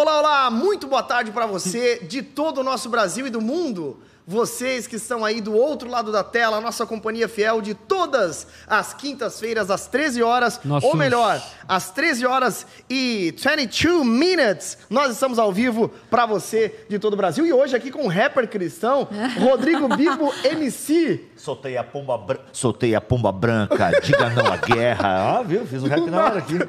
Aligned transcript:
Olá, 0.00 0.20
olá, 0.20 0.48
muito 0.48 0.86
boa 0.86 1.02
tarde 1.02 1.32
para 1.32 1.44
você 1.44 1.98
de 2.04 2.22
todo 2.22 2.58
o 2.58 2.62
nosso 2.62 2.88
Brasil 2.88 3.26
e 3.26 3.30
do 3.30 3.40
mundo. 3.40 3.98
Vocês 4.24 4.86
que 4.86 4.94
estão 4.94 5.24
aí 5.24 5.40
do 5.40 5.52
outro 5.52 5.88
lado 5.90 6.12
da 6.12 6.22
tela, 6.22 6.58
a 6.58 6.60
nossa 6.60 6.86
companhia 6.86 7.26
fiel 7.28 7.60
de 7.60 7.74
todas 7.74 8.46
as 8.68 8.94
quintas-feiras 8.94 9.72
às 9.72 9.88
13 9.88 10.22
horas, 10.22 10.60
Nossos- 10.64 10.88
ou 10.88 10.94
melhor, 10.94 11.42
às 11.66 11.90
13 11.90 12.24
horas 12.24 12.64
e 12.88 13.34
22 13.36 14.06
minutes. 14.06 14.78
Nós 14.88 15.10
estamos 15.14 15.36
ao 15.36 15.52
vivo 15.52 15.88
para 16.08 16.26
você 16.26 16.84
de 16.88 16.96
todo 17.00 17.14
o 17.14 17.16
Brasil 17.16 17.44
e 17.44 17.52
hoje 17.52 17.74
aqui 17.74 17.90
com 17.90 18.04
o 18.04 18.08
rapper 18.08 18.46
cristão 18.48 19.08
Rodrigo 19.40 19.88
Bibo 19.96 20.32
MC. 20.44 21.24
Soltei 21.34 21.76
a 21.76 21.82
pomba, 21.82 22.16
bran- 22.16 22.38
Soltei 22.52 22.94
a 22.94 23.00
pomba 23.00 23.32
branca, 23.32 23.90
diga 24.00 24.30
não 24.30 24.46
à 24.46 24.58
guerra. 24.58 25.38
Ah, 25.38 25.42
viu? 25.42 25.66
Fiz 25.66 25.82
um 25.82 25.88
rap 25.88 26.08
na 26.08 26.24
hora 26.24 26.38
aqui. 26.38 26.54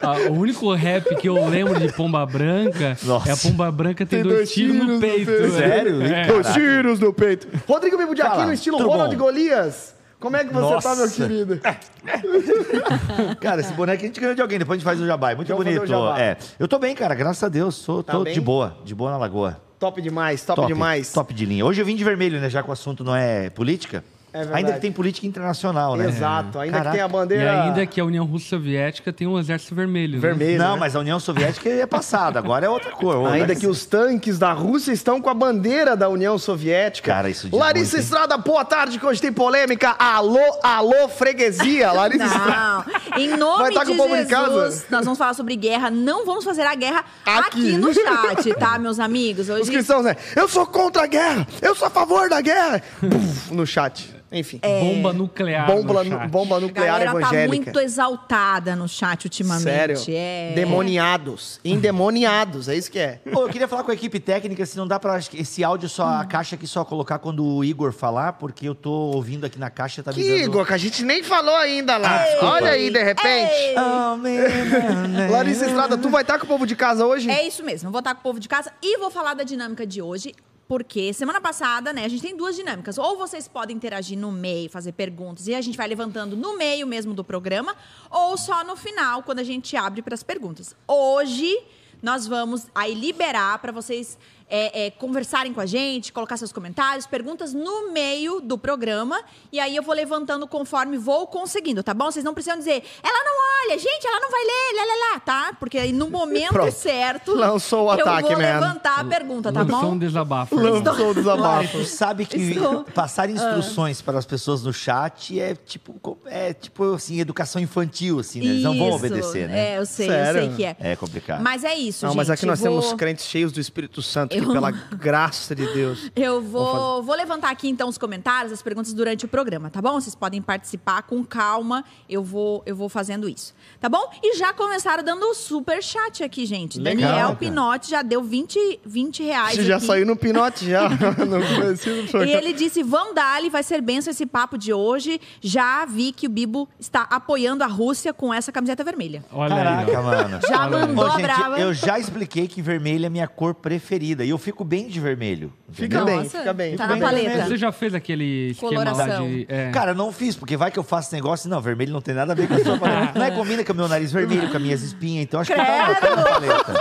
Ah, 0.00 0.16
o 0.30 0.32
único 0.34 0.72
rap 0.74 1.14
que 1.16 1.28
eu 1.28 1.48
lembro 1.48 1.78
de 1.80 1.92
Pomba 1.92 2.24
Branca 2.26 2.96
Nossa. 3.02 3.28
é 3.28 3.32
a 3.32 3.36
Pomba 3.36 3.70
Branca 3.70 4.04
tem, 4.04 4.22
dois 4.22 4.52
tiros 4.52 4.76
no 4.86 5.00
peito. 5.00 5.30
Sério? 5.52 6.02
É. 6.02 6.26
Dois 6.26 6.46
tiros 6.52 7.00
no 7.00 7.12
peito. 7.12 7.46
Rodrigo 7.66 7.96
Bibo 7.96 8.14
de 8.14 8.22
aqui 8.22 8.30
Fala, 8.30 8.46
no 8.46 8.52
estilo 8.52 8.78
tudo 8.78 8.90
Ronald 8.90 9.16
bom? 9.16 9.24
Golias. 9.24 9.94
Como 10.20 10.36
é 10.36 10.44
que 10.44 10.52
você 10.54 10.82
tá, 10.82 10.94
meu 10.94 11.04
Nossa. 11.04 11.14
querido? 11.28 11.60
Cara, 13.40 13.60
esse 13.60 13.72
boneco 13.74 14.02
a 14.02 14.06
gente 14.06 14.18
ganhou 14.20 14.34
de 14.34 14.40
alguém, 14.40 14.58
depois 14.58 14.76
a 14.76 14.78
gente 14.78 14.84
faz 14.84 15.00
o 15.00 15.06
jabá. 15.06 15.32
É 15.32 15.34
muito 15.34 15.48
Vamos 15.48 15.64
fazer 15.64 15.78
bonito. 15.78 16.18
É. 16.18 16.36
Eu 16.58 16.66
tô 16.66 16.78
bem, 16.78 16.94
cara, 16.94 17.14
graças 17.14 17.42
a 17.42 17.48
Deus. 17.48 17.78
Tô, 17.82 18.02
Tá 18.02 18.12
tô 18.14 18.24
bem? 18.24 18.32
de 18.32 18.40
boa, 18.40 18.76
de 18.84 18.94
boa 18.94 19.10
na 19.10 19.16
lagoa. 19.18 19.60
Top 19.78 20.00
demais, 20.00 20.42
top, 20.44 20.66
demais. 20.66 21.12
Top 21.12 21.34
de 21.34 21.44
linha. 21.44 21.64
Hoje 21.66 21.82
eu 21.82 21.84
vim 21.84 21.94
de 21.94 22.04
vermelho, 22.04 22.40
né? 22.40 22.48
Já 22.48 22.62
que 22.62 22.70
o 22.70 22.72
assunto 22.72 23.04
não 23.04 23.14
é 23.14 23.50
política. 23.50 24.02
É. 24.34 24.48
Ainda 24.52 24.72
que 24.72 24.80
tem 24.80 24.90
política 24.90 25.28
internacional, 25.28 25.94
né? 25.94 26.08
Exato, 26.08 26.58
ainda 26.58 26.72
que 26.76 26.78
Caraca. 26.84 26.90
tem 26.96 27.00
a 27.00 27.06
E 27.06 27.08
bandeira 27.08 27.62
ainda 27.62 27.86
que 27.86 28.00
a 28.00 28.04
União 28.04 28.24
Russa 28.24 28.48
Soviética 28.48 29.12
tem 29.12 29.28
um 29.28 29.38
exército 29.38 29.76
vermelho. 29.76 30.14
né? 30.14 30.18
vermelha. 30.20 30.58
Não, 30.58 30.72
né? 30.74 30.80
mas 30.80 30.96
a 30.96 30.98
União 30.98 31.20
Soviética 31.20 31.68
é 31.68 31.86
passada, 31.86 32.36
agora 32.40 32.66
é 32.66 32.68
outra 32.68 32.90
cor. 32.90 33.28
Ainda 33.32 33.54
que 33.54 33.68
os 33.68 33.86
tanques 33.86 34.36
da 34.36 34.52
Rússia 34.52 34.90
estão 34.90 35.20
com 35.20 35.30
a 35.30 35.34
bandeira 35.34 35.96
da 35.96 36.08
União 36.08 36.36
Soviética. 36.36 37.12
Cara, 37.12 37.30
isso 37.30 37.48
diz 37.48 37.56
Larissa 37.56 37.96
muito? 37.96 38.04
Estrada, 38.04 38.36
boa 38.36 38.64
tarde, 38.64 38.98
que 38.98 39.06
hoje 39.06 39.20
tem 39.20 39.32
polêmica. 39.32 39.90
Alô, 39.96 40.40
alô, 40.64 41.08
freguesia. 41.08 41.92
Larissa 41.92 42.24
Estrada. 42.24 42.84
Não, 43.14 43.18
em 43.20 43.36
nome 43.36 43.62
Vai 43.62 43.72
tá 43.72 43.80
com 43.84 43.86
de 43.86 43.92
o 43.92 43.96
povo 43.96 44.16
de 44.16 44.22
Jesus, 44.28 44.30
casa? 44.30 44.86
nós 44.90 45.04
vamos 45.04 45.18
falar 45.18 45.34
sobre 45.34 45.54
guerra. 45.54 45.90
Não 45.92 46.26
vamos 46.26 46.44
fazer 46.44 46.62
a 46.62 46.74
guerra 46.74 47.04
Aqui. 47.24 47.40
aqui, 47.46 47.72
no 47.76 47.94
chat, 47.94 48.52
tá, 48.54 48.80
meus 48.80 48.98
amigos? 48.98 49.48
Os 49.48 49.60
Hoje 49.60 49.70
cristãos, 49.70 50.04
né? 50.04 50.16
Eu 50.34 50.48
sou 50.48 50.66
contra 50.66 51.04
a 51.04 51.06
guerra, 51.06 51.46
eu 51.62 51.72
sou 51.76 51.86
a 51.86 51.90
favor 51.90 52.28
da 52.28 52.40
guerra. 52.40 52.82
Buf, 53.00 53.54
no 53.54 53.64
chat. 53.64 54.12
Enfim. 54.34 54.60
Bomba 54.80 55.12
nuclear. 55.12 55.66
Bomba, 55.66 56.04
no 56.04 56.10
chat. 56.10 56.28
bomba 56.28 56.56
a 56.56 56.60
nuclear 56.60 56.86
galera 56.86 57.12
tá 57.12 57.18
evangélica. 57.18 57.46
muito 57.64 57.80
exaltada 57.80 58.74
no 58.76 58.88
chat 58.88 59.24
ultimamente. 59.24 59.64
Sério? 59.64 59.96
É. 60.08 60.52
Demoniados. 60.54 61.60
Endemoniados, 61.64 62.68
é 62.68 62.74
isso 62.74 62.90
que 62.90 62.98
é. 62.98 63.20
Pô, 63.32 63.42
eu 63.42 63.48
queria 63.48 63.68
falar 63.68 63.84
com 63.84 63.90
a 63.90 63.94
equipe 63.94 64.18
técnica 64.20 64.66
se 64.66 64.76
não 64.76 64.86
dá 64.86 64.98
pra 64.98 65.18
esse 65.34 65.62
áudio 65.62 65.88
só, 65.88 66.06
a 66.06 66.24
caixa 66.24 66.56
aqui 66.56 66.66
só 66.66 66.84
colocar 66.84 67.18
quando 67.18 67.44
o 67.44 67.64
Igor 67.64 67.92
falar, 67.92 68.34
porque 68.34 68.68
eu 68.68 68.74
tô 68.74 68.90
ouvindo 68.90 69.44
aqui 69.46 69.58
na 69.58 69.70
caixa, 69.70 70.02
tá 70.02 70.10
me 70.12 70.16
Que 70.22 70.28
dando... 70.28 70.44
Igor, 70.44 70.66
que 70.66 70.72
a 70.74 70.78
gente 70.78 71.04
nem 71.04 71.22
falou 71.22 71.56
ainda 71.56 71.96
lá. 71.96 72.18
desculpa. 72.24 72.46
Olha 72.46 72.70
aí, 72.70 72.90
de 72.90 73.02
repente. 73.02 73.52
Ei. 73.54 75.30
Larissa 75.30 75.66
Estrada, 75.66 75.96
tu 75.96 76.08
vai 76.08 76.22
estar 76.22 76.38
com 76.38 76.44
o 76.44 76.48
povo 76.48 76.66
de 76.66 76.76
casa 76.76 77.06
hoje? 77.06 77.30
É 77.30 77.46
isso 77.46 77.62
mesmo, 77.64 77.90
vou 77.90 78.00
estar 78.00 78.14
com 78.14 78.20
o 78.20 78.22
povo 78.22 78.40
de 78.40 78.48
casa 78.48 78.72
e 78.82 78.98
vou 78.98 79.10
falar 79.10 79.34
da 79.34 79.44
dinâmica 79.44 79.86
de 79.86 80.02
hoje. 80.02 80.34
Porque 80.66 81.12
semana 81.12 81.40
passada, 81.40 81.92
né, 81.92 82.04
a 82.04 82.08
gente 82.08 82.22
tem 82.22 82.36
duas 82.36 82.56
dinâmicas. 82.56 82.96
Ou 82.98 83.16
vocês 83.16 83.46
podem 83.46 83.76
interagir 83.76 84.18
no 84.18 84.32
meio, 84.32 84.70
fazer 84.70 84.92
perguntas, 84.92 85.46
e 85.46 85.54
a 85.54 85.60
gente 85.60 85.76
vai 85.76 85.86
levantando 85.86 86.36
no 86.36 86.56
meio 86.56 86.86
mesmo 86.86 87.12
do 87.12 87.22
programa, 87.22 87.76
ou 88.10 88.36
só 88.36 88.64
no 88.64 88.76
final, 88.76 89.22
quando 89.22 89.40
a 89.40 89.44
gente 89.44 89.76
abre 89.76 90.00
para 90.02 90.14
as 90.14 90.22
perguntas. 90.22 90.74
Hoje, 90.88 91.54
nós 92.02 92.26
vamos 92.26 92.66
aí 92.74 92.94
liberar 92.94 93.58
para 93.58 93.72
vocês 93.72 94.18
é, 94.48 94.86
é, 94.86 94.90
conversarem 94.90 95.52
com 95.52 95.60
a 95.60 95.66
gente, 95.66 96.12
colocar 96.12 96.36
seus 96.36 96.52
comentários, 96.52 97.06
perguntas 97.06 97.52
no 97.54 97.92
meio 97.92 98.40
do 98.40 98.56
programa, 98.58 99.20
e 99.52 99.58
aí 99.58 99.74
eu 99.74 99.82
vou 99.82 99.94
levantando 99.94 100.46
conforme 100.46 100.98
vou 100.98 101.26
conseguindo, 101.26 101.82
tá 101.82 101.94
bom? 101.94 102.10
Vocês 102.10 102.24
não 102.24 102.34
precisam 102.34 102.58
dizer, 102.58 102.82
ela 103.02 103.24
não 103.24 103.32
olha, 103.68 103.78
gente, 103.78 104.06
ela 104.06 104.20
não 104.20 104.30
vai 104.30 104.40
ler, 104.42 104.76
lá, 104.76 104.84
lá, 104.84 105.12
lá, 105.14 105.20
tá? 105.20 105.56
Porque 105.58 105.78
aí 105.78 105.92
no 105.92 106.08
momento 106.10 106.52
Pronto. 106.52 106.72
certo, 106.72 107.34
Lançou 107.34 107.86
o 107.86 107.90
ataque, 107.90 108.32
eu 108.32 108.36
vou 108.36 108.46
man. 108.46 108.60
levantar 108.60 109.00
a 109.00 109.04
pergunta, 109.04 109.52
tá 109.52 109.62
Lançou 109.62 109.78
um 109.78 109.90
bom? 109.92 109.98
desabafo. 109.98 110.54
Lançou 110.56 111.10
o 111.10 111.14
desabafo. 111.14 111.78
Tu 111.78 111.84
sabe 111.86 112.26
que 112.26 112.36
Estou- 112.36 112.84
passar 112.84 113.28
Ah. 113.28 113.32
instruções 113.32 114.02
para 114.02 114.18
as 114.18 114.26
pessoas 114.26 114.62
no 114.62 114.72
chat 114.72 115.38
é 115.40 115.54
tipo, 115.54 116.18
é 116.26 116.52
tipo 116.52 116.94
assim, 116.94 117.18
educação 117.20 117.60
infantil, 117.60 118.18
assim, 118.20 118.40
né? 118.40 118.46
Eles 118.46 118.62
não 118.62 118.76
vão 118.76 118.90
obedecer, 118.92 119.48
né? 119.48 119.74
É, 119.74 119.78
eu 119.78 119.86
sei, 119.86 120.08
Sério? 120.08 120.40
eu 120.42 120.46
sei 120.48 120.56
que 120.56 120.64
é. 120.64 120.76
É 120.78 120.96
complicado. 120.96 121.40
Mas 121.42 121.64
é 121.64 121.74
isso, 121.74 122.04
Não, 122.04 122.12
gente. 122.12 122.16
mas 122.18 122.30
aqui 122.30 122.44
nós 122.46 122.60
vou... 122.60 122.68
temos 122.68 122.92
crentes 122.94 123.24
cheios 123.26 123.50
do 123.52 123.60
Espírito 123.60 124.02
Santo, 124.02 124.33
que 124.40 124.46
Eu- 124.46 124.52
pela 124.52 124.70
graça 124.70 125.54
de 125.54 125.66
Deus. 125.72 126.10
Eu 126.16 126.40
vou, 126.42 127.02
vou 127.02 127.14
levantar 127.16 127.50
aqui 127.50 127.68
então 127.68 127.88
os 127.88 127.98
comentários, 127.98 128.52
as 128.52 128.62
perguntas 128.62 128.92
durante 128.92 129.24
o 129.24 129.28
programa, 129.28 129.70
tá 129.70 129.80
bom? 129.82 129.92
Vocês 130.00 130.14
podem 130.14 130.40
participar 130.42 131.02
com 131.02 131.24
calma. 131.24 131.84
Eu 132.08 132.22
vou, 132.22 132.62
eu 132.66 132.74
vou 132.76 132.88
fazendo 132.88 133.28
isso, 133.28 133.54
tá 133.80 133.88
bom? 133.88 134.10
E 134.22 134.36
já 134.36 134.52
começaram 134.52 135.02
dando 135.02 135.24
o 135.26 135.34
super 135.34 135.82
chat 135.82 136.22
aqui, 136.22 136.46
gente. 136.46 136.78
Legal, 136.78 137.08
Daniel 137.10 137.26
cara. 137.28 137.36
Pinotti 137.36 137.90
já 137.90 138.02
deu 138.02 138.22
20, 138.22 138.80
20 138.84 139.22
reais. 139.22 139.56
Você 139.56 139.64
já 139.64 139.76
aqui. 139.76 139.86
saiu 139.86 140.06
no 140.06 140.16
pinote 140.16 140.68
já, 140.68 140.88
E 142.26 142.30
ele 142.30 142.52
disse: 142.52 142.82
Vão 142.82 143.14
dali, 143.14 143.50
vai 143.50 143.62
ser 143.62 143.80
benção 143.80 144.10
esse 144.10 144.26
papo 144.26 144.56
de 144.58 144.72
hoje. 144.72 145.20
Já 145.40 145.84
vi 145.84 146.12
que 146.12 146.26
o 146.26 146.30
Bibo 146.30 146.68
está 146.78 147.02
apoiando 147.02 147.64
a 147.64 147.66
Rússia 147.66 148.12
com 148.12 148.32
essa 148.32 148.50
camiseta 148.52 148.82
vermelha. 148.84 149.24
Olha 149.32 149.54
aí. 149.54 149.62
Caraca, 149.86 150.00
ó. 150.00 150.02
mano. 150.02 150.40
Já 150.48 150.66
Olha 150.66 150.76
aí. 150.76 150.86
mandou 150.88 151.04
Ô, 151.04 151.06
a 151.06 151.10
gente, 151.12 151.22
brava. 151.22 151.58
eu 151.60 151.74
já 151.74 151.98
expliquei 151.98 152.46
que 152.48 152.62
vermelho 152.62 153.06
é 153.06 153.08
minha 153.08 153.28
cor 153.28 153.54
preferida. 153.54 154.23
E 154.24 154.30
eu 154.30 154.38
fico 154.38 154.64
bem 154.64 154.88
de 154.88 154.98
vermelho. 155.00 155.52
Fica 155.70 155.98
entendeu? 155.98 156.20
bem, 156.20 156.28
fica 156.28 156.52
bem. 156.52 156.76
Tá 156.76 156.84
fica 156.84 156.96
na 156.96 157.12
bem. 157.12 157.24
paleta. 157.24 157.46
Você 157.46 157.56
já 157.56 157.70
fez 157.72 157.94
aquele 157.94 158.50
esquema 158.50 158.84
lá 158.84 158.92
Coloração. 158.92 159.28
de... 159.28 159.46
É. 159.48 159.70
Cara, 159.70 159.90
eu 159.90 159.94
não 159.94 160.12
fiz, 160.12 160.34
porque 160.36 160.56
vai 160.56 160.70
que 160.70 160.78
eu 160.78 160.82
faço 160.84 161.14
negócio. 161.14 161.48
Não, 161.48 161.60
vermelho 161.60 161.92
não 161.92 162.00
tem 162.00 162.14
nada 162.14 162.32
a 162.32 162.34
ver 162.34 162.48
com 162.48 162.54
a 162.54 162.58
sua 162.64 162.78
paleta. 162.78 163.18
Não 163.18 163.24
é 163.26 163.30
combina 163.30 163.64
com 163.64 163.72
o 163.72 163.76
meu 163.76 163.88
nariz 163.88 164.10
vermelho, 164.12 164.48
com 164.50 164.56
as 164.56 164.62
minhas 164.62 164.82
espinhas. 164.82 165.24
Então 165.24 165.40
acho 165.40 165.52
que 165.52 165.56
tá, 165.58 165.94
tá 165.94 166.16
na 166.16 166.22
paleta. 166.22 166.74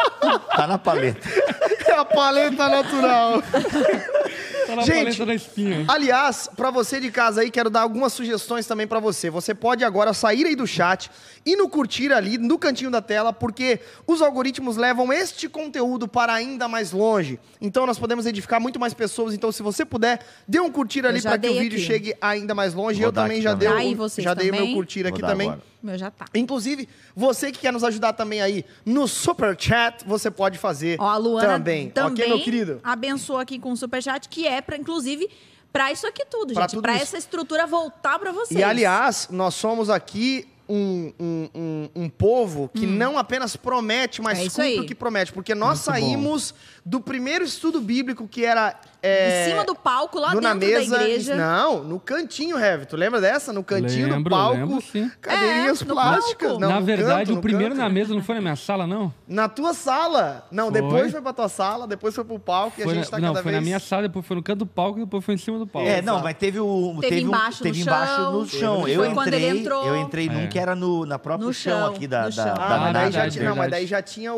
Tá 0.56 0.68
na 0.68 0.78
paleta. 0.78 1.30
É 1.86 1.96
a 1.96 2.06
paleta 2.06 2.70
natural. 2.70 3.44
tá 4.82 4.88
na 4.88 5.04
gente, 5.06 5.26
da 5.26 5.34
espinha. 5.34 5.86
Aliás, 5.88 6.50
pra 6.56 6.70
você 6.72 7.00
de 7.00 7.12
casa 7.12 7.42
aí, 7.42 7.50
quero 7.52 7.70
dar 7.70 7.82
algumas 7.82 8.14
sugestões 8.14 8.66
também 8.66 8.88
pra 8.88 9.00
você. 9.00 9.30
Você 9.30 9.54
pode 9.54 9.84
agora 9.84 10.14
sair 10.14 10.46
aí 10.46 10.56
do 10.56 10.66
chat 10.68 11.10
e 11.46 11.56
no 11.56 11.68
curtir 11.70 12.12
ali 12.12 12.38
no 12.38 12.58
cantinho 12.58 12.90
da 12.92 13.02
tela, 13.02 13.32
porque 13.34 13.80
os 14.08 14.22
algoritmos 14.22 14.78
levam 14.78 15.12
este 15.12 15.48
conteúdo 15.50 16.08
para 16.08 16.34
ainda 16.34 16.68
mais 16.68 16.92
longe. 16.92 17.40
Então 17.62 17.86
nós 17.86 17.98
podemos 18.00 18.26
edificar 18.26 18.60
muito 18.60 18.80
mais 18.80 18.94
pessoas. 18.94 19.34
Então, 19.34 19.52
se 19.52 19.62
você 19.64 19.84
puder, 19.86 20.20
dê 20.48 20.60
um 20.60 20.72
curtir 20.72 21.06
ali 21.06 21.22
para 21.22 21.38
que 21.38 21.48
o 21.50 21.54
vídeo 21.60 21.78
aqui. 21.78 21.86
chegue 21.86 22.16
ainda 22.22 22.54
mais 22.56 22.74
longe. 22.74 23.00
Vou 23.00 23.08
eu 23.10 23.14
também 23.14 23.42
já 23.42 23.56
também. 23.56 23.88
dei, 23.88 23.96
vocês 23.96 24.24
já 24.24 24.34
dei 24.34 24.50
o 24.50 24.54
meu 24.54 24.74
curtir 24.74 25.06
aqui 25.06 25.20
Vou 25.22 25.30
também. 25.30 25.48
agora. 25.50 25.74
Meu 25.84 25.98
já 25.98 26.10
tá. 26.10 26.26
Inclusive, 26.34 26.88
você 27.14 27.52
que 27.52 27.60
quer 27.60 27.74
nos 27.74 27.84
ajudar 27.84 28.14
também 28.14 28.42
aí 28.42 28.64
no 28.86 29.06
Super 29.06 29.54
Chat, 29.60 30.06
você 30.06 30.32
pode 30.32 30.58
fazer 30.58 30.96
Ó, 30.98 31.06
a 31.10 31.18
Luana 31.18 31.46
também. 31.46 31.90
também, 31.90 32.14
Ok, 32.24 32.28
meu 32.30 32.42
querido? 32.42 32.80
abençoa 32.82 33.42
aqui 33.42 33.60
com 33.60 33.70
o 33.74 33.76
superchat, 33.76 34.30
que 34.30 34.48
é 34.48 34.62
para 34.64 34.78
inclusive 34.78 35.30
para 35.72 35.92
isso 35.92 36.06
aqui 36.06 36.24
tudo, 36.26 36.54
Pra 36.54 36.68
gente, 36.68 36.82
para 36.82 36.96
essa 36.96 37.18
estrutura 37.18 37.66
voltar 37.66 38.20
para 38.20 38.32
vocês. 38.32 38.60
E 38.60 38.64
aliás, 38.64 39.28
nós 39.32 39.56
somos 39.56 39.90
aqui 39.90 40.48
um, 40.70 41.12
um, 41.20 41.50
um, 41.56 41.90
um 42.04 42.10
povo 42.10 42.70
que 42.74 42.86
não 42.86 43.18
apenas 43.18 43.56
promete, 43.56 44.22
mas 44.22 44.40
É 44.40 44.44
cumpre 44.44 44.80
o 44.82 44.86
que 44.86 44.96
promete. 44.96 45.34
Porque 45.34 45.56
nós 45.56 45.80
Muito 45.80 45.86
bom. 45.86 45.92
saímos 45.92 46.56
do 46.86 47.02
primeiro 47.02 47.44
estudo 47.44 47.82
bíblico 47.82 48.28
que 48.28 48.46
era. 48.46 48.80
É, 49.04 49.46
em 49.46 49.50
cima 49.52 49.66
do 49.66 49.76
palco 49.76 50.18
lá 50.20 50.30
do 50.30 50.40
dentro 50.40 50.48
na 50.50 50.56
mesa, 50.56 50.98
da 50.98 51.04
igreja. 51.04 51.36
Não, 51.36 51.84
no 51.84 52.00
cantinho, 52.00 52.58
Heavy. 52.58 52.86
Tu 52.86 52.96
lembra 52.96 53.20
dessa? 53.20 53.52
No 53.52 53.64
cantinho 53.64 54.08
do 54.08 54.14
Lembro, 54.16 54.30
palco. 54.30 54.56
lembro, 54.58 54.82
sim. 54.82 55.12
Cadeirinhas 55.22 55.82
É, 55.82 55.86
no 55.86 55.94
plásticas. 55.94 56.48
palco. 56.48 56.62
Não, 56.62 56.70
na 56.70 56.80
no 56.80 56.86
verdade, 56.86 57.20
canto, 57.20 57.32
o 57.32 57.36
no 57.36 57.42
primeiro 57.42 57.76
canto. 57.76 57.84
na 57.84 57.90
mesa 57.90 58.14
não 58.16 58.24
foi 58.24 58.36
na 58.36 58.42
minha 58.42 58.56
sala, 58.56 58.88
não? 58.88 59.14
Na 59.28 59.50
tua 59.50 59.74
sala. 59.74 60.48
Não, 60.52 60.72
Foi. 60.72 60.82
depois 60.82 61.12
foi 61.12 61.22
pra 61.22 61.34
tua 61.34 61.50
sala, 61.50 61.86
depois 61.86 62.16
foi 62.16 62.24
pro 62.24 62.40
palco 62.40 62.80
e 62.80 62.82
a 62.82 62.86
Foi 62.86 62.96
gente 62.96 63.06
na- 63.06 63.12
tá 63.12 63.20
não, 63.20 63.28
cada 63.34 63.44
foi 63.44 63.52
vez... 63.52 63.62
na 63.62 63.66
minha 63.66 63.80
sala, 63.80 64.02
depois 64.04 64.26
foi 64.26 64.36
no 64.38 64.44
canto 64.44 64.60
do 64.60 64.66
palco 64.66 65.00
e 65.00 65.04
depois 65.04 65.24
foi 65.26 65.34
em 65.36 65.38
cima 65.38 65.60
do 65.60 65.68
palco. 65.68 65.88
É, 65.88 66.02
não, 66.02 66.22
mas 66.22 66.38
teve 66.38 66.60
o. 66.60 66.96
Teve 67.02 67.24
um- 67.26 67.28
embaixo 67.28 67.58
no 67.60 67.64
teve 67.64 67.82
embaixo 67.82 68.16
chão. 68.16 68.32
no 68.32 68.46
chão. 68.48 68.82
Foi 68.82 68.92
Eu 68.92 69.14
quando 69.14 69.28
ele 69.34 69.46
entrei, 69.48 69.60
entrou. 69.62 69.86
eu 69.86 69.98
entrei 69.98 70.30
num 70.30 70.42
É. 70.44 70.48
que 70.48 70.58
era 70.58 70.76
no, 70.76 71.06
na 71.06 71.20
próprio 71.20 71.48
No 71.48 71.54
chão, 71.54 71.88
aqui 71.88 72.08
da, 72.08 72.30
no 72.30 72.36
da, 72.36 72.54
Ah, 72.54 72.92
daí, 72.94 73.12
já 73.12 73.44
não, 73.44 73.56
mas 73.56 73.70
daí 73.70 73.86
já 73.86 74.02
tinha 74.02 74.34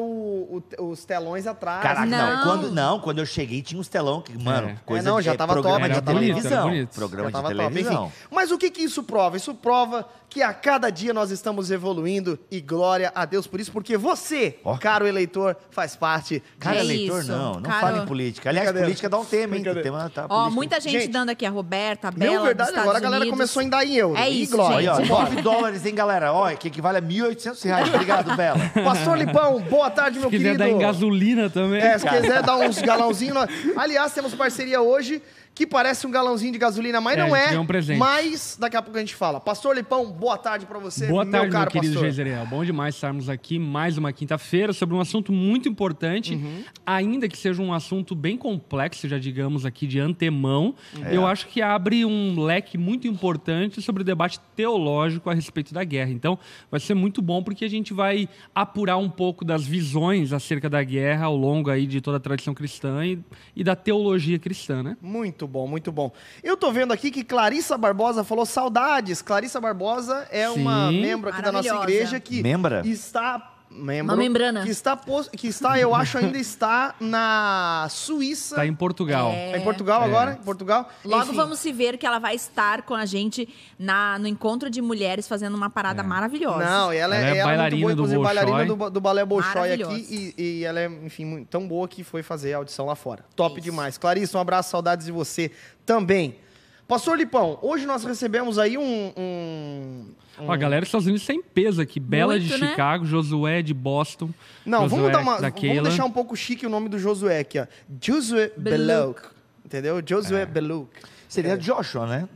os 0.80 1.06
telões 1.06 1.46
atrás. 1.48 1.82
Caraca, 1.84 2.06
não. 2.06 2.36
Não. 2.36 2.44
Quando, 2.44 2.72
não, 2.72 3.00
quando 3.00 3.20
eu 3.20 3.26
cheguei 3.26 3.62
tinha 3.62 3.80
uns 3.80 3.88
telão 3.88 4.22
que, 4.22 4.38
mano, 4.38 4.55
É. 4.64 4.76
coisa 4.86 5.08
É, 5.08 5.12
não, 5.12 5.20
de 5.20 5.26
já 5.26 5.34
é, 5.34 5.38
tava 5.38 5.62
top, 5.62 5.82
de 5.84 5.88
já 5.96 6.02
tava 6.02 6.20
televisão. 6.20 6.88
Programa 6.94 7.30
Já 7.32 7.38
de 7.38 7.44
tava 7.44 7.56
top, 7.56 7.74
televisão. 7.74 8.06
enfim. 8.06 8.14
Mas 8.32 8.52
o 8.52 8.58
que 8.58 8.70
que 8.70 8.82
isso 8.84 9.04
prova? 9.04 9.38
Isso 9.38 9.54
prova 9.54 10.08
que 10.30 10.42
a 10.42 10.54
cada 10.54 10.90
dia 10.90 11.14
nós 11.14 11.32
estamos 11.32 11.72
evoluindo 11.72 12.38
e 12.52 12.60
glória 12.60 13.12
a 13.16 13.24
Deus 13.26 13.48
por 13.48 13.60
isso, 13.60 13.72
porque 13.72 13.96
você, 13.98 14.58
Ó. 14.66 14.78
caro 14.78 15.08
eleitor, 15.08 15.56
faz 15.72 15.96
parte. 15.96 16.44
Cara, 16.60 16.78
É 16.78 16.80
eleitor, 16.82 17.22
isso, 17.22 17.32
não. 17.32 17.54
Não 17.56 17.62
cara. 17.62 17.80
fala 17.80 17.98
em 18.04 18.06
política. 18.06 18.50
Aliás, 18.50 18.72
política 18.72 19.08
dá 19.10 19.18
um 19.18 19.24
tema, 19.26 19.56
hein? 19.56 19.62
Brincadeira. 19.62 19.84
Tema, 19.84 20.10
tá, 20.14 20.26
Ó, 20.30 20.50
muita 20.50 20.80
gente, 20.82 20.92
Gente, 21.00 21.08
dando 21.08 21.30
aqui 21.30 21.46
a 21.46 21.50
Roberta, 21.50 22.10
a 22.10 22.12
Bela, 22.12 22.36
Não, 22.36 22.44
verdade, 22.44 22.72
dos 22.72 22.80
agora 22.80 22.98
a 22.98 23.02
galera 23.02 23.22
Unidos. 23.22 23.38
começou 23.38 23.62
a 23.64 23.70
dar 23.70 23.86
em 23.86 23.96
euro. 23.96 24.18
É 24.18 24.30
E 24.30 24.42
isso, 24.44 24.56
glória. 24.58 24.78
Aí, 24.78 24.88
ó, 24.90 24.96
gente. 24.98 25.10
9 25.10 25.42
dólares, 25.42 25.86
hein, 25.86 25.96
galera. 25.96 26.34
Olha, 26.34 26.58
que 26.58 26.68
equivale 26.68 26.98
a 26.98 27.02
1.800 27.02 27.64
reais. 27.64 27.88
Obrigado, 27.94 28.36
Bela. 28.36 28.60
Pastor 28.84 29.18
Lipão, 29.18 29.62
boa 29.62 29.90
tarde, 29.90 30.20
meu 30.20 30.30
Se 30.30 30.36
quiser 30.38 30.56
querido. 30.58 30.64
dar 30.64 30.70
em 30.70 30.78
gasolina 30.80 31.50
também. 31.50 31.80
É, 31.82 31.98
se 31.98 32.08
quiser 32.10 32.44
dar 32.44 32.58
uns 32.58 32.82
galãozinhos. 32.82 33.36
nós- 33.36 33.50
Aliás, 33.78 34.12
temos 34.14 34.34
parceria 34.46 34.80
hoje 34.80 35.24
que 35.56 35.66
parece 35.66 36.06
um 36.06 36.12
galãozinho 36.12 36.52
de 36.52 36.60
gasolina, 36.60 37.00
mas 37.00 37.18
É, 37.18 37.22
não 37.26 37.34
é. 37.36 37.48
ganhou 37.48 37.64
um 37.64 37.66
presente. 37.66 37.98
Mas 37.98 38.58
daqui 38.60 38.76
a 38.76 38.82
pouco 38.82 38.98
a 38.98 39.00
gente 39.00 39.16
fala. 39.16 39.40
Pastor 39.40 39.74
Lipão, 39.74 40.12
boa 40.12 40.38
tarde 40.38 40.66
pra 40.66 40.78
você. 40.80 41.08
Boa 41.08 41.26
tarde, 41.26 41.48
meu, 41.48 41.52
caro 41.58 41.72
querido 41.72 41.94
pastor. 41.94 42.04
Geiseriel. 42.04 42.46
Bom 42.46 42.66
demais 42.66 42.94
estarmos 42.96 43.30
aqui 43.30 43.58
mais 43.58 43.98
uma 43.98 44.12
quinta-feira 44.12 44.74
sobre 44.74 44.94
um 44.96 45.00
assunto 45.00 45.32
muito 45.32 45.70
importante, 45.70 46.34
Uhum. 46.36 46.64
ainda 46.86 47.30
que 47.30 47.38
seja 47.38 47.62
um 47.62 47.74
assunto 47.74 48.14
bem 48.14 48.38
complexo, 48.38 49.08
já 49.08 49.18
digamos 49.18 49.66
aqui 49.66 49.88
de 49.88 49.98
antemão. 49.98 50.76
É. 51.02 51.16
Eu 51.16 51.26
acho 51.26 51.48
que 51.48 51.62
abre 51.62 52.04
um 52.04 52.38
leque 52.44 52.78
muito 52.78 53.08
importante 53.08 53.82
sobre 53.82 54.02
o 54.02 54.06
debate 54.06 54.42
teológico 54.58 55.30
a 55.30 55.34
respeito 55.34 55.74
da 55.74 55.86
guerra. 55.86 56.12
Então, 56.12 56.38
vai 56.70 56.82
ser 56.82 56.96
muito 56.96 57.22
bom 57.22 57.42
porque 57.42 57.64
a 57.64 57.70
gente 57.70 57.94
vai 57.94 58.28
apurar 58.54 58.98
um 58.98 59.10
pouco 59.10 59.46
das 59.46 59.66
visões 59.66 60.34
acerca 60.34 60.70
da 60.70 60.84
guerra 60.84 61.28
ao 61.28 61.36
longo 61.38 61.70
aí 61.70 61.88
de 61.88 62.02
toda 62.02 62.18
a 62.18 62.20
tradição 62.20 62.54
cristã 62.54 63.06
e, 63.06 63.20
e 63.56 63.64
da 63.64 63.74
teologia 63.76 64.38
cristã, 64.38 64.84
né? 64.84 64.98
Muito 65.02 65.45
bom, 65.48 65.68
muito 65.68 65.92
bom. 65.92 66.12
Eu 66.44 66.56
tô 66.58 66.72
vendo 66.72 66.92
aqui 66.92 67.12
que 67.12 67.24
Clarissa 67.24 67.78
Barbosa 67.78 68.24
falou 68.24 68.46
saudades. 68.46 69.22
Clarissa 69.22 69.60
Barbosa 69.60 70.28
é 70.32 70.50
uma 70.50 70.90
Sim. 70.90 71.02
membro 71.02 71.30
aqui 71.30 71.42
da 71.42 71.52
nossa 71.52 71.76
igreja 71.76 72.20
que 72.20 72.42
Membra? 72.42 72.82
está 72.86 73.55
membro, 73.70 74.14
Uma 74.14 74.18
membrana. 74.22 74.64
que 74.64 74.70
está 74.70 75.00
que 75.36 75.48
está, 75.48 75.80
eu 75.80 75.94
acho 75.94 76.18
ainda 76.18 76.38
está 76.38 76.96
na 77.00 77.88
Suíça. 77.90 78.56
Está 78.56 78.62
Tá 78.62 78.68
em 78.68 78.74
Portugal. 78.74 79.32
É. 79.32 79.52
Tá 79.52 79.58
em 79.58 79.62
Portugal 79.64 80.02
agora? 80.04 80.38
Em 80.42 80.44
Portugal? 80.44 80.90
Logo 81.04 81.24
Enfim. 81.24 81.36
vamos 81.36 81.60
se 81.60 81.72
ver 81.72 81.98
que 81.98 82.06
ela 82.06 82.20
vai 82.20 82.36
estar 82.36 82.84
com 82.84 82.94
a 82.94 83.06
gente 83.06 83.48
na, 83.78 84.18
no 84.20 84.28
encontro 84.28 84.70
de 84.70 84.82
mulheres 84.82 85.28
fazendo 85.28 85.56
uma 85.56 85.70
parada 85.70 86.04
maravilhosa. 86.04 86.64
Não, 86.66 86.94
e 86.94 86.98
ela, 86.98 87.16
Ela 87.16 87.28
é 87.28 87.38
ela 87.38 87.48
bailarina 87.50 87.82
muito 87.86 87.98
boa, 87.98 88.08
do 88.08 88.16
inclusive 88.16 88.24
bailarina 88.24 88.66
do, 88.76 88.90
do 88.90 89.02
balé 89.02 89.26
Bolshoi 89.26 89.74
aqui 89.74 90.34
e, 90.38 90.44
e 90.60 90.64
ela 90.66 90.80
é, 90.80 90.86
enfim, 90.88 91.44
tão 91.50 91.68
boa 91.68 91.88
que 91.88 92.04
foi 92.04 92.24
fazer 92.24 92.54
a 92.54 92.58
audição 92.58 92.86
lá 92.86 92.96
fora. 92.96 93.26
Top 93.36 93.54
Isso. 93.60 93.64
demais. 93.64 93.98
Clarissa, 93.98 94.38
um 94.38 94.42
abraço, 94.42 94.70
saudades 94.70 95.06
de 95.06 95.12
você 95.12 95.52
também. 95.86 96.38
Pastor 96.88 97.18
Lipão, 97.18 97.58
hoje 97.62 97.86
nós 97.86 98.04
recebemos 98.04 98.60
aí 98.60 98.78
um... 98.78 99.12
um- 99.18 100.06
Ó, 100.38 100.52
a 100.52 100.58
galera 100.58 100.82
dos 100.82 100.90
Estados 100.90 101.08
Unidos 101.08 101.26
tem 101.26 101.42
peso 101.42 101.82
aqui. 101.82 101.98
Bela 102.00 102.38
de 102.38 102.50
Muito, 102.50 102.62
né? 102.64 102.70
Chicago, 102.72 103.06
Josué 103.06 103.62
de 103.62 103.74
Boston. 103.74 104.30
Não, 104.66 104.82
Josué 104.82 104.98
vamos, 105.00 105.12
dar 105.14 105.20
uma, 105.22 105.40
da 105.42 105.50
vamos 105.50 105.84
deixar 105.84 106.04
um 106.06 106.12
pouco 106.12 106.36
chique 106.36 106.66
o 106.66 106.70
nome 106.70 106.90
do 106.90 107.00
Josué 107.00 107.40
aqui, 107.40 107.58
ó. 107.60 107.66
Josué 108.02 108.52
Belouk. 108.58 109.22
Entendeu? 109.66 110.02
Josué 110.06 110.42
É. 110.42 110.46
Belouk. 110.46 110.90
Seria 111.30 111.58
Joshua, 111.58 112.06
né? 112.06 112.28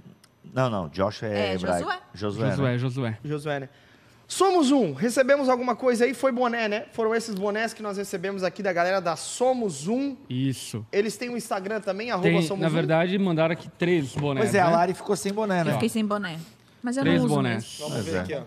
Não, 0.53 0.69
não. 0.69 0.87
Joshua 0.87 1.27
é, 1.27 1.51
É, 1.51 1.53
hebraico. 1.55 1.79
Josué. 1.83 1.99
Josué. 2.13 2.45
né? 2.45 2.51
Josué, 2.51 2.77
Josué. 2.77 3.17
Josué, 3.25 3.59
né? 3.59 3.69
Somos 4.31 4.69
um. 4.71 4.93
Recebemos 4.93 5.49
alguma 5.49 5.75
coisa 5.75 6.05
aí? 6.05 6.13
Foi 6.13 6.31
boné, 6.31 6.67
né? 6.67 6.85
Foram 6.93 7.15
esses 7.15 7.33
bonés 7.33 7.73
que 7.73 7.81
nós 7.81 7.97
recebemos 7.97 8.43
aqui 8.43 8.61
da 8.61 8.71
galera 8.71 9.01
da 9.01 9.15
Somos 9.15 9.87
Um. 9.87 10.15
Isso. 10.29 10.85
Eles 10.91 11.17
têm 11.17 11.29
um 11.31 11.35
Instagram 11.35 11.81
também, 11.81 12.11
arroba 12.11 12.27
Tem, 12.29 12.39
Somos 12.43 12.61
na 12.61 12.67
Um. 12.67 12.71
verdade, 12.71 13.17
mandaram 13.17 13.53
aqui 13.53 13.67
três 13.77 14.13
bonés. 14.15 14.45
Pois 14.45 14.53
é, 14.55 14.59
a 14.61 14.67
né? 14.69 14.75
Lari 14.75 14.93
ficou 14.93 15.15
sem 15.15 15.33
boné, 15.33 15.63
né? 15.63 15.71
Eu 15.71 15.73
fiquei 15.73 15.89
sem 15.89 16.05
boné. 16.05 16.37
Mas 16.83 16.95
eu 16.95 17.01
Três 17.03 17.17
não 17.17 17.25
uso 17.25 17.33
bonés. 17.35 17.55
mesmo. 17.63 17.79
Vamos 17.89 17.93
Pois 17.95 18.05
ver 18.05 18.17
é. 18.17 18.19
aqui, 18.21 18.33
ó. 18.35 18.41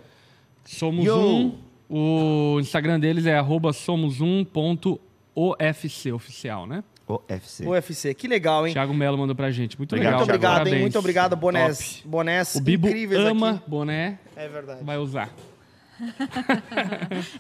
Somos 0.65 1.05
Yo! 1.05 1.17
um. 1.19 1.59
O 1.91 2.61
Instagram 2.61 3.01
deles 3.01 3.27
é 3.27 3.37
arroba 3.37 3.73
somos1.ofc 3.73 6.13
oficial, 6.13 6.67
né? 6.67 6.83
O 7.09 7.21
FC. 7.29 7.67
UFC, 7.67 8.15
que 8.15 8.29
legal, 8.29 8.67
hein? 8.67 8.73
Thiago 8.73 8.95
Melo 8.95 9.19
mandou 9.19 9.35
pra 9.37 9.51
gente. 9.51 9.77
Muito 9.77 9.93
Obrigado, 9.95 10.13
Muito 10.19 10.23
legal. 10.23 10.35
obrigado, 10.37 10.53
Parabéns. 10.55 10.75
hein? 10.77 10.81
Muito 10.83 10.99
obrigado, 10.99 11.37
bonés. 11.37 11.97
Top. 11.97 12.09
Bonés 12.09 12.55
O 12.55 12.61
Bibo 12.61 12.89
incríveis 12.89 13.21
ama 13.27 13.51
aqui. 13.51 13.63
boné, 13.69 14.19
É 14.37 14.49
verdade. 14.49 14.83
vai 14.85 14.97
usar. 14.97 15.31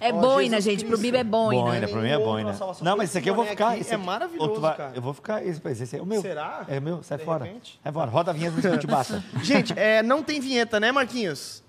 É 0.00 0.12
Ó, 0.12 0.20
boina, 0.20 0.60
Jesus 0.60 0.64
gente. 0.64 0.84
Pro 0.84 0.98
Cristo. 0.98 1.02
Bibo 1.02 1.16
é 1.16 1.24
boina. 1.24 1.62
Boina, 1.62 1.88
pra 1.88 2.00
mim 2.00 2.08
é 2.08 2.18
boina. 2.18 2.56
Não, 2.80 2.96
mas 2.96 3.10
esse 3.10 3.18
aqui 3.18 3.30
eu 3.30 3.34
vou 3.34 3.44
ficar. 3.44 3.72
Esse 3.78 3.92
aqui 3.92 3.94
aqui, 3.94 4.02
é 4.02 4.06
maravilhoso, 4.06 4.60
vai- 4.60 4.76
cara. 4.76 4.92
Eu 4.94 5.02
vou 5.02 5.12
ficar. 5.14 5.44
Esse, 5.46 5.60
esse 5.68 5.96
é 5.96 6.02
o 6.02 6.06
meu. 6.06 6.20
Será? 6.20 6.64
É 6.68 6.78
o 6.78 6.82
meu, 6.82 7.02
sai 7.02 7.18
De 7.18 7.24
fora. 7.24 7.44
repente? 7.44 7.80
Sai 7.82 7.92
fora. 7.92 8.10
Roda 8.10 8.30
a 8.30 8.34
vinheta 8.34 8.60
do 8.70 8.78
te 8.78 8.86
basta. 8.86 9.22
Gente, 9.42 9.72
é, 9.76 10.02
não 10.02 10.22
tem 10.22 10.40
vinheta, 10.40 10.78
né, 10.78 10.92
Marquinhos? 10.92 11.62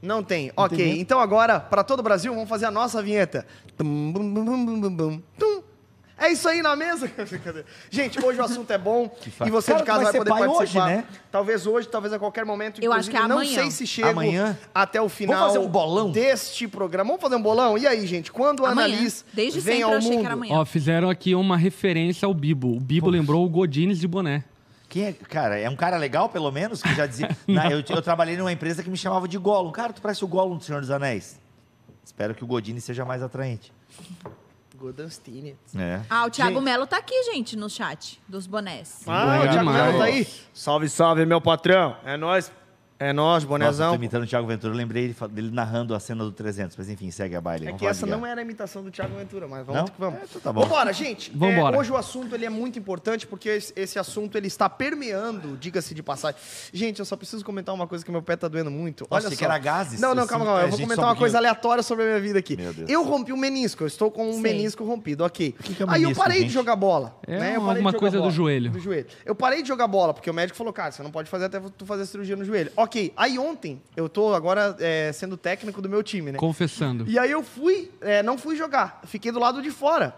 Não 0.00 0.22
tem. 0.22 0.52
ok, 0.56 0.76
vinheta? 0.76 1.00
então 1.00 1.20
agora, 1.20 1.58
para 1.58 1.82
todo 1.82 2.00
o 2.00 2.02
Brasil, 2.02 2.32
vamos 2.34 2.48
fazer 2.48 2.66
a 2.66 2.70
nossa 2.70 3.02
vinheta. 3.02 3.46
Tum, 3.76 4.12
bum, 4.12 4.34
bum, 4.34 4.44
bum, 4.66 4.80
bum, 4.80 4.96
bum. 4.96 5.22
Tum. 5.38 5.62
É 6.16 6.28
isso 6.30 6.48
aí 6.48 6.62
na 6.62 6.76
mesa? 6.76 7.10
Gente, 7.90 8.24
hoje 8.24 8.40
o 8.40 8.44
assunto 8.44 8.70
é 8.70 8.78
bom 8.78 9.12
e 9.44 9.50
você 9.50 9.72
Cara, 9.72 9.80
de 9.82 9.86
casa 9.86 10.02
vai 10.04 10.12
vai 10.12 10.20
poder 10.20 10.30
pai 10.30 10.48
participar. 10.48 10.84
hoje, 10.84 10.96
né? 10.96 11.04
Talvez 11.30 11.66
hoje, 11.66 11.88
talvez 11.88 12.12
a 12.12 12.18
qualquer 12.18 12.44
momento. 12.44 12.80
Eu 12.82 12.92
acho 12.92 13.10
que 13.10 13.16
é 13.16 13.20
amanhã. 13.20 13.38
Não 13.38 13.44
sei 13.44 13.70
se 13.70 13.86
chego 13.86 14.08
Amanhã? 14.08 14.56
até 14.72 15.00
o 15.02 15.08
final 15.08 15.48
fazer 15.48 15.58
um 15.58 15.68
bolão? 15.68 16.10
deste 16.12 16.68
programa. 16.68 17.08
Vamos 17.08 17.20
fazer 17.20 17.34
um 17.34 17.42
bolão? 17.42 17.76
E 17.76 17.86
aí, 17.86 18.06
gente, 18.06 18.30
quando 18.30 18.64
a. 18.64 18.70
Annalise 18.70 19.24
Desde 19.32 19.58
vem 19.58 19.78
sempre 19.78 19.82
ao 19.82 19.90
eu 19.92 19.98
achei 19.98 20.10
que 20.10 20.16
mundo... 20.16 20.24
era 20.26 20.34
amanhã. 20.34 20.54
Ó, 20.54 20.64
fizeram 20.64 21.10
aqui 21.10 21.34
uma 21.34 21.56
referência 21.56 22.26
ao 22.26 22.32
Bibo. 22.32 22.76
O 22.76 22.80
Bibo 22.80 23.10
lembrou 23.10 23.44
o 23.44 23.48
Godines 23.48 23.98
de 23.98 24.06
boné. 24.06 24.44
Quem 24.88 25.06
é, 25.06 25.12
cara, 25.12 25.58
é 25.58 25.68
um 25.68 25.74
cara 25.74 25.96
legal, 25.96 26.28
pelo 26.28 26.52
menos, 26.52 26.80
que 26.80 26.94
já 26.94 27.06
dizia. 27.06 27.28
Na- 27.48 27.68
eu, 27.68 27.82
eu 27.88 28.02
trabalhei 28.02 28.36
numa 28.36 28.52
empresa 28.52 28.80
que 28.84 28.88
me 28.88 28.96
chamava 28.96 29.26
de 29.26 29.36
Gollum. 29.36 29.72
Cara, 29.72 29.92
tu 29.92 30.00
parece 30.00 30.24
o 30.24 30.28
Gollum 30.28 30.56
do 30.58 30.62
Senhor 30.62 30.80
dos 30.80 30.92
Anéis. 30.92 31.40
Espero 32.04 32.32
que 32.34 32.44
o 32.44 32.46
Godine 32.46 32.80
seja 32.80 33.04
mais 33.04 33.20
atraente. 33.20 33.72
Godanstine. 34.74 35.56
É. 35.76 36.00
Ah, 36.10 36.26
o 36.26 36.30
Thiago 36.30 36.54
Gente. 36.54 36.64
Melo 36.64 36.86
tá 36.86 36.98
aqui, 36.98 37.22
gente, 37.24 37.56
no 37.56 37.70
chat 37.70 38.20
dos 38.28 38.46
bonés. 38.46 39.02
Ah, 39.06 39.24
Boa 39.24 39.38
o 39.38 39.42
Thiago 39.52 39.70
Melo 39.70 39.98
tá 39.98 40.04
aí. 40.04 40.26
Salve, 40.52 40.88
salve, 40.88 41.24
meu 41.24 41.40
patrão. 41.40 41.96
É 42.04 42.16
nóis. 42.16 42.50
É 42.96 43.12
nóis, 43.12 43.42
Nossa, 43.42 43.44
eu 43.44 43.48
bonezão. 43.48 43.88
tô 43.90 43.94
imitando 43.96 44.22
o 44.22 44.26
Thiago 44.26 44.46
Ventura. 44.46 44.72
Eu 44.72 44.76
lembrei 44.76 45.04
ele 45.04 45.14
fa- 45.14 45.26
dele 45.26 45.50
narrando 45.50 45.94
a 45.96 46.00
cena 46.00 46.22
do 46.22 46.30
300. 46.30 46.76
Mas 46.76 46.88
enfim, 46.88 47.10
segue 47.10 47.34
a 47.34 47.40
baile. 47.40 47.64
É 47.64 47.66
Vamos 47.66 47.80
que 47.80 47.86
essa 47.86 48.06
de 48.06 48.12
não 48.12 48.24
era 48.24 48.40
a 48.40 48.44
imitação 48.44 48.84
do 48.84 48.90
Thiago 48.90 49.16
Ventura, 49.16 49.48
mas 49.48 49.66
vamos 49.66 49.80
Não? 49.82 49.88
que 49.88 49.94
vamos. 50.00 50.20
É, 50.20 50.24
então 50.24 50.40
tá 50.40 50.52
bom. 50.52 50.62
Vambora, 50.62 50.92
gente. 50.92 51.32
Vambora. 51.34 51.76
É, 51.76 51.80
hoje 51.80 51.90
o 51.90 51.96
assunto 51.96 52.34
ele 52.34 52.44
é 52.46 52.48
muito 52.50 52.78
importante 52.78 53.26
porque 53.26 53.48
esse, 53.48 53.72
esse 53.74 53.98
assunto 53.98 54.38
ele 54.38 54.46
está 54.46 54.68
permeando, 54.70 55.56
diga-se 55.56 55.92
de 55.92 56.02
passagem. 56.04 56.40
Gente, 56.72 57.00
eu 57.00 57.04
só 57.04 57.16
preciso 57.16 57.44
comentar 57.44 57.74
uma 57.74 57.86
coisa 57.88 58.04
que 58.04 58.10
meu 58.12 58.22
pé 58.22 58.36
tá 58.36 58.46
doendo 58.46 58.70
muito. 58.70 59.02
Nossa, 59.02 59.14
Olha 59.14 59.26
achei 59.26 59.36
só. 59.36 59.38
que 59.38 59.44
era 59.44 59.58
gases. 59.58 60.00
Não, 60.00 60.14
não, 60.14 60.26
calma, 60.26 60.44
calma. 60.44 60.60
é, 60.60 60.64
Eu 60.64 60.68
vou 60.70 60.78
comentar 60.80 61.04
um 61.04 61.08
uma 61.08 61.16
coisa 61.16 61.36
aleatória 61.38 61.82
sobre 61.82 62.04
a 62.04 62.06
minha 62.06 62.20
vida 62.20 62.38
aqui. 62.38 62.56
Meu 62.56 62.72
Deus. 62.72 62.88
Eu 62.88 63.02
rompi 63.04 63.32
o 63.32 63.36
menisco, 63.36 63.82
eu 63.82 63.88
estou 63.88 64.08
com 64.10 64.28
um 64.28 64.32
Sei. 64.34 64.42
menisco 64.42 64.84
rompido, 64.84 65.24
ok. 65.24 65.50
que 65.52 65.82
é 65.82 65.86
um 65.86 65.90
Aí 65.90 65.96
eu 66.02 66.08
menisco, 66.10 66.22
parei 66.22 66.36
de 66.38 66.42
gente? 66.44 66.52
jogar 66.52 66.76
bola. 66.76 67.18
É 67.26 67.38
né? 67.40 67.56
Eu 67.56 67.60
uma- 67.60 67.66
parei 67.68 67.82
de 67.82 67.86
alguma 67.86 67.90
jogar 67.90 67.98
coisa 67.98 68.16
do 68.16 68.20
bola. 68.20 68.32
joelho. 68.32 68.70
Do 68.70 68.78
joelho. 68.78 69.06
Eu 69.26 69.34
parei 69.34 69.62
de 69.62 69.68
jogar 69.68 69.88
bola, 69.88 70.14
porque 70.14 70.30
o 70.30 70.34
médico 70.34 70.56
falou, 70.56 70.72
cara, 70.72 70.92
você 70.92 71.02
não 71.02 71.10
pode 71.10 71.28
fazer 71.28 71.46
até 71.46 71.60
tu 71.76 71.84
fazer 71.84 72.06
cirurgia 72.06 72.36
no 72.36 72.44
joelho. 72.44 72.70
Ok, 72.84 73.14
aí 73.16 73.38
ontem, 73.38 73.80
eu 73.96 74.10
tô 74.10 74.34
agora 74.34 74.76
é, 74.78 75.10
sendo 75.10 75.38
técnico 75.38 75.80
do 75.80 75.88
meu 75.88 76.02
time, 76.02 76.32
né? 76.32 76.38
Confessando. 76.38 77.06
E 77.08 77.18
aí 77.18 77.30
eu 77.30 77.42
fui, 77.42 77.90
é, 78.02 78.22
não 78.22 78.36
fui 78.36 78.56
jogar, 78.56 79.00
fiquei 79.06 79.32
do 79.32 79.38
lado 79.38 79.62
de 79.62 79.70
fora, 79.70 80.14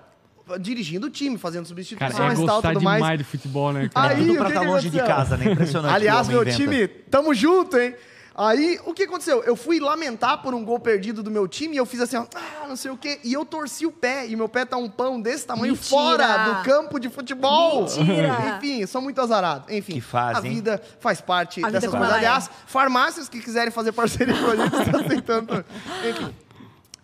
dirigindo 0.60 1.06
o 1.06 1.10
time, 1.10 1.38
fazendo 1.38 1.62
Cara, 1.62 1.68
substituições 1.68 2.40
é 2.40 2.42
e 2.42 2.46
tal, 2.46 2.60
tudo 2.60 2.78
demais 2.80 3.00
mais. 3.00 3.18
de 3.18 3.24
futebol, 3.24 3.72
né? 3.72 3.88
cara? 3.88 4.14
Aí, 4.14 4.26
Tudo 4.26 4.38
pra 4.38 4.48
estar 4.48 4.60
que 4.62 4.66
longe 4.66 4.90
de 4.90 4.98
casa, 4.98 5.36
né? 5.36 5.52
Impressionante. 5.52 5.94
Aliás, 5.94 6.26
meu 6.26 6.44
time, 6.44 6.88
tamo 6.88 7.32
junto, 7.32 7.78
hein? 7.78 7.94
Aí, 8.38 8.78
o 8.84 8.92
que 8.92 9.04
aconteceu? 9.04 9.42
Eu 9.44 9.56
fui 9.56 9.80
lamentar 9.80 10.42
por 10.42 10.54
um 10.54 10.62
gol 10.62 10.78
perdido 10.78 11.22
do 11.22 11.30
meu 11.30 11.48
time 11.48 11.74
e 11.74 11.78
eu 11.78 11.86
fiz 11.86 12.02
assim, 12.02 12.16
ó, 12.18 12.26
ah, 12.34 12.66
não 12.68 12.76
sei 12.76 12.90
o 12.90 12.96
quê, 12.96 13.18
e 13.24 13.32
eu 13.32 13.46
torci 13.46 13.86
o 13.86 13.90
pé, 13.90 14.26
e 14.26 14.36
meu 14.36 14.46
pé 14.46 14.66
tá 14.66 14.76
um 14.76 14.90
pão 14.90 15.18
desse 15.18 15.46
tamanho 15.46 15.72
Mentira! 15.72 15.88
fora 15.88 16.38
do 16.44 16.62
campo 16.62 16.98
de 17.00 17.08
futebol. 17.08 17.82
Mentira! 17.84 18.58
Enfim, 18.58 18.84
sou 18.86 19.00
muito 19.00 19.18
azarado. 19.22 19.72
Enfim, 19.72 19.94
Que 19.94 20.00
fase, 20.02 20.40
a 20.40 20.46
hein? 20.46 20.54
vida 20.56 20.82
faz 21.00 21.20
parte 21.22 21.64
A 21.64 21.70
dessas 21.70 21.88
como 21.88 22.02
coisas. 22.02 22.14
é. 22.14 22.26
Aliás, 22.26 22.50
farmácias 22.66 23.26
que 23.28 23.40
quiserem 23.40 23.70
fazer 23.70 23.92
parceria 23.92 24.34
com 24.34 24.50
a 24.50 24.56
gente, 24.56 24.74
estão 24.84 25.00
aceitando. 25.00 25.64
Enfim, 26.06 26.34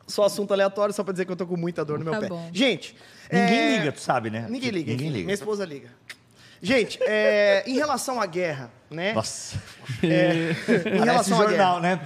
só 0.06 0.24
assunto 0.24 0.52
aleatório, 0.52 0.92
só 0.92 1.02
pra 1.02 1.12
dizer 1.12 1.24
que 1.24 1.32
eu 1.32 1.36
tô 1.36 1.46
com 1.46 1.56
muita 1.56 1.82
dor 1.82 1.98
no 1.98 2.04
meu 2.04 2.12
Tá 2.12 2.20
pé. 2.20 2.28
bom. 2.28 2.50
Gente... 2.52 2.94
Ninguém 3.32 3.58
é, 3.58 3.78
liga, 3.78 3.92
tu 3.92 4.00
sabe, 4.02 4.28
né? 4.28 4.46
Ninguém 4.50 4.68
liga. 4.70 4.90
Ninguém 4.90 5.08
liga. 5.08 5.24
Minha 5.24 5.34
esposa 5.34 5.64
liga. 5.64 5.88
Gente, 6.60 6.98
é, 7.02 7.64
em 7.66 7.72
relação 7.76 8.20
à 8.20 8.26
guerra, 8.26 8.70
né? 8.92 9.12
Nossa. 9.12 9.56
em 10.02 10.08
Parece 10.08 11.04
relação 11.04 11.40
à 11.40 11.44
jornal, 11.48 11.80
né? 11.80 12.00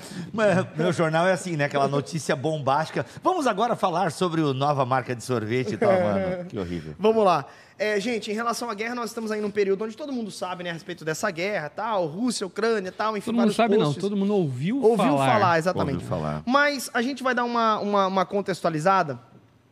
Meu 0.76 0.92
jornal 0.92 1.26
é 1.26 1.32
assim, 1.32 1.56
né? 1.56 1.64
Aquela 1.64 1.88
notícia 1.88 2.34
bombástica. 2.36 3.04
Vamos 3.22 3.46
agora 3.46 3.76
falar 3.76 4.12
sobre 4.12 4.40
a 4.40 4.54
nova 4.54 4.84
marca 4.84 5.14
de 5.14 5.22
sorvete 5.22 5.74
e 5.74 5.76
tal, 5.76 5.92
mano. 5.92 6.44
Que 6.46 6.58
horrível. 6.58 6.94
Vamos 6.98 7.24
lá. 7.24 7.46
É, 7.78 8.00
gente, 8.00 8.30
em 8.30 8.34
relação 8.34 8.70
à 8.70 8.74
guerra, 8.74 8.94
nós 8.94 9.10
estamos 9.10 9.30
aí 9.30 9.38
num 9.38 9.50
período 9.50 9.84
onde 9.84 9.94
todo 9.94 10.10
mundo 10.10 10.30
sabe, 10.30 10.64
né, 10.64 10.70
a 10.70 10.72
respeito 10.72 11.04
dessa 11.04 11.30
guerra, 11.30 11.68
tal, 11.68 12.06
Rússia, 12.06 12.46
Ucrânia, 12.46 12.90
tal, 12.90 13.18
enfim, 13.18 13.26
Todo 13.26 13.36
mundo 13.40 13.52
sabe, 13.52 13.76
não. 13.76 13.84
posts. 13.86 14.00
Todo 14.02 14.16
mundo 14.16 14.34
ouviu, 14.34 14.76
Ouviu 14.82 14.96
falar. 14.96 15.32
falar, 15.32 15.58
exatamente. 15.58 15.94
Ouviu 15.96 16.08
falar. 16.08 16.42
Mas 16.46 16.90
a 16.94 17.02
gente 17.02 17.22
vai 17.22 17.34
dar 17.34 17.44
uma, 17.44 17.78
uma, 17.78 18.06
uma 18.06 18.24
contextualizada. 18.24 19.20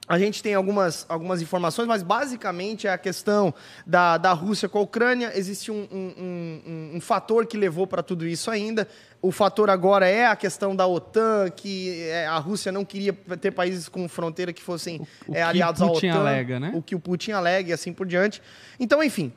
A 0.06 0.18
gente 0.18 0.42
tem 0.42 0.52
algumas, 0.52 1.06
algumas 1.08 1.40
informações, 1.40 1.86
mas 1.88 2.02
basicamente 2.02 2.86
é 2.86 2.90
a 2.92 2.98
questão 2.98 3.54
da, 3.86 4.18
da 4.18 4.32
Rússia 4.34 4.68
com 4.68 4.78
a 4.78 4.82
Ucrânia. 4.82 5.32
Existe 5.34 5.70
um, 5.70 5.88
um, 5.90 6.12
um- 6.18 6.90
um 6.96 7.00
fator 7.00 7.46
que 7.46 7.56
levou 7.56 7.86
para 7.86 8.02
tudo 8.02 8.26
isso 8.26 8.50
ainda. 8.50 8.86
O 9.22 9.32
fator 9.32 9.70
agora 9.70 10.06
é 10.06 10.26
a 10.26 10.36
questão 10.36 10.76
da 10.76 10.86
OTAN, 10.86 11.48
que 11.56 12.02
é, 12.10 12.26
a 12.26 12.36
Rússia 12.36 12.70
não 12.70 12.84
queria 12.84 13.14
ter 13.40 13.50
países 13.52 13.88
com 13.88 14.06
fronteira 14.06 14.52
que 14.52 14.62
fossem 14.62 15.00
o 15.26 15.32
é, 15.32 15.36
que 15.36 15.40
aliados 15.40 15.80
o 15.80 15.84
à 15.86 15.88
Putin 15.88 16.08
OTAN. 16.10 16.18
alega, 16.20 16.60
né? 16.60 16.72
O 16.74 16.82
que 16.82 16.94
o 16.94 17.00
Putin 17.00 17.30
alega 17.32 17.70
e 17.70 17.72
assim 17.72 17.90
por 17.90 18.06
diante. 18.06 18.42
Então, 18.78 19.02
enfim. 19.02 19.32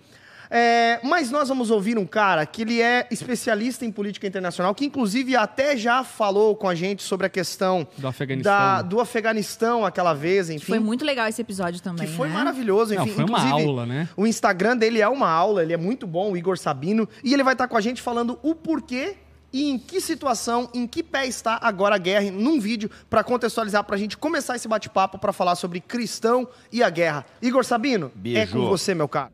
É, 0.49 0.99
mas 1.03 1.29
nós 1.31 1.49
vamos 1.49 1.69
ouvir 1.71 1.97
um 1.97 2.05
cara 2.05 2.45
que 2.45 2.61
ele 2.61 2.81
é 2.81 3.07
especialista 3.11 3.85
em 3.85 3.91
política 3.91 4.25
internacional, 4.25 4.73
que 4.73 4.85
inclusive 4.85 5.35
até 5.35 5.75
já 5.75 6.03
falou 6.03 6.55
com 6.55 6.69
a 6.69 6.75
gente 6.75 7.03
sobre 7.03 7.27
a 7.27 7.29
questão 7.29 7.87
Do 7.97 8.07
Afeganistão. 8.07 8.51
da- 8.53 8.81
do 8.81 8.99
Afeganistão 8.99 9.85
aquela 9.85 10.13
vez, 10.13 10.49
enfim. 10.49 10.65
Foi 10.65 10.79
muito 10.79 11.03
legal 11.03 11.27
esse 11.27 11.41
episódio 11.41 11.81
também. 11.81 12.07
Que 12.07 12.13
foi 12.13 12.27
né? 12.29 12.33
maravilhoso, 12.33 12.95
Não, 12.95 13.03
enfim. 13.03 13.13
foi 13.13 13.23
uma 13.25 13.39
inclusive, 13.39 13.67
aula, 13.67 13.85
né? 13.85 14.09
O 14.15 14.25
Instagram 14.25 14.77
dele 14.77 15.01
é 15.01 15.07
uma 15.07 15.29
aula, 15.29 15.61
ele 15.63 15.73
é 15.73 15.77
muito 15.77 16.07
bom, 16.07 16.31
o 16.31 16.37
Igor 16.37 16.57
Sabino. 16.57 17.07
E 17.23 17.33
ele 17.33 17.43
vai 17.43 17.53
estar 17.53 17.67
com 17.67 17.75
a 17.77 17.81
gente 17.81 18.01
falando 18.01 18.39
o 18.41 18.55
porquê 18.55 19.15
e 19.51 19.69
em 19.69 19.77
que 19.79 19.99
situação, 20.01 20.69
em 20.73 20.85
que 20.85 21.01
pé 21.01 21.25
está 21.25 21.57
agora 21.61 21.95
a 21.95 21.97
guerra, 21.97 22.29
num 22.31 22.59
vídeo, 22.59 22.89
para 23.09 23.23
contextualizar, 23.23 23.83
pra 23.83 23.95
gente 23.97 24.17
começar 24.17 24.55
esse 24.55 24.67
bate-papo 24.67 25.17
para 25.17 25.31
falar 25.33 25.55
sobre 25.55 25.79
cristão 25.79 26.47
e 26.71 26.83
a 26.83 26.89
guerra. 26.89 27.25
Igor 27.41 27.63
Sabino, 27.63 28.07
é 28.15 28.19
Beijo. 28.19 28.53
com 28.53 28.67
você, 28.67 28.93
meu 28.93 29.07
caro. 29.07 29.31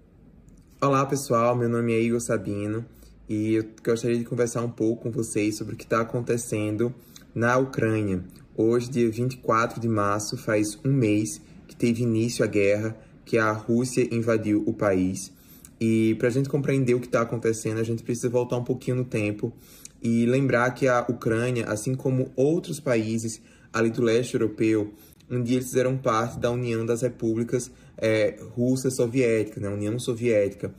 Olá 0.85 1.05
pessoal, 1.05 1.55
meu 1.55 1.69
nome 1.69 1.93
é 1.93 2.01
Igor 2.01 2.19
Sabino 2.19 2.85
e 3.29 3.53
eu 3.53 3.63
gostaria 3.81 4.17
de 4.17 4.25
conversar 4.25 4.61
um 4.63 4.69
pouco 4.69 5.03
com 5.03 5.11
vocês 5.11 5.55
sobre 5.55 5.75
o 5.75 5.77
que 5.77 5.85
está 5.85 6.01
acontecendo 6.01 6.93
na 7.33 7.57
Ucrânia. 7.57 8.21
Hoje, 8.53 8.89
dia 8.89 9.09
24 9.09 9.79
de 9.79 9.87
março, 9.87 10.35
faz 10.35 10.77
um 10.83 10.91
mês 10.91 11.39
que 11.69 11.73
teve 11.73 12.03
início 12.03 12.43
a 12.43 12.47
guerra, 12.49 12.97
que 13.23 13.37
a 13.37 13.53
Rússia 13.53 14.13
invadiu 14.13 14.61
o 14.67 14.73
país. 14.73 15.31
E 15.79 16.15
para 16.15 16.27
a 16.27 16.31
gente 16.31 16.49
compreender 16.49 16.95
o 16.95 16.99
que 16.99 17.07
está 17.07 17.21
acontecendo, 17.21 17.79
a 17.79 17.83
gente 17.83 18.03
precisa 18.03 18.27
voltar 18.27 18.57
um 18.57 18.63
pouquinho 18.65 18.97
no 18.97 19.05
tempo 19.05 19.53
e 20.01 20.25
lembrar 20.25 20.69
que 20.71 20.85
a 20.89 20.99
Ucrânia, 21.07 21.63
assim 21.63 21.95
como 21.95 22.29
outros 22.35 22.81
países 22.81 23.41
ali 23.71 23.89
do 23.89 24.01
leste 24.01 24.33
europeu, 24.33 24.93
um 25.31 25.41
dia 25.41 25.55
eles 25.55 25.69
fizeram 25.69 25.97
parte 25.97 26.37
da 26.37 26.51
União 26.51 26.85
das 26.85 27.03
Repúblicas 27.03 27.71
eh, 27.97 28.37
Russas 28.55 28.95
Soviéticas, 28.95 29.61
né? 29.61 29.69
União 29.69 29.97
Soviética. 29.99 30.73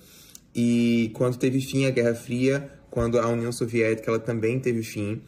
E 0.55 1.11
quando 1.15 1.37
teve 1.37 1.61
fim 1.61 1.87
a 1.87 1.91
Guerra 1.91 2.15
Fria, 2.15 2.71
quando 2.91 3.19
a 3.19 3.29
União 3.29 3.51
Soviética 3.51 4.11
ela 4.11 4.21
também 4.21 4.61
teve 4.61 4.83
fim, 4.83 5.21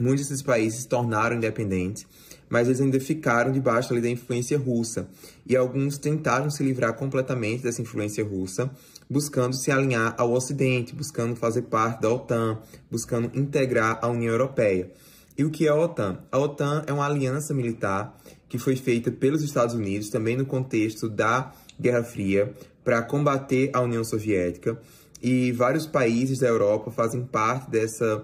muitos 0.00 0.28
desses 0.28 0.42
países 0.42 0.82
se 0.82 0.88
tornaram 0.88 1.36
independentes, 1.36 2.06
mas 2.48 2.66
eles 2.66 2.80
ainda 2.80 2.98
ficaram 2.98 3.52
debaixo 3.52 3.92
ali 3.92 4.00
da 4.00 4.08
influência 4.08 4.56
russa. 4.56 5.08
E 5.46 5.54
alguns 5.56 5.98
tentaram 5.98 6.48
se 6.50 6.62
livrar 6.62 6.94
completamente 6.94 7.62
dessa 7.62 7.82
influência 7.82 8.24
russa, 8.24 8.70
buscando 9.08 9.54
se 9.54 9.70
alinhar 9.70 10.14
ao 10.16 10.32
Ocidente, 10.32 10.94
buscando 10.94 11.36
fazer 11.36 11.62
parte 11.62 12.00
da 12.00 12.10
OTAN, 12.10 12.58
buscando 12.90 13.30
integrar 13.38 13.98
a 14.00 14.08
União 14.08 14.32
Europeia. 14.32 14.90
E 15.36 15.44
o 15.44 15.50
que 15.50 15.66
é 15.66 15.70
a 15.70 15.74
OTAN? 15.74 16.20
A 16.30 16.38
OTAN 16.38 16.84
é 16.86 16.92
uma 16.92 17.04
aliança 17.04 17.52
militar 17.52 18.18
que 18.54 18.58
foi 18.58 18.76
feita 18.76 19.10
pelos 19.10 19.42
Estados 19.42 19.74
Unidos, 19.74 20.10
também 20.10 20.36
no 20.36 20.46
contexto 20.46 21.08
da 21.08 21.52
Guerra 21.80 22.04
Fria, 22.04 22.54
para 22.84 23.02
combater 23.02 23.68
a 23.72 23.80
União 23.80 24.04
Soviética. 24.04 24.80
E 25.20 25.50
vários 25.50 25.86
países 25.86 26.38
da 26.38 26.46
Europa 26.46 26.92
fazem 26.92 27.24
parte 27.24 27.68
dessa 27.68 28.22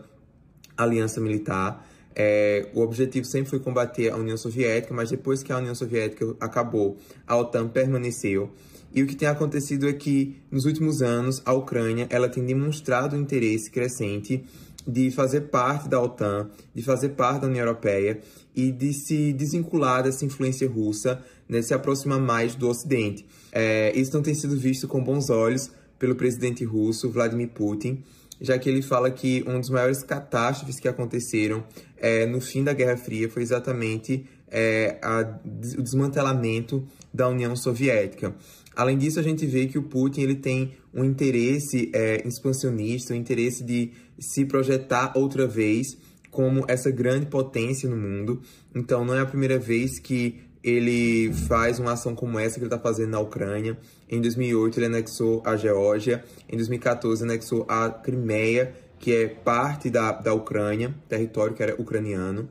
aliança 0.77 1.21
militar. 1.21 1.85
É, 2.15 2.69
o 2.73 2.81
objetivo 2.81 3.27
sempre 3.27 3.51
foi 3.51 3.59
combater 3.59 4.11
a 4.11 4.17
União 4.17 4.37
Soviética, 4.37 4.95
mas 4.95 5.11
depois 5.11 5.43
que 5.43 5.53
a 5.53 5.59
União 5.59 5.75
Soviética 5.75 6.37
acabou, 6.39 6.97
a 7.27 7.37
OTAN 7.37 7.67
permaneceu. 7.67 8.53
E 8.95 9.03
o 9.03 9.09
que 9.09 9.17
tem 9.17 9.27
acontecido 9.27 9.89
é 9.89 9.93
que, 9.93 10.37
nos 10.49 10.65
últimos 10.65 11.03
anos, 11.03 11.43
a 11.45 11.53
Ucrânia 11.53 12.07
ela 12.09 12.29
tem 12.29 12.45
demonstrado 12.45 13.17
um 13.17 13.21
interesse 13.21 13.69
crescente 13.69 14.45
de 14.87 15.11
fazer 15.11 15.43
parte 15.43 15.89
da 15.89 16.01
OTAN, 16.01 16.51
de 16.75 16.83
fazer 16.83 17.11
parte 17.11 17.43
da 17.43 17.47
União 17.49 17.65
Europeia 17.65 18.21
e 18.55 18.71
de 18.73 18.93
se 18.93 19.33
desvincular 19.33 20.03
dessa 20.03 20.25
influência 20.25 20.69
russa, 20.69 21.23
né, 21.49 21.61
se 21.63 21.75
aproximar 21.75 22.19
mais 22.21 22.55
do 22.55 22.69
Ocidente. 22.69 23.27
É, 23.53 23.93
isso 23.99 24.13
não 24.15 24.23
tem 24.23 24.35
sido 24.35 24.57
visto 24.57 24.89
com 24.89 25.03
bons 25.03 25.29
olhos 25.31 25.71
pelo 25.99 26.15
presidente 26.15 26.65
russo, 26.65 27.11
Vladimir 27.11 27.49
Putin, 27.51 28.03
já 28.41 28.59
que 28.59 28.69
ele 28.71 28.81
fala 28.81 29.11
que 29.11 29.43
uma 29.47 29.57
das 29.59 29.69
maiores 29.69 30.03
catástrofes 30.03 30.81
que 30.81 30.89
aconteceram 30.89 31.63
é, 31.99 32.25
no 32.25 32.41
fim 32.41 32.65
da 32.65 32.73
Guerra 32.73 32.97
Fria 32.97 33.29
foi 33.29 33.43
exatamente 33.43 34.25
é, 34.53 34.99
a- 35.03 35.39
o 35.79 35.83
desmantelamento 35.83 36.85
da 37.13 37.29
União 37.29 37.55
Soviética. 37.55 38.35
Além 38.75 38.97
disso, 38.97 39.19
a 39.19 39.23
gente 39.23 39.45
vê 39.47 39.67
que 39.67 39.79
o 39.79 39.83
Putin 39.83 40.23
ele 40.23 40.37
tem 40.37 40.73
um 40.95 41.05
interesse 41.05 41.91
é, 41.93 42.27
expansionista, 42.27 43.13
um 43.13 43.17
interesse 43.17 43.65
de 43.65 43.93
se 44.19 44.45
projetar 44.45 45.13
outra 45.17 45.47
vez 45.47 45.97
como 46.31 46.65
essa 46.69 46.91
grande 46.91 47.27
potência 47.27 47.89
no 47.89 47.97
mundo. 47.97 48.41
Então, 48.75 49.05
não 49.05 49.15
é 49.15 49.21
a 49.21 49.27
primeira 49.27 49.59
vez 49.59 49.99
que 49.99 50.41
ele 50.63 51.33
faz 51.49 51.79
uma 51.79 51.93
ação 51.93 52.15
como 52.15 52.39
essa 52.39 52.55
que 52.55 52.61
ele 52.61 52.67
está 52.67 52.79
fazendo 52.79 53.11
na 53.11 53.21
Ucrânia. 53.21 53.79
Em 54.09 54.21
2008, 54.21 54.79
ele 54.79 54.87
anexou 54.87 55.43
a 55.45 55.57
Geórgia. 55.57 56.23
Em 56.49 56.57
2014, 56.57 57.25
anexou 57.25 57.65
a 57.69 57.89
Crimeia, 57.91 58.75
que 58.99 59.15
é 59.15 59.27
parte 59.27 59.89
da, 59.89 60.13
da 60.13 60.35
Ucrânia, 60.35 60.95
território 61.09 61.55
que 61.55 61.63
era 61.63 61.81
ucraniano. 61.81 62.49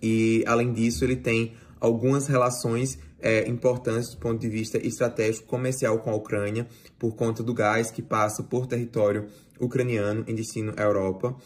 E, 0.00 0.44
além 0.46 0.72
disso, 0.72 1.04
ele 1.04 1.16
tem 1.16 1.54
algumas 1.80 2.26
relações 2.26 2.98
é, 3.20 3.48
importantes 3.48 4.10
do 4.10 4.18
ponto 4.18 4.38
de 4.38 4.48
vista 4.48 4.78
estratégico 4.78 5.46
comercial 5.46 5.98
com 5.98 6.10
a 6.10 6.14
Ucrânia, 6.14 6.66
por 6.98 7.14
conta 7.14 7.42
do 7.42 7.54
gás 7.54 7.90
que 7.90 8.02
passa 8.02 8.42
por 8.42 8.66
território 8.66 9.26
ucraniano 9.58 10.24
em 10.26 10.34
destino 10.34 10.72
à 10.76 10.82
Europa. 10.82 11.36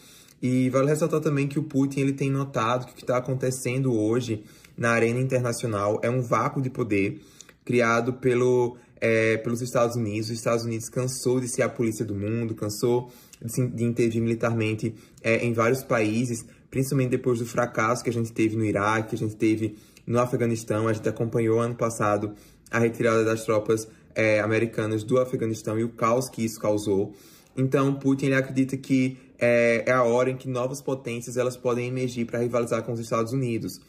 E 0.41 0.69
vale 0.69 0.89
ressaltar 0.89 1.21
também 1.21 1.47
que 1.47 1.59
o 1.59 1.63
Putin 1.63 2.01
ele 2.01 2.13
tem 2.13 2.31
notado 2.31 2.85
que 2.87 2.93
o 2.93 2.95
que 2.95 3.03
está 3.03 3.17
acontecendo 3.17 3.93
hoje 3.93 4.43
na 4.75 4.89
arena 4.89 5.19
internacional 5.19 5.99
é 6.01 6.09
um 6.09 6.21
vácuo 6.21 6.61
de 6.61 6.69
poder 6.69 7.21
criado 7.63 8.13
pelo, 8.13 8.75
é, 8.99 9.37
pelos 9.37 9.61
Estados 9.61 9.95
Unidos. 9.95 10.29
Os 10.29 10.37
Estados 10.37 10.65
Unidos 10.65 10.89
cansou 10.89 11.39
de 11.39 11.47
ser 11.47 11.61
a 11.61 11.69
polícia 11.69 12.03
do 12.03 12.15
mundo, 12.15 12.55
cansou 12.55 13.11
de, 13.39 13.67
de 13.67 13.83
intervir 13.83 14.21
militarmente 14.21 14.95
é, 15.21 15.45
em 15.45 15.53
vários 15.53 15.83
países, 15.83 16.43
principalmente 16.71 17.11
depois 17.11 17.37
do 17.37 17.45
fracasso 17.45 18.03
que 18.03 18.09
a 18.09 18.13
gente 18.13 18.31
teve 18.31 18.55
no 18.55 18.65
Iraque, 18.65 19.09
que 19.09 19.15
a 19.15 19.19
gente 19.19 19.35
teve 19.35 19.75
no 20.05 20.19
Afeganistão. 20.19 20.87
A 20.87 20.93
gente 20.93 21.07
acompanhou 21.07 21.59
ano 21.59 21.75
passado 21.75 22.33
a 22.69 22.79
retirada 22.79 23.23
das 23.23 23.43
tropas 23.43 23.87
é, 24.15 24.39
americanas 24.39 25.03
do 25.03 25.19
Afeganistão 25.19 25.79
e 25.79 25.83
o 25.83 25.89
caos 25.89 26.29
que 26.29 26.43
isso 26.43 26.59
causou. 26.59 27.13
Então, 27.55 27.93
Putin 27.93 28.27
ele 28.27 28.35
acredita 28.35 28.77
que 28.77 29.17
é, 29.37 29.83
é 29.87 29.91
a 29.91 30.03
hora 30.03 30.29
em 30.29 30.37
que 30.37 30.47
novas 30.47 30.81
potências 30.81 31.35
elas 31.35 31.57
podem 31.57 31.87
emergir 31.87 32.25
para 32.25 32.39
rivalizar 32.39 32.83
com 32.83 32.93
os 32.93 32.99
Estados 32.99 33.33
Unidos. 33.33 33.79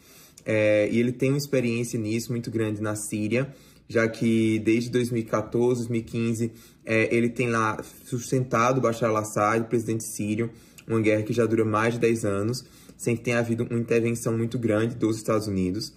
É, 0.45 0.89
e 0.91 0.99
ele 0.99 1.11
tem 1.11 1.29
uma 1.29 1.37
experiência 1.37 1.97
nisso 1.97 2.31
muito 2.31 2.51
grande 2.51 2.81
na 2.81 2.95
Síria, 2.95 3.53
já 3.87 4.07
que 4.07 4.59
desde 4.59 4.89
2014, 4.89 5.87
2015, 5.87 6.51
é, 6.85 7.15
ele 7.15 7.29
tem 7.29 7.49
lá 7.49 7.81
sustentado 8.05 8.81
Bashar 8.81 9.09
al-Assad, 9.09 9.67
presidente 9.67 10.03
sírio, 10.03 10.49
uma 10.87 10.99
guerra 10.99 11.23
que 11.23 11.31
já 11.31 11.45
dura 11.45 11.63
mais 11.63 11.93
de 11.93 11.99
10 12.01 12.25
anos, 12.25 12.65
sem 12.97 13.15
que 13.15 13.23
tenha 13.23 13.39
havido 13.39 13.65
uma 13.69 13.79
intervenção 13.79 14.37
muito 14.37 14.57
grande 14.57 14.95
dos 14.95 15.17
Estados 15.17 15.47
Unidos. 15.47 15.93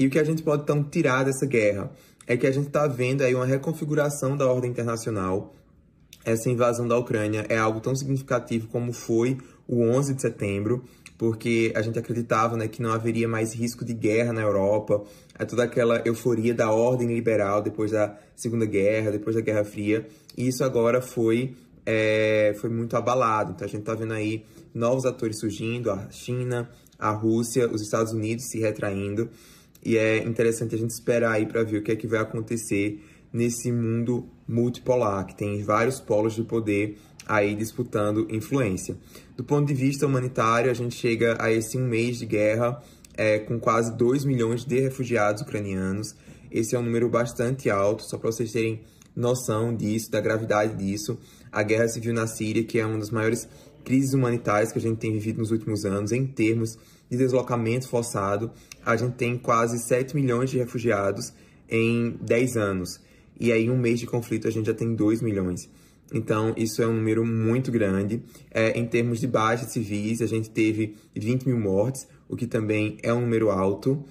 E 0.00 0.06
o 0.06 0.10
que 0.10 0.18
a 0.18 0.24
gente 0.24 0.42
pode 0.42 0.62
então 0.62 0.82
tirar 0.82 1.24
dessa 1.24 1.44
guerra 1.44 1.90
é 2.26 2.34
que 2.34 2.46
a 2.46 2.50
gente 2.50 2.68
está 2.68 2.86
vendo 2.86 3.20
aí 3.20 3.34
uma 3.34 3.44
reconfiguração 3.44 4.34
da 4.34 4.50
ordem 4.50 4.70
internacional. 4.70 5.54
Essa 6.24 6.48
invasão 6.48 6.88
da 6.88 6.96
Ucrânia 6.96 7.44
é 7.50 7.58
algo 7.58 7.80
tão 7.80 7.94
significativo 7.94 8.66
como 8.68 8.94
foi 8.94 9.36
o 9.68 9.82
11 9.82 10.14
de 10.14 10.22
setembro, 10.22 10.82
porque 11.18 11.70
a 11.76 11.82
gente 11.82 11.98
acreditava 11.98 12.56
né, 12.56 12.66
que 12.66 12.80
não 12.80 12.92
haveria 12.92 13.28
mais 13.28 13.52
risco 13.52 13.84
de 13.84 13.92
guerra 13.92 14.32
na 14.32 14.40
Europa, 14.40 15.04
é 15.38 15.44
toda 15.44 15.64
aquela 15.64 16.00
euforia 16.06 16.54
da 16.54 16.70
ordem 16.70 17.08
liberal 17.08 17.60
depois 17.60 17.90
da 17.90 18.16
Segunda 18.34 18.64
Guerra, 18.64 19.10
depois 19.10 19.36
da 19.36 19.42
Guerra 19.42 19.64
Fria, 19.64 20.08
e 20.34 20.48
isso 20.48 20.64
agora 20.64 21.02
foi, 21.02 21.54
é, 21.84 22.54
foi 22.58 22.70
muito 22.70 22.96
abalado. 22.96 23.52
Então 23.52 23.66
a 23.66 23.68
gente 23.68 23.80
está 23.80 23.94
vendo 23.94 24.14
aí 24.14 24.46
novos 24.72 25.04
atores 25.04 25.38
surgindo, 25.38 25.90
a 25.90 26.08
China, 26.10 26.70
a 26.98 27.10
Rússia, 27.10 27.68
os 27.70 27.82
Estados 27.82 28.14
Unidos 28.14 28.46
se 28.48 28.58
retraindo, 28.60 29.28
e 29.84 29.96
é 29.96 30.18
interessante 30.24 30.74
a 30.74 30.78
gente 30.78 30.90
esperar 30.90 31.32
aí 31.32 31.46
para 31.46 31.62
ver 31.62 31.78
o 31.78 31.82
que 31.82 31.92
é 31.92 31.96
que 31.96 32.06
vai 32.06 32.20
acontecer 32.20 33.02
nesse 33.32 33.70
mundo 33.70 34.28
multipolar, 34.46 35.26
que 35.26 35.36
tem 35.36 35.62
vários 35.62 36.00
polos 36.00 36.34
de 36.34 36.42
poder 36.42 36.98
aí 37.26 37.54
disputando 37.54 38.26
influência. 38.28 38.96
Do 39.36 39.44
ponto 39.44 39.66
de 39.68 39.74
vista 39.74 40.06
humanitário, 40.06 40.70
a 40.70 40.74
gente 40.74 40.96
chega 40.96 41.36
a 41.40 41.50
esse 41.50 41.78
um 41.78 41.86
mês 41.86 42.18
de 42.18 42.26
guerra 42.26 42.82
é, 43.14 43.38
com 43.38 43.58
quase 43.58 43.96
2 43.96 44.24
milhões 44.24 44.64
de 44.64 44.80
refugiados 44.80 45.42
ucranianos. 45.42 46.14
Esse 46.50 46.74
é 46.74 46.78
um 46.78 46.82
número 46.82 47.08
bastante 47.08 47.70
alto, 47.70 48.02
só 48.02 48.18
para 48.18 48.32
vocês 48.32 48.50
terem 48.50 48.80
noção 49.14 49.74
disso, 49.74 50.10
da 50.10 50.20
gravidade 50.20 50.74
disso. 50.74 51.18
A 51.52 51.62
guerra 51.62 51.88
civil 51.88 52.12
na 52.12 52.26
Síria, 52.26 52.64
que 52.64 52.78
é 52.78 52.86
uma 52.86 52.98
das 52.98 53.10
maiores 53.10 53.48
crises 53.84 54.12
humanitárias 54.12 54.72
que 54.72 54.78
a 54.78 54.82
gente 54.82 54.98
tem 54.98 55.12
vivido 55.12 55.38
nos 55.38 55.50
últimos 55.50 55.84
anos, 55.84 56.12
em 56.12 56.26
termos 56.26 56.76
de 57.10 57.16
deslocamento 57.16 57.88
forçado, 57.88 58.50
a 58.84 58.96
gente 58.96 59.14
tem 59.14 59.36
quase 59.36 59.78
7 59.78 60.14
milhões 60.14 60.50
de 60.50 60.58
refugiados 60.58 61.32
em 61.68 62.16
10 62.22 62.56
anos. 62.56 63.00
E 63.38 63.50
aí, 63.50 63.68
um 63.68 63.76
mês 63.76 63.98
de 63.98 64.06
conflito, 64.06 64.46
a 64.46 64.50
gente 64.50 64.66
já 64.66 64.74
tem 64.74 64.94
2 64.94 65.20
milhões. 65.20 65.68
Então, 66.12 66.54
isso 66.56 66.82
é 66.82 66.86
um 66.86 66.94
número 66.94 67.24
muito 67.24 67.70
grande. 67.70 68.22
É, 68.50 68.78
em 68.78 68.86
termos 68.86 69.20
de 69.20 69.26
baixas 69.26 69.72
civis, 69.72 70.20
a 70.20 70.26
gente 70.26 70.50
teve 70.50 70.96
20 71.14 71.46
mil 71.46 71.58
mortes, 71.58 72.06
o 72.28 72.36
que 72.36 72.46
também 72.46 72.98
é 73.02 73.12
um 73.12 73.20
número 73.22 73.50
alto. 73.50 74.04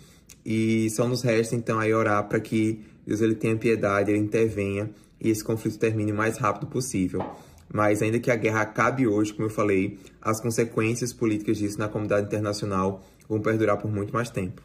E 0.46 0.89
só 0.91 1.08
nos 1.08 1.22
resta, 1.22 1.56
então, 1.56 1.79
aí 1.79 1.94
orar 1.94 2.27
para 2.27 2.39
que 2.39 2.82
Deus 3.06 3.22
ele 3.22 3.36
tenha 3.36 3.56
piedade, 3.56 4.12
ele 4.12 4.20
intervenha 4.20 4.89
e 5.20 5.29
esse 5.29 5.44
conflito 5.44 5.77
termine 5.77 6.12
o 6.12 6.15
mais 6.15 6.38
rápido 6.38 6.68
possível. 6.68 7.24
Mas 7.71 8.01
ainda 8.01 8.19
que 8.19 8.31
a 8.31 8.35
guerra 8.35 8.61
acabe 8.61 9.07
hoje, 9.07 9.31
como 9.33 9.45
eu 9.47 9.49
falei, 9.51 9.99
as 10.21 10.41
consequências 10.41 11.13
políticas 11.13 11.57
disso 11.57 11.77
na 11.77 11.88
comunidade 11.88 12.25
internacional 12.27 13.03
vão 13.27 13.39
perdurar 13.39 13.77
por 13.77 13.91
muito 13.91 14.11
mais 14.13 14.29
tempo. 14.29 14.61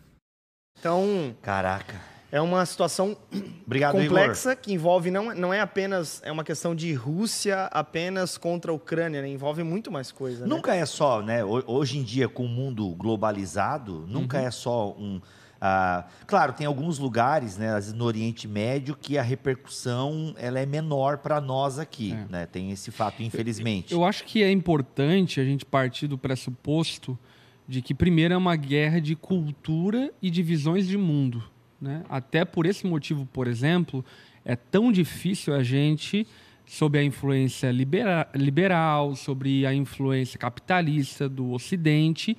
Então, 0.78 1.34
Caraca. 1.42 2.00
é 2.32 2.40
uma 2.40 2.64
situação 2.66 3.16
Obrigado, 3.66 3.92
complexa 3.98 4.52
Igor. 4.52 4.62
que 4.62 4.72
envolve 4.72 5.10
não, 5.10 5.34
não 5.34 5.52
é 5.52 5.60
apenas 5.60 6.20
é 6.24 6.32
uma 6.32 6.44
questão 6.44 6.74
de 6.74 6.92
Rússia 6.94 7.64
apenas 7.70 8.36
contra 8.38 8.70
a 8.70 8.74
Ucrânia, 8.74 9.20
né? 9.22 9.28
envolve 9.28 9.62
muito 9.62 9.90
mais 9.90 10.10
coisa. 10.10 10.40
né? 10.42 10.46
Nunca 10.46 10.74
é 10.74 10.84
só, 10.86 11.22
né? 11.22 11.44
ho- 11.44 11.62
Hoje 11.66 11.98
em 11.98 12.02
dia, 12.02 12.28
com 12.28 12.44
o 12.44 12.48
mundo 12.48 12.88
globalizado, 12.94 14.06
nunca 14.08 14.38
Uhum. 14.38 14.46
é 14.46 14.50
só 14.50 14.90
um. 14.92 15.20
Ah, 15.66 16.04
claro, 16.26 16.52
tem 16.52 16.66
alguns 16.66 16.98
lugares, 16.98 17.56
né, 17.56 17.68
às 17.70 17.86
vezes 17.86 17.92
no 17.94 18.04
Oriente 18.04 18.46
Médio, 18.46 18.94
que 18.94 19.16
a 19.16 19.22
repercussão 19.22 20.34
ela 20.36 20.60
é 20.60 20.66
menor 20.66 21.16
para 21.18 21.40
nós 21.40 21.78
aqui, 21.78 22.12
É. 22.12 22.26
né? 22.28 22.44
Tem 22.46 22.70
esse 22.70 22.90
fato, 22.90 23.22
infelizmente. 23.22 23.90
Eu 23.94 24.04
acho 24.04 24.24
que 24.24 24.42
é 24.42 24.50
importante 24.52 25.40
a 25.40 25.44
gente 25.44 25.64
partir 25.64 26.06
do 26.06 26.18
pressuposto 26.18 27.18
de 27.66 27.80
que, 27.80 27.94
primeiro, 27.94 28.34
é 28.34 28.36
uma 28.36 28.56
guerra 28.56 29.00
de 29.00 29.16
cultura 29.16 30.12
e 30.20 30.28
de 30.28 30.42
visões 30.42 30.86
de 30.86 30.98
mundo. 30.98 31.42
Né? 31.80 32.02
Até 32.10 32.44
por 32.44 32.66
esse 32.66 32.86
motivo, 32.86 33.24
por 33.24 33.46
exemplo, 33.46 34.04
é 34.44 34.54
tão 34.54 34.92
difícil 34.92 35.54
a 35.54 35.62
gente, 35.62 36.26
sob 36.66 36.98
a 36.98 37.02
influência 37.02 37.70
libera- 37.70 38.28
liberal, 38.34 39.14
sobre 39.16 39.64
a 39.64 39.72
influência 39.72 40.38
capitalista 40.38 41.26
do 41.26 41.52
Ocidente, 41.52 42.36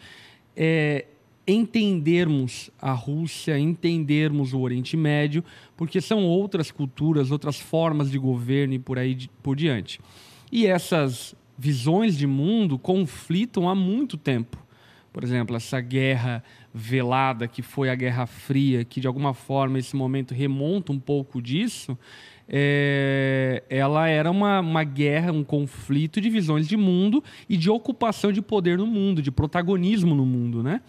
é, 0.55 1.05
entendermos 1.47 2.71
a 2.81 2.91
Rússia, 2.91 3.57
entendermos 3.59 4.53
o 4.53 4.59
Oriente 4.59 4.97
Médio, 4.97 5.43
porque 5.77 6.01
são 6.01 6.25
outras 6.25 6.71
culturas, 6.71 7.31
outras 7.31 7.59
formas 7.59 8.09
de 8.09 8.17
governo 8.17 8.73
e 8.73 8.79
por 8.79 8.97
aí 8.97 9.29
por 9.43 9.55
diante. 9.55 9.99
E 10.51 10.65
essas 10.65 11.35
visões 11.57 12.17
de 12.17 12.27
mundo 12.27 12.77
conflitam 12.77 13.69
há 13.69 13.75
muito 13.75 14.17
tempo. 14.17 14.57
Por 15.13 15.23
exemplo, 15.23 15.55
essa 15.55 15.79
guerra 15.79 16.43
velada 16.73 17.47
que 17.47 17.61
foi 17.61 17.89
a 17.89 17.95
Guerra 17.95 18.25
Fria, 18.25 18.83
que 18.83 18.99
de 18.99 19.07
alguma 19.07 19.33
forma 19.33 19.79
esse 19.79 19.95
momento 19.95 20.33
remonta 20.33 20.91
um 20.91 20.99
pouco 20.99 21.41
disso, 21.41 21.97
é, 22.49 23.63
ela 23.69 24.07
era 24.09 24.29
uma, 24.29 24.59
uma 24.59 24.83
guerra, 24.83 25.31
um 25.31 25.43
conflito 25.43 26.19
de 26.19 26.29
visões 26.29 26.67
de 26.67 26.75
mundo 26.75 27.23
e 27.47 27.55
de 27.55 27.69
ocupação 27.69 28.31
de 28.31 28.41
poder 28.41 28.77
no 28.77 28.85
mundo, 28.85 29.21
de 29.21 29.31
protagonismo 29.31 30.13
no 30.13 30.25
mundo, 30.25 30.61
né? 30.61 30.81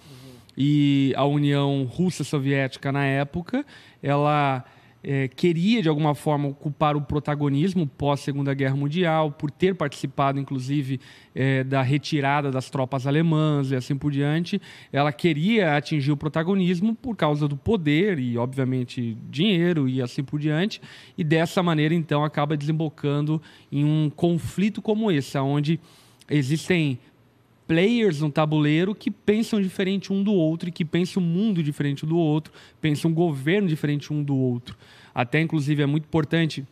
E 0.56 1.12
a 1.16 1.24
União 1.24 1.84
Russa-Soviética, 1.84 2.90
na 2.90 3.04
época, 3.04 3.64
ela 4.02 4.64
eh, 5.08 5.28
queria, 5.28 5.80
de 5.80 5.88
alguma 5.88 6.16
forma, 6.16 6.48
ocupar 6.48 6.96
o 6.96 7.00
protagonismo 7.00 7.86
pós-Segunda 7.86 8.52
Guerra 8.52 8.74
Mundial, 8.74 9.30
por 9.30 9.52
ter 9.52 9.76
participado, 9.76 10.40
inclusive, 10.40 10.98
eh, 11.32 11.62
da 11.62 11.80
retirada 11.80 12.50
das 12.50 12.68
tropas 12.70 13.06
alemãs 13.06 13.70
e 13.70 13.76
assim 13.76 13.96
por 13.96 14.10
diante. 14.10 14.60
Ela 14.92 15.12
queria 15.12 15.76
atingir 15.76 16.10
o 16.10 16.16
protagonismo 16.16 16.92
por 16.92 17.14
causa 17.14 17.46
do 17.46 17.56
poder 17.56 18.18
e, 18.18 18.36
obviamente, 18.36 19.16
dinheiro 19.30 19.88
e 19.88 20.02
assim 20.02 20.24
por 20.24 20.40
diante. 20.40 20.80
E 21.16 21.22
dessa 21.22 21.62
maneira, 21.62 21.94
então, 21.94 22.24
acaba 22.24 22.56
desembocando 22.56 23.40
em 23.70 23.84
um 23.84 24.10
conflito 24.10 24.82
como 24.82 25.12
esse, 25.12 25.38
onde 25.38 25.78
existem 26.28 26.98
players 27.66 28.20
no 28.20 28.30
tabuleiro 28.30 28.94
que 28.94 29.10
pensam 29.10 29.60
diferente 29.60 30.12
um 30.12 30.22
do 30.22 30.32
outro 30.32 30.68
e 30.68 30.72
que 30.72 30.84
pensam 30.84 31.22
um 31.22 31.26
mundo 31.26 31.62
diferente 31.62 32.06
do 32.06 32.16
outro, 32.16 32.52
pensam 32.80 33.10
um 33.10 33.14
governo 33.14 33.68
diferente 33.68 34.12
um 34.12 34.22
do 34.22 34.36
outro. 34.36 34.76
Até, 35.14 35.40
inclusive, 35.40 35.82
é 35.82 35.86
muito 35.86 36.04
importante 36.04 36.64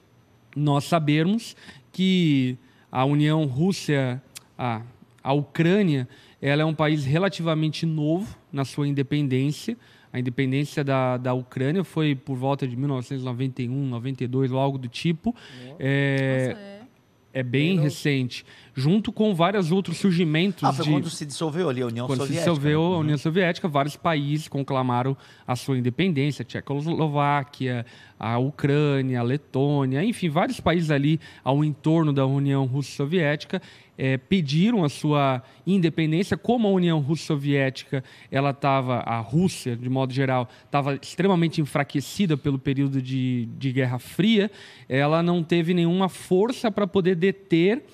nós 0.55 0.85
sabermos 0.85 1.57
que 1.91 2.57
a 2.91 3.05
União 3.05 3.45
Rússia, 3.45 4.23
a, 4.57 4.83
a 5.23 5.33
Ucrânia, 5.33 6.09
ela 6.41 6.63
é 6.63 6.65
um 6.65 6.75
país 6.75 7.05
relativamente 7.05 7.87
novo 7.87 8.37
na 8.53 8.65
sua 8.65 8.87
independência. 8.87 9.77
A 10.13 10.21
independência 10.21 10.85
da, 10.85 11.17
da 11.17 11.35
Ucrânia 11.35 11.83
foi 11.83 12.15
por 12.15 12.37
volta 12.37 12.69
de 12.69 12.77
1991, 12.77 13.89
92, 13.89 14.53
ou 14.53 14.61
algo 14.61 14.79
do 14.79 14.87
tipo. 14.87 15.35
É, 15.79 16.81
é. 17.33 17.41
é 17.41 17.43
bem 17.43 17.81
recente, 17.81 18.45
junto 18.75 19.13
com 19.13 19.35
vários 19.35 19.71
outros 19.71 19.99
surgimentos 19.99 20.65
Ah, 20.65 20.73
foi 20.73 20.85
de 20.85 20.91
quando 20.91 21.09
se 21.09 21.25
dissolveu 21.25 21.69
ali 21.69 21.81
a 21.81 21.87
União 21.87 22.07
quando 22.07 22.21
se 22.23 22.27
Soviética. 22.27 22.51
dissolveu 22.51 22.81
né? 22.81 22.87
a 22.87 22.89
Uhum. 22.91 22.99
União 22.99 23.19
Soviética, 23.19 23.69
vários 23.69 23.97
países 23.97 24.49
conclamaram 24.49 25.17
a 25.47 25.55
sua 25.55 25.79
independência, 25.79 26.45
Tchecoslováquia, 26.45 27.87
a 28.19 28.39
Ucrânia, 28.39 29.21
a 29.21 29.23
Letônia, 29.23 30.03
enfim, 30.05 30.29
vários 30.29 30.61
países 30.61 30.91
ali 30.91 31.21
ao 31.43 31.65
entorno 31.65 32.13
da 32.13 32.27
União 32.27 32.65
Russo-Soviética 32.67 33.61
eh, 33.97 34.17
pediram 34.17 34.83
a 34.85 34.89
sua 34.89 35.43
independência. 35.67 36.37
Como 36.37 36.67
a 36.67 36.71
União 36.71 37.01
Russo-Soviética, 37.01 38.03
ela 38.31 38.51
estava, 38.51 38.97
a 39.01 39.19
Rússia, 39.21 39.77
de 39.77 39.89
modo 39.89 40.13
geral, 40.13 40.49
estava 40.65 40.95
extremamente 40.95 41.61
enfraquecida 41.61 42.37
pelo 42.37 42.59
período 42.59 43.01
de, 43.03 43.47
de 43.59 43.73
Guerra 43.73 43.99
Fria, 43.99 44.51
ela 44.89 45.23
não 45.23 45.43
teve 45.43 45.75
nenhuma 45.75 46.09
força 46.09 46.71
para 46.71 46.87
poder 46.87 47.15
deter 47.17 47.85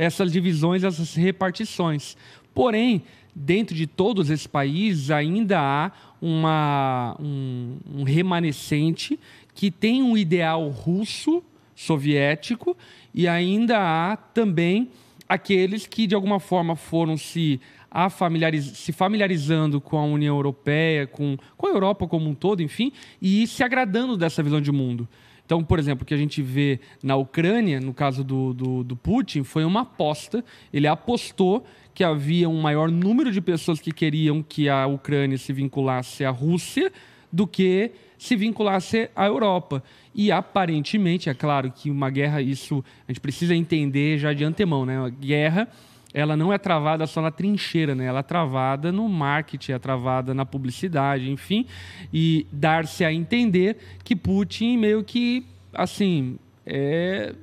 essas 0.00 0.32
divisões, 0.32 0.82
essas 0.82 1.14
repartições. 1.14 2.16
Porém, 2.54 3.02
dentro 3.34 3.76
de 3.76 3.86
todos 3.86 4.30
esses 4.30 4.46
países, 4.46 5.10
ainda 5.10 5.60
há 5.60 5.92
uma, 6.22 7.16
um, 7.20 7.76
um 7.96 8.02
remanescente 8.02 9.20
que 9.54 9.70
tem 9.70 10.02
um 10.02 10.16
ideal 10.16 10.66
russo, 10.70 11.42
soviético, 11.76 12.74
e 13.14 13.28
ainda 13.28 13.76
há 13.78 14.16
também 14.16 14.88
aqueles 15.28 15.86
que, 15.86 16.06
de 16.06 16.14
alguma 16.14 16.40
forma, 16.40 16.74
foram 16.76 17.18
se, 17.18 17.60
a 17.90 18.08
familiariz- 18.08 18.78
se 18.78 18.92
familiarizando 18.92 19.82
com 19.82 19.98
a 19.98 20.04
União 20.04 20.34
Europeia, 20.34 21.06
com, 21.06 21.36
com 21.58 21.66
a 21.66 21.70
Europa 21.70 22.08
como 22.08 22.26
um 22.26 22.34
todo, 22.34 22.62
enfim, 22.62 22.90
e 23.20 23.46
se 23.46 23.62
agradando 23.62 24.16
dessa 24.16 24.42
visão 24.42 24.62
de 24.62 24.72
mundo. 24.72 25.06
Então, 25.50 25.64
por 25.64 25.80
exemplo, 25.80 26.04
o 26.04 26.06
que 26.06 26.14
a 26.14 26.16
gente 26.16 26.40
vê 26.40 26.78
na 27.02 27.16
Ucrânia, 27.16 27.80
no 27.80 27.92
caso 27.92 28.22
do, 28.22 28.54
do, 28.54 28.84
do 28.84 28.94
Putin, 28.94 29.42
foi 29.42 29.64
uma 29.64 29.80
aposta. 29.80 30.44
Ele 30.72 30.86
apostou 30.86 31.66
que 31.92 32.04
havia 32.04 32.48
um 32.48 32.60
maior 32.60 32.88
número 32.88 33.32
de 33.32 33.40
pessoas 33.40 33.80
que 33.80 33.90
queriam 33.90 34.44
que 34.44 34.68
a 34.68 34.86
Ucrânia 34.86 35.36
se 35.36 35.52
vinculasse 35.52 36.24
à 36.24 36.30
Rússia 36.30 36.92
do 37.32 37.48
que 37.48 37.90
se 38.16 38.36
vinculasse 38.36 39.10
à 39.16 39.26
Europa. 39.26 39.82
E 40.14 40.30
aparentemente, 40.30 41.28
é 41.28 41.34
claro 41.34 41.72
que 41.72 41.90
uma 41.90 42.10
guerra, 42.10 42.40
isso 42.40 42.84
a 43.08 43.10
gente 43.10 43.20
precisa 43.20 43.52
entender 43.52 44.18
já 44.18 44.32
de 44.32 44.44
antemão, 44.44 44.86
né? 44.86 45.04
A 45.04 45.08
guerra 45.08 45.66
ela 46.12 46.36
não 46.36 46.52
é 46.52 46.58
travada 46.58 47.06
só 47.06 47.22
na 47.22 47.30
trincheira, 47.30 47.94
né? 47.94 48.06
Ela 48.06 48.20
é 48.20 48.22
travada 48.22 48.90
no 48.90 49.08
marketing, 49.08 49.72
é 49.72 49.78
travada 49.78 50.34
na 50.34 50.44
publicidade, 50.44 51.30
enfim, 51.30 51.66
e 52.12 52.46
dar-se 52.50 53.04
a 53.04 53.12
entender 53.12 53.76
que 54.02 54.16
Putin 54.16 54.76
meio 54.76 55.04
que, 55.04 55.46
assim, 55.72 56.36
é, 56.66 57.34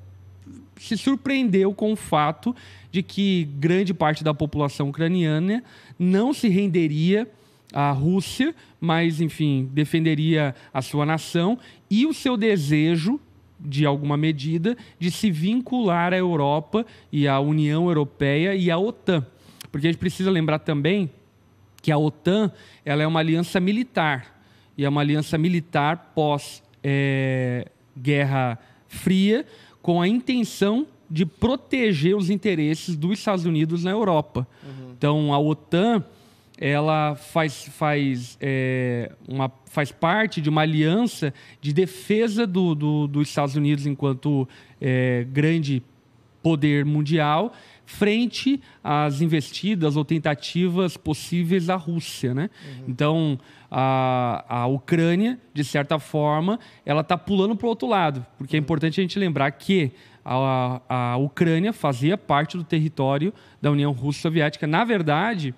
se 0.75 0.97
surpreendeu 0.97 1.73
com 1.73 1.93
o 1.93 1.95
fato 1.95 2.55
de 2.91 3.01
que 3.01 3.45
grande 3.57 3.93
parte 3.93 4.23
da 4.23 4.33
população 4.33 4.89
ucraniana 4.89 5.63
não 5.97 6.33
se 6.33 6.49
renderia 6.49 7.29
à 7.73 7.91
Rússia, 7.91 8.53
mas, 8.79 9.21
enfim, 9.21 9.69
defenderia 9.71 10.53
a 10.73 10.81
sua 10.81 11.05
nação 11.05 11.57
e 11.89 12.05
o 12.05 12.13
seu 12.13 12.35
desejo 12.35 13.19
de 13.59 13.85
alguma 13.85 14.15
medida, 14.17 14.77
de 14.99 15.09
se 15.11 15.31
vincular 15.31 16.13
à 16.13 16.17
Europa 16.17 16.85
e 17.11 17.27
à 17.27 17.39
União 17.39 17.87
Europeia 17.87 18.55
e 18.55 18.69
à 18.69 18.77
OTAN. 18.77 19.25
Porque 19.71 19.87
a 19.87 19.91
gente 19.91 19.99
precisa 19.99 20.29
lembrar 20.31 20.59
também 20.59 21.09
que 21.81 21.91
a 21.91 21.97
OTAN 21.97 22.51
ela 22.85 23.03
é 23.03 23.07
uma 23.07 23.19
aliança 23.19 23.59
militar, 23.59 24.39
e 24.77 24.85
é 24.85 24.89
uma 24.89 25.01
aliança 25.01 25.37
militar 25.37 26.13
pós-Guerra 26.13 26.59
Fria, 28.87 29.45
com 29.81 30.01
a 30.01 30.07
intenção 30.07 30.87
de 31.09 31.25
proteger 31.25 32.15
os 32.15 32.29
interesses 32.29 32.95
dos 32.95 33.17
Estados 33.19 33.45
Unidos 33.45 33.83
na 33.83 33.91
Europa. 33.91 34.45
Então, 34.91 35.33
a 35.33 35.39
OTAN 35.39 36.03
ela 36.57 37.15
faz, 37.15 37.65
faz, 37.65 38.37
é, 38.41 39.11
uma, 39.27 39.51
faz 39.65 39.91
parte 39.91 40.41
de 40.41 40.49
uma 40.49 40.61
aliança 40.61 41.33
de 41.61 41.71
defesa 41.71 42.47
do, 42.47 42.73
do- 42.73 43.07
dos 43.07 43.29
Estados 43.29 43.55
Unidos 43.55 43.85
enquanto 43.85 44.47
é, 44.81 45.25
grande 45.31 45.83
poder 46.41 46.83
mundial 46.85 47.53
frente 47.85 48.59
às 48.83 49.21
investidas 49.21 49.95
ou 49.95 50.03
tentativas 50.03 50.97
possíveis 50.97 51.67
da 51.67 51.75
Rússia, 51.75 52.33
né? 52.33 52.49
Então 52.87 53.39
a, 53.71 54.43
a 54.47 54.67
Ucrânia, 54.67 55.39
de 55.53 55.63
certa 55.63 55.97
forma, 55.99 56.59
ela 56.85 57.01
está 57.01 57.17
pulando 57.17 57.55
para 57.55 57.65
o 57.65 57.69
outro 57.69 57.87
lado, 57.87 58.25
porque 58.37 58.55
é 58.55 58.59
importante 58.59 58.99
a 58.99 59.03
gente 59.03 59.17
lembrar 59.19 59.51
que 59.51 59.91
a, 60.23 60.81
a 60.89 61.17
Ucrânia 61.17 61.71
fazia 61.71 62.17
parte 62.17 62.57
do 62.57 62.63
território 62.63 63.33
da 63.61 63.71
União 63.71 63.91
Russo-Soviética. 63.91 64.67
Na 64.67 64.83
verdade, 64.83 65.53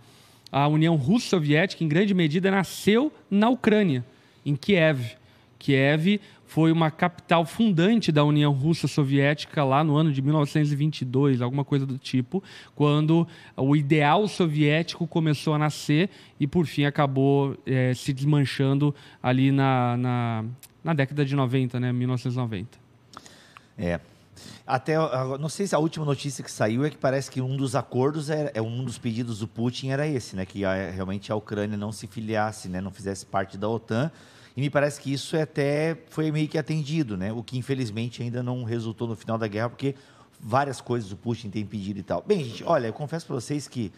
a 0.51 0.67
União 0.67 0.95
Russo-Soviética, 0.95 1.83
em 1.83 1.87
grande 1.87 2.13
medida, 2.13 2.49
nasceu 2.51 3.11
na 3.29 3.49
Ucrânia, 3.49 4.03
em 4.45 4.55
Kiev 4.55 5.19
Kiev 5.59 6.21
foi 6.47 6.71
uma 6.71 6.89
capital 6.89 7.45
fundante 7.45 8.11
da 8.11 8.23
União 8.23 8.51
Russa 8.51 8.87
Soviética 8.87 9.63
lá 9.63 9.83
no 9.83 9.95
ano 9.95 10.11
de 10.11 10.19
1922, 10.19 11.41
alguma 11.41 11.63
coisa 11.63 11.85
do 11.85 11.97
tipo, 11.99 12.41
quando 12.73 13.27
o 13.55 13.75
ideal 13.75 14.27
soviético 14.27 15.05
começou 15.05 15.53
a 15.53 15.59
nascer 15.59 16.09
e, 16.39 16.47
por 16.47 16.65
fim, 16.65 16.85
acabou 16.85 17.55
é, 17.67 17.93
se 17.93 18.11
desmanchando 18.11 18.95
ali 19.21 19.51
na, 19.51 19.95
na, 19.97 20.45
na 20.83 20.93
década 20.93 21.23
de 21.23 21.35
90, 21.35 21.79
né, 21.79 21.91
1990. 21.91 22.79
É. 23.77 23.99
Até, 24.65 24.95
não 25.39 25.49
sei 25.49 25.67
se 25.67 25.75
a 25.75 25.79
última 25.79 26.05
notícia 26.05 26.43
que 26.43 26.51
saiu 26.51 26.85
é 26.85 26.89
que 26.89 26.97
parece 26.97 27.29
que 27.29 27.41
um 27.41 27.55
dos 27.57 27.75
acordos, 27.75 28.29
é, 28.29 28.51
é 28.53 28.61
um 28.61 28.83
dos 28.83 28.97
pedidos 28.97 29.39
do 29.39 29.47
Putin 29.47 29.89
era 29.89 30.07
esse, 30.07 30.35
né? 30.35 30.45
Que 30.45 30.63
a, 30.65 30.91
realmente 30.91 31.31
a 31.31 31.35
Ucrânia 31.35 31.77
não 31.77 31.91
se 31.91 32.07
filiasse, 32.07 32.67
né? 32.67 32.81
Não 32.81 32.91
fizesse 32.91 33.25
parte 33.25 33.57
da 33.57 33.67
OTAN. 33.67 34.11
E 34.55 34.61
me 34.61 34.69
parece 34.69 34.99
que 34.99 35.13
isso 35.13 35.35
é 35.35 35.43
até 35.43 35.97
foi 36.09 36.31
meio 36.31 36.47
que 36.47 36.57
atendido, 36.57 37.15
né? 37.15 37.31
O 37.31 37.41
que 37.41 37.57
infelizmente 37.57 38.21
ainda 38.21 38.43
não 38.43 38.63
resultou 38.63 39.07
no 39.07 39.15
final 39.15 39.37
da 39.37 39.47
guerra, 39.47 39.69
porque 39.69 39.95
várias 40.39 40.81
coisas 40.81 41.11
o 41.11 41.17
Putin 41.17 41.49
tem 41.49 41.65
pedido 41.65 41.99
e 41.99 42.03
tal. 42.03 42.23
Bem, 42.25 42.43
gente, 42.43 42.63
olha, 42.63 42.87
eu 42.87 42.93
confesso 42.93 43.25
para 43.25 43.35
vocês 43.35 43.67
que 43.67 43.91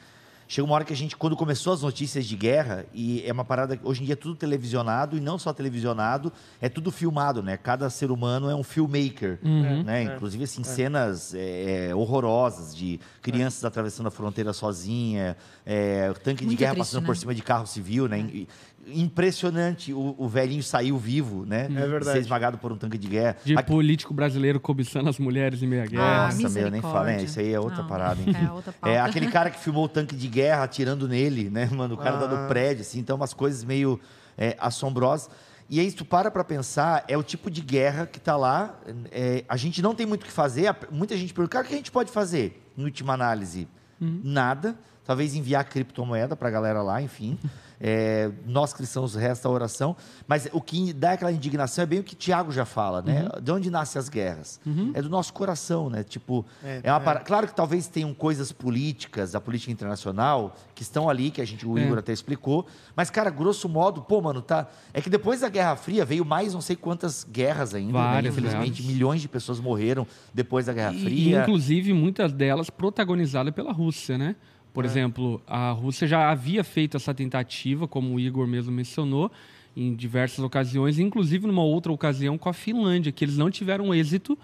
Chega 0.51 0.65
uma 0.65 0.75
hora 0.75 0.83
que 0.83 0.91
a 0.91 0.95
gente, 0.97 1.15
quando 1.15 1.37
começou 1.37 1.71
as 1.71 1.81
notícias 1.81 2.25
de 2.25 2.35
guerra, 2.35 2.85
e 2.93 3.23
é 3.25 3.31
uma 3.31 3.45
parada, 3.45 3.79
hoje 3.85 4.01
em 4.01 4.05
dia 4.05 4.15
é 4.15 4.17
tudo 4.17 4.35
televisionado, 4.35 5.15
e 5.15 5.21
não 5.21 5.39
só 5.39 5.53
televisionado, 5.53 6.29
é 6.59 6.67
tudo 6.67 6.91
filmado, 6.91 7.41
né? 7.41 7.55
Cada 7.55 7.89
ser 7.89 8.11
humano 8.11 8.49
é 8.49 8.53
um 8.53 8.61
filmmaker, 8.61 9.39
uhum. 9.41 9.83
né? 9.83 10.03
É, 10.03 10.13
Inclusive, 10.13 10.43
assim, 10.43 10.59
é. 10.59 10.65
cenas 10.65 11.33
é, 11.33 11.95
horrorosas 11.95 12.75
de 12.75 12.99
crianças 13.21 13.63
atravessando 13.63 14.07
a 14.07 14.11
fronteira 14.11 14.51
sozinha, 14.51 15.37
é, 15.65 16.11
tanque 16.21 16.43
Muito 16.43 16.49
de 16.49 16.55
guerra 16.57 16.73
triste, 16.73 16.87
passando 16.89 17.03
né? 17.03 17.07
por 17.07 17.15
cima 17.15 17.33
de 17.33 17.41
carro 17.41 17.65
civil, 17.65 18.09
né? 18.09 18.19
É 18.19 18.45
impressionante 18.87 19.93
o, 19.93 20.15
o, 20.17 20.27
velhinho 20.27 20.63
saiu 20.63 20.97
vivo, 20.97 21.45
né? 21.45 21.65
É 21.65 21.87
verdade. 21.87 22.17
Ser 22.17 22.19
esmagado 22.19 22.57
por 22.57 22.71
um 22.71 22.77
tanque 22.77 22.97
de 22.97 23.07
guerra. 23.07 23.37
De 23.43 23.57
Aqui... 23.57 23.71
político 23.71 24.13
brasileiro 24.13 24.59
cobiçando 24.59 25.09
as 25.09 25.17
mulheres 25.17 25.61
em 25.61 25.67
meia 25.67 25.85
guerra. 25.85 26.25
Nossa, 26.25 26.49
meu, 26.49 26.71
nem 26.71 26.81
fala. 26.81 27.11
É, 27.11 27.23
isso 27.23 27.39
aí 27.39 27.53
é 27.53 27.59
outra 27.59 27.81
Não, 27.81 27.87
parada, 27.87 28.21
enfim. 28.21 28.45
É, 28.45 28.51
outra 28.51 28.73
é 28.83 28.99
aquele 28.99 29.27
cara 29.27 29.49
que 29.49 29.59
filmou 29.59 29.85
o 29.85 29.89
tanque 29.89 30.15
de 30.15 30.27
guerra 30.27 30.63
atirando 30.63 31.07
nele, 31.07 31.49
né, 31.49 31.69
mano? 31.71 31.95
O 31.95 31.97
cara 31.97 32.17
ah. 32.17 32.19
tá 32.19 32.27
no 32.27 32.47
prédio, 32.47 32.81
assim. 32.81 32.99
Então, 32.99 33.15
umas 33.15 33.33
coisas 33.33 33.63
meio 33.63 33.99
é, 34.37 34.55
assombrosas. 34.59 35.29
E 35.69 35.79
aí, 35.79 35.89
se 35.89 35.95
tu 35.95 36.03
para 36.03 36.29
para 36.29 36.43
pensar, 36.43 37.05
é 37.07 37.17
o 37.17 37.23
tipo 37.23 37.49
de 37.49 37.61
guerra 37.61 38.05
que 38.05 38.19
tá 38.19 38.35
lá. 38.35 38.77
É, 39.11 39.45
a 39.47 39.55
gente 39.55 39.81
não 39.81 39.95
tem 39.95 40.05
muito 40.05 40.23
o 40.23 40.25
que 40.25 40.31
fazer. 40.31 40.75
Muita 40.91 41.15
gente 41.15 41.33
pergunta, 41.33 41.53
cara, 41.53 41.65
o 41.65 41.67
que 41.67 41.73
a 41.73 41.77
gente 41.77 41.91
pode 41.91 42.11
fazer? 42.11 42.61
Em 42.77 42.83
última 42.83 43.13
análise, 43.13 43.67
uhum. 43.99 44.19
nada. 44.23 44.75
Talvez 45.05 45.33
enviar 45.33 45.63
criptomoeda 45.65 46.35
para 46.35 46.47
a 46.47 46.51
galera 46.51 46.81
lá, 46.81 47.01
enfim. 47.01 47.39
É, 47.83 48.29
nós 48.45 48.73
cristãos 48.73 49.15
resta 49.15 49.47
a 49.47 49.51
oração, 49.51 49.95
mas 50.27 50.47
o 50.53 50.61
que 50.61 50.93
dá 50.93 51.13
aquela 51.13 51.31
indignação 51.31 51.81
é 51.81 51.85
bem 51.87 51.99
o 51.99 52.03
que 52.03 52.15
Tiago 52.15 52.51
já 52.51 52.63
fala, 52.63 53.01
né? 53.01 53.23
Uhum. 53.23 53.41
De 53.41 53.51
onde 53.51 53.71
nascem 53.71 53.99
as 53.99 54.07
guerras? 54.07 54.59
Uhum. 54.63 54.91
É 54.93 55.01
do 55.01 55.09
nosso 55.09 55.33
coração, 55.33 55.89
né? 55.89 56.03
Tipo, 56.03 56.45
é, 56.63 56.81
é 56.83 56.93
uma 56.93 57.11
é. 57.11 57.15
claro 57.15 57.47
que 57.47 57.55
talvez 57.55 57.87
tenham 57.87 58.13
coisas 58.13 58.51
políticas, 58.51 59.31
da 59.31 59.41
política 59.41 59.71
internacional, 59.71 60.55
que 60.75 60.83
estão 60.83 61.09
ali, 61.09 61.31
que 61.31 61.41
a 61.41 61.45
gente, 61.45 61.65
o 61.65 61.75
é. 61.77 61.83
Igor 61.83 61.97
até 61.97 62.13
explicou, 62.13 62.67
mas, 62.95 63.09
cara, 63.09 63.31
grosso 63.31 63.67
modo, 63.67 64.01
pô, 64.01 64.21
mano, 64.21 64.43
tá. 64.43 64.67
É 64.93 65.01
que 65.01 65.09
depois 65.09 65.41
da 65.41 65.49
Guerra 65.49 65.75
Fria 65.75 66.05
veio 66.05 66.23
mais 66.23 66.53
não 66.53 66.61
sei 66.61 66.75
quantas 66.75 67.23
guerras 67.23 67.73
ainda, 67.73 67.93
né? 67.93 67.99
Várias, 67.99 68.35
né? 68.35 68.41
Infelizmente, 68.41 68.83
milhões 68.83 69.21
de 69.21 69.27
pessoas 69.27 69.59
morreram 69.59 70.05
depois 70.31 70.67
da 70.67 70.73
Guerra 70.73 70.93
Fria. 70.93 71.39
E, 71.39 71.41
inclusive, 71.41 71.93
muitas 71.93 72.31
delas 72.31 72.69
protagonizadas 72.69 73.53
pela 73.53 73.71
Rússia, 73.71 74.17
né? 74.17 74.35
Por 74.73 74.85
é. 74.85 74.87
exemplo, 74.87 75.41
a 75.45 75.71
Rússia 75.71 76.07
já 76.07 76.29
havia 76.29 76.63
feito 76.63 76.97
essa 76.97 77.13
tentativa, 77.13 77.87
como 77.87 78.15
o 78.15 78.19
Igor 78.19 78.47
mesmo 78.47 78.71
mencionou, 78.71 79.31
em 79.75 79.95
diversas 79.95 80.39
ocasiões, 80.39 80.99
inclusive 80.99 81.47
numa 81.47 81.63
outra 81.63 81.91
ocasião 81.91 82.37
com 82.37 82.49
a 82.49 82.53
Finlândia, 82.53 83.11
que 83.11 83.23
eles 83.23 83.37
não 83.37 83.49
tiveram 83.49 83.93
êxito, 83.93 84.37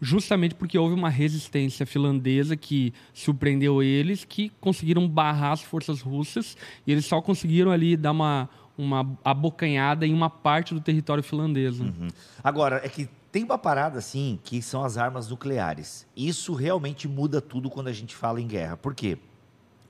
justamente 0.00 0.54
porque 0.54 0.78
houve 0.78 0.94
uma 0.94 1.08
resistência 1.08 1.86
finlandesa 1.86 2.56
que 2.56 2.92
surpreendeu 3.12 3.82
eles, 3.82 4.24
que 4.24 4.50
conseguiram 4.60 5.08
barrar 5.08 5.52
as 5.52 5.62
forças 5.62 6.00
russas, 6.00 6.56
e 6.86 6.92
eles 6.92 7.06
só 7.06 7.20
conseguiram 7.22 7.70
ali 7.70 7.96
dar 7.96 8.10
uma, 8.10 8.48
uma 8.76 9.16
abocanhada 9.24 10.06
em 10.06 10.12
uma 10.12 10.28
parte 10.28 10.74
do 10.74 10.80
território 10.80 11.22
finlandês. 11.22 11.80
Uhum. 11.80 12.08
Agora, 12.42 12.80
é 12.84 12.88
que 12.88 13.08
tem 13.32 13.42
uma 13.42 13.58
parada 13.58 13.98
assim, 13.98 14.38
que 14.44 14.60
são 14.62 14.84
as 14.84 14.96
armas 14.96 15.28
nucleares. 15.28 16.06
Isso 16.16 16.52
realmente 16.54 17.08
muda 17.08 17.40
tudo 17.40 17.70
quando 17.70 17.88
a 17.88 17.92
gente 17.92 18.14
fala 18.14 18.40
em 18.40 18.46
guerra. 18.46 18.76
Por 18.76 18.94
quê? 18.94 19.18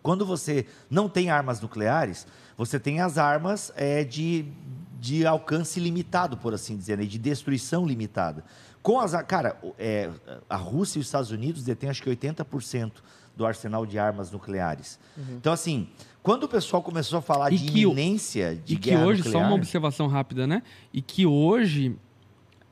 Quando 0.05 0.27
você 0.27 0.67
não 0.91 1.09
tem 1.09 1.31
armas 1.31 1.63
nucleares, 1.63 2.27
você 2.59 2.79
tem 2.79 3.01
as 3.01 3.17
armas 3.17 3.73
é, 3.75 4.05
de, 4.05 4.45
de 5.01 5.25
alcance 5.27 5.81
limitado, 5.81 6.37
por 6.37 6.53
assim 6.53 6.77
dizer, 6.77 6.99
né? 6.99 7.07
de 7.07 7.19
destruição 7.19 7.87
limitada. 7.87 8.45
Com 8.83 9.01
as, 9.01 9.15
cara, 9.23 9.59
é, 9.79 10.11
a 10.47 10.57
Rússia 10.57 10.99
e 10.99 11.01
os 11.01 11.07
Estados 11.07 11.31
Unidos 11.31 11.65
detêm 11.65 11.89
acho 11.89 12.03
que 12.03 12.11
80% 12.11 12.93
do 13.35 13.47
arsenal 13.47 13.87
de 13.87 13.99
armas 13.99 14.31
nucleares. 14.31 15.01
Uhum. 15.17 15.37
Então, 15.39 15.55
assim, 15.55 15.89
quando 16.23 16.45
o 16.45 16.49
pessoal 16.49 16.83
começou 16.83 17.21
a 17.21 17.23
falar 17.23 17.51
e 17.51 17.57
de 17.57 17.81
iminência 17.81 18.61
de 18.63 18.75
e 18.75 18.77
guerra 18.77 19.01
que 19.01 19.07
hoje, 19.07 19.23
nuclear... 19.23 19.43
só 19.43 19.49
uma 19.49 19.57
observação 19.57 20.07
rápida, 20.07 20.47
né? 20.47 20.63
E 20.93 21.01
que 21.01 21.25
hoje 21.25 21.97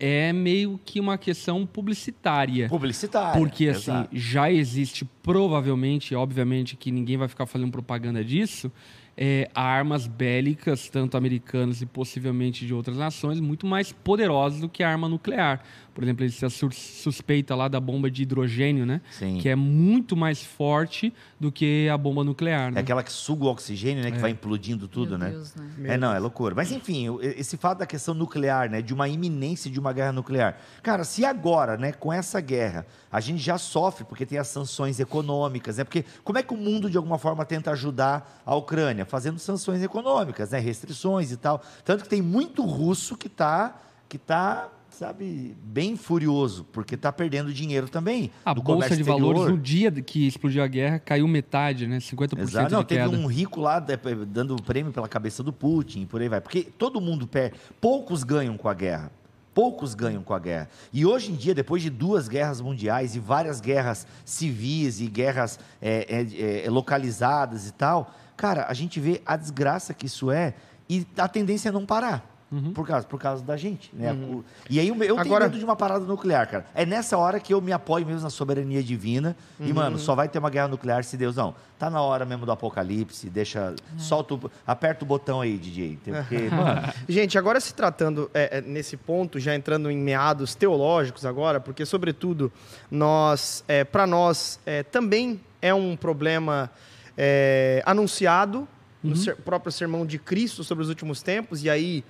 é 0.04 0.32
meio 0.32 0.80
que 0.84 0.98
uma 0.98 1.16
questão 1.16 1.64
publicitária. 1.64 2.68
Publicitária. 2.68 3.40
Porque, 3.40 3.68
assim, 3.68 3.92
exato. 3.92 4.08
já 4.10 4.50
existe 4.50 5.08
provavelmente, 5.22 6.12
obviamente, 6.12 6.74
que 6.74 6.90
ninguém 6.90 7.16
vai 7.16 7.28
ficar 7.28 7.46
fazendo 7.46 7.70
propaganda 7.70 8.24
disso, 8.24 8.72
é, 9.16 9.48
armas 9.54 10.08
bélicas, 10.08 10.88
tanto 10.88 11.16
americanas 11.16 11.82
e 11.82 11.86
possivelmente 11.86 12.66
de 12.66 12.74
outras 12.74 12.96
nações, 12.96 13.38
muito 13.38 13.64
mais 13.64 13.92
poderosas 13.92 14.60
do 14.60 14.68
que 14.68 14.82
a 14.82 14.90
arma 14.90 15.08
nuclear. 15.08 15.62
Por 15.94 16.02
exemplo, 16.02 16.24
existe 16.24 16.44
a 16.44 16.50
suspeita 16.50 17.54
lá 17.54 17.68
da 17.68 17.78
bomba 17.78 18.10
de 18.10 18.22
hidrogênio, 18.22 18.86
né? 18.86 19.00
Sim. 19.10 19.38
Que 19.38 19.48
é 19.48 19.56
muito 19.56 20.16
mais 20.16 20.42
forte 20.42 21.12
do 21.38 21.52
que 21.52 21.88
a 21.88 21.98
bomba 21.98 22.24
nuclear. 22.24 22.72
Né? 22.72 22.80
É 22.80 22.82
aquela 22.82 23.02
que 23.02 23.12
suga 23.12 23.44
o 23.44 23.48
oxigênio, 23.48 24.02
né? 24.02 24.08
É. 24.08 24.12
Que 24.12 24.18
vai 24.18 24.30
implodindo 24.30 24.88
tudo, 24.88 25.10
Meu 25.10 25.18
né? 25.18 25.30
Deus, 25.30 25.54
né? 25.54 25.94
É, 25.94 25.98
não, 25.98 26.12
é 26.12 26.18
loucura. 26.18 26.54
Mas 26.54 26.72
enfim, 26.72 27.08
esse 27.20 27.56
fato 27.56 27.78
da 27.78 27.86
questão 27.86 28.14
nuclear, 28.14 28.70
né? 28.70 28.80
De 28.80 28.94
uma 28.94 29.08
iminência 29.08 29.70
de 29.70 29.78
uma 29.78 29.92
guerra 29.92 30.12
nuclear. 30.12 30.58
Cara, 30.82 31.04
se 31.04 31.24
agora, 31.24 31.76
né, 31.76 31.92
com 31.92 32.12
essa 32.12 32.40
guerra, 32.40 32.86
a 33.10 33.20
gente 33.20 33.42
já 33.42 33.58
sofre 33.58 34.04
porque 34.04 34.24
tem 34.24 34.38
as 34.38 34.48
sanções 34.48 34.98
econômicas, 34.98 35.76
né? 35.76 35.84
Porque 35.84 36.04
como 36.24 36.38
é 36.38 36.42
que 36.42 36.54
o 36.54 36.56
mundo, 36.56 36.88
de 36.88 36.96
alguma 36.96 37.18
forma, 37.18 37.44
tenta 37.44 37.70
ajudar 37.72 38.42
a 38.46 38.54
Ucrânia? 38.54 39.04
Fazendo 39.04 39.38
sanções 39.38 39.82
econômicas, 39.82 40.50
né? 40.50 40.58
Restrições 40.58 41.30
e 41.30 41.36
tal. 41.36 41.62
Tanto 41.84 42.04
que 42.04 42.08
tem 42.08 42.22
muito 42.22 42.64
russo 42.64 43.16
que 43.16 43.26
está 43.26 43.78
que 44.08 44.18
tá 44.18 44.68
sabe, 44.92 45.56
bem 45.62 45.96
furioso, 45.96 46.64
porque 46.72 46.94
está 46.94 47.12
perdendo 47.12 47.52
dinheiro 47.52 47.88
também. 47.88 48.30
A 48.44 48.54
bolsa 48.54 48.96
de 48.96 49.02
valores, 49.02 49.42
no 49.42 49.58
dia 49.58 49.90
que 49.90 50.26
explodiu 50.26 50.62
a 50.62 50.66
guerra, 50.66 50.98
caiu 50.98 51.26
metade, 51.26 51.86
né? 51.86 51.98
50% 51.98 52.38
Exato. 52.38 52.72
Não, 52.72 52.84
teve 52.84 53.08
um 53.08 53.26
rico 53.26 53.60
lá 53.60 53.80
dando 53.80 54.56
prêmio 54.62 54.92
pela 54.92 55.08
cabeça 55.08 55.42
do 55.42 55.52
Putin, 55.52 56.06
por 56.06 56.20
aí 56.20 56.28
vai. 56.28 56.40
Porque 56.40 56.62
todo 56.62 57.00
mundo 57.00 57.26
perde. 57.26 57.56
Poucos 57.80 58.22
ganham 58.22 58.56
com 58.56 58.68
a 58.68 58.74
guerra. 58.74 59.10
Poucos 59.54 59.94
ganham 59.94 60.22
com 60.22 60.32
a 60.32 60.38
guerra. 60.38 60.68
E 60.92 61.04
hoje 61.04 61.30
em 61.30 61.34
dia, 61.34 61.54
depois 61.54 61.82
de 61.82 61.90
duas 61.90 62.26
guerras 62.26 62.60
mundiais 62.60 63.14
e 63.14 63.18
várias 63.18 63.60
guerras 63.60 64.06
civis 64.24 65.00
e 65.00 65.06
guerras 65.06 65.58
é, 65.80 66.06
é, 66.08 66.66
é, 66.66 66.70
localizadas 66.70 67.68
e 67.68 67.72
tal, 67.72 68.14
cara, 68.36 68.66
a 68.68 68.72
gente 68.72 68.98
vê 68.98 69.20
a 69.26 69.36
desgraça 69.36 69.92
que 69.92 70.06
isso 70.06 70.30
é 70.30 70.54
e 70.88 71.06
a 71.16 71.28
tendência 71.28 71.68
é 71.68 71.72
não 71.72 71.84
parar. 71.84 72.31
Uhum. 72.52 72.74
Por, 72.74 72.86
causa, 72.86 73.06
por 73.06 73.18
causa 73.18 73.42
da 73.42 73.56
gente. 73.56 73.90
Né? 73.94 74.12
Uhum. 74.12 74.44
E 74.68 74.78
aí 74.78 74.88
eu, 74.88 74.94
eu 75.02 75.18
Agora... 75.18 75.24
tenho 75.24 75.40
medo 75.40 75.58
de 75.58 75.64
uma 75.64 75.74
parada 75.74 76.04
nuclear, 76.04 76.46
cara. 76.46 76.66
É 76.74 76.84
nessa 76.84 77.16
hora 77.16 77.40
que 77.40 77.54
eu 77.54 77.62
me 77.62 77.72
apoio 77.72 78.04
mesmo 78.04 78.20
na 78.20 78.28
soberania 78.28 78.82
divina. 78.82 79.34
Uhum. 79.58 79.66
E, 79.66 79.72
mano, 79.72 79.98
só 79.98 80.14
vai 80.14 80.28
ter 80.28 80.38
uma 80.38 80.50
guerra 80.50 80.68
nuclear 80.68 81.02
se 81.02 81.16
Deus 81.16 81.34
não. 81.34 81.54
Tá 81.78 81.88
na 81.88 82.02
hora 82.02 82.26
mesmo 82.26 82.44
do 82.44 82.52
apocalipse, 82.52 83.30
deixa. 83.30 83.74
É. 83.96 83.98
Solta 83.98 84.34
o, 84.34 84.50
aperta 84.66 85.02
o 85.02 85.08
botão 85.08 85.40
aí, 85.40 85.56
DJ. 85.56 85.98
Porque, 86.04 86.36
mano... 86.54 86.92
Gente, 87.08 87.38
agora 87.38 87.58
se 87.58 87.72
tratando 87.72 88.30
é, 88.34 88.58
é, 88.58 88.60
nesse 88.60 88.98
ponto, 88.98 89.40
já 89.40 89.54
entrando 89.54 89.90
em 89.90 89.96
meados 89.96 90.54
teológicos 90.54 91.24
agora, 91.24 91.58
porque, 91.58 91.86
sobretudo, 91.86 92.52
nós, 92.90 93.64
é, 93.66 93.82
para 93.82 94.06
nós, 94.06 94.60
é, 94.66 94.82
também 94.82 95.40
é 95.62 95.72
um 95.72 95.96
problema 95.96 96.70
é, 97.16 97.82
anunciado 97.86 98.68
no 99.02 99.16
uhum. 99.16 99.36
próprio 99.44 99.72
sermão 99.72 100.04
de 100.04 100.18
Cristo 100.18 100.62
sobre 100.62 100.82
os 100.82 100.88
últimos 100.88 101.22
tempos, 101.22 101.64
e 101.64 101.70
aí 101.70 102.04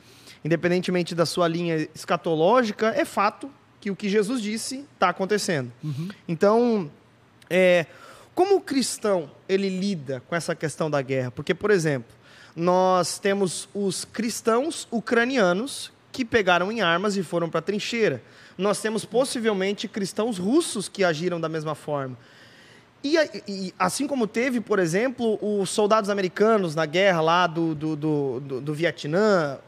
independentemente 0.44 1.14
da 1.14 1.26
sua 1.26 1.48
linha 1.48 1.88
escatológica, 1.94 2.88
é 2.96 3.04
fato 3.04 3.50
que 3.80 3.90
o 3.90 3.96
que 3.96 4.08
Jesus 4.08 4.40
disse 4.40 4.84
está 4.94 5.08
acontecendo. 5.08 5.72
Uhum. 5.82 6.08
Então, 6.28 6.90
é, 7.50 7.86
como 8.34 8.56
o 8.56 8.60
cristão 8.60 9.30
ele 9.48 9.68
lida 9.68 10.22
com 10.28 10.34
essa 10.34 10.54
questão 10.54 10.90
da 10.90 11.02
guerra? 11.02 11.30
Porque, 11.30 11.54
por 11.54 11.70
exemplo, 11.70 12.14
nós 12.54 13.18
temos 13.18 13.68
os 13.74 14.04
cristãos 14.04 14.86
ucranianos 14.90 15.92
que 16.10 16.24
pegaram 16.24 16.70
em 16.70 16.80
armas 16.80 17.16
e 17.16 17.22
foram 17.22 17.48
para 17.48 17.58
a 17.58 17.62
trincheira. 17.62 18.22
Nós 18.56 18.80
temos 18.80 19.04
possivelmente 19.04 19.88
cristãos 19.88 20.38
russos 20.38 20.88
que 20.88 21.02
agiram 21.02 21.40
da 21.40 21.48
mesma 21.48 21.74
forma. 21.74 22.16
E, 23.02 23.16
e, 23.48 23.74
assim 23.78 24.06
como 24.06 24.26
teve, 24.26 24.60
por 24.60 24.78
exemplo, 24.78 25.38
os 25.42 25.70
soldados 25.70 26.08
americanos 26.08 26.74
na 26.74 26.86
guerra 26.86 27.20
lá 27.20 27.46
do, 27.46 27.74
do, 27.74 27.96
do, 27.96 28.40
do, 28.40 28.60
do 28.60 28.74
Vietnã, 28.74 29.58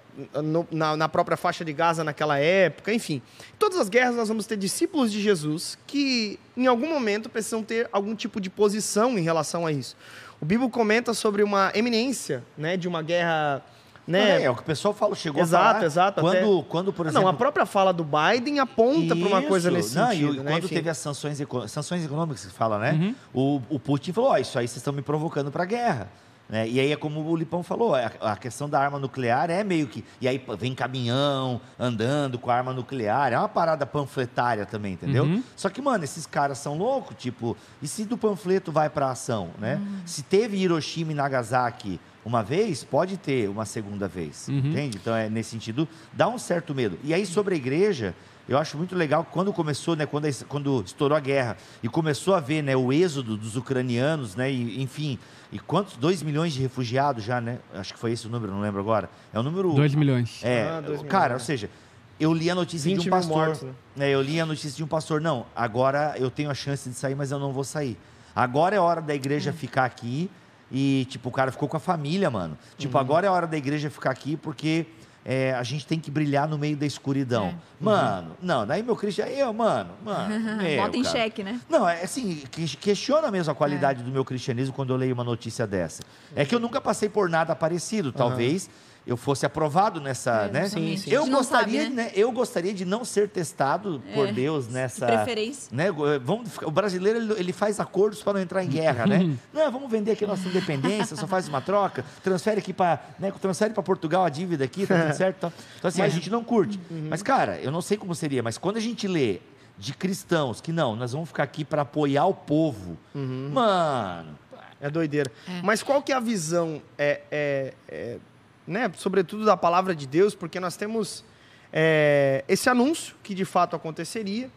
no, 0.42 0.66
na, 0.70 0.96
na, 0.96 1.08
própria 1.08 1.36
faixa 1.36 1.64
de 1.64 1.72
Gaza 1.72 2.04
naquela 2.04 2.38
época, 2.38 2.92
enfim. 2.92 3.20
Todas 3.58 3.78
as 3.78 3.88
guerras 3.88 4.14
nós 4.14 4.28
vamos 4.28 4.46
ter 4.46 4.56
discípulos 4.56 5.10
de 5.10 5.20
Jesus 5.20 5.78
que, 5.86 6.38
em 6.56 6.66
algum 6.66 6.88
momento, 6.88 7.28
precisam 7.28 7.62
ter 7.62 7.88
algum 7.92 8.14
tipo 8.14 8.40
de 8.40 8.48
posição 8.48 9.18
em 9.18 9.22
relação 9.22 9.66
a 9.66 9.72
isso. 9.72 9.96
O 10.40 10.44
Bíblia 10.44 10.68
comenta 10.68 11.14
sobre 11.14 11.42
uma 11.42 11.72
eminência 11.74 12.44
né, 12.56 12.76
de 12.76 12.86
uma 12.86 13.02
guerra. 13.02 13.62
Né? 14.06 14.42
É, 14.42 14.44
é, 14.44 14.50
o 14.50 14.54
que 14.54 14.60
o 14.60 14.64
pessoal 14.64 14.92
fala, 14.92 15.14
chegou 15.14 15.40
exato, 15.40 15.64
a 15.64 15.72
falar. 15.72 15.84
Exato, 15.86 16.20
quando, 16.20 16.58
até... 16.58 16.68
quando, 16.68 16.92
por 16.92 17.06
exemplo... 17.06 17.22
Não, 17.22 17.28
a 17.28 17.32
própria 17.32 17.64
fala 17.64 17.92
do 17.92 18.04
Biden 18.04 18.58
aponta 18.58 19.16
para 19.16 19.26
uma 19.26 19.42
coisa 19.42 19.70
nesse 19.70 19.96
não, 19.96 20.10
sentido. 20.10 20.34
E, 20.34 20.40
né? 20.40 20.52
Quando 20.52 20.64
Enfim. 20.64 20.74
teve 20.74 20.90
as 20.90 20.98
sanções, 20.98 21.38
sanções 21.68 22.04
econômicas, 22.04 22.44
que 22.44 22.50
se 22.50 22.52
fala, 22.52 22.78
né? 22.78 22.92
Uhum. 22.92 23.14
O, 23.32 23.76
o 23.76 23.80
Putin 23.80 24.12
falou, 24.12 24.32
oh, 24.32 24.36
isso 24.36 24.58
aí 24.58 24.68
vocês 24.68 24.76
estão 24.76 24.92
me 24.92 25.00
provocando 25.00 25.50
para 25.50 25.62
a 25.62 25.66
guerra. 25.66 26.10
Né? 26.54 26.68
E 26.68 26.78
aí 26.78 26.92
é 26.92 26.96
como 26.96 27.20
o 27.20 27.34
Lipão 27.34 27.64
falou, 27.64 27.96
a, 27.96 28.12
a, 28.20 28.36
questão 28.36 28.70
da 28.70 28.78
arma 28.78 28.96
nuclear 28.96 29.50
é 29.50 29.64
meio 29.64 29.88
que. 29.88 30.04
E 30.20 30.28
aí 30.28 30.40
vem 30.56 30.72
caminhão 30.72 31.60
andando 31.76 32.38
com 32.38 32.48
a 32.48 32.54
arma 32.54 32.72
nuclear, 32.72 33.32
é 33.32 33.36
uma 33.36 33.48
parada 33.48 33.84
panfletária 33.84 34.64
também, 34.64 34.92
entendeu? 34.92 35.24
Uhum. 35.24 35.42
Só 35.56 35.68
que, 35.68 35.82
mano, 35.82 36.04
esses 36.04 36.26
caras 36.26 36.58
são 36.58 36.78
loucos, 36.78 37.16
tipo, 37.18 37.56
e 37.82 37.88
se 37.88 38.04
do 38.04 38.16
panfleto 38.16 38.70
vai 38.70 38.88
pra 38.88 39.10
ação, 39.10 39.50
né? 39.58 39.82
Uhum. 39.82 39.98
Se 40.06 40.22
teve 40.22 40.56
Hiroshima 40.56 41.10
e 41.10 41.14
Nagasaki 41.16 41.98
uma 42.24 42.40
vez, 42.40 42.84
pode 42.84 43.16
ter 43.16 43.50
uma 43.50 43.64
segunda 43.64 44.06
vez, 44.06 44.46
uhum. 44.46 44.58
entende? 44.58 44.96
Então, 44.96 45.12
é 45.12 45.28
nesse 45.28 45.50
sentido, 45.50 45.88
dá 46.12 46.28
um 46.28 46.38
certo 46.38 46.72
medo. 46.72 46.96
E 47.02 47.12
aí, 47.12 47.26
sobre 47.26 47.56
a 47.56 47.58
igreja, 47.58 48.14
eu 48.48 48.58
acho 48.58 48.76
muito 48.76 48.94
legal 48.94 49.26
quando 49.30 49.52
começou, 49.52 49.96
né, 49.96 50.06
quando, 50.06 50.26
quando 50.46 50.82
estourou 50.84 51.16
a 51.16 51.20
guerra 51.20 51.56
e 51.82 51.88
começou 51.88 52.34
a 52.34 52.40
ver 52.40 52.62
né, 52.62 52.76
o 52.76 52.92
êxodo 52.92 53.36
dos 53.36 53.56
ucranianos, 53.56 54.36
né, 54.36 54.50
e, 54.52 54.82
enfim, 54.82 55.18
e 55.50 55.58
quantos? 55.58 55.96
2 55.96 56.22
milhões 56.22 56.52
de 56.52 56.60
refugiados 56.60 57.22
já, 57.22 57.40
né? 57.40 57.60
Acho 57.72 57.94
que 57.94 57.98
foi 57.98 58.10
esse 58.10 58.26
o 58.26 58.30
número, 58.30 58.52
não 58.52 58.60
lembro 58.60 58.80
agora. 58.80 59.08
É 59.32 59.38
o 59.38 59.42
número. 59.42 59.72
2 59.72 59.94
milhões. 59.94 60.40
É, 60.42 60.68
ah, 60.68 60.80
dois 60.80 61.02
cara, 61.02 61.26
milhões. 61.26 61.42
ou 61.42 61.46
seja, 61.46 61.70
eu 62.18 62.32
li 62.32 62.50
a 62.50 62.56
notícia 62.56 62.92
de 62.92 63.08
um 63.08 63.10
pastor. 63.10 63.36
Mortos, 63.36 63.62
né? 63.62 63.72
né? 63.94 64.10
Eu 64.10 64.20
li 64.20 64.40
a 64.40 64.46
notícia 64.46 64.72
de 64.72 64.82
um 64.82 64.86
pastor. 64.88 65.20
Não, 65.20 65.46
agora 65.54 66.14
eu 66.18 66.28
tenho 66.28 66.50
a 66.50 66.54
chance 66.54 66.88
de 66.88 66.96
sair, 66.96 67.14
mas 67.14 67.30
eu 67.30 67.38
não 67.38 67.52
vou 67.52 67.62
sair. 67.62 67.96
Agora 68.34 68.74
é 68.74 68.80
hora 68.80 69.00
da 69.00 69.14
igreja 69.14 69.50
hum. 69.50 69.54
ficar 69.54 69.84
aqui. 69.84 70.28
E, 70.72 71.06
tipo, 71.08 71.28
o 71.28 71.32
cara 71.32 71.52
ficou 71.52 71.68
com 71.68 71.76
a 71.76 71.80
família, 71.80 72.28
mano. 72.28 72.58
Tipo, 72.76 72.96
uhum. 72.96 73.00
agora 73.00 73.26
é 73.26 73.30
hora 73.30 73.46
da 73.46 73.56
igreja 73.56 73.88
ficar 73.90 74.10
aqui 74.10 74.36
porque 74.36 74.86
é, 75.24 75.54
a 75.54 75.62
gente 75.62 75.86
tem 75.86 75.98
que 75.98 76.10
brilhar 76.10 76.46
no 76.46 76.58
meio 76.58 76.76
da 76.76 76.84
escuridão. 76.84 77.46
É. 77.46 77.54
Mano, 77.80 78.30
uhum. 78.30 78.36
não, 78.42 78.66
daí 78.66 78.82
meu 78.82 78.94
cristianismo, 78.94 79.40
eu, 79.40 79.52
mano, 79.52 79.90
mano. 80.04 80.28
meu, 80.62 80.82
Bota 80.82 80.96
em 80.96 81.02
cara. 81.02 81.18
xeque, 81.18 81.42
né? 81.42 81.60
Não, 81.68 81.88
é 81.88 82.02
assim, 82.02 82.42
questiona 82.80 83.30
mesmo 83.30 83.50
a 83.50 83.54
qualidade 83.54 84.00
é. 84.00 84.04
do 84.04 84.10
meu 84.10 84.24
cristianismo 84.24 84.74
quando 84.74 84.92
eu 84.92 84.96
leio 84.96 85.14
uma 85.14 85.24
notícia 85.24 85.66
dessa. 85.66 86.02
É 86.36 86.44
que 86.44 86.54
eu 86.54 86.60
nunca 86.60 86.80
passei 86.80 87.08
por 87.08 87.28
nada 87.28 87.54
parecido, 87.56 88.12
talvez. 88.12 88.66
Uhum 88.66 88.93
eu 89.06 89.16
fosse 89.16 89.44
aprovado 89.44 90.00
nessa, 90.00 90.46
é, 90.46 90.50
né? 90.50 90.68
Sim, 90.68 90.96
sim. 90.96 91.10
Eu 91.10 91.26
gostaria, 91.26 91.82
sabe, 91.82 91.94
né? 91.94 92.04
né? 92.04 92.12
Eu 92.14 92.32
gostaria 92.32 92.72
de 92.72 92.84
não 92.84 93.04
ser 93.04 93.28
testado 93.28 94.02
é, 94.08 94.14
por 94.14 94.32
Deus 94.32 94.66
nessa 94.68 95.06
preferência. 95.06 95.68
Né? 95.74 95.88
Vamos, 96.22 96.50
o 96.62 96.70
brasileiro 96.70 97.38
ele, 97.38 97.52
faz 97.52 97.78
acordos 97.78 98.22
para 98.22 98.34
não 98.34 98.40
entrar 98.40 98.64
em 98.64 98.68
guerra, 98.68 99.06
né? 99.06 99.36
não, 99.52 99.70
vamos 99.70 99.90
vender 99.90 100.12
aqui 100.12 100.24
a 100.24 100.28
nossa 100.28 100.48
independência, 100.48 101.16
só 101.16 101.26
faz 101.26 101.46
uma 101.48 101.60
troca, 101.60 102.04
transfere 102.22 102.60
aqui 102.60 102.72
para, 102.72 103.02
né, 103.18 103.30
transfere 103.40 103.74
para 103.74 103.82
Portugal 103.82 104.24
a 104.24 104.28
dívida 104.30 104.64
aqui, 104.64 104.86
tá 104.86 104.98
tudo 105.02 105.12
certo? 105.16 105.36
Então, 105.36 105.52
então 105.78 105.88
assim, 105.88 106.00
mas, 106.00 106.12
a 106.12 106.14
gente 106.14 106.30
não 106.30 106.42
curte. 106.42 106.80
Uhum. 106.90 107.08
Mas 107.10 107.22
cara, 107.22 107.58
eu 107.60 107.70
não 107.70 107.82
sei 107.82 107.98
como 107.98 108.14
seria, 108.14 108.42
mas 108.42 108.56
quando 108.56 108.78
a 108.78 108.80
gente 108.80 109.06
lê 109.06 109.40
de 109.76 109.92
cristãos 109.92 110.60
que 110.60 110.72
não, 110.72 110.96
nós 110.96 111.12
vamos 111.12 111.28
ficar 111.28 111.42
aqui 111.42 111.64
para 111.64 111.82
apoiar 111.82 112.26
o 112.26 112.34
povo. 112.34 112.96
Uhum. 113.14 113.50
Mano, 113.52 114.38
é 114.80 114.88
doideira. 114.88 115.30
É. 115.48 115.62
Mas 115.62 115.82
qual 115.82 116.02
que 116.02 116.12
é 116.12 116.14
a 116.14 116.20
visão 116.20 116.80
é, 116.96 117.22
é, 117.30 117.74
é 117.88 118.18
né, 118.66 118.90
sobretudo 118.96 119.44
da 119.44 119.56
palavra 119.56 119.94
de 119.94 120.06
Deus, 120.06 120.34
porque 120.34 120.58
nós 120.58 120.76
temos 120.76 121.24
é, 121.72 122.44
esse 122.48 122.68
anúncio 122.68 123.14
que 123.22 123.34
de 123.34 123.44
fato 123.44 123.74
aconteceria. 123.74 124.50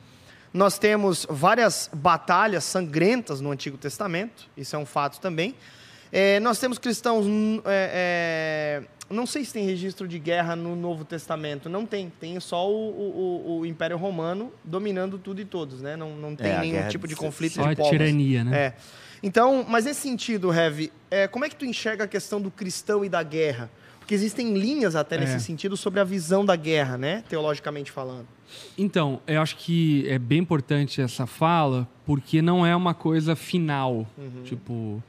Nós 0.53 0.79
temos 0.79 1.27
várias 1.29 1.89
batalhas 1.93 2.63
sangrentas 2.63 3.41
no 3.41 3.51
Antigo 3.51 3.77
Testamento, 3.77 4.49
isso 4.55 4.75
é 4.75 4.79
um 4.79 4.85
fato 4.85 5.19
também. 5.19 5.55
É, 6.11 6.39
nós 6.39 6.57
temos 6.57 6.77
cristãos, 6.77 7.25
é, 7.65 8.81
é, 8.81 9.13
não 9.13 9.25
sei 9.25 9.43
se 9.43 9.53
tem 9.53 9.65
registro 9.65 10.07
de 10.07 10.17
guerra 10.17 10.55
no 10.55 10.75
Novo 10.75 11.03
Testamento, 11.03 11.67
não 11.67 11.85
tem, 11.85 12.11
tem 12.19 12.39
só 12.39 12.69
o, 12.69 12.89
o, 12.89 13.59
o 13.59 13.65
Império 13.65 13.97
Romano 13.97 14.51
dominando 14.63 15.17
tudo 15.17 15.41
e 15.41 15.45
todos, 15.45 15.81
né? 15.81 15.97
Não, 15.97 16.15
não 16.15 16.35
tem 16.35 16.51
é, 16.51 16.59
nenhum 16.59 16.87
tipo 16.87 17.07
de 17.07 17.15
conflito 17.15 17.55
só 17.55 17.67
de 17.67 17.75
povos. 17.75 17.91
tirania, 17.91 18.43
né? 18.43 18.57
É. 18.57 18.73
Então, 19.21 19.65
mas 19.67 19.85
nesse 19.85 20.01
sentido, 20.01 20.53
Heavy, 20.53 20.91
é, 21.09 21.27
como 21.27 21.43
é 21.43 21.49
que 21.49 21.55
tu 21.55 21.65
enxerga 21.65 22.05
a 22.05 22.07
questão 22.07 22.39
do 22.39 22.51
cristão 22.51 23.03
e 23.03 23.09
da 23.09 23.21
guerra? 23.23 23.69
Porque 24.07 24.15
existem 24.15 24.57
linhas 24.57 24.95
até 24.95 25.17
nesse 25.17 25.35
é. 25.35 25.39
sentido 25.39 25.75
sobre 25.75 25.99
a 25.99 26.03
visão 26.05 26.45
da 26.45 26.55
guerra, 26.55 26.97
né? 26.97 27.25
Teologicamente 27.27 27.91
falando. 27.91 28.25
Então, 28.77 29.19
eu 29.27 29.41
acho 29.41 29.57
que 29.57 30.07
é 30.07 30.17
bem 30.17 30.39
importante 30.39 31.01
essa 31.01 31.27
fala, 31.27 31.85
porque 32.05 32.41
não 32.41 32.65
é 32.65 32.73
uma 32.73 32.93
coisa 32.93 33.35
final. 33.35 34.07
Uhum. 34.17 34.43
Tipo, 34.45 35.03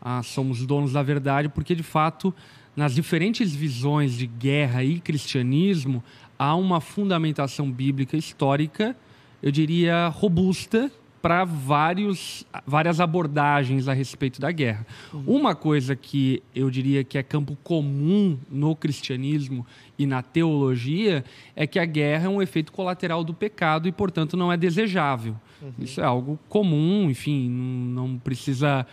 ah, 0.00 0.22
somos 0.22 0.64
donos 0.64 0.94
da 0.94 1.02
verdade, 1.02 1.50
porque 1.50 1.74
de 1.74 1.82
fato, 1.82 2.34
nas 2.74 2.94
diferentes 2.94 3.54
visões 3.54 4.14
de 4.14 4.26
guerra 4.26 4.82
e 4.82 4.98
cristianismo, 4.98 6.02
há 6.38 6.56
uma 6.56 6.80
fundamentação 6.80 7.70
bíblica 7.70 8.16
histórica, 8.16 8.96
eu 9.42 9.50
diria, 9.50 10.08
robusta, 10.08 10.90
para 11.20 11.44
várias 11.44 13.00
abordagens 13.00 13.88
a 13.88 13.92
respeito 13.92 14.40
da 14.40 14.52
guerra. 14.52 14.86
Uhum. 15.12 15.24
Uma 15.26 15.54
coisa 15.54 15.96
que 15.96 16.42
eu 16.54 16.70
diria 16.70 17.02
que 17.02 17.18
é 17.18 17.22
campo 17.22 17.56
comum 17.62 18.38
no 18.50 18.74
cristianismo 18.76 19.66
e 19.98 20.06
na 20.06 20.22
teologia 20.22 21.24
é 21.56 21.66
que 21.66 21.78
a 21.78 21.84
guerra 21.84 22.26
é 22.26 22.28
um 22.28 22.40
efeito 22.40 22.72
colateral 22.72 23.24
do 23.24 23.34
pecado 23.34 23.88
e, 23.88 23.92
portanto, 23.92 24.36
não 24.36 24.52
é 24.52 24.56
desejável. 24.56 25.34
Uhum. 25.60 25.72
Isso 25.80 26.00
é 26.00 26.04
algo 26.04 26.38
comum, 26.48 27.10
enfim, 27.10 27.50
não, 27.50 28.08
não 28.08 28.18
precisa 28.18 28.86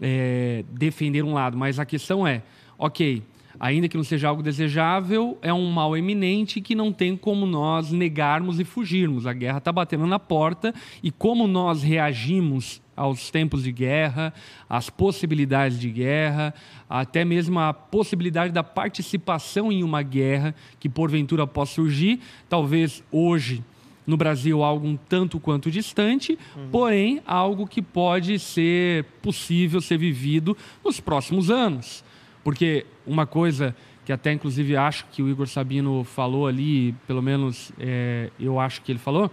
é, 0.00 0.64
defender 0.70 1.22
um 1.22 1.34
lado, 1.34 1.56
mas 1.56 1.78
a 1.78 1.84
questão 1.84 2.26
é, 2.26 2.42
ok, 2.78 3.22
ainda 3.58 3.88
que 3.88 3.96
não 3.96 4.04
seja 4.04 4.28
algo 4.28 4.42
desejável, 4.42 5.38
é 5.42 5.52
um 5.52 5.70
mal 5.70 5.96
eminente 5.96 6.60
que 6.60 6.74
não 6.74 6.92
tem 6.92 7.16
como 7.16 7.46
nós 7.46 7.90
negarmos 7.90 8.60
e 8.60 8.64
fugirmos. 8.64 9.26
A 9.26 9.32
guerra 9.32 9.58
está 9.58 9.72
batendo 9.72 10.06
na 10.06 10.18
porta 10.18 10.74
e 11.02 11.10
como 11.10 11.46
nós 11.46 11.82
reagimos 11.82 12.80
aos 12.96 13.30
tempos 13.30 13.62
de 13.62 13.70
guerra, 13.70 14.34
às 14.68 14.90
possibilidades 14.90 15.78
de 15.78 15.88
guerra, 15.88 16.52
até 16.90 17.24
mesmo 17.24 17.58
a 17.60 17.72
possibilidade 17.72 18.52
da 18.52 18.64
participação 18.64 19.70
em 19.70 19.84
uma 19.84 20.02
guerra 20.02 20.54
que 20.80 20.88
porventura 20.88 21.46
possa 21.46 21.74
surgir, 21.74 22.20
talvez 22.48 23.02
hoje 23.12 23.62
no 24.08 24.16
Brasil 24.16 24.64
algo 24.64 24.88
um 24.88 24.96
tanto 24.96 25.38
quanto 25.38 25.70
distante, 25.70 26.38
uhum. 26.56 26.68
porém 26.70 27.20
algo 27.26 27.66
que 27.66 27.82
pode 27.82 28.38
ser 28.38 29.04
possível 29.20 29.82
ser 29.82 29.98
vivido 29.98 30.56
nos 30.82 30.98
próximos 30.98 31.50
anos. 31.50 32.02
Porque 32.48 32.86
uma 33.06 33.26
coisa 33.26 33.76
que 34.06 34.10
até 34.10 34.32
inclusive 34.32 34.74
acho 34.74 35.04
que 35.12 35.22
o 35.22 35.28
Igor 35.28 35.46
Sabino 35.46 36.02
falou 36.02 36.46
ali, 36.46 36.94
pelo 37.06 37.20
menos 37.20 37.70
é, 37.78 38.30
eu 38.40 38.58
acho 38.58 38.80
que 38.80 38.90
ele 38.90 38.98
falou, 38.98 39.30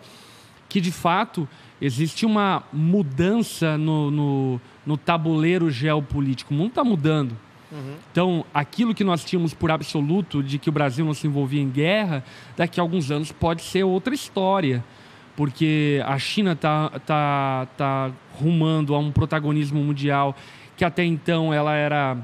que 0.68 0.82
de 0.82 0.92
fato 0.92 1.48
existe 1.82 2.26
uma 2.26 2.64
mudança 2.74 3.78
no, 3.78 4.12
no, 4.12 4.62
no 4.86 4.98
tabuleiro 4.98 5.72
geopolítico. 5.72 6.54
O 6.54 6.58
mundo 6.58 6.72
está 6.72 6.84
mudando. 6.84 7.38
Uhum. 7.72 7.96
Então, 8.12 8.46
aquilo 8.54 8.94
que 8.94 9.06
nós 9.06 9.24
tínhamos 9.24 9.54
por 9.54 9.72
absoluto 9.72 10.44
de 10.44 10.60
que 10.60 10.68
o 10.68 10.74
Brasil 10.74 11.06
não 11.06 11.14
se 11.14 11.26
envolvia 11.26 11.62
em 11.62 11.70
guerra, 11.70 12.22
daqui 12.58 12.82
a 12.82 12.84
alguns 12.84 13.12
anos 13.12 13.32
pode 13.32 13.62
ser 13.62 13.86
outra 13.86 14.14
história. 14.14 14.84
Porque 15.38 16.02
a 16.06 16.20
China 16.20 16.52
está 16.52 16.90
tá, 17.06 17.66
tá 17.78 18.12
rumando 18.34 18.94
a 18.94 19.00
um 19.00 19.10
protagonismo 19.10 19.82
mundial 19.82 20.36
que 20.76 20.84
até 20.84 21.06
então 21.06 21.54
ela 21.54 21.74
era 21.74 22.18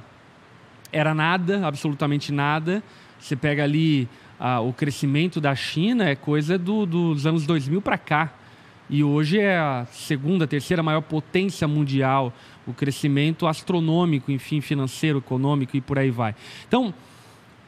era 0.92 1.14
nada, 1.14 1.66
absolutamente 1.66 2.32
nada. 2.32 2.84
Você 3.20 3.36
pega 3.36 3.64
ali 3.64 4.08
ah, 4.40 4.60
o 4.60 4.74
crescimento 4.74 5.40
da 5.40 5.56
China, 5.56 6.10
é 6.10 6.16
coisa 6.16 6.58
do, 6.58 6.86
dos 6.86 7.26
anos 7.26 7.46
2000 7.46 7.82
para 7.82 7.98
cá. 7.98 8.34
E 8.90 9.04
hoje 9.04 9.40
é 9.40 9.58
a 9.58 9.86
segunda, 9.92 10.46
terceira 10.46 10.84
maior 10.84 11.02
potência 11.02 11.68
mundial. 11.68 12.34
O 12.68 12.74
crescimento 12.74 13.48
astronômico, 13.48 14.32
enfim, 14.32 14.60
financeiro, 14.60 15.20
econômico 15.20 15.78
e 15.78 15.82
por 15.82 15.98
aí 15.98 16.12
vai. 16.12 16.36
Então, 16.68 16.94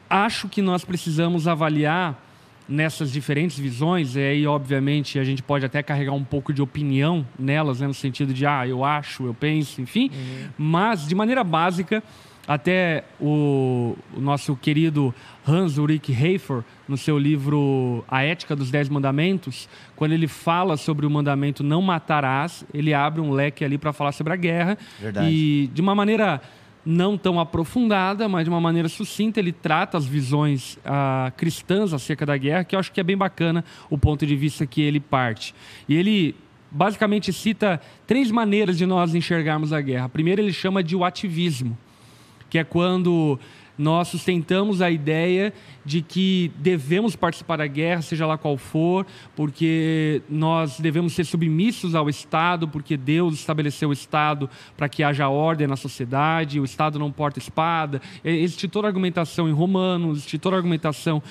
acho 0.08 0.48
que 0.48 0.60
nós 0.60 0.84
precisamos 0.84 1.48
avaliar 1.48 2.22
nessas 2.68 3.12
diferentes 3.12 3.58
visões, 3.58 4.16
e 4.16 4.20
aí, 4.20 4.46
obviamente, 4.46 5.18
a 5.18 5.24
gente 5.24 5.42
pode 5.42 5.66
até 5.66 5.82
carregar 5.82 6.12
um 6.12 6.24
pouco 6.24 6.52
de 6.52 6.62
opinião 6.62 7.26
nelas, 7.38 7.80
né, 7.80 7.86
no 7.86 7.94
sentido 7.94 8.32
de, 8.32 8.46
ah, 8.46 8.66
eu 8.66 8.82
acho, 8.82 9.26
eu 9.26 9.34
penso, 9.34 9.82
enfim, 9.82 10.10
uhum. 10.10 10.48
mas, 10.56 11.06
de 11.06 11.14
maneira 11.14 11.44
básica, 11.44 12.02
até 12.46 13.04
o, 13.20 13.96
o 14.16 14.20
nosso 14.20 14.54
querido 14.56 15.14
Hans 15.46 15.78
Ulrich 15.78 16.12
Heifer, 16.12 16.62
no 16.86 16.96
seu 16.96 17.18
livro 17.18 18.04
A 18.08 18.22
Ética 18.22 18.54
dos 18.54 18.70
Dez 18.70 18.88
Mandamentos, 18.88 19.68
quando 19.96 20.12
ele 20.12 20.28
fala 20.28 20.76
sobre 20.76 21.06
o 21.06 21.10
mandamento 21.10 21.62
não 21.62 21.80
matarás, 21.80 22.64
ele 22.72 22.92
abre 22.92 23.20
um 23.20 23.30
leque 23.30 23.64
ali 23.64 23.78
para 23.78 23.92
falar 23.92 24.12
sobre 24.12 24.32
a 24.32 24.36
guerra. 24.36 24.78
Verdade. 25.00 25.30
E 25.30 25.70
de 25.72 25.80
uma 25.80 25.94
maneira 25.94 26.40
não 26.84 27.16
tão 27.16 27.40
aprofundada, 27.40 28.28
mas 28.28 28.44
de 28.44 28.50
uma 28.50 28.60
maneira 28.60 28.88
sucinta, 28.88 29.40
ele 29.40 29.52
trata 29.52 29.96
as 29.96 30.04
visões 30.04 30.78
ah, 30.84 31.32
cristãs 31.36 31.94
acerca 31.94 32.26
da 32.26 32.36
guerra, 32.36 32.64
que 32.64 32.76
eu 32.76 32.80
acho 32.80 32.92
que 32.92 33.00
é 33.00 33.02
bem 33.02 33.16
bacana 33.16 33.64
o 33.88 33.96
ponto 33.96 34.26
de 34.26 34.36
vista 34.36 34.66
que 34.66 34.82
ele 34.82 35.00
parte. 35.00 35.54
E 35.88 35.94
ele 35.94 36.36
basicamente 36.70 37.32
cita 37.32 37.80
três 38.06 38.30
maneiras 38.30 38.76
de 38.76 38.84
nós 38.84 39.14
enxergarmos 39.14 39.72
a 39.72 39.80
guerra. 39.80 40.06
A 40.06 40.08
primeira 40.08 40.42
ele 40.42 40.52
chama 40.52 40.82
de 40.82 40.94
o 40.94 41.04
ativismo, 41.04 41.78
que 42.48 42.58
é 42.58 42.64
quando 42.64 43.38
nós 43.76 44.08
sustentamos 44.08 44.80
a 44.80 44.90
ideia 44.90 45.52
de 45.84 46.00
que 46.00 46.52
devemos 46.56 47.16
participar 47.16 47.56
da 47.56 47.66
guerra, 47.66 48.02
seja 48.02 48.26
lá 48.26 48.38
qual 48.38 48.56
for, 48.56 49.04
porque 49.34 50.22
nós 50.28 50.78
devemos 50.78 51.12
ser 51.12 51.24
submissos 51.24 51.94
ao 51.94 52.08
Estado, 52.08 52.68
porque 52.68 52.96
Deus 52.96 53.34
estabeleceu 53.34 53.88
o 53.88 53.92
Estado 53.92 54.48
para 54.76 54.88
que 54.88 55.02
haja 55.02 55.28
ordem 55.28 55.66
na 55.66 55.76
sociedade, 55.76 56.60
o 56.60 56.64
Estado 56.64 56.98
não 56.98 57.10
porta 57.10 57.38
espada. 57.38 58.00
Existe 58.24 58.68
toda 58.68 58.86
a 58.86 58.90
argumentação 58.90 59.48
em 59.48 59.52
Romanos, 59.52 60.18
existe 60.18 60.38
toda 60.38 60.56
a 60.56 60.58
argumentação 60.58 61.22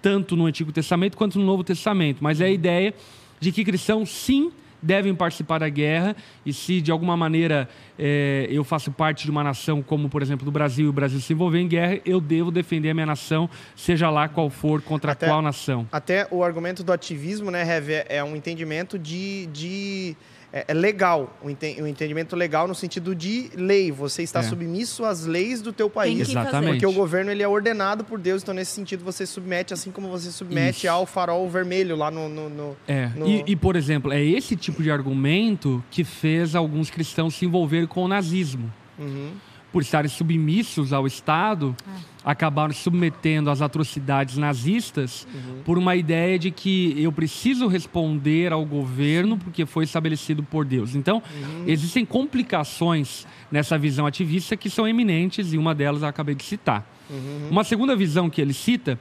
tanto 0.00 0.36
no 0.36 0.46
Antigo 0.46 0.70
Testamento 0.70 1.16
quanto 1.16 1.38
no 1.38 1.44
Novo 1.44 1.64
Testamento, 1.64 2.18
mas 2.20 2.40
é 2.40 2.46
a 2.46 2.50
ideia 2.50 2.94
de 3.40 3.50
que 3.50 3.64
cristãos, 3.64 4.10
sim, 4.10 4.52
devem 4.82 5.14
participar 5.14 5.58
da 5.58 5.68
guerra 5.68 6.16
e 6.44 6.52
se 6.52 6.80
de 6.80 6.90
alguma 6.90 7.16
maneira 7.16 7.68
é, 7.98 8.46
eu 8.50 8.62
faço 8.64 8.90
parte 8.90 9.24
de 9.24 9.30
uma 9.30 9.42
nação 9.42 9.82
como 9.82 10.08
por 10.08 10.22
exemplo 10.22 10.44
do 10.44 10.50
Brasil 10.50 10.86
e 10.86 10.88
o 10.88 10.92
Brasil 10.92 11.20
se 11.20 11.32
envolver 11.32 11.58
em 11.58 11.68
guerra 11.68 12.00
eu 12.04 12.20
devo 12.20 12.50
defender 12.50 12.90
a 12.90 12.94
minha 12.94 13.06
nação 13.06 13.48
seja 13.76 14.10
lá 14.10 14.28
qual 14.28 14.48
for 14.50 14.80
contra 14.82 15.12
até, 15.12 15.26
qual 15.26 15.42
nação. 15.42 15.86
até 15.90 16.26
o 16.30 16.42
argumento 16.42 16.82
do 16.82 16.92
ativismo 16.92 17.50
né 17.50 17.66
Heavy, 17.66 18.04
é 18.08 18.22
um 18.22 18.36
entendimento 18.36 18.98
de, 18.98 19.46
de 19.46 20.16
é, 20.52 20.64
é 20.68 20.74
legal, 20.74 21.36
um, 21.42 21.50
entendimento 21.50 22.34
legal 22.34 22.66
no 22.66 22.74
sentido 22.74 23.14
de 23.14 23.50
lei. 23.54 23.92
Você 23.92 24.22
está 24.22 24.40
é. 24.40 24.42
submisso 24.42 25.04
às 25.04 25.26
leis 25.26 25.60
do 25.60 25.72
teu 25.72 25.90
país. 25.90 26.28
Exatamente. 26.28 26.72
Porque 26.72 26.86
o 26.86 26.92
governo 26.92 27.30
ele 27.30 27.42
é 27.42 27.48
ordenado 27.48 28.04
por 28.04 28.18
Deus, 28.18 28.42
então 28.42 28.54
nesse 28.54 28.72
sentido 28.72 29.04
você 29.04 29.26
submete, 29.26 29.74
assim 29.74 29.90
como 29.90 30.08
você 30.08 30.30
submete 30.30 30.86
Isso. 30.86 30.90
ao 30.90 31.04
farol 31.06 31.48
vermelho 31.48 31.96
lá 31.96 32.10
no... 32.10 32.28
no, 32.28 32.48
no 32.48 32.76
é, 32.86 33.08
no... 33.08 33.26
E, 33.26 33.44
e, 33.46 33.56
por 33.56 33.76
exemplo, 33.76 34.12
é 34.12 34.24
esse 34.24 34.56
tipo 34.56 34.82
de 34.82 34.90
argumento 34.90 35.82
que 35.90 36.04
fez 36.04 36.54
alguns 36.54 36.90
cristãos 36.90 37.34
se 37.34 37.44
envolver 37.44 37.86
com 37.86 38.04
o 38.04 38.08
nazismo. 38.08 38.72
Uhum 38.98 39.32
por 39.72 39.82
estarem 39.82 40.08
submissos 40.08 40.92
ao 40.92 41.06
Estado, 41.06 41.76
é. 41.86 41.90
acabaram 42.24 42.72
submetendo 42.72 43.50
às 43.50 43.60
atrocidades 43.60 44.36
nazistas 44.36 45.26
uhum. 45.32 45.62
por 45.64 45.76
uma 45.76 45.94
ideia 45.94 46.38
de 46.38 46.50
que 46.50 46.94
eu 46.96 47.12
preciso 47.12 47.66
responder 47.66 48.52
ao 48.52 48.64
governo 48.64 49.36
porque 49.36 49.66
foi 49.66 49.84
estabelecido 49.84 50.42
por 50.42 50.64
Deus. 50.64 50.94
Então, 50.94 51.22
uhum. 51.34 51.64
existem 51.66 52.04
complicações 52.04 53.26
nessa 53.50 53.76
visão 53.76 54.06
ativista 54.06 54.56
que 54.56 54.70
são 54.70 54.88
eminentes 54.88 55.52
e 55.52 55.58
uma 55.58 55.74
delas 55.74 56.02
eu 56.02 56.08
acabei 56.08 56.34
de 56.34 56.44
citar. 56.44 56.86
Uhum. 57.10 57.48
Uma 57.50 57.64
segunda 57.64 57.94
visão 57.94 58.30
que 58.30 58.40
ele 58.40 58.54
cita 58.54 58.98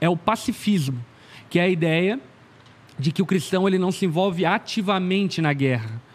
é 0.00 0.08
o 0.08 0.16
pacifismo, 0.16 1.02
que 1.48 1.58
é 1.58 1.62
a 1.62 1.68
ideia 1.68 2.20
de 2.98 3.10
que 3.10 3.22
o 3.22 3.26
cristão 3.26 3.66
ele 3.66 3.78
não 3.78 3.90
se 3.90 4.04
envolve 4.04 4.44
ativamente 4.44 5.40
na 5.40 5.54
guerra 5.54 6.09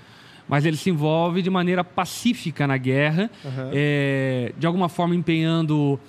mas 0.47 0.65
ele 0.65 0.77
se 0.77 0.89
envolve 0.89 1.41
de 1.41 1.49
maneira 1.49 1.83
pacífica 1.83 2.67
na 2.67 2.77
guerra, 2.77 3.29
uhum. 3.43 3.69
é, 3.73 4.53
de 4.57 4.67
alguma 4.67 4.89
forma 4.89 5.15
empenhando 5.15 5.99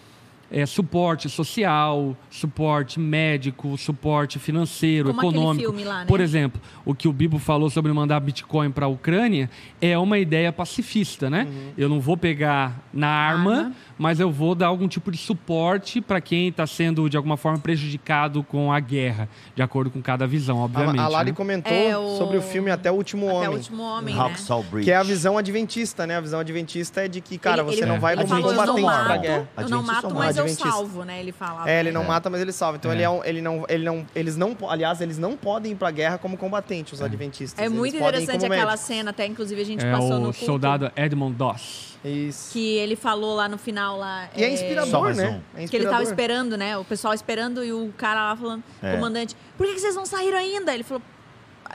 é, 0.50 0.64
suporte 0.64 1.28
social, 1.28 2.16
suporte 2.30 3.00
médico, 3.00 3.76
suporte 3.76 4.38
financeiro, 4.38 5.12
Como 5.12 5.20
econômico. 5.20 5.72
Lá, 5.84 6.00
né? 6.00 6.06
Por 6.06 6.20
exemplo, 6.20 6.60
o 6.84 6.94
que 6.94 7.08
o 7.08 7.12
Bibo 7.12 7.38
falou 7.38 7.68
sobre 7.68 7.92
mandar 7.92 8.20
Bitcoin 8.20 8.70
para 8.70 8.86
a 8.86 8.88
Ucrânia 8.88 9.50
é 9.80 9.98
uma 9.98 10.18
ideia 10.18 10.52
pacifista, 10.52 11.28
né? 11.28 11.46
Uhum. 11.48 11.72
Eu 11.76 11.88
não 11.88 12.00
vou 12.00 12.16
pegar 12.16 12.80
na 12.92 13.08
arma, 13.08 13.56
arma, 13.56 13.72
mas 13.98 14.20
eu 14.20 14.30
vou 14.30 14.54
dar 14.54 14.66
algum 14.66 14.86
tipo 14.86 15.10
de 15.10 15.18
suporte 15.18 16.00
para 16.00 16.20
quem 16.20 16.48
está 16.48 16.66
sendo 16.66 17.08
de 17.08 17.16
alguma 17.16 17.36
forma 17.36 17.58
prejudicado 17.58 18.42
com 18.42 18.72
a 18.72 18.80
guerra, 18.80 19.28
de 19.54 19.62
acordo 19.62 19.90
com 19.90 20.02
cada 20.02 20.26
visão, 20.26 20.58
obviamente. 20.58 21.00
A, 21.00 21.04
a 21.04 21.08
Lari 21.08 21.30
né? 21.30 21.36
comentou 21.36 21.72
é 21.72 21.96
o... 21.96 22.16
sobre 22.16 22.36
o 22.36 22.42
filme 22.42 22.70
Até 22.70 22.90
o 22.90 22.94
Último 22.94 23.26
Até 23.26 23.34
Homem. 23.34 23.46
Até 23.46 23.54
o 23.54 23.58
Último 23.58 23.82
Homem, 23.82 24.14
né? 24.14 24.34
Que 24.82 24.90
é 24.90 24.96
a 24.96 25.02
visão 25.02 25.38
adventista, 25.38 26.06
né? 26.06 26.16
A 26.16 26.20
visão 26.20 26.40
adventista 26.40 27.04
é 27.04 27.08
de 27.08 27.20
que, 27.20 27.38
cara, 27.38 27.62
ele, 27.62 27.70
você 27.70 27.80
ele, 27.80 27.86
não 27.86 28.00
vai 28.00 28.16
como 28.16 28.42
combatente 28.42 28.82
para 28.82 29.14
a 29.14 29.16
guerra. 29.16 29.48
Eu 29.56 29.68
não 29.68 29.82
mato, 29.82 30.14
mas 30.14 30.36
eu 30.36 30.48
salvo, 30.48 31.04
né? 31.04 31.20
Ele 31.20 31.32
fala. 31.32 31.68
É, 31.68 31.80
ele 31.80 31.92
não 31.92 32.02
é. 32.02 32.06
mata, 32.06 32.28
mas 32.28 32.40
ele 32.40 32.52
salva. 32.52 32.76
Então 32.76 32.92
ele, 32.92 33.02
é 33.02 33.10
um, 33.10 33.24
ele 33.24 33.40
não, 33.40 33.64
ele 33.68 33.84
não, 33.84 34.06
eles 34.14 34.36
não, 34.36 34.56
aliás, 34.68 35.00
eles 35.00 35.18
não 35.18 35.36
podem 35.36 35.72
ir 35.72 35.74
para 35.74 35.88
a 35.88 35.92
guerra 35.92 36.18
como 36.18 36.36
combatentes, 36.36 36.94
os 36.94 37.02
adventistas. 37.02 37.64
É 37.64 37.68
muito 37.68 37.96
interessante 37.96 38.44
aquela 38.44 38.76
cena, 38.76 39.10
até 39.10 39.26
inclusive 39.26 39.60
a 39.60 39.64
gente 39.64 39.84
passou 39.84 40.18
no 40.18 40.24
culto. 40.26 40.42
o 40.42 40.46
soldado 40.46 40.92
Edmund 40.96 41.36
Doss. 41.36 41.96
Isso. 42.04 42.52
Que 42.52 42.76
ele 42.76 42.94
falou 42.94 43.34
lá 43.34 43.48
no 43.48 43.58
final 43.58 43.85
lá. 43.94 44.28
E 44.34 44.42
é, 44.42 44.46
é 44.46 44.52
inspirador, 44.52 45.14
né? 45.14 45.42
É 45.54 45.62
inspirador. 45.62 45.68
Que 45.68 45.76
ele 45.76 45.86
tava 45.86 46.02
esperando, 46.02 46.56
né? 46.56 46.76
O 46.78 46.84
pessoal 46.84 47.14
esperando 47.14 47.64
e 47.64 47.72
o 47.72 47.92
cara 47.96 48.30
lá 48.30 48.36
falando, 48.36 48.64
é. 48.82 48.94
comandante, 48.94 49.36
por 49.56 49.66
que, 49.66 49.74
que 49.74 49.80
vocês 49.80 49.94
não 49.94 50.06
saíram 50.06 50.38
ainda? 50.38 50.72
Ele 50.74 50.82
falou, 50.82 51.02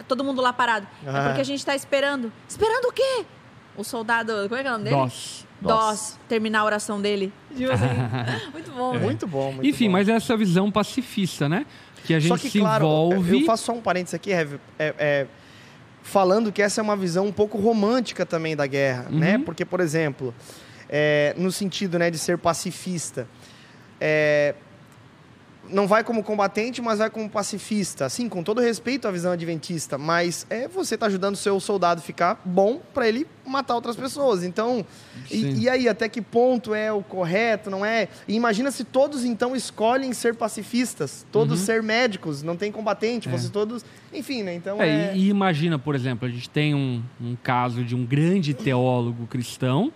todo 0.07 0.23
mundo 0.23 0.41
lá 0.41 0.51
parado. 0.51 0.87
Ah. 1.05 1.19
É 1.19 1.27
porque 1.27 1.41
a 1.41 1.45
gente 1.45 1.65
tá 1.65 1.75
esperando. 1.75 2.31
Esperando 2.47 2.85
o 2.85 2.91
quê? 2.91 3.25
O 3.77 3.83
soldado, 3.83 4.33
como 4.49 4.55
é 4.55 4.61
que 4.61 4.67
é 4.67 4.71
o 4.71 4.73
nome 4.73 4.83
dele? 4.85 4.95
Doss. 4.95 5.47
Doss, 5.61 6.19
terminar 6.27 6.61
a 6.61 6.65
oração 6.65 6.99
dele. 6.99 7.31
Tipo 7.55 7.71
assim, 7.71 7.85
muito 8.51 8.71
bom. 8.71 8.95
É. 8.95 8.99
Muito 8.99 9.27
bom, 9.27 9.51
muito 9.53 9.67
Enfim, 9.67 9.85
bom. 9.85 9.91
mas 9.91 10.09
essa 10.09 10.35
visão 10.35 10.71
pacifista, 10.71 11.47
né? 11.47 11.65
Que 12.03 12.15
a 12.15 12.19
gente 12.19 12.39
que, 12.39 12.49
se 12.49 12.59
claro, 12.59 12.85
envolve... 12.85 13.41
Eu 13.41 13.45
faço 13.45 13.65
só 13.65 13.73
um 13.73 13.81
parênteses 13.81 14.15
aqui, 14.15 14.31
Heavy. 14.31 14.59
É, 14.79 14.95
é, 14.97 15.27
falando 16.01 16.51
que 16.51 16.61
essa 16.61 16.81
é 16.81 16.83
uma 16.83 16.95
visão 16.95 17.27
um 17.27 17.31
pouco 17.31 17.57
romântica 17.57 18.25
também 18.25 18.55
da 18.55 18.65
guerra, 18.65 19.07
uhum. 19.09 19.19
né? 19.19 19.37
Porque, 19.37 19.63
por 19.63 19.79
exemplo, 19.79 20.33
é, 20.91 21.33
no 21.37 21.51
sentido 21.51 21.97
né, 21.97 22.11
de 22.11 22.17
ser 22.17 22.37
pacifista, 22.37 23.25
é, 23.99 24.53
não 25.69 25.87
vai 25.87 26.03
como 26.03 26.23
combatente, 26.23 26.81
mas 26.81 26.99
vai 26.99 27.09
como 27.09 27.29
pacifista. 27.29 28.05
Assim, 28.05 28.27
com 28.27 28.43
todo 28.43 28.59
respeito 28.59 29.07
à 29.07 29.11
visão 29.11 29.31
adventista, 29.31 29.97
mas 29.97 30.45
é 30.49 30.67
você 30.67 30.97
tá 30.97 31.05
ajudando 31.05 31.35
o 31.35 31.37
seu 31.37 31.59
soldado 31.59 31.99
a 31.99 32.03
ficar 32.03 32.41
bom 32.43 32.81
para 32.93 33.07
ele 33.07 33.25
matar 33.45 33.75
outras 33.75 33.95
pessoas. 33.95 34.43
Então, 34.43 34.85
e, 35.29 35.61
e, 35.61 35.69
aí, 35.69 35.87
até 35.87 36.09
que 36.09 36.21
ponto 36.21 36.73
é 36.73 36.91
o 36.91 37.01
correto, 37.01 37.69
não 37.69 37.85
é? 37.85 38.07
E 38.27 38.35
imagina 38.35 38.71
se 38.71 38.83
todos 38.83 39.23
então 39.23 39.55
escolhem 39.55 40.11
ser 40.13 40.35
pacifistas, 40.35 41.25
todos 41.31 41.59
uhum. 41.59 41.65
ser 41.65 41.83
médicos, 41.83 42.43
não 42.43 42.57
tem 42.57 42.71
combatente, 42.71 43.29
é. 43.29 43.31
vocês 43.31 43.49
todos. 43.49 43.85
Enfim, 44.13 44.43
né? 44.43 44.53
Então. 44.55 44.81
É, 44.81 45.11
é... 45.11 45.15
E, 45.15 45.27
e, 45.27 45.29
imagina, 45.29 45.79
por 45.79 45.95
exemplo, 45.95 46.27
a 46.27 46.31
gente 46.31 46.49
tem 46.49 46.75
um, 46.75 47.01
um 47.21 47.35
caso 47.41 47.83
de 47.83 47.95
um 47.95 48.05
grande 48.05 48.53
teólogo 48.53 49.25
cristão 49.27 49.93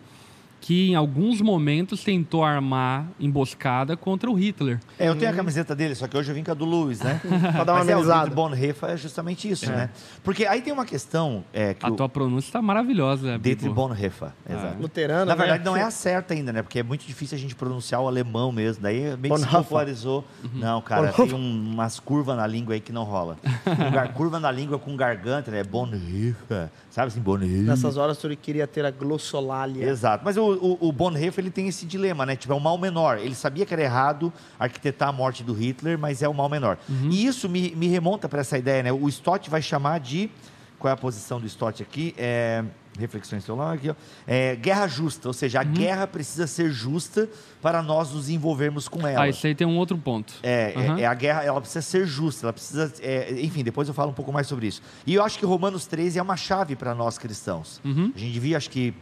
que 0.66 0.90
em 0.90 0.96
alguns 0.96 1.42
momentos 1.42 2.04
tentou 2.04 2.44
armar 2.44 3.06
emboscada 3.20 3.96
contra 3.96 4.32
o 4.32 4.34
Hitler. 4.34 4.80
É, 4.98 5.08
eu 5.08 5.16
tenho 5.16 5.30
a 5.30 5.34
camiseta 5.36 5.76
dele, 5.76 5.94
só 5.94 6.08
que 6.08 6.18
hoje 6.18 6.32
eu 6.32 6.34
vim 6.34 6.44
com 6.44 6.50
a 6.50 6.56
do 6.56 6.66
Luiz, 6.66 7.02
né? 7.02 7.22
pra 7.54 7.64
dar 7.64 7.74
uma 7.74 7.82
amenizada. 7.82 8.30
É, 8.30 8.32
o 8.32 8.36
Bonhoeffer 8.36 8.90
é 8.90 8.98
justamente 8.98 9.48
isso, 9.48 9.72
é. 9.72 9.76
né? 9.76 9.90
Porque 10.24 10.44
aí 10.44 10.64
tem 10.64 10.74
uma 10.74 10.84
questão... 10.84 11.46
É, 11.54 11.76
que 11.76 11.86
a 11.86 11.90
o... 11.90 11.96
tua 11.96 12.10
pronúncia 12.10 12.50
está 12.50 12.64
maravilhosa, 12.64 13.38
Dietrich 13.38 13.72
Bonhoeffer, 13.72 14.30
ah. 14.30 14.54
exato. 14.54 14.82
Luterano, 14.82 15.26
Na 15.26 15.36
verdade, 15.36 15.60
né? 15.60 15.66
não 15.66 15.78
é 15.78 15.84
a 15.84 15.92
certa 15.94 16.34
ainda, 16.34 16.52
né? 16.52 16.64
Porque 16.64 16.80
é 16.80 16.84
muito 16.84 17.06
difícil 17.06 17.38
a 17.38 17.40
gente 17.40 17.54
pronunciar 17.54 18.02
o 18.02 18.08
alemão 18.08 18.52
mesmo. 18.52 18.82
Daí 18.82 19.16
meio 19.18 19.36
que 19.36 19.42
se 19.42 19.48
popularizou. 19.48 20.26
Uhum. 20.44 20.50
Não, 20.56 20.82
cara, 20.82 21.14
tem 21.14 21.32
um, 21.32 21.74
umas 21.74 22.00
curvas 22.00 22.36
na 22.36 22.48
língua 22.48 22.74
aí 22.74 22.80
que 22.80 22.92
não 22.92 23.04
rola. 23.04 23.38
Um 23.76 24.14
curva 24.14 24.40
na 24.40 24.50
língua 24.50 24.80
com 24.80 24.96
garganta, 24.96 25.52
né? 25.52 25.64
Bonhoeffer. 25.64 26.70
Sabe 26.96 27.08
assim, 27.08 27.20
Bonhoeffer. 27.20 27.64
Nessas 27.64 27.98
horas, 27.98 28.18
tu 28.18 28.30
queria 28.38 28.66
ter 28.66 28.86
a 28.86 28.90
glossolalia. 28.90 29.86
Exato. 29.86 30.24
Mas 30.24 30.38
o, 30.38 30.54
o, 30.54 30.88
o 30.88 30.92
Bonhoeffer 30.94 31.44
ele 31.44 31.52
tem 31.52 31.68
esse 31.68 31.86
dilema, 31.86 32.26
né? 32.26 32.38
Tipo, 32.38 32.54
é 32.54 32.56
o 32.56 32.60
mal 32.62 32.78
menor. 32.78 33.18
Ele 33.18 33.36
sabia 33.36 33.66
que 33.66 33.74
era 33.74 33.84
errado 33.84 34.32
arquitetar 34.58 35.10
a 35.10 35.12
morte 35.12 35.44
do 35.44 35.52
Hitler, 35.52 36.00
mas 36.00 36.24
é 36.24 36.30
o 36.30 36.34
mal 36.34 36.48
menor. 36.48 36.78
Uhum. 36.88 37.10
E 37.12 37.26
isso 37.26 37.50
me, 37.50 37.76
me 37.76 37.90
remonta 37.90 38.30
para 38.30 38.40
essa 38.40 38.58
ideia, 38.58 38.82
né? 38.82 38.94
O 38.94 39.10
Stott 39.10 39.50
vai 39.50 39.62
chamar 39.62 40.00
de. 40.00 40.32
Qual 40.80 40.90
é 40.90 40.94
a 40.94 40.98
posição 40.98 41.38
do 41.38 41.46
Stott 41.46 41.84
aqui? 41.84 42.16
É 42.18 42.64
reflexões 42.98 43.44
celular 43.44 43.74
aqui, 43.74 43.90
ó. 43.90 43.96
É, 44.26 44.56
guerra 44.56 44.88
justa, 44.88 45.28
ou 45.28 45.34
seja, 45.34 45.62
a 45.62 45.64
uhum. 45.64 45.74
guerra 45.74 46.08
precisa 46.08 46.48
ser 46.48 46.72
justa 46.72 47.30
para 47.62 47.82
nós 47.82 48.12
nos 48.12 48.30
envolvermos 48.30 48.88
com 48.88 49.06
ela. 49.08 49.24
Ah, 49.24 49.30
isso 49.30 49.46
aí 49.46 49.56
tem 49.56 49.68
um 49.68 49.78
outro 49.78 49.98
ponto. 49.98 50.34
É, 50.42 50.74
uhum. 50.76 50.98
é, 50.98 51.02
é 51.02 51.06
a 51.06 51.14
guerra, 51.14 51.44
ela 51.44 51.60
precisa 51.60 51.82
ser 51.82 52.06
justa, 52.06 52.46
ela 52.46 52.54
precisa, 52.54 52.94
é, 53.02 53.40
enfim, 53.42 53.64
depois 53.64 53.88
eu 53.88 53.94
falo 53.94 54.12
um 54.12 54.14
pouco 54.14 54.32
mais 54.32 54.48
sobre 54.48 54.68
isso. 54.68 54.82
E 55.06 55.14
eu 55.14 55.24
acho 55.24 55.38
que 55.38 55.46
Romanos 55.46 55.86
13 55.88 56.20
é 56.20 56.22
uma 56.22 56.38
chave 56.38 56.76
para 56.76 56.94
nós 56.96 57.18
cristãos. 57.18 57.82
Uhum. 57.84 58.12
A 58.16 58.20
gente 58.20 58.34
devia, 58.34 58.58
acho 58.58 58.70
que 58.70 58.94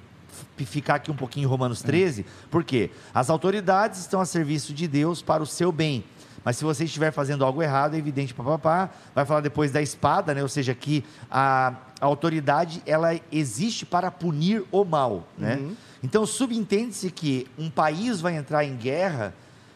ficar 0.65 0.95
aqui 0.95 1.11
um 1.11 1.15
pouquinho 1.15 1.45
em 1.45 1.47
Romanos 1.47 1.81
13, 1.81 2.21
é. 2.21 2.25
porque 2.49 2.89
as 3.13 3.29
autoridades 3.29 3.99
estão 3.99 4.19
a 4.19 4.25
serviço 4.25 4.73
de 4.73 4.87
Deus 4.87 5.21
para 5.21 5.43
o 5.43 5.45
seu 5.45 5.71
bem. 5.71 6.03
Mas 6.43 6.57
se 6.57 6.63
você 6.63 6.83
estiver 6.83 7.11
fazendo 7.11 7.45
algo 7.45 7.61
errado, 7.61 7.95
é 7.95 7.97
evidente, 7.97 8.33
papapá, 8.33 8.89
vai 9.15 9.25
falar 9.25 9.41
depois 9.41 9.71
da 9.71 9.81
espada, 9.81 10.33
né? 10.33 10.41
ou 10.41 10.49
seja, 10.49 10.73
que 10.73 11.03
a, 11.31 11.73
a 11.99 12.05
autoridade 12.05 12.81
ela 12.85 13.17
existe 13.31 13.85
para 13.85 14.11
punir 14.11 14.63
o 14.71 14.83
mal. 14.83 15.27
Né? 15.37 15.55
Uhum. 15.55 15.75
Então, 16.03 16.25
subentende-se 16.25 17.09
que 17.09 17.47
um 17.57 17.69
país 17.69 18.19
vai 18.19 18.35
entrar 18.35 18.65
em 18.65 18.75
guerra 18.75 19.33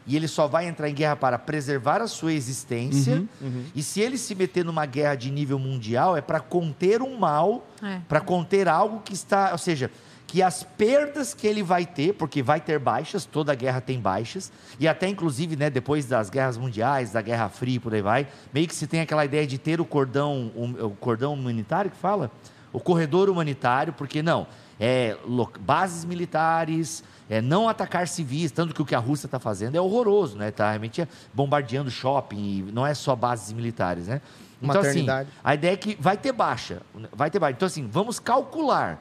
e 0.07 0.15
ele 0.15 0.27
só 0.27 0.47
vai 0.47 0.67
entrar 0.67 0.89
em 0.89 0.93
guerra 0.93 1.17
para 1.17 1.37
preservar 1.37 2.01
a 2.01 2.07
sua 2.07 2.31
existência. 2.31 3.15
Uhum, 3.15 3.27
uhum. 3.41 3.65
E 3.75 3.83
se 3.83 3.99
ele 3.99 4.17
se 4.17 4.33
meter 4.33 4.63
numa 4.63 4.85
guerra 4.85 5.15
de 5.15 5.29
nível 5.29 5.59
mundial, 5.59 6.15
é 6.15 6.21
para 6.21 6.39
conter 6.39 7.01
um 7.01 7.17
mal, 7.17 7.67
é. 7.83 7.99
para 8.07 8.21
conter 8.21 8.69
algo 8.69 9.01
que 9.01 9.13
está. 9.13 9.51
Ou 9.51 9.57
seja, 9.57 9.91
que 10.27 10.43
as 10.43 10.61
perdas 10.61 11.33
que 11.33 11.47
ele 11.47 11.63
vai 11.63 11.85
ter, 11.85 12.13
porque 12.13 12.43
vai 12.43 12.59
ter 12.59 12.77
baixas, 12.77 13.23
toda 13.23 13.55
guerra 13.55 13.79
tem 13.79 13.97
baixas, 13.97 14.51
e 14.77 14.85
até 14.85 15.07
inclusive, 15.07 15.55
né, 15.55 15.69
depois 15.69 16.05
das 16.05 16.29
guerras 16.29 16.57
mundiais, 16.57 17.13
da 17.13 17.21
Guerra 17.21 17.47
Fria, 17.47 17.79
por 17.79 17.93
aí 17.93 18.01
vai, 18.01 18.27
meio 18.53 18.67
que 18.67 18.75
se 18.75 18.85
tem 18.85 18.99
aquela 18.99 19.23
ideia 19.23 19.47
de 19.47 19.57
ter 19.57 19.79
o 19.79 19.85
cordão, 19.85 20.51
o, 20.53 20.89
cordão 20.99 21.33
humanitário 21.33 21.89
que 21.89 21.97
fala, 21.97 22.29
o 22.73 22.79
corredor 22.79 23.29
humanitário, 23.29 23.93
porque 23.93 24.21
não, 24.21 24.45
é 24.77 25.17
bases 25.61 26.03
militares, 26.03 27.05
é 27.29 27.41
não 27.41 27.69
atacar 27.69 28.05
civis, 28.05 28.51
tanto 28.51 28.73
que 28.73 28.81
o 28.81 28.85
que 28.85 28.95
a 28.95 28.99
Rússia 28.99 29.27
está 29.27 29.39
fazendo 29.39 29.75
é 29.75 29.81
horroroso, 29.81 30.37
né? 30.37 30.49
Está 30.49 30.69
realmente 30.69 31.07
bombardeando 31.33 31.89
shopping, 31.89 32.69
não 32.73 32.85
é 32.85 32.93
só 32.93 33.15
bases 33.15 33.51
militares, 33.53 34.07
né? 34.07 34.21
Então, 34.61 34.81
assim, 34.81 35.05
a 35.43 35.53
ideia 35.53 35.73
é 35.73 35.77
que 35.77 35.97
vai 35.99 36.17
ter 36.17 36.31
baixa, 36.31 36.81
vai 37.13 37.29
ter 37.29 37.39
baixa. 37.39 37.55
Então, 37.55 37.65
assim, 37.65 37.87
vamos 37.87 38.19
calcular 38.19 38.99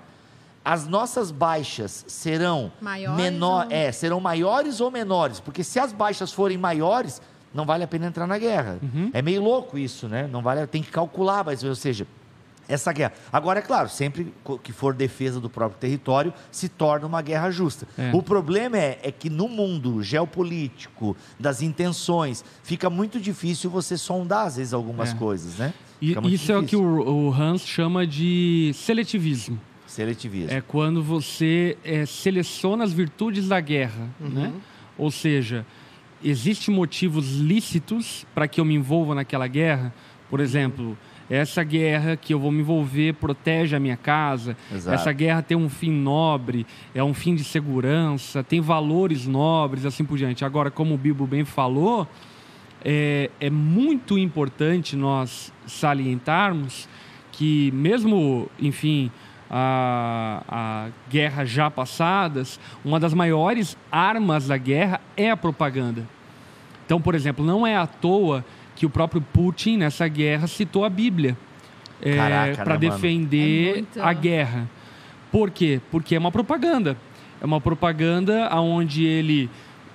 as 0.66 0.88
nossas 0.88 1.30
baixas 1.30 2.04
serão 2.08 2.72
maiores 2.80 3.22
menor, 3.22 3.66
ou... 3.66 3.72
é, 3.72 3.92
serão 3.92 4.18
maiores 4.18 4.80
ou 4.80 4.90
menores? 4.90 5.38
Porque 5.38 5.62
se 5.62 5.78
as 5.78 5.92
baixas 5.92 6.32
forem 6.32 6.58
maiores, 6.58 7.22
não 7.54 7.64
vale 7.64 7.84
a 7.84 7.86
pena 7.86 8.08
entrar 8.08 8.26
na 8.26 8.36
guerra. 8.36 8.80
Uhum. 8.82 9.08
É 9.14 9.22
meio 9.22 9.40
louco 9.40 9.78
isso, 9.78 10.08
né? 10.08 10.26
Não 10.26 10.42
vale, 10.42 10.66
tem 10.66 10.82
que 10.82 10.90
calcular, 10.90 11.44
mas 11.44 11.62
ou 11.62 11.76
seja, 11.76 12.04
essa 12.68 12.92
guerra. 12.92 13.12
Agora, 13.32 13.60
é 13.60 13.62
claro, 13.62 13.88
sempre 13.88 14.34
que 14.64 14.72
for 14.72 14.92
defesa 14.92 15.38
do 15.38 15.48
próprio 15.48 15.78
território, 15.78 16.34
se 16.50 16.68
torna 16.68 17.06
uma 17.06 17.22
guerra 17.22 17.48
justa. 17.52 17.86
É. 17.96 18.10
O 18.12 18.20
problema 18.20 18.76
é, 18.76 18.98
é, 19.04 19.12
que 19.12 19.30
no 19.30 19.48
mundo 19.48 20.02
geopolítico, 20.02 21.16
das 21.38 21.62
intenções, 21.62 22.44
fica 22.64 22.90
muito 22.90 23.20
difícil 23.20 23.70
você 23.70 23.96
sondar, 23.96 24.48
às 24.48 24.56
vezes, 24.56 24.74
algumas 24.74 25.12
é. 25.12 25.14
coisas, 25.14 25.58
né? 25.58 25.72
E, 26.02 26.10
isso 26.10 26.20
difícil. 26.22 26.54
é 26.56 26.58
o 26.58 26.64
que 26.64 26.76
o, 26.76 27.28
o 27.28 27.32
Hans 27.32 27.64
chama 27.64 28.04
de 28.04 28.72
seletivismo. 28.74 29.60
Seletivismo. 29.96 30.52
É 30.52 30.60
quando 30.60 31.02
você 31.02 31.78
é, 31.82 32.04
seleciona 32.04 32.84
as 32.84 32.92
virtudes 32.92 33.48
da 33.48 33.58
guerra, 33.60 34.10
uhum. 34.20 34.28
né? 34.28 34.52
Ou 34.98 35.10
seja, 35.10 35.64
existem 36.22 36.74
motivos 36.74 37.38
lícitos 37.38 38.26
para 38.34 38.46
que 38.46 38.60
eu 38.60 38.64
me 38.66 38.74
envolva 38.74 39.14
naquela 39.14 39.46
guerra. 39.46 39.94
Por 40.28 40.38
exemplo, 40.38 40.98
essa 41.30 41.64
guerra 41.64 42.14
que 42.14 42.34
eu 42.34 42.38
vou 42.38 42.52
me 42.52 42.60
envolver 42.60 43.14
protege 43.14 43.74
a 43.74 43.80
minha 43.80 43.96
casa. 43.96 44.54
Exato. 44.70 44.94
Essa 44.94 45.12
guerra 45.14 45.40
tem 45.40 45.56
um 45.56 45.70
fim 45.70 45.90
nobre, 45.90 46.66
é 46.94 47.02
um 47.02 47.14
fim 47.14 47.34
de 47.34 47.42
segurança, 47.42 48.44
tem 48.44 48.60
valores 48.60 49.26
nobres, 49.26 49.86
assim 49.86 50.04
por 50.04 50.18
diante. 50.18 50.44
Agora, 50.44 50.70
como 50.70 50.94
o 50.94 50.98
Bibo 50.98 51.26
bem 51.26 51.46
falou, 51.46 52.06
é, 52.84 53.30
é 53.40 53.48
muito 53.48 54.18
importante 54.18 54.94
nós 54.94 55.50
salientarmos 55.66 56.86
que 57.32 57.70
mesmo, 57.72 58.50
enfim, 58.60 59.10
a, 59.50 60.42
a 60.48 60.88
guerras 61.10 61.48
já 61.48 61.70
passadas, 61.70 62.58
uma 62.84 62.98
das 62.98 63.14
maiores 63.14 63.76
armas 63.90 64.48
da 64.48 64.56
guerra 64.56 65.00
é 65.16 65.30
a 65.30 65.36
propaganda. 65.36 66.06
Então, 66.84 67.00
por 67.00 67.14
exemplo, 67.14 67.44
não 67.44 67.66
é 67.66 67.76
à 67.76 67.86
toa 67.86 68.44
que 68.74 68.86
o 68.86 68.90
próprio 68.90 69.20
Putin, 69.20 69.78
nessa 69.78 70.06
guerra, 70.06 70.46
citou 70.46 70.84
a 70.84 70.90
Bíblia 70.90 71.36
é, 72.00 72.54
para 72.54 72.74
né, 72.74 72.78
defender 72.78 73.70
é 73.70 73.74
muito... 73.74 74.02
a 74.02 74.12
guerra. 74.12 74.68
Por 75.32 75.50
quê? 75.50 75.80
Porque 75.90 76.14
é 76.14 76.18
uma 76.18 76.30
propaganda. 76.30 76.96
É 77.40 77.44
uma 77.44 77.60
propaganda 77.60 78.48
onde 78.54 79.04
ele 79.04 79.50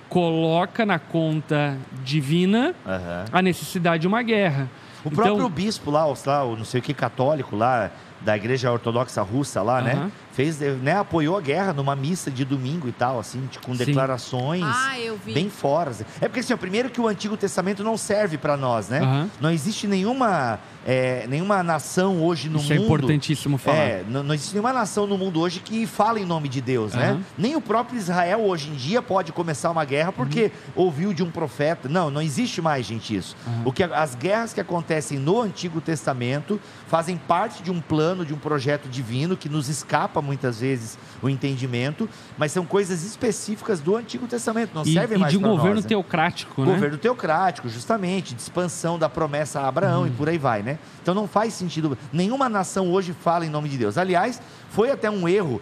coloca 0.08 0.84
na 0.84 0.98
conta 0.98 1.78
divina 2.04 2.74
uhum. 2.84 3.24
a 3.32 3.40
necessidade 3.40 4.02
de 4.02 4.06
uma 4.06 4.22
guerra. 4.22 4.68
O 5.04 5.08
então, 5.08 5.24
próprio 5.24 5.48
bispo 5.48 5.90
lá, 5.90 6.06
o 6.06 6.56
não 6.56 6.64
sei 6.64 6.80
o 6.80 6.82
que 6.82 6.94
católico 6.94 7.56
lá, 7.56 7.90
da 8.20 8.36
igreja 8.36 8.70
ortodoxa 8.70 9.20
russa 9.22 9.62
lá, 9.62 9.78
uhum. 9.78 9.84
né? 9.84 10.10
Fez, 10.32 10.58
né, 10.58 10.96
apoiou 10.96 11.36
a 11.36 11.40
guerra 11.40 11.72
numa 11.72 11.94
missa 11.94 12.30
de 12.30 12.44
domingo 12.44 12.88
e 12.88 12.92
tal, 12.92 13.18
assim, 13.20 13.48
com 13.64 13.76
declarações 13.76 14.64
ah, 14.64 14.94
bem 15.26 15.50
fora. 15.50 15.92
É 16.20 16.28
porque 16.28 16.40
assim, 16.40 16.54
ó, 16.54 16.56
primeiro 16.56 16.88
que 16.88 17.00
o 17.00 17.06
Antigo 17.06 17.36
Testamento 17.36 17.84
não 17.84 17.96
serve 17.96 18.38
para 18.38 18.56
nós, 18.56 18.88
né? 18.88 19.00
Uhum. 19.02 19.30
Não 19.40 19.50
existe 19.50 19.86
nenhuma 19.86 20.58
é, 20.84 21.26
nenhuma 21.28 21.62
nação 21.62 22.22
hoje 22.22 22.48
no 22.48 22.58
Isso 22.58 22.72
é 22.72 22.76
mundo. 22.76 22.84
é 22.84 22.86
importantíssimo 22.86 23.58
falar. 23.58 23.76
É, 23.76 24.04
não, 24.08 24.22
não, 24.22 24.34
existe 24.34 24.52
nenhuma 24.52 24.72
nação 24.72 25.06
no 25.06 25.16
mundo 25.16 25.40
hoje 25.40 25.60
que 25.60 25.86
fala 25.86 26.18
em 26.18 26.24
nome 26.24 26.48
de 26.48 26.60
Deus, 26.60 26.92
uhum. 26.92 27.00
né? 27.00 27.20
Nem 27.38 27.54
o 27.54 27.60
próprio 27.60 27.98
Israel 27.98 28.40
hoje 28.40 28.70
em 28.70 28.74
dia 28.74 29.00
pode 29.00 29.32
começar 29.32 29.70
uma 29.70 29.84
guerra 29.84 30.12
porque 30.12 30.44
uhum. 30.44 30.84
ouviu 30.84 31.12
de 31.12 31.22
um 31.22 31.30
profeta. 31.30 31.88
Não, 31.88 32.10
não 32.10 32.20
existe 32.20 32.60
mais, 32.60 32.86
gente, 32.86 33.14
isso. 33.14 33.36
Uhum. 33.46 33.62
O 33.66 33.72
que 33.72 33.82
as 33.84 34.14
guerras 34.14 34.52
que 34.52 34.60
acontecem 34.60 35.18
no 35.18 35.40
Antigo 35.40 35.80
Testamento 35.80 36.60
fazem 36.88 37.16
parte 37.16 37.62
de 37.62 37.70
um 37.70 37.80
plano, 37.80 38.24
de 38.24 38.34
um 38.34 38.38
projeto 38.38 38.88
divino 38.88 39.36
que 39.36 39.48
nos 39.48 39.68
escapa 39.68 40.20
muitas 40.22 40.60
vezes 40.60 40.98
o 41.20 41.28
entendimento, 41.28 42.08
mas 42.38 42.52
são 42.52 42.64
coisas 42.64 43.04
específicas 43.04 43.80
do 43.80 43.96
Antigo 43.96 44.26
Testamento, 44.26 44.74
não 44.74 44.82
e, 44.82 44.92
servem 44.92 45.18
mais 45.18 45.32
para 45.32 45.40
nós. 45.40 45.50
de 45.50 45.54
um 45.54 45.56
governo 45.56 45.80
né? 45.80 45.86
teocrático, 45.86 46.64
né? 46.64 46.72
Governo 46.72 46.98
teocrático, 46.98 47.68
justamente, 47.68 48.34
de 48.34 48.40
expansão 48.40 48.98
da 48.98 49.08
promessa 49.08 49.60
a 49.60 49.68
Abraão 49.68 50.02
uhum. 50.02 50.06
e 50.06 50.10
por 50.10 50.28
aí 50.28 50.38
vai, 50.38 50.62
né? 50.62 50.78
Então 51.02 51.14
não 51.14 51.28
faz 51.28 51.54
sentido. 51.54 51.96
Nenhuma 52.12 52.48
nação 52.48 52.90
hoje 52.90 53.12
fala 53.12 53.44
em 53.44 53.50
nome 53.50 53.68
de 53.68 53.76
Deus. 53.76 53.98
Aliás, 53.98 54.40
foi 54.70 54.90
até 54.90 55.10
um 55.10 55.28
erro 55.28 55.60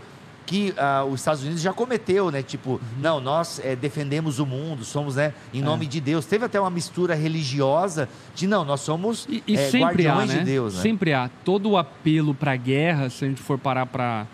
que 0.50 0.74
uh, 0.74 1.06
os 1.06 1.20
Estados 1.20 1.42
Unidos 1.42 1.62
já 1.62 1.72
cometeu, 1.72 2.28
né? 2.28 2.42
Tipo, 2.42 2.70
uhum. 2.70 2.80
não, 3.00 3.20
nós 3.20 3.60
é, 3.62 3.76
defendemos 3.76 4.40
o 4.40 4.46
mundo, 4.46 4.84
somos, 4.84 5.14
né, 5.14 5.32
em 5.54 5.62
nome 5.62 5.86
é. 5.86 5.88
de 5.88 6.00
Deus. 6.00 6.26
Teve 6.26 6.44
até 6.44 6.60
uma 6.60 6.70
mistura 6.70 7.14
religiosa 7.14 8.08
de 8.34 8.48
não, 8.48 8.64
nós 8.64 8.80
somos 8.80 9.28
e, 9.30 9.44
e 9.46 9.54
é, 9.54 9.70
sempre 9.70 10.02
guardiões 10.02 10.30
há, 10.30 10.34
né? 10.34 10.38
de 10.40 10.44
Deus. 10.44 10.74
Né? 10.74 10.82
Sempre 10.82 11.12
há 11.12 11.30
todo 11.44 11.70
o 11.70 11.76
apelo 11.76 12.34
para 12.34 12.50
a 12.50 12.56
guerra, 12.56 13.08
se 13.08 13.24
a 13.24 13.28
gente 13.28 13.40
for 13.40 13.58
parar 13.58 13.86
para 13.86 14.26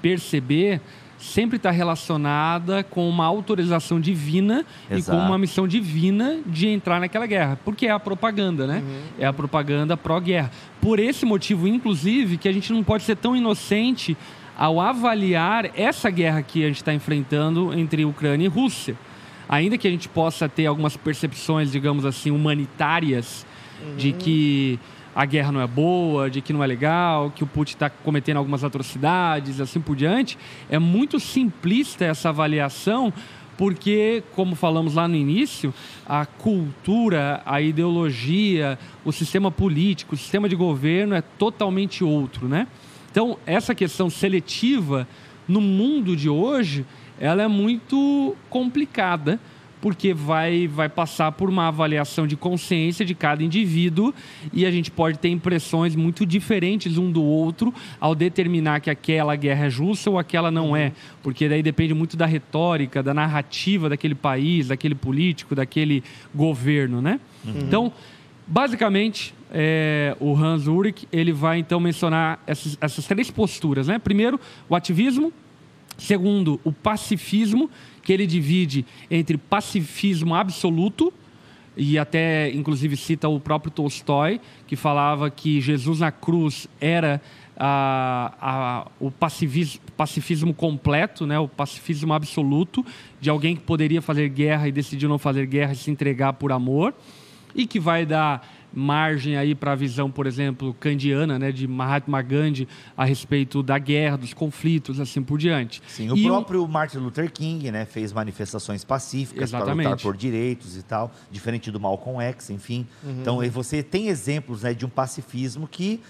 perceber, 0.00 0.80
sempre 1.18 1.56
está 1.56 1.70
relacionada 1.70 2.82
com 2.84 3.08
uma 3.08 3.24
autorização 3.24 4.00
divina 4.00 4.64
Exato. 4.90 5.16
e 5.16 5.20
com 5.20 5.26
uma 5.26 5.38
missão 5.38 5.66
divina 5.66 6.38
de 6.46 6.68
entrar 6.68 7.00
naquela 7.00 7.26
guerra. 7.26 7.58
Porque 7.64 7.86
é 7.86 7.90
a 7.90 7.98
propaganda, 7.98 8.66
né? 8.66 8.82
Uhum. 8.84 9.02
É 9.18 9.26
a 9.26 9.32
propaganda 9.32 9.96
pró-guerra. 9.96 10.50
Por 10.80 10.98
esse 10.98 11.24
motivo, 11.24 11.66
inclusive, 11.66 12.36
que 12.36 12.48
a 12.48 12.52
gente 12.52 12.72
não 12.72 12.82
pode 12.82 13.04
ser 13.04 13.16
tão 13.16 13.36
inocente 13.36 14.16
ao 14.56 14.80
avaliar 14.80 15.70
essa 15.74 16.08
guerra 16.10 16.42
que 16.42 16.64
a 16.64 16.68
gente 16.68 16.76
está 16.76 16.92
enfrentando 16.94 17.78
entre 17.78 18.04
Ucrânia 18.04 18.46
e 18.46 18.48
Rússia. 18.48 18.96
Ainda 19.48 19.78
que 19.78 19.86
a 19.86 19.90
gente 19.90 20.08
possa 20.08 20.48
ter 20.48 20.66
algumas 20.66 20.96
percepções, 20.96 21.70
digamos 21.70 22.04
assim, 22.04 22.30
humanitárias, 22.30 23.46
uhum. 23.80 23.96
de 23.96 24.12
que 24.12 24.78
a 25.16 25.24
guerra 25.24 25.50
não 25.50 25.62
é 25.62 25.66
boa, 25.66 26.28
de 26.28 26.42
que 26.42 26.52
não 26.52 26.62
é 26.62 26.66
legal, 26.66 27.30
que 27.30 27.42
o 27.42 27.46
Putin 27.46 27.72
está 27.72 27.88
cometendo 27.88 28.36
algumas 28.36 28.62
atrocidades, 28.62 29.62
assim 29.62 29.80
por 29.80 29.96
diante, 29.96 30.36
é 30.68 30.78
muito 30.78 31.18
simplista 31.18 32.04
essa 32.04 32.28
avaliação, 32.28 33.10
porque, 33.56 34.22
como 34.34 34.54
falamos 34.54 34.92
lá 34.92 35.08
no 35.08 35.16
início, 35.16 35.72
a 36.06 36.26
cultura, 36.26 37.40
a 37.46 37.62
ideologia, 37.62 38.78
o 39.06 39.10
sistema 39.10 39.50
político, 39.50 40.14
o 40.14 40.18
sistema 40.18 40.50
de 40.50 40.54
governo 40.54 41.14
é 41.14 41.22
totalmente 41.22 42.04
outro, 42.04 42.46
né? 42.46 42.66
Então, 43.10 43.38
essa 43.46 43.74
questão 43.74 44.10
seletiva 44.10 45.08
no 45.48 45.62
mundo 45.62 46.14
de 46.14 46.28
hoje, 46.28 46.84
ela 47.18 47.42
é 47.42 47.48
muito 47.48 48.36
complicada, 48.50 49.40
porque 49.80 50.14
vai, 50.14 50.66
vai 50.66 50.88
passar 50.88 51.32
por 51.32 51.48
uma 51.48 51.68
avaliação 51.68 52.26
de 52.26 52.36
consciência 52.36 53.04
de 53.04 53.14
cada 53.14 53.42
indivíduo 53.42 54.14
e 54.52 54.64
a 54.66 54.70
gente 54.70 54.90
pode 54.90 55.18
ter 55.18 55.28
impressões 55.28 55.94
muito 55.94 56.24
diferentes 56.24 56.98
um 56.98 57.10
do 57.10 57.22
outro 57.22 57.72
ao 58.00 58.14
determinar 58.14 58.80
que 58.80 58.90
aquela 58.90 59.36
guerra 59.36 59.66
é 59.66 59.70
justa 59.70 60.10
ou 60.10 60.18
aquela 60.18 60.50
não 60.50 60.76
é, 60.76 60.92
porque 61.22 61.48
daí 61.48 61.62
depende 61.62 61.94
muito 61.94 62.16
da 62.16 62.26
retórica, 62.26 63.02
da 63.02 63.14
narrativa 63.14 63.88
daquele 63.88 64.14
país, 64.14 64.68
daquele 64.68 64.94
político, 64.94 65.54
daquele 65.54 66.02
governo, 66.34 67.00
né? 67.00 67.20
Uhum. 67.44 67.54
Então, 67.60 67.92
basicamente, 68.46 69.34
é, 69.50 70.16
o 70.20 70.34
Hans 70.36 70.66
Ulrich 70.66 71.06
ele 71.12 71.32
vai 71.32 71.58
então 71.58 71.78
mencionar 71.80 72.40
essas, 72.46 72.76
essas 72.80 73.06
três 73.06 73.30
posturas, 73.30 73.88
né? 73.88 73.98
Primeiro, 73.98 74.40
o 74.68 74.74
ativismo. 74.74 75.32
Segundo, 75.96 76.60
o 76.62 76.72
pacifismo, 76.72 77.70
que 78.02 78.12
ele 78.12 78.26
divide 78.26 78.84
entre 79.10 79.36
pacifismo 79.36 80.34
absoluto, 80.34 81.12
e 81.76 81.98
até 81.98 82.50
inclusive 82.52 82.96
cita 82.96 83.28
o 83.28 83.38
próprio 83.38 83.70
Tolstói, 83.70 84.40
que 84.66 84.76
falava 84.76 85.30
que 85.30 85.60
Jesus 85.60 86.00
na 86.00 86.10
cruz 86.10 86.68
era 86.80 87.20
a, 87.56 88.32
a, 88.40 88.86
o 89.00 89.10
pacifismo, 89.10 89.80
pacifismo 89.96 90.54
completo, 90.54 91.26
né, 91.26 91.38
o 91.38 91.48
pacifismo 91.48 92.12
absoluto, 92.12 92.84
de 93.20 93.30
alguém 93.30 93.56
que 93.56 93.62
poderia 93.62 94.02
fazer 94.02 94.28
guerra 94.28 94.68
e 94.68 94.72
decidiu 94.72 95.08
não 95.08 95.18
fazer 95.18 95.46
guerra 95.46 95.72
e 95.72 95.76
se 95.76 95.90
entregar 95.90 96.34
por 96.34 96.52
amor, 96.52 96.94
e 97.54 97.66
que 97.66 97.80
vai 97.80 98.04
dar 98.04 98.46
margem 98.76 99.38
aí 99.38 99.54
para 99.54 99.72
a 99.72 99.74
visão, 99.74 100.10
por 100.10 100.26
exemplo, 100.26 100.74
kandiana, 100.74 101.38
né, 101.38 101.50
de 101.50 101.66
Mahatma 101.66 102.20
Gandhi 102.20 102.68
a 102.94 103.06
respeito 103.06 103.62
da 103.62 103.78
guerra, 103.78 104.18
dos 104.18 104.34
conflitos, 104.34 105.00
assim 105.00 105.22
por 105.22 105.38
diante. 105.38 105.82
Sim, 105.88 106.10
o 106.10 106.16
e 106.16 106.24
próprio 106.24 106.62
o... 106.62 106.68
Martin 106.68 106.98
Luther 106.98 107.32
King, 107.32 107.70
né, 107.70 107.86
fez 107.86 108.12
manifestações 108.12 108.84
pacíficas 108.84 109.50
para 109.50 109.72
lutar 109.72 109.96
por 109.96 110.14
direitos 110.14 110.76
e 110.76 110.82
tal, 110.82 111.10
diferente 111.30 111.70
do 111.70 111.80
Malcolm 111.80 112.22
X, 112.22 112.50
enfim. 112.50 112.86
Uhum. 113.02 113.20
Então, 113.22 113.50
você 113.50 113.82
tem 113.82 114.08
exemplos 114.08 114.62
né, 114.62 114.74
de 114.74 114.84
um 114.84 114.90
pacifismo 114.90 115.66
que 115.66 116.00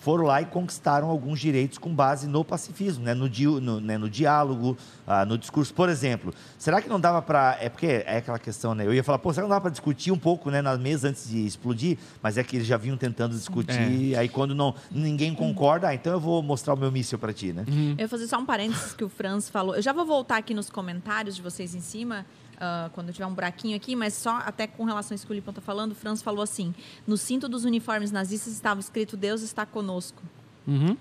foram 0.00 0.24
lá 0.24 0.42
e 0.42 0.46
conquistaram 0.46 1.08
alguns 1.08 1.38
direitos 1.38 1.78
com 1.78 1.94
base 1.94 2.26
no 2.26 2.44
pacifismo, 2.44 3.04
né? 3.04 3.14
no, 3.14 3.28
di 3.28 3.46
no, 3.46 3.80
né? 3.80 3.96
no 3.96 4.08
diálogo, 4.08 4.76
ah, 5.06 5.24
no 5.24 5.38
discurso. 5.38 5.72
Por 5.72 5.88
exemplo, 5.88 6.34
será 6.58 6.80
que 6.80 6.88
não 6.88 6.98
dava 6.98 7.22
para. 7.22 7.58
É 7.60 7.68
porque 7.68 7.86
é 7.86 8.16
aquela 8.16 8.38
questão, 8.38 8.74
né? 8.74 8.86
Eu 8.86 8.94
ia 8.94 9.04
falar, 9.04 9.18
pô, 9.18 9.32
será 9.32 9.44
que 9.44 9.48
não 9.48 9.54
dava 9.54 9.62
para 9.62 9.70
discutir 9.70 10.10
um 10.10 10.18
pouco 10.18 10.50
né, 10.50 10.62
na 10.62 10.76
mesa 10.76 11.08
antes 11.08 11.28
de 11.28 11.46
explodir? 11.46 11.98
Mas 12.22 12.38
é 12.38 12.42
que 12.42 12.56
eles 12.56 12.66
já 12.66 12.78
vinham 12.78 12.96
tentando 12.96 13.36
discutir, 13.36 14.14
é. 14.14 14.18
aí 14.18 14.28
quando 14.28 14.54
não, 14.54 14.74
ninguém 14.90 15.34
concorda, 15.34 15.88
ah, 15.88 15.94
então 15.94 16.12
eu 16.14 16.20
vou 16.20 16.42
mostrar 16.42 16.74
o 16.74 16.76
meu 16.76 16.90
míssil 16.90 17.18
para 17.18 17.32
ti, 17.32 17.52
né? 17.52 17.64
Uhum. 17.68 17.90
Eu 17.92 18.08
vou 18.08 18.08
fazer 18.08 18.26
só 18.26 18.38
um 18.38 18.46
parênteses 18.46 18.94
que 18.94 19.04
o 19.04 19.08
Franz 19.08 19.50
falou. 19.50 19.76
Eu 19.76 19.82
já 19.82 19.92
vou 19.92 20.06
voltar 20.06 20.38
aqui 20.38 20.54
nos 20.54 20.70
comentários 20.70 21.36
de 21.36 21.42
vocês 21.42 21.74
em 21.74 21.80
cima 21.80 22.24
uh, 22.60 22.90
quando 22.90 23.12
tiver 23.12 23.26
um 23.26 23.34
buraquinho 23.34 23.76
aqui, 23.76 23.96
mas 23.96 24.14
só 24.14 24.38
até 24.38 24.66
com 24.66 24.84
relação 24.84 25.14
a 25.14 25.16
isso 25.16 25.26
que 25.26 25.32
o 25.32 25.34
Lipão 25.34 25.50
está 25.50 25.62
falando, 25.62 25.92
o 25.92 25.94
Franz 25.94 26.22
falou 26.22 26.42
assim: 26.42 26.74
no 27.06 27.16
cinto 27.16 27.48
dos 27.48 27.64
uniformes 27.64 28.12
nazistas 28.12 28.52
estava 28.52 28.80
escrito 28.80 29.16
Deus 29.16 29.42
está 29.42 29.64
conosco. 29.64 30.22
Uhum. 30.66 30.96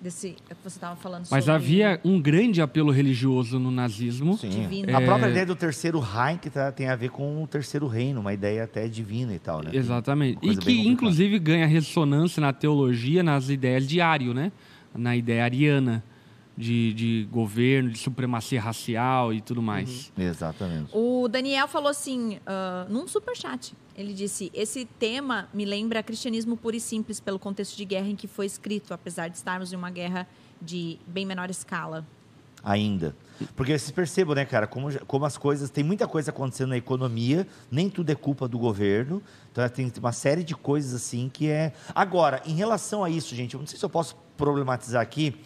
Desse 0.00 0.36
é 0.50 0.54
que 0.54 0.62
você 0.62 0.76
estava 0.76 0.94
falando 0.94 1.26
Mas 1.30 1.44
sobre... 1.44 1.52
havia 1.52 2.00
um 2.04 2.20
grande 2.20 2.60
apelo 2.60 2.92
religioso 2.92 3.58
no 3.58 3.70
nazismo. 3.70 4.36
Sim. 4.36 4.50
Divino. 4.50 4.94
A 4.94 5.00
própria 5.00 5.30
ideia 5.30 5.46
do 5.46 5.56
terceiro 5.56 5.98
Reich 5.98 6.50
tá, 6.50 6.70
tem 6.70 6.86
a 6.88 6.94
ver 6.94 7.08
com 7.08 7.42
o 7.42 7.46
terceiro 7.46 7.86
reino, 7.86 8.20
uma 8.20 8.34
ideia 8.34 8.64
até 8.64 8.86
divina 8.88 9.34
e 9.34 9.38
tal, 9.38 9.62
né? 9.62 9.70
Exatamente. 9.72 10.38
E 10.42 10.54
que, 10.54 10.86
inclusive, 10.86 11.38
ganha 11.38 11.66
ressonância 11.66 12.42
na 12.42 12.52
teologia, 12.52 13.22
nas 13.22 13.48
ideias 13.48 13.88
de 13.88 13.98
Ario, 13.98 14.34
né? 14.34 14.52
Na 14.94 15.16
ideia 15.16 15.44
ariana 15.44 16.04
de, 16.56 16.94
de 16.94 17.28
governo, 17.30 17.90
de 17.90 17.98
supremacia 17.98 18.60
racial 18.60 19.32
e 19.32 19.40
tudo 19.40 19.60
mais. 19.60 20.12
Uhum. 20.16 20.24
Exatamente. 20.24 20.90
O 20.92 21.28
Daniel 21.28 21.68
falou 21.68 21.90
assim, 21.90 22.38
uh, 22.38 22.90
num 22.90 23.06
superchat, 23.06 23.74
ele 23.96 24.14
disse, 24.14 24.50
esse 24.54 24.84
tema 24.98 25.48
me 25.52 25.64
lembra 25.64 26.02
cristianismo 26.02 26.56
puro 26.56 26.76
e 26.76 26.80
simples 26.80 27.20
pelo 27.20 27.38
contexto 27.38 27.76
de 27.76 27.84
guerra 27.84 28.08
em 28.08 28.16
que 28.16 28.26
foi 28.26 28.46
escrito, 28.46 28.94
apesar 28.94 29.28
de 29.28 29.36
estarmos 29.36 29.72
em 29.72 29.76
uma 29.76 29.90
guerra 29.90 30.26
de 30.60 30.98
bem 31.06 31.26
menor 31.26 31.50
escala. 31.50 32.06
Ainda. 32.62 33.14
Porque 33.54 33.78
vocês 33.78 33.92
percebam, 33.92 34.34
né, 34.34 34.44
cara, 34.44 34.66
como, 34.66 34.88
como 35.06 35.24
as 35.24 35.38
coisas. 35.38 35.70
Tem 35.70 35.84
muita 35.84 36.08
coisa 36.08 36.30
acontecendo 36.30 36.70
na 36.70 36.76
economia, 36.76 37.46
nem 37.70 37.88
tudo 37.88 38.10
é 38.10 38.14
culpa 38.14 38.48
do 38.48 38.58
governo. 38.58 39.22
Então 39.52 39.68
tem 39.68 39.92
uma 39.98 40.10
série 40.10 40.42
de 40.42 40.54
coisas 40.54 40.92
assim 40.92 41.30
que 41.32 41.48
é. 41.48 41.72
Agora, 41.94 42.42
em 42.44 42.54
relação 42.54 43.04
a 43.04 43.10
isso, 43.10 43.36
gente, 43.36 43.54
eu 43.54 43.60
não 43.60 43.66
sei 43.66 43.78
se 43.78 43.84
eu 43.84 43.90
posso 43.90 44.16
problematizar 44.36 45.00
aqui, 45.00 45.36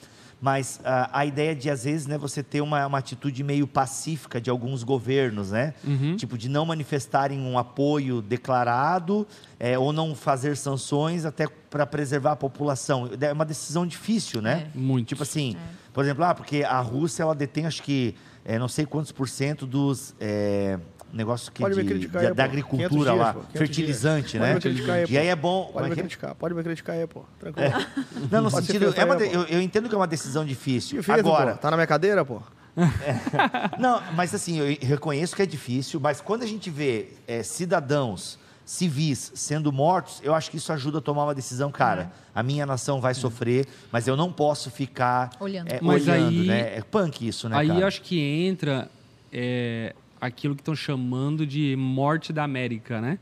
mas 0.41 0.81
uh, 0.83 1.11
a 1.13 1.27
ideia 1.27 1.55
de, 1.55 1.69
às 1.69 1.85
vezes, 1.85 2.07
né, 2.07 2.17
você 2.17 2.43
ter 2.43 2.63
uma, 2.63 2.87
uma 2.87 2.99
atitude 2.99 3.45
meio 3.45 3.67
pacífica 3.67 4.41
de 4.41 4.49
alguns 4.49 4.83
governos, 4.83 5.51
né? 5.51 5.75
Uhum. 5.85 6.17
Tipo, 6.17 6.39
de 6.39 6.49
não 6.49 6.65
manifestarem 6.65 7.39
um 7.39 7.59
apoio 7.59 8.23
declarado 8.23 9.27
é, 9.59 9.79
ou 9.79 9.93
não 9.93 10.15
fazer 10.15 10.57
sanções 10.57 11.27
até 11.27 11.47
para 11.69 11.87
preservar 11.87 12.33
a 12.33 12.37
população. 12.37 13.11
É 13.21 13.33
uma 13.33 13.45
decisão 13.45 13.87
difícil, 13.87 14.41
né? 14.41 14.71
É. 14.75 14.79
Muito. 14.79 15.09
Tipo 15.09 15.23
assim, 15.25 15.57
é. 15.57 15.75
por 15.93 16.05
exemplo, 16.05 16.25
ah, 16.25 16.35
porque 16.35 16.65
a 16.65 16.81
Rússia, 16.81 17.23
ela 17.23 17.35
detém, 17.35 17.67
acho 17.67 17.83
que, 17.83 18.15
é, 18.43 18.59
não 18.59 18.69
sei 18.69 18.87
quantos 18.87 19.13
por 19.13 19.29
cento 19.29 19.67
dos 19.67 20.15
é, 20.19 20.79
negócio 21.13 21.51
que 21.53 21.63
de, 21.63 21.85
criticar, 21.85 22.21
de, 22.21 22.29
aí, 22.29 22.35
da 22.35 22.45
agricultura 22.45 23.11
dias, 23.11 23.19
lá, 23.19 23.35
pô, 23.35 23.41
fertilizante, 23.53 24.33
dias. 24.33 24.43
né? 24.43 24.53
Pode 24.53 24.69
me 24.69 24.75
criticar 24.75 24.97
aí, 24.97 25.07
e 25.09 25.19
aí 25.19 25.27
é 25.27 25.37
bom. 25.37 25.71
Pode 25.73 25.91
me 25.91 25.97
criticar, 25.97 26.35
pode 26.35 26.55
me 26.55 26.63
criticar 26.63 26.97
aí, 26.97 27.07
pô. 27.07 27.25
Tranquilo. 27.39 27.69
É. 27.69 27.87
Não, 28.31 28.43
no 28.43 28.51
sentido. 28.51 28.95
É 28.97 29.05
uma, 29.05 29.15
eu, 29.17 29.43
eu, 29.45 29.61
entendo 29.61 29.89
que 29.89 29.95
é 29.95 29.99
uma 29.99 30.07
decisão 30.07 30.45
difícil. 30.45 30.99
difícil 30.99 31.15
Agora. 31.15 31.53
Pô, 31.53 31.59
tá 31.59 31.71
na 31.71 31.77
minha 31.77 31.87
cadeira, 31.87 32.25
pô? 32.25 32.41
É. 32.77 33.79
Não, 33.81 34.03
mas 34.15 34.35
assim, 34.35 34.59
eu 34.59 34.77
reconheço 34.81 35.35
que 35.35 35.43
é 35.43 35.47
difícil, 35.47 36.01
mas 36.01 36.21
quando 36.21 36.43
a 36.43 36.47
gente 36.47 36.71
vê 36.71 37.09
é, 37.27 37.43
cidadãos 37.43 38.39
civis 38.71 39.33
sendo 39.35 39.73
mortos, 39.73 40.21
eu 40.23 40.33
acho 40.33 40.49
que 40.49 40.57
isso 40.57 40.73
ajuda 40.73 40.99
a 40.99 41.01
tomar 41.01 41.25
uma 41.25 41.35
decisão, 41.35 41.73
cara. 41.73 42.03
Uhum. 42.03 42.09
A 42.37 42.43
minha 42.45 42.65
nação 42.65 43.01
vai 43.01 43.15
sofrer, 43.15 43.67
mas 43.91 44.07
eu 44.07 44.17
não 44.17 44.33
posso 44.33 44.71
ficar 44.71 45.31
olhando, 45.41 45.73
é, 45.73 45.81
mas 45.83 46.07
olhando 46.07 46.29
aí, 46.29 46.47
né? 46.47 46.79
É 46.79 46.83
punk 46.83 47.27
isso, 47.27 47.49
né? 47.49 47.57
Aí 47.57 47.67
cara? 47.67 47.87
acho 47.89 48.01
que 48.01 48.21
entra 48.21 48.89
é, 49.33 49.93
aquilo 50.21 50.55
que 50.55 50.61
estão 50.61 50.75
chamando 50.75 51.47
de 51.47 51.75
morte 51.77 52.33
da 52.33 52.45
América, 52.45 53.01
né? 53.01 53.19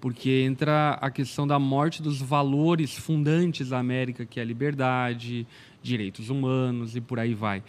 Porque 0.00 0.44
entra 0.46 0.92
a 1.00 1.10
questão 1.10 1.46
da 1.46 1.58
morte 1.58 2.00
dos 2.00 2.22
valores 2.22 2.96
fundantes 2.96 3.68
da 3.70 3.78
América, 3.78 4.24
que 4.24 4.40
é 4.40 4.42
a 4.42 4.46
liberdade, 4.46 5.46
direitos 5.82 6.30
humanos 6.30 6.96
e 6.96 7.00
por 7.00 7.18
aí 7.18 7.34
vai. 7.34 7.62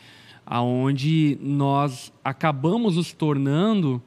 Aonde 0.45 1.37
nós 1.41 2.13
acabamos 2.23 2.95
nos 2.95 3.11
tornando 3.11 4.01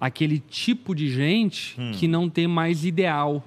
aquele 0.00 0.38
tipo 0.38 0.94
de 0.94 1.08
gente 1.08 1.80
hum. 1.80 1.92
que 1.92 2.08
não 2.08 2.28
tem 2.28 2.46
mais 2.46 2.84
ideal. 2.84 3.42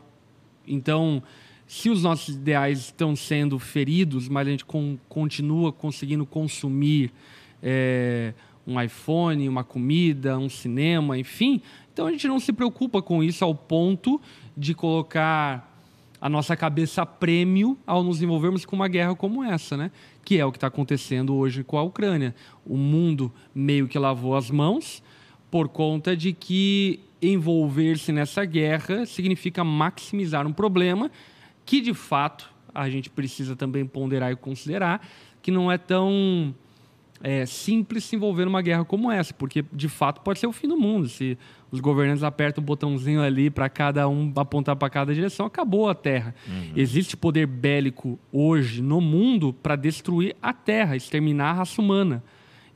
Então, 0.66 1.22
se 1.68 1.90
os 1.90 2.04
nossos 2.04 2.36
ideais 2.36 2.80
estão 2.80 3.16
sendo 3.16 3.60
feridos, 3.60 4.30
mas 4.30 4.48
a 4.48 4.52
gente 4.52 4.66
com, 4.66 4.98
continua 5.10 5.72
conseguindo 5.72 6.26
consumir 6.26 7.12
é, 7.62 8.34
um 8.68 8.80
iPhone, 8.80 9.48
uma 9.48 9.64
comida, 9.64 10.38
um 10.38 10.50
cinema, 10.50 11.18
enfim. 11.18 11.62
Então 11.94 12.06
a 12.06 12.12
gente 12.12 12.28
não 12.28 12.40
se 12.40 12.52
preocupa 12.52 13.02
com 13.02 13.24
isso 13.24 13.46
ao 13.46 13.56
ponto 13.56 14.22
de 14.56 14.74
colocar 14.74 15.74
a 16.20 16.28
nossa 16.28 16.56
cabeça 16.56 17.06
prêmio 17.06 17.78
ao 17.88 18.04
nos 18.04 18.22
envolvermos 18.22 18.66
com 18.66 18.76
uma 18.76 18.88
guerra 18.88 19.16
como 19.16 19.44
essa, 19.44 19.78
né? 19.78 19.92
Que 20.26 20.38
é 20.38 20.46
o 20.46 20.52
que 20.52 20.58
está 20.58 20.68
acontecendo 20.68 21.34
hoje 21.34 21.64
com 21.64 21.78
a 21.78 21.84
Ucrânia. 21.84 22.36
O 22.66 22.76
mundo 22.76 23.32
meio 23.56 23.88
que 23.88 23.98
lavou 23.98 24.36
as 24.36 24.52
mãos 24.52 25.02
por 25.50 25.70
conta 25.70 26.18
de 26.18 26.34
que 26.34 27.00
envolver-se 27.22 28.12
nessa 28.12 28.44
guerra 28.46 29.06
significa 29.06 29.64
maximizar 29.64 30.46
um 30.46 30.54
problema 30.54 31.10
que, 31.66 31.82
de 31.82 31.94
fato, 31.94 32.50
a 32.74 32.90
gente 32.90 33.10
precisa 33.10 33.56
também 33.56 33.86
ponderar 33.86 34.32
e 34.32 34.36
considerar 34.36 35.08
que 35.42 35.52
não 35.52 35.72
é 35.72 35.78
tão 35.78 36.54
é, 37.22 37.46
simples 37.46 38.04
se 38.04 38.16
envolver 38.16 38.46
numa 38.46 38.62
guerra 38.62 38.86
como 38.86 39.12
essa, 39.12 39.34
porque 39.34 39.64
de 39.72 39.90
fato 39.90 40.22
pode 40.22 40.40
ser 40.40 40.48
o 40.48 40.52
fim 40.52 40.68
do 40.68 40.78
mundo. 40.78 41.08
Se 41.08 41.38
os 41.72 41.80
governantes 41.80 42.24
apertam 42.24 42.64
o 42.64 42.66
botãozinho 42.66 43.22
ali 43.22 43.50
para 43.50 43.68
cada 43.70 44.08
um 44.08 44.32
apontar 44.36 44.76
para 44.76 44.90
cada 44.90 45.14
direção, 45.14 45.46
acabou 45.46 45.90
a 45.90 45.96
Terra. 45.96 46.34
Uhum. 46.48 46.74
Existe 46.76 47.18
poder 47.18 47.46
bélico 47.48 48.20
hoje 48.32 48.82
no 48.82 49.02
mundo 49.02 49.54
para 49.54 49.76
destruir 49.76 50.36
a 50.42 50.54
Terra, 50.54 50.96
exterminar 50.96 51.52
a 51.52 51.54
raça 51.54 51.82
humana. 51.82 52.24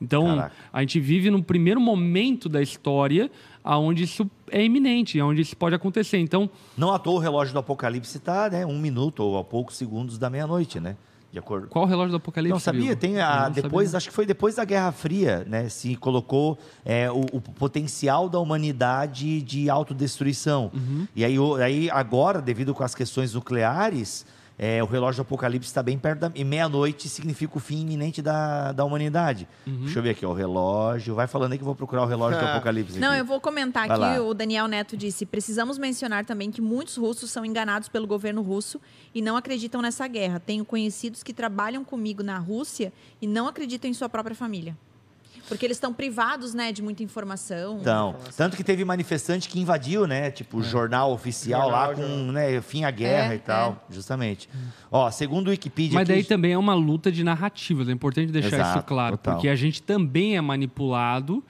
Então, 0.00 0.24
Caraca. 0.26 0.54
a 0.72 0.80
gente 0.80 0.98
vive 0.98 1.30
no 1.30 1.42
primeiro 1.42 1.80
momento 1.80 2.48
da 2.48 2.60
história 2.60 3.30
aonde 3.62 4.02
isso 4.02 4.28
é 4.50 4.62
iminente, 4.64 5.20
onde 5.20 5.40
isso 5.40 5.56
pode 5.56 5.76
acontecer. 5.76 6.18
Então, 6.18 6.50
não 6.76 6.92
à 6.92 6.98
toa 6.98 7.14
o 7.14 7.18
relógio 7.18 7.52
do 7.52 7.60
Apocalipse 7.60 8.18
está, 8.18 8.50
né, 8.50 8.66
um 8.66 8.78
minuto 8.78 9.20
ou 9.20 9.38
a 9.38 9.44
poucos 9.44 9.76
segundos 9.76 10.18
da 10.18 10.28
meia-noite, 10.28 10.80
né? 10.80 10.96
De 11.32 11.38
acordo. 11.38 11.66
Qual 11.68 11.86
o 11.86 11.88
relógio 11.88 12.10
do 12.10 12.18
Apocalipse? 12.18 12.52
Não 12.52 12.60
sabia, 12.60 12.94
tem 12.94 13.18
a, 13.18 13.48
depois, 13.48 13.88
sabia. 13.88 13.96
acho 13.96 14.08
que 14.10 14.14
foi 14.14 14.26
depois 14.26 14.56
da 14.56 14.66
Guerra 14.66 14.92
Fria, 14.92 15.46
né? 15.48 15.66
Se 15.70 15.96
colocou 15.96 16.58
é, 16.84 17.10
o, 17.10 17.22
o, 17.32 17.40
potencial 17.40 18.28
da 18.28 18.38
humanidade 18.38 19.40
de 19.40 19.70
autodestruição. 19.70 20.70
Uhum. 20.74 21.08
E 21.16 21.24
aí, 21.24 21.36
aí 21.64 21.90
agora, 21.90 22.42
devido 22.42 22.74
com 22.74 22.84
as 22.84 22.94
questões 22.94 23.32
nucleares, 23.32 24.26
é, 24.64 24.80
o 24.80 24.86
relógio 24.86 25.24
do 25.24 25.26
Apocalipse 25.26 25.68
está 25.68 25.82
bem 25.82 25.98
perto 25.98 26.20
da. 26.20 26.32
E 26.36 26.44
meia-noite 26.44 27.08
significa 27.08 27.56
o 27.56 27.60
fim 27.60 27.80
iminente 27.80 28.22
da, 28.22 28.70
da 28.70 28.84
humanidade. 28.84 29.48
Uhum. 29.66 29.80
Deixa 29.80 29.98
eu 29.98 30.02
ver 30.04 30.10
aqui, 30.10 30.24
ó, 30.24 30.30
o 30.30 30.32
relógio. 30.32 31.16
Vai 31.16 31.26
falando 31.26 31.50
aí 31.50 31.58
que 31.58 31.62
eu 31.62 31.66
vou 31.66 31.74
procurar 31.74 32.04
o 32.04 32.06
relógio 32.06 32.38
do 32.38 32.46
Apocalipse. 32.46 33.00
Não, 33.00 33.08
aqui. 33.08 33.18
eu 33.18 33.24
vou 33.24 33.40
comentar 33.40 33.88
Vai 33.88 33.96
aqui. 33.96 34.20
Lá. 34.20 34.24
O 34.24 34.32
Daniel 34.32 34.68
Neto 34.68 34.96
disse: 34.96 35.26
precisamos 35.26 35.78
mencionar 35.78 36.24
também 36.24 36.48
que 36.48 36.60
muitos 36.60 36.96
russos 36.96 37.28
são 37.28 37.44
enganados 37.44 37.88
pelo 37.88 38.06
governo 38.06 38.40
russo 38.40 38.80
e 39.12 39.20
não 39.20 39.36
acreditam 39.36 39.82
nessa 39.82 40.06
guerra. 40.06 40.38
Tenho 40.38 40.64
conhecidos 40.64 41.24
que 41.24 41.34
trabalham 41.34 41.82
comigo 41.82 42.22
na 42.22 42.38
Rússia 42.38 42.92
e 43.20 43.26
não 43.26 43.48
acreditam 43.48 43.90
em 43.90 43.94
sua 43.94 44.08
própria 44.08 44.36
família. 44.36 44.76
Porque 45.48 45.66
eles 45.66 45.76
estão 45.76 45.92
privados, 45.92 46.54
né, 46.54 46.72
de 46.72 46.82
muita 46.82 47.02
informação. 47.02 47.78
Então, 47.80 48.16
tanto 48.36 48.56
que 48.56 48.64
teve 48.64 48.84
manifestante 48.84 49.48
que 49.48 49.60
invadiu, 49.60 50.06
né, 50.06 50.30
tipo, 50.30 50.58
o 50.58 50.60
é. 50.60 50.64
jornal 50.64 51.12
oficial 51.12 51.62
jornal, 51.62 51.88
lá 51.88 51.94
com, 51.94 52.02
jornal. 52.02 52.32
né, 52.32 52.60
fim 52.60 52.84
à 52.84 52.90
guerra 52.90 53.32
é, 53.32 53.36
e 53.36 53.38
tal, 53.40 53.84
é. 53.90 53.94
justamente. 53.94 54.48
Ó, 54.90 55.10
segundo 55.10 55.48
o 55.48 55.50
Wikipedia... 55.50 55.98
Mas 55.98 56.08
daí 56.08 56.24
também 56.24 56.52
é 56.52 56.58
uma 56.58 56.74
luta 56.74 57.10
de 57.10 57.22
narrativas, 57.24 57.88
é 57.88 57.92
importante 57.92 58.32
deixar 58.32 58.56
Exato, 58.56 58.78
isso 58.78 58.86
claro, 58.86 59.16
total. 59.16 59.34
porque 59.34 59.48
a 59.48 59.56
gente 59.56 59.82
também 59.82 60.36
é 60.36 60.40
manipulado, 60.40 61.42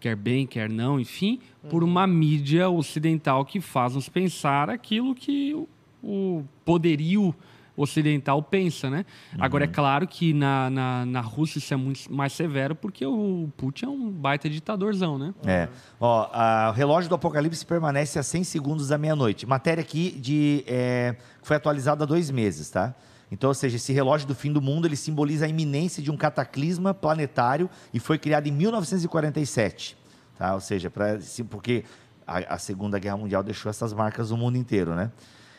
quer 0.00 0.16
bem, 0.16 0.46
quer 0.46 0.68
não, 0.68 0.98
enfim, 0.98 1.40
por 1.70 1.84
uma 1.84 2.06
mídia 2.06 2.68
ocidental 2.68 3.44
que 3.44 3.60
faz 3.60 3.94
nos 3.94 4.08
pensar 4.08 4.68
aquilo 4.68 5.14
que 5.14 5.54
o, 5.54 5.68
o 6.02 6.44
poderio 6.64 7.34
ocidental 7.76 8.42
pensa, 8.42 8.90
né? 8.90 9.04
Uhum. 9.32 9.44
Agora, 9.44 9.64
é 9.64 9.66
claro 9.66 10.06
que 10.06 10.32
na, 10.32 10.68
na, 10.70 11.06
na, 11.06 11.20
Rússia 11.20 11.58
isso 11.58 11.72
é 11.72 11.76
muito 11.76 12.12
mais 12.12 12.32
severo, 12.32 12.74
porque 12.74 13.04
o 13.06 13.48
Putin 13.56 13.86
é 13.86 13.88
um 13.88 14.10
baita 14.10 14.48
ditadorzão, 14.48 15.18
né? 15.18 15.34
É. 15.44 15.68
Ó, 15.98 16.28
a, 16.32 16.70
o 16.70 16.72
relógio 16.72 17.08
do 17.08 17.14
Apocalipse 17.14 17.64
permanece 17.64 18.18
a 18.18 18.22
100 18.22 18.44
segundos 18.44 18.88
da 18.88 18.98
meia-noite. 18.98 19.46
Matéria 19.46 19.80
aqui 19.80 20.10
de, 20.12 20.64
é, 20.66 21.16
foi 21.42 21.56
atualizada 21.56 22.04
há 22.04 22.06
dois 22.06 22.30
meses, 22.30 22.68
tá? 22.70 22.94
Então, 23.30 23.48
ou 23.48 23.54
seja, 23.54 23.76
esse 23.76 23.94
relógio 23.94 24.28
do 24.28 24.34
fim 24.34 24.52
do 24.52 24.60
mundo, 24.60 24.86
ele 24.86 24.96
simboliza 24.96 25.46
a 25.46 25.48
iminência 25.48 26.02
de 26.02 26.10
um 26.10 26.16
cataclisma 26.18 26.92
planetário 26.92 27.70
e 27.92 27.98
foi 27.98 28.18
criado 28.18 28.46
em 28.46 28.52
1947, 28.52 29.96
tá? 30.36 30.52
Ou 30.52 30.60
seja, 30.60 30.90
pra, 30.90 31.18
porque 31.48 31.82
a, 32.26 32.54
a 32.54 32.58
Segunda 32.58 32.98
Guerra 32.98 33.16
Mundial 33.16 33.42
deixou 33.42 33.70
essas 33.70 33.94
marcas 33.94 34.30
no 34.30 34.36
mundo 34.36 34.58
inteiro, 34.58 34.94
né? 34.94 35.10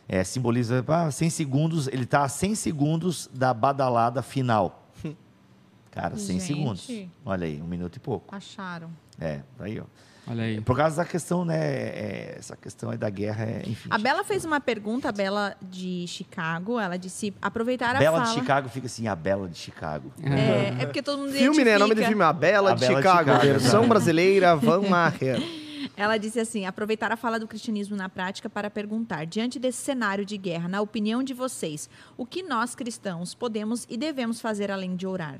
É, 0.08 0.24
simboliza 0.24 0.84
ah, 0.88 1.10
100 1.10 1.30
segundos, 1.30 1.88
ele 1.88 2.04
está 2.04 2.24
a 2.24 2.30
100 2.30 2.56
segundos 2.56 3.30
da 3.34 3.54
badalada 3.54 4.22
final. 4.22 4.89
Cara, 5.91 6.18
100 6.18 6.39
Gente. 6.39 6.43
segundos. 6.47 6.89
Olha 7.26 7.45
aí, 7.45 7.62
um 7.62 7.68
minuto 7.68 7.95
e 7.95 7.99
pouco. 7.99 8.36
Acharam. 8.36 8.89
É, 9.20 9.41
aí, 9.60 9.80
ó. 9.80 9.86
Olha 10.26 10.43
aí. 10.43 10.62
Por 10.62 10.78
causa 10.78 10.97
da 10.97 11.06
questão, 11.06 11.43
né? 11.43 11.58
É, 11.58 12.36
essa 12.39 12.56
questão 12.56 12.89
aí 12.89 12.97
da 12.97 13.10
guerra, 13.10 13.43
é, 13.43 13.64
enfim. 13.66 13.89
A 13.91 13.97
Bela 13.97 14.24
fez 14.24 14.45
uma 14.45 14.60
pergunta, 14.60 15.10
a 15.10 15.12
Bela 15.12 15.56
de 15.62 16.06
Chicago. 16.08 16.80
Ela 16.80 16.97
disse 16.97 17.34
aproveitar 17.41 17.95
a 17.95 17.99
Bela 17.99 18.20
fala... 18.20 18.34
de 18.34 18.39
Chicago 18.39 18.70
fica 18.70 18.86
assim, 18.86 19.08
a 19.08 19.16
Bela 19.16 19.49
de 19.49 19.58
Chicago. 19.58 20.12
É, 20.24 20.84
é 20.84 20.86
porque 20.86 21.01
todo 21.01 21.20
mundo 21.20 21.32
Filme, 21.32 21.43
identifica. 21.43 21.72
né? 21.72 21.78
Nome 21.78 21.95
do 21.95 22.04
filme, 22.04 22.24
A 22.24 22.32
Bela, 22.32 22.72
A 22.72 22.76
de, 22.76 22.80
Bela 22.80 22.93
de 22.93 22.97
Chicago, 23.01 23.32
Chicago, 23.32 23.45
versão 23.45 23.88
brasileira, 23.88 24.56
Van 24.56 24.82
Maher. 24.82 25.41
Ela 25.95 26.17
disse 26.17 26.39
assim: 26.39 26.65
aproveitar 26.65 27.11
a 27.11 27.17
fala 27.17 27.39
do 27.39 27.47
cristianismo 27.47 27.95
na 27.95 28.09
prática 28.09 28.49
para 28.49 28.69
perguntar, 28.69 29.25
diante 29.25 29.59
desse 29.59 29.79
cenário 29.79 30.25
de 30.25 30.38
guerra, 30.38 30.67
na 30.67 30.81
opinião 30.81 31.23
de 31.23 31.34
vocês, 31.34 31.89
o 32.17 32.25
que 32.25 32.43
nós 32.43 32.75
cristãos 32.75 33.34
podemos 33.34 33.86
e 33.89 33.97
devemos 33.97 34.41
fazer 34.41 34.71
além 34.71 34.95
de 34.95 35.07
orar? 35.07 35.39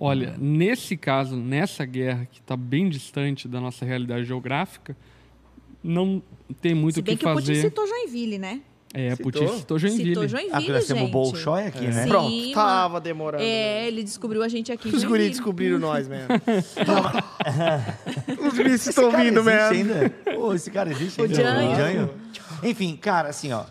Olha, 0.00 0.36
nesse 0.38 0.96
caso, 0.96 1.36
nessa 1.36 1.84
guerra 1.84 2.26
que 2.30 2.38
está 2.38 2.56
bem 2.56 2.88
distante 2.88 3.48
da 3.48 3.60
nossa 3.60 3.84
realidade 3.84 4.24
geográfica, 4.24 4.96
não 5.82 6.22
tem 6.60 6.74
muito 6.74 6.94
Se 6.94 7.00
o 7.00 7.02
bem 7.02 7.16
que 7.16 7.24
que 7.24 7.28
o 7.28 7.34
Putin 7.34 7.46
fazer. 7.46 7.62
citou 7.62 7.86
Joinville, 7.86 8.38
né? 8.38 8.60
É, 8.94 9.10
Citou? 9.10 9.24
Putin 9.32 9.48
citou 9.58 9.78
Joinville. 9.78 10.08
Citou 10.08 10.22
Ah, 10.22 10.26
Joinville, 10.26 10.52
porque 10.54 10.72
nós 10.72 10.86
temos 10.86 11.02
o. 11.02 11.08
Bolshoi 11.08 11.66
aqui, 11.66 11.86
né? 11.86 12.02
Sim, 12.04 12.08
Pronto, 12.08 12.30
mano. 12.34 12.52
tava 12.54 13.00
demorando. 13.00 13.42
É, 13.44 13.86
ele 13.86 14.02
descobriu 14.02 14.42
a 14.42 14.48
gente 14.48 14.72
aqui. 14.72 14.88
Os 14.88 15.04
guris 15.04 15.28
descobriram 15.30 15.78
nós, 15.78 16.08
mesmo. 16.08 16.28
Os 18.46 18.54
guris 18.56 18.86
estão 18.86 19.10
cara 19.10 19.24
vindo 19.24 19.42
mesmo. 19.44 19.60
ainda? 19.70 20.10
Pô, 20.34 20.54
esse 20.54 20.70
cara 20.70 20.90
existe 20.90 21.20
O 21.20 21.24
ainda? 21.24 21.34
Janho. 21.36 21.76
Janho. 21.76 22.10
Enfim, 22.62 22.96
cara, 22.96 23.28
assim, 23.28 23.52
ó. 23.52 23.64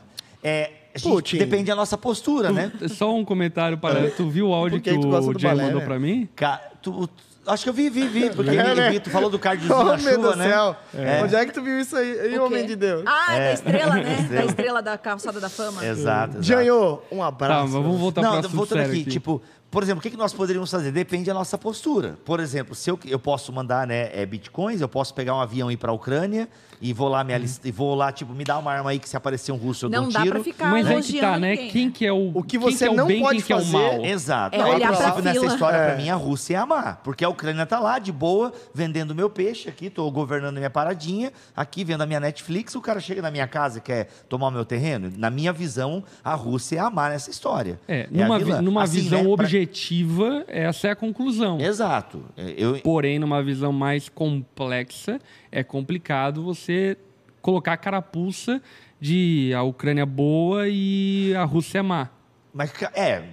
É, 0.43 0.71
Putin. 1.01 1.37
depende 1.37 1.65
da 1.65 1.75
nossa 1.75 1.97
postura, 1.97 2.51
né? 2.51 2.71
Só 2.89 3.13
um 3.15 3.25
comentário 3.25 3.77
para. 3.77 4.09
Tu 4.11 4.29
viu 4.29 4.49
o 4.49 4.53
áudio 4.53 4.77
Por 4.79 4.83
que 4.83 4.89
que, 4.91 4.95
que 4.97 5.01
tu 5.01 5.09
gosta 5.09 5.31
o 5.31 5.39
Jay 5.39 5.51
balé, 5.51 5.63
mandou 5.65 5.79
né? 5.79 5.85
pra 5.85 5.99
mim? 5.99 6.27
Ca- 6.35 6.61
tu- 6.81 7.09
acho 7.47 7.63
que 7.63 7.69
eu 7.69 7.73
vi, 7.73 7.89
vi, 7.89 8.07
vi. 8.07 8.29
Porque 8.35 8.51
É, 8.51 8.75
né? 8.75 8.99
tu 8.99 9.09
falou 9.09 9.29
do 9.29 9.39
cardiozinho 9.39 9.77
Oh, 9.79 9.83
meu 9.85 9.97
chuva, 9.99 10.09
Deus 10.11 10.21
do 10.33 10.35
né? 10.37 10.49
céu. 10.49 10.75
É. 10.95 11.23
Onde 11.23 11.35
é 11.35 11.45
que 11.45 11.51
tu 11.53 11.61
viu 11.63 11.79
isso 11.79 11.95
aí, 11.95 12.19
aí 12.19 12.37
O 12.39 12.45
homem 12.45 12.65
de 12.65 12.75
Deus? 12.75 13.03
Ah, 13.05 13.35
é 13.35 13.39
da 13.47 13.53
estrela, 13.53 13.93
né? 13.95 14.13
Estrela. 14.21 14.41
Da 14.41 14.45
estrela 14.45 14.81
da 14.81 14.97
calçada 14.97 15.39
da 15.39 15.49
fama. 15.49 15.85
Exato, 15.85 16.37
exato. 16.37 16.43
Janho, 16.43 17.01
um 17.11 17.17
Tá, 17.19 17.27
abraço. 17.27 17.63
mas 17.63 17.71
vamos 17.73 17.99
voltar 17.99 18.21
Não, 18.21 18.29
para 18.29 18.37
o 18.37 18.39
assunto 18.41 18.55
voltando 18.55 18.79
aqui, 18.81 19.01
aqui. 19.01 19.09
tipo, 19.09 19.41
por 19.69 19.83
exemplo, 19.83 19.99
o 19.99 20.01
que, 20.01 20.09
que 20.09 20.17
nós 20.17 20.33
poderíamos 20.33 20.71
fazer? 20.71 20.91
Depende 20.91 21.25
da 21.25 21.33
nossa 21.33 21.57
postura. 21.57 22.17
Por 22.25 22.39
exemplo, 22.39 22.73
se 22.73 22.89
eu, 22.89 22.97
eu 23.05 23.19
posso 23.19 23.51
mandar 23.51 23.85
né, 23.85 24.09
é, 24.13 24.25
bitcoins, 24.25 24.79
eu 24.81 24.87
posso 24.87 25.13
pegar 25.13 25.35
um 25.35 25.41
avião 25.41 25.69
e 25.69 25.73
ir 25.73 25.77
para 25.77 25.91
a 25.91 25.93
Ucrânia 25.93 26.47
e 26.81 26.93
vou 26.93 27.09
lá, 27.09 27.19
Uhum. 27.21 27.25
me 27.25 27.33
alist- 27.33 27.65
e 27.65 27.71
vou 27.71 27.93
lá, 27.95 28.11
tipo, 28.11 28.33
me 28.33 28.43
dá 28.43 28.57
uma 28.57 28.71
arma 28.71 28.91
aí 28.91 28.99
que 28.99 29.09
se 29.09 29.17
aparecer 29.17 29.51
um 29.51 29.55
russo 29.57 29.85
eu 29.85 29.89
Não 29.89 30.01
dou 30.03 30.09
um 30.09 30.11
dá 30.13 30.21
tiro. 30.21 30.35
pra 30.35 30.43
ficar 30.43 30.71
Mas 30.71 30.87
é 30.89 31.01
que 31.01 31.19
tá, 31.19 31.37
né? 31.39 31.57
Quem 31.57 31.91
que 31.91 32.05
é 32.05 32.11
o, 32.13 32.31
O 32.33 32.43
que 32.43 32.57
quem 32.57 32.59
você 32.59 32.85
é 32.85 32.89
o 32.91 32.93
não 32.95 33.07
bem, 33.07 33.21
pode 33.21 33.37
quem 33.39 33.45
que 33.47 33.53
é 33.53 33.55
o 33.55 33.59
fazer- 33.59 33.71
mal? 33.71 34.05
Exato. 34.05 34.55
É 34.55 34.61
Aí, 34.61 34.71
olhar 34.75 34.95
pra 34.95 35.21
nessa 35.21 35.45
história, 35.45 35.77
É. 35.77 35.87
pra 35.87 36.01
mim, 36.01 36.09
a 36.09 36.15
Rússia 36.15 36.55
é 36.55 36.57
amar. 36.57 37.01
Porque 37.03 37.25
a 37.25 37.29
Ucrânia 37.29 37.65
tá 37.65 37.79
lá, 37.79 37.99
de 37.99 38.11
boa, 38.11 38.53
vendendo 38.73 39.13
meu 39.15 39.29
peixe 39.29 39.67
aqui, 39.67 39.89
tô 39.89 40.09
governando 40.11 40.55
minha 40.57 40.69
paradinha, 40.69 41.33
aqui 41.55 41.83
vendo 41.83 42.01
a 42.01 42.05
minha 42.05 42.19
Netflix, 42.19 42.73
o 42.75 42.81
cara 42.81 42.99
chega 42.99 43.21
na 43.21 43.31
minha 43.31 43.47
casa 43.47 43.79
e 43.79 43.81
quer 43.81 44.07
tomar 44.29 44.47
o 44.47 44.51
meu 44.51 44.63
terreno. 44.63 45.11
Na 45.17 45.29
minha 45.29 45.51
visão, 45.51 46.03
a 46.23 46.35
Rússia 46.35 46.77
é 46.77 46.79
amar 46.79 47.09
nessa 47.11 47.29
história. 47.31 47.79
É, 47.87 48.03
a 48.03 48.07
numa, 48.39 48.61
numa 48.61 48.83
Assim, 48.83 49.01
visão 49.01 49.23
né, 49.23 49.35
pra- 49.35 49.45
objetiva, 49.57 50.45
essa 50.47 50.87
é 50.87 50.91
a 50.91 50.95
conclusão. 50.95 51.59
Exato. 51.59 52.23
É, 52.35 52.53
Eu, 52.57 52.79
Porém, 52.79 53.19
numa 53.19 53.43
visão 53.43 53.71
mais 53.71 54.09
complexa, 54.09 55.19
é 55.51 55.63
complicado 55.63 56.43
você 56.43 56.97
colocar 57.41 57.73
a 57.73 57.77
carapuça 57.77 58.61
de 58.99 59.53
a 59.55 59.63
Ucrânia 59.63 60.05
boa 60.05 60.67
e 60.67 61.33
a 61.35 61.43
Rússia 61.43 61.83
má. 61.83 62.09
Mas, 62.53 62.73
é, 62.93 63.23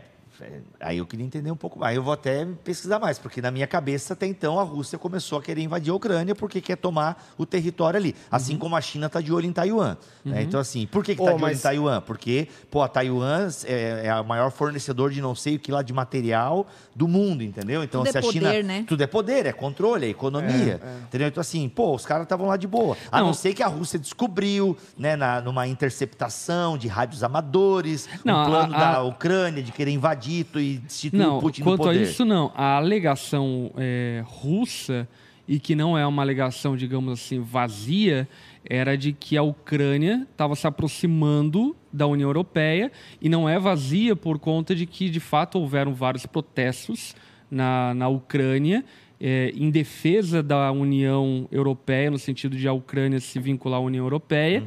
aí 0.80 0.98
eu 0.98 1.06
queria 1.06 1.24
entender 1.24 1.50
um 1.50 1.56
pouco 1.56 1.78
mais. 1.78 1.96
Eu 1.96 2.02
vou 2.02 2.12
até 2.12 2.44
pesquisar 2.64 2.98
mais, 2.98 3.18
porque 3.18 3.40
na 3.40 3.50
minha 3.50 3.66
cabeça, 3.66 4.12
até 4.14 4.26
então, 4.26 4.58
a 4.58 4.62
Rússia 4.62 4.98
começou 4.98 5.38
a 5.38 5.42
querer 5.42 5.62
invadir 5.62 5.90
a 5.90 5.94
Ucrânia 5.94 6.34
porque 6.34 6.60
quer 6.60 6.76
tomar 6.76 7.22
o 7.38 7.46
território 7.46 7.98
ali. 7.98 8.14
Assim 8.30 8.56
como 8.58 8.76
a 8.76 8.80
China 8.80 9.06
está 9.06 9.20
de 9.20 9.32
olho 9.32 9.46
em 9.46 9.52
Taiwan. 9.52 9.96
né? 10.24 10.42
Então, 10.42 10.58
assim, 10.60 10.86
por 10.86 11.04
que 11.04 11.12
está 11.12 11.22
Ô, 11.24 11.26
de 11.28 11.32
olho 11.34 11.42
mas- 11.42 11.58
em 11.58 11.62
Taiwan? 11.62 12.00
Porque, 12.00 12.48
pô, 12.70 12.82
a 12.82 12.88
Taiwan 12.88 13.48
é, 13.64 14.02
é 14.06 14.10
a 14.10 14.22
maior 14.22 14.50
fornecedor 14.50 15.10
de 15.10 15.20
não 15.20 15.34
sei 15.34 15.56
o 15.56 15.58
que 15.58 15.70
lá 15.70 15.82
de 15.82 15.92
material 15.92 16.66
do 16.94 17.06
mundo, 17.08 17.42
entendeu? 17.42 17.82
Então, 17.84 18.02
Tudo 18.04 18.08
é 18.08 18.12
se 18.12 18.18
a 18.18 18.22
China. 18.32 18.46
poder, 18.48 18.64
né? 18.64 18.84
Tudo 18.86 19.02
é 19.02 19.06
poder, 19.06 19.46
é 19.46 19.52
controle, 19.52 20.06
é 20.06 20.08
economia. 20.10 20.80
Entendeu? 21.04 21.28
Então, 21.28 21.40
assim, 21.40 21.68
pô, 21.68 21.94
os 21.94 22.04
caras 22.06 22.24
estavam 22.24 22.46
lá 22.46 22.56
de 22.56 22.66
boa. 22.66 22.96
A 23.10 23.20
não. 23.20 23.26
Não. 23.28 23.34
ser 23.34 23.52
que 23.54 23.62
a 23.62 23.66
Rússia 23.66 23.98
descobriu, 23.98 24.76
né, 24.98 25.16
na, 25.16 25.40
numa 25.40 25.66
interceptação 25.66 26.76
de 26.78 26.88
rádios 26.88 27.22
amadores, 27.24 28.08
Não, 28.24 28.42
um 28.42 28.46
plano 28.46 28.74
a- 28.74 28.78
da 28.78 28.94
a- 28.96 29.02
Ucrânia 29.02 29.62
de 29.62 29.72
querer 29.72 29.90
invadir 29.90 30.23
e 30.32 30.78
destituir 30.78 31.18
Não, 31.18 31.40
Putin 31.40 31.60
no 31.60 31.64
quanto 31.66 31.82
a 31.82 31.86
poder. 31.86 32.02
isso 32.02 32.24
não. 32.24 32.52
A 32.54 32.76
alegação 32.76 33.70
é, 33.76 34.22
russa, 34.26 35.08
e 35.46 35.58
que 35.58 35.74
não 35.74 35.96
é 35.96 36.06
uma 36.06 36.22
alegação, 36.22 36.76
digamos 36.76 37.12
assim, 37.12 37.40
vazia, 37.40 38.28
era 38.64 38.96
de 38.96 39.12
que 39.12 39.36
a 39.36 39.42
Ucrânia 39.42 40.26
estava 40.30 40.54
se 40.56 40.66
aproximando 40.66 41.76
da 41.92 42.06
União 42.06 42.28
Europeia, 42.28 42.90
e 43.20 43.28
não 43.28 43.48
é 43.48 43.58
vazia 43.58 44.16
por 44.16 44.38
conta 44.38 44.74
de 44.74 44.86
que, 44.86 45.10
de 45.10 45.20
fato, 45.20 45.58
houveram 45.58 45.92
vários 45.94 46.24
protestos 46.26 47.14
na, 47.50 47.92
na 47.94 48.08
Ucrânia, 48.08 48.84
é, 49.20 49.52
em 49.54 49.70
defesa 49.70 50.42
da 50.42 50.72
União 50.72 51.46
Europeia, 51.52 52.10
no 52.10 52.18
sentido 52.18 52.56
de 52.56 52.66
a 52.66 52.72
Ucrânia 52.72 53.20
se 53.20 53.38
vincular 53.38 53.78
à 53.78 53.82
União 53.82 54.04
Europeia. 54.04 54.64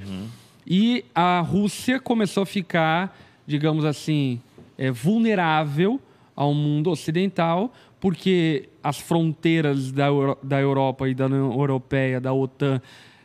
E 0.66 1.06
a 1.14 1.40
Rússia 1.42 2.00
começou 2.00 2.44
a 2.44 2.46
ficar, 2.46 3.18
digamos 3.46 3.86
assim, 3.86 4.42
é, 4.78 4.92
vulnerável 4.92 6.00
ao 6.36 6.54
mundo 6.54 6.90
ocidental, 6.92 7.74
porque 8.00 8.70
as 8.84 9.00
fronteiras 9.00 9.92
da, 9.92 10.06
Euro- 10.08 10.38
da 10.44 10.60
Europa 10.60 11.10
e 11.10 11.16
da 11.16 11.26
União 11.26 11.52
Europeia, 11.52 12.22
da 12.22 12.32
OTAN, 12.32 12.82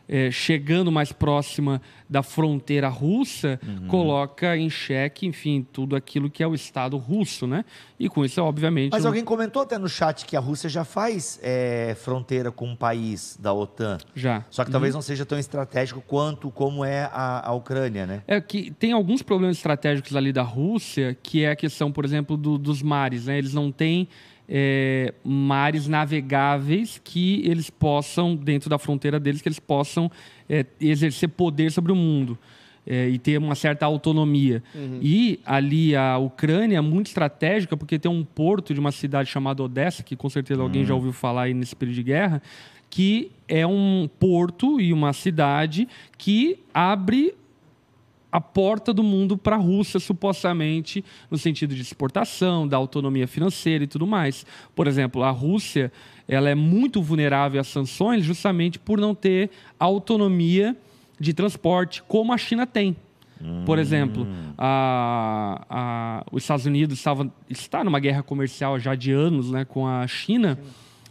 é, 0.07 0.29
chegando 0.31 0.91
mais 0.91 1.11
próxima 1.11 1.81
da 2.09 2.21
fronteira 2.21 2.89
russa, 2.89 3.59
coloca 3.87 4.55
em 4.57 4.69
xeque, 4.69 5.25
enfim, 5.25 5.65
tudo 5.71 5.95
aquilo 5.95 6.29
que 6.29 6.43
é 6.43 6.47
o 6.47 6.53
Estado 6.53 6.97
russo, 6.97 7.47
né? 7.47 7.63
E 7.99 8.09
com 8.09 8.23
isso, 8.25 8.41
obviamente... 8.41 8.91
Mas 8.91 9.03
não- 9.03 9.09
alguém 9.09 9.23
comentou 9.23 9.61
até 9.61 9.77
no 9.77 9.87
chat 9.87 10.25
que 10.25 10.35
a 10.35 10.39
Rússia 10.39 10.69
já 10.69 10.83
faz 10.83 11.39
é, 11.41 11.95
fronteira 11.99 12.51
com 12.51 12.67
um 12.67 12.75
país 12.75 13.37
da 13.41 13.53
OTAN. 13.53 13.97
Já. 14.13 14.43
Só 14.49 14.63
que 14.65 14.71
talvez 14.71 14.93
não 14.93 15.01
seja 15.01 15.25
tão 15.25 15.39
estratégico 15.39 16.01
quanto 16.05 16.51
como 16.51 16.83
é 16.83 17.03
a, 17.11 17.49
a 17.49 17.53
Ucrânia, 17.53 18.05
né? 18.05 18.21
É 18.27 18.39
que 18.41 18.71
tem 18.71 18.91
alguns 18.91 19.21
problemas 19.21 19.57
estratégicos 19.57 20.15
ali 20.15 20.31
da 20.33 20.43
Rússia, 20.43 21.17
que 21.23 21.43
é 21.43 21.51
a 21.51 21.55
questão, 21.55 21.91
por 21.91 22.03
exemplo, 22.05 22.35
do- 22.37 22.57
dos 22.57 22.81
mares. 22.81 23.25
Né? 23.25 23.37
Eles 23.37 23.53
não 23.53 23.71
têm 23.71 24.07
é, 24.47 25.13
mares 25.23 25.87
navegáveis 25.87 26.99
que 27.03 27.41
eles 27.45 27.69
possam, 27.69 28.35
dentro 28.35 28.69
da 28.69 28.77
fronteira 28.77 29.19
deles, 29.19 29.41
que 29.41 29.47
eles 29.47 29.59
possam 29.59 30.11
é, 30.49 30.65
exercer 30.79 31.29
poder 31.29 31.71
sobre 31.71 31.91
o 31.91 31.95
mundo. 31.95 32.37
é, 32.85 33.07
e 33.09 33.17
ter 33.17 33.37
uma 33.37 33.55
certa 33.55 33.85
autonomia. 33.85 34.61
E 35.01 35.39
ali 35.45 35.95
a 35.95 36.17
Ucrânia 36.17 36.77
é 36.77 36.81
muito 36.81 37.07
estratégica, 37.07 37.77
porque 37.77 37.97
tem 37.97 38.11
um 38.11 38.23
porto 38.23 38.73
de 38.73 38.79
uma 38.79 38.91
cidade 38.91 39.29
chamada 39.29 39.63
Odessa, 39.63 40.03
que 40.03 40.15
com 40.15 40.29
certeza 40.29 40.61
alguém 40.61 40.85
já 40.85 40.93
ouviu 40.93 41.13
falar 41.13 41.43
aí 41.43 41.53
nesse 41.53 41.75
período 41.75 41.95
de 41.95 42.03
guerra, 42.03 42.41
que 42.89 43.31
é 43.47 43.65
um 43.65 44.09
porto 44.19 44.79
e 44.79 44.93
uma 44.93 45.13
cidade 45.13 45.87
que 46.17 46.59
abre 46.73 47.33
a 48.33 48.41
porta 48.41 48.91
do 48.91 49.03
mundo 49.03 49.37
para 49.37 49.55
a 49.55 49.59
Rússia, 49.59 49.99
supostamente, 49.99 51.05
no 51.29 51.37
sentido 51.37 51.75
de 51.75 51.81
exportação, 51.81 52.67
da 52.67 52.75
autonomia 52.77 53.27
financeira 53.27 53.83
e 53.83 53.87
tudo 53.87 54.07
mais. 54.07 54.43
Por 54.75 54.87
exemplo, 54.87 55.21
a 55.23 55.29
Rússia 55.29 55.91
ela 56.27 56.49
é 56.49 56.55
muito 56.55 57.01
vulnerável 57.01 57.61
às 57.61 57.67
sanções 57.67 58.23
justamente 58.25 58.79
por 58.79 58.99
não 58.99 59.13
ter 59.13 59.51
autonomia 59.79 60.75
de 61.19 61.33
transporte, 61.33 62.01
como 62.07 62.33
a 62.33 62.37
China 62.37 62.65
tem. 62.65 62.95
Por 63.65 63.77
exemplo, 63.77 64.25
a- 64.57 65.65
a- 65.69 66.23
os 66.31 66.43
Estados 66.43 66.65
Unidos 66.65 66.97
estava, 66.97 67.31
está 67.49 67.83
numa 67.83 67.99
guerra 67.99 68.23
comercial 68.23 68.79
já 68.79 68.95
de 68.95 69.11
anos 69.11 69.51
né, 69.51 69.65
com 69.65 69.85
a 69.85 70.07
China, 70.07 70.57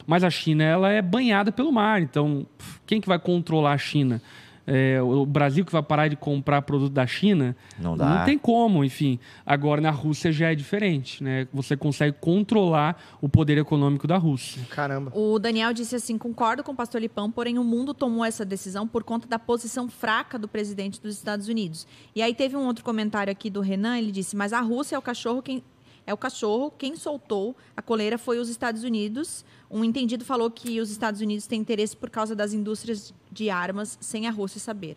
mas 0.07 0.25
a 0.25 0.31
China 0.31 0.65
ela 0.65 0.91
é 0.91 1.01
banhada 1.03 1.53
pelo 1.53 1.71
mar. 1.71 2.01
Então, 2.03 2.47
quem 2.87 3.01
que 3.01 3.07
vai 3.09 3.19
controlar 3.19 3.75
a 3.75 3.79
China? 3.79 4.21
É, 4.67 5.01
o 5.03 5.27
Brasil 5.27 5.65
que 5.65 5.73
vai 5.73 5.83
parar 5.83 6.09
de 6.09 6.17
comprar 6.17 6.63
produto 6.63 6.93
da 6.93 7.07
China? 7.07 7.57
Não 7.79 7.97
dá. 7.97 8.19
Não 8.19 8.25
tem 8.25 8.39
como, 8.39 8.85
enfim. 8.85 9.19
Agora, 9.45 9.81
na 9.81 9.91
Rússia 9.91 10.31
já 10.31 10.53
é 10.53 10.55
diferente. 10.55 11.23
Né? 11.23 11.49
Você 11.53 11.77
consegue 11.77 12.17
controlar 12.21 13.01
o 13.21 13.29
poder 13.29 13.59
econômico 13.59 14.07
da 14.07 14.17
Rússia. 14.17 14.63
Caramba. 14.71 15.11
O 15.15 15.39
Daniel 15.39 15.73
disse 15.73 15.97
assim: 15.97 16.17
concordo 16.17 16.63
com 16.63 16.73
o 16.73 16.77
pastor 16.77 17.01
Lipão, 17.01 17.31
porém 17.31 17.59
o 17.59 17.65
mundo 17.65 17.93
tomou 17.93 18.25
essa 18.25 18.45
decisão 18.45 18.87
por 18.87 19.03
conta 19.03 19.27
da 19.27 19.39
posição 19.39 19.89
fraca 19.89 20.39
do 20.39 20.47
presidente 20.47 21.01
dos 21.01 21.17
Estados 21.17 21.49
Unidos. 21.49 21.87
E 22.15 22.23
aí 22.23 22.35
teve 22.35 22.57
um 22.57 22.67
outro 22.67 22.85
comentário 22.85 23.31
aqui 23.31 23.51
do 23.51 23.61
Renan, 23.61 23.99
ele 23.99 24.13
disse: 24.13 24.37
mas 24.37 24.53
a 24.53 24.61
Rússia 24.61 24.97
é 24.97 24.99
o 24.99 25.03
cachorro 25.03 25.43
quem. 25.43 25.63
É 26.07 26.13
o 26.13 26.17
cachorro, 26.17 26.73
quem 26.77 26.97
soltou 26.97 27.57
a 27.77 27.83
coleira 27.83 28.19
foi 28.19 28.39
os 28.39 28.49
Estados 28.49 28.83
Unidos. 28.83 29.45
Um 29.71 29.85
entendido 29.85 30.25
falou 30.25 30.51
que 30.51 30.81
os 30.81 30.91
Estados 30.91 31.21
Unidos 31.21 31.47
têm 31.47 31.61
interesse 31.61 31.97
por 31.97 32.11
causa 32.11 32.35
das 32.35 32.53
indústrias 32.53 33.15
de 33.31 33.49
armas, 33.49 33.97
sem 34.01 34.27
a 34.27 34.31
Rússia 34.31 34.61
saber. 34.61 34.97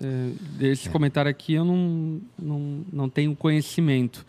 É, 0.00 0.66
esse 0.66 0.88
comentário 0.88 1.30
aqui 1.30 1.54
eu 1.54 1.64
não, 1.64 2.20
não, 2.38 2.84
não 2.92 3.08
tenho 3.08 3.34
conhecimento. 3.36 4.24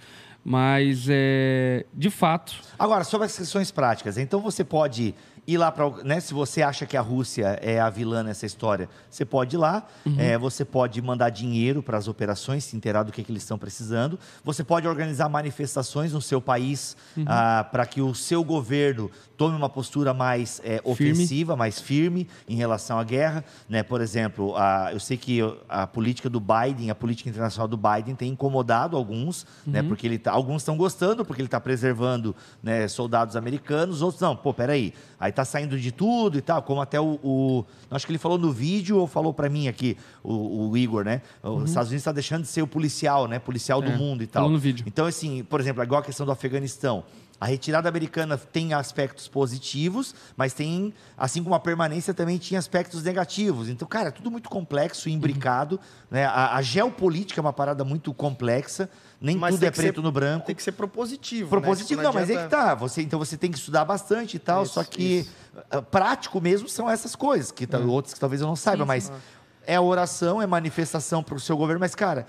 Mas, 0.46 1.06
é, 1.10 1.86
de 1.94 2.10
fato. 2.10 2.56
Agora, 2.78 3.06
sobre 3.06 3.28
as 3.28 3.38
questões 3.38 3.72
práticas. 3.72 4.18
Então, 4.18 4.42
você 4.42 4.62
pode 4.62 5.16
ir 5.46 5.58
lá 5.58 5.72
para. 5.72 5.90
Né, 6.04 6.20
se 6.20 6.34
você 6.34 6.62
acha 6.62 6.86
que 6.86 6.96
a 6.96 7.02
Rússia 7.02 7.60
é 7.62 7.80
a 7.80 7.90
vilã 7.90 8.24
nessa 8.24 8.46
história, 8.46 8.90
você 9.10 9.26
pode 9.26 9.56
ir 9.56 9.60
lá. 9.60 9.86
Uhum. 10.06 10.16
É, 10.18 10.38
você 10.38 10.64
pode 10.64 11.02
mandar 11.02 11.30
dinheiro 11.30 11.84
para 11.84 11.98
as 11.98 12.08
operações, 12.08 12.64
se 12.64 12.76
inteirar 12.76 13.04
do 13.04 13.12
que, 13.12 13.24
que, 13.24 13.32
eles 13.32 13.44
estão 13.44 13.58
precisando. 13.58 14.18
Você 14.44 14.64
pode 14.64 14.88
organizar 14.88 15.28
manifestações 15.30 16.14
no 16.14 16.22
seu 16.22 16.42
país 16.42 16.96
uhum. 17.18 17.26
ah, 17.28 17.68
para 17.70 17.86
que 17.86 18.02
o 18.02 18.14
seu 18.14 18.44
governo 18.44 19.12
tome 19.36 19.58
uma 19.58 19.70
postura 19.70 20.14
mais 20.14 20.62
é, 20.64 20.80
ofensiva, 20.84 21.56
mais 21.56 21.80
firme 21.80 22.28
em 22.48 22.56
relação 22.56 22.98
à 22.98 23.04
guerra. 23.04 23.44
Né? 23.68 23.84
Por 23.84 24.00
exemplo, 24.00 24.56
a, 24.56 24.92
eu 24.94 25.00
sei 25.00 25.18
que 25.18 25.40
a 25.68 25.86
política 25.86 26.30
do 26.30 26.40
Biden, 26.40 26.90
a 26.90 26.96
política 26.96 27.30
internacional 27.30 27.68
do 27.68 27.78
Biden 27.78 28.16
tem 28.16 28.32
incomodado 28.32 28.96
alguns, 28.96 29.44
né? 29.44 29.50
uhum. 29.66 29.72
né? 29.74 29.84
porque 29.84 30.08
ele 30.08 30.18
tá, 30.18 30.32
alguns 30.32 30.62
estão 30.62 30.78
gostando, 30.78 31.26
porque 31.26 31.42
ele 31.42 31.48
está 31.48 31.60
preservando 31.60 32.36
né, 32.62 32.88
soldados 32.88 33.36
americanos, 33.36 34.02
outros 34.02 34.22
não. 34.22 34.36
Pô, 34.36 34.54
peraí, 34.54 34.94
aí 35.20 35.33
está 35.34 35.46
saindo 35.46 35.78
de 35.78 35.92
tudo 35.92 36.38
e 36.38 36.42
tal, 36.42 36.62
como 36.62 36.82
até 36.82 37.00
o, 37.00 37.20
o, 37.24 37.66
Acho 37.92 38.06
que 38.06 38.12
ele 38.12 38.20
falou 38.20 38.38
no 38.38 38.52
vídeo 38.52 38.98
ou 38.98 39.08
falou 39.08 39.34
para 39.34 39.50
mim 39.50 39.68
aqui, 39.68 39.98
o, 40.24 40.70
o, 40.70 40.78
Igor, 40.78 41.04
né? 41.04 41.22
Os 41.42 41.50
uhum. 41.50 41.66
Estados 41.66 41.90
Unidos 41.90 42.02
está 42.02 42.12
deixando 42.12 42.44
de 42.44 42.48
ser 42.48 42.62
o 42.62 42.68
policial, 42.68 43.28
né? 43.28 43.40
Policial 43.40 43.84
é, 43.84 43.86
do 43.86 43.98
mundo 43.98 44.24
e 44.24 44.28
tal. 44.28 44.50
no 44.50 44.58
vídeo. 44.58 44.84
Então, 44.88 45.06
assim, 45.06 45.44
por 45.44 45.60
exemplo, 45.60 45.84
igual 45.84 46.02
a 46.02 46.04
questão 46.04 46.26
do 46.26 46.32
Afeganistão. 46.32 47.04
A 47.40 47.46
retirada 47.46 47.90
americana 47.90 48.38
tem 48.38 48.74
aspectos 48.74 49.28
positivos, 49.28 50.16
mas 50.38 50.54
tem, 50.54 50.94
assim 51.18 51.44
como 51.44 51.54
a 51.56 51.60
permanência 51.60 52.14
também 52.14 52.38
tinha 52.38 52.58
aspectos 52.58 53.04
negativos. 53.04 53.68
Então, 53.68 53.88
cara, 53.88 54.10
é 54.10 54.12
tudo 54.12 54.32
muito 54.32 54.50
complexo, 54.50 55.10
imbricado. 55.10 55.76
Uhum. 55.76 55.82
Né? 56.12 56.26
A, 56.26 56.56
a, 56.56 56.62
geopolítica 56.62 57.40
é 57.40 57.42
uma 57.42 57.52
parada 57.52 57.84
muito 57.84 58.14
complexa. 58.14 58.90
Nem 59.20 59.36
mas 59.36 59.56
tudo 59.56 59.66
é 59.66 59.72
preto 59.72 59.96
ser, 59.96 60.02
no 60.02 60.12
branco. 60.12 60.46
Tem 60.46 60.56
que 60.56 60.64
ser 60.64 60.72
propositivo. 60.74 61.50
Propositivo, 61.50 62.02
né? 62.02 62.08
não, 62.08 62.14
não 62.14 62.20
mas 62.20 62.30
é 62.30 62.44
que 62.44 62.50
tá. 62.50 62.76
Você, 62.76 63.02
então 63.02 63.20
você 63.20 63.36
tem 63.36 63.52
que 63.52 63.58
estudar 63.58 63.84
bastante 63.84 64.38
e 64.38 64.40
tal. 64.40 64.64
Isso, 64.64 64.74
só 64.74 64.84
que 64.84 65.20
isso. 65.20 65.32
Ah, 65.70 65.82
prático 65.82 66.40
mesmo 66.40 66.70
são 66.70 66.90
essas 66.90 67.16
coisas, 67.16 67.52
que 67.52 67.68
tá, 67.68 67.78
uhum. 67.78 67.90
outras 67.90 68.14
que 68.14 68.20
talvez 68.20 68.42
eu 68.42 68.48
não 68.48 68.56
saiba, 68.56 68.86
mas 68.86 69.12
é 69.66 69.80
oração, 69.80 70.42
é 70.42 70.48
manifestação 70.48 71.24
para 71.24 71.36
o 71.36 71.40
seu 71.40 71.58
governo. 71.58 71.80
Mas, 71.80 71.96
cara, 71.96 72.28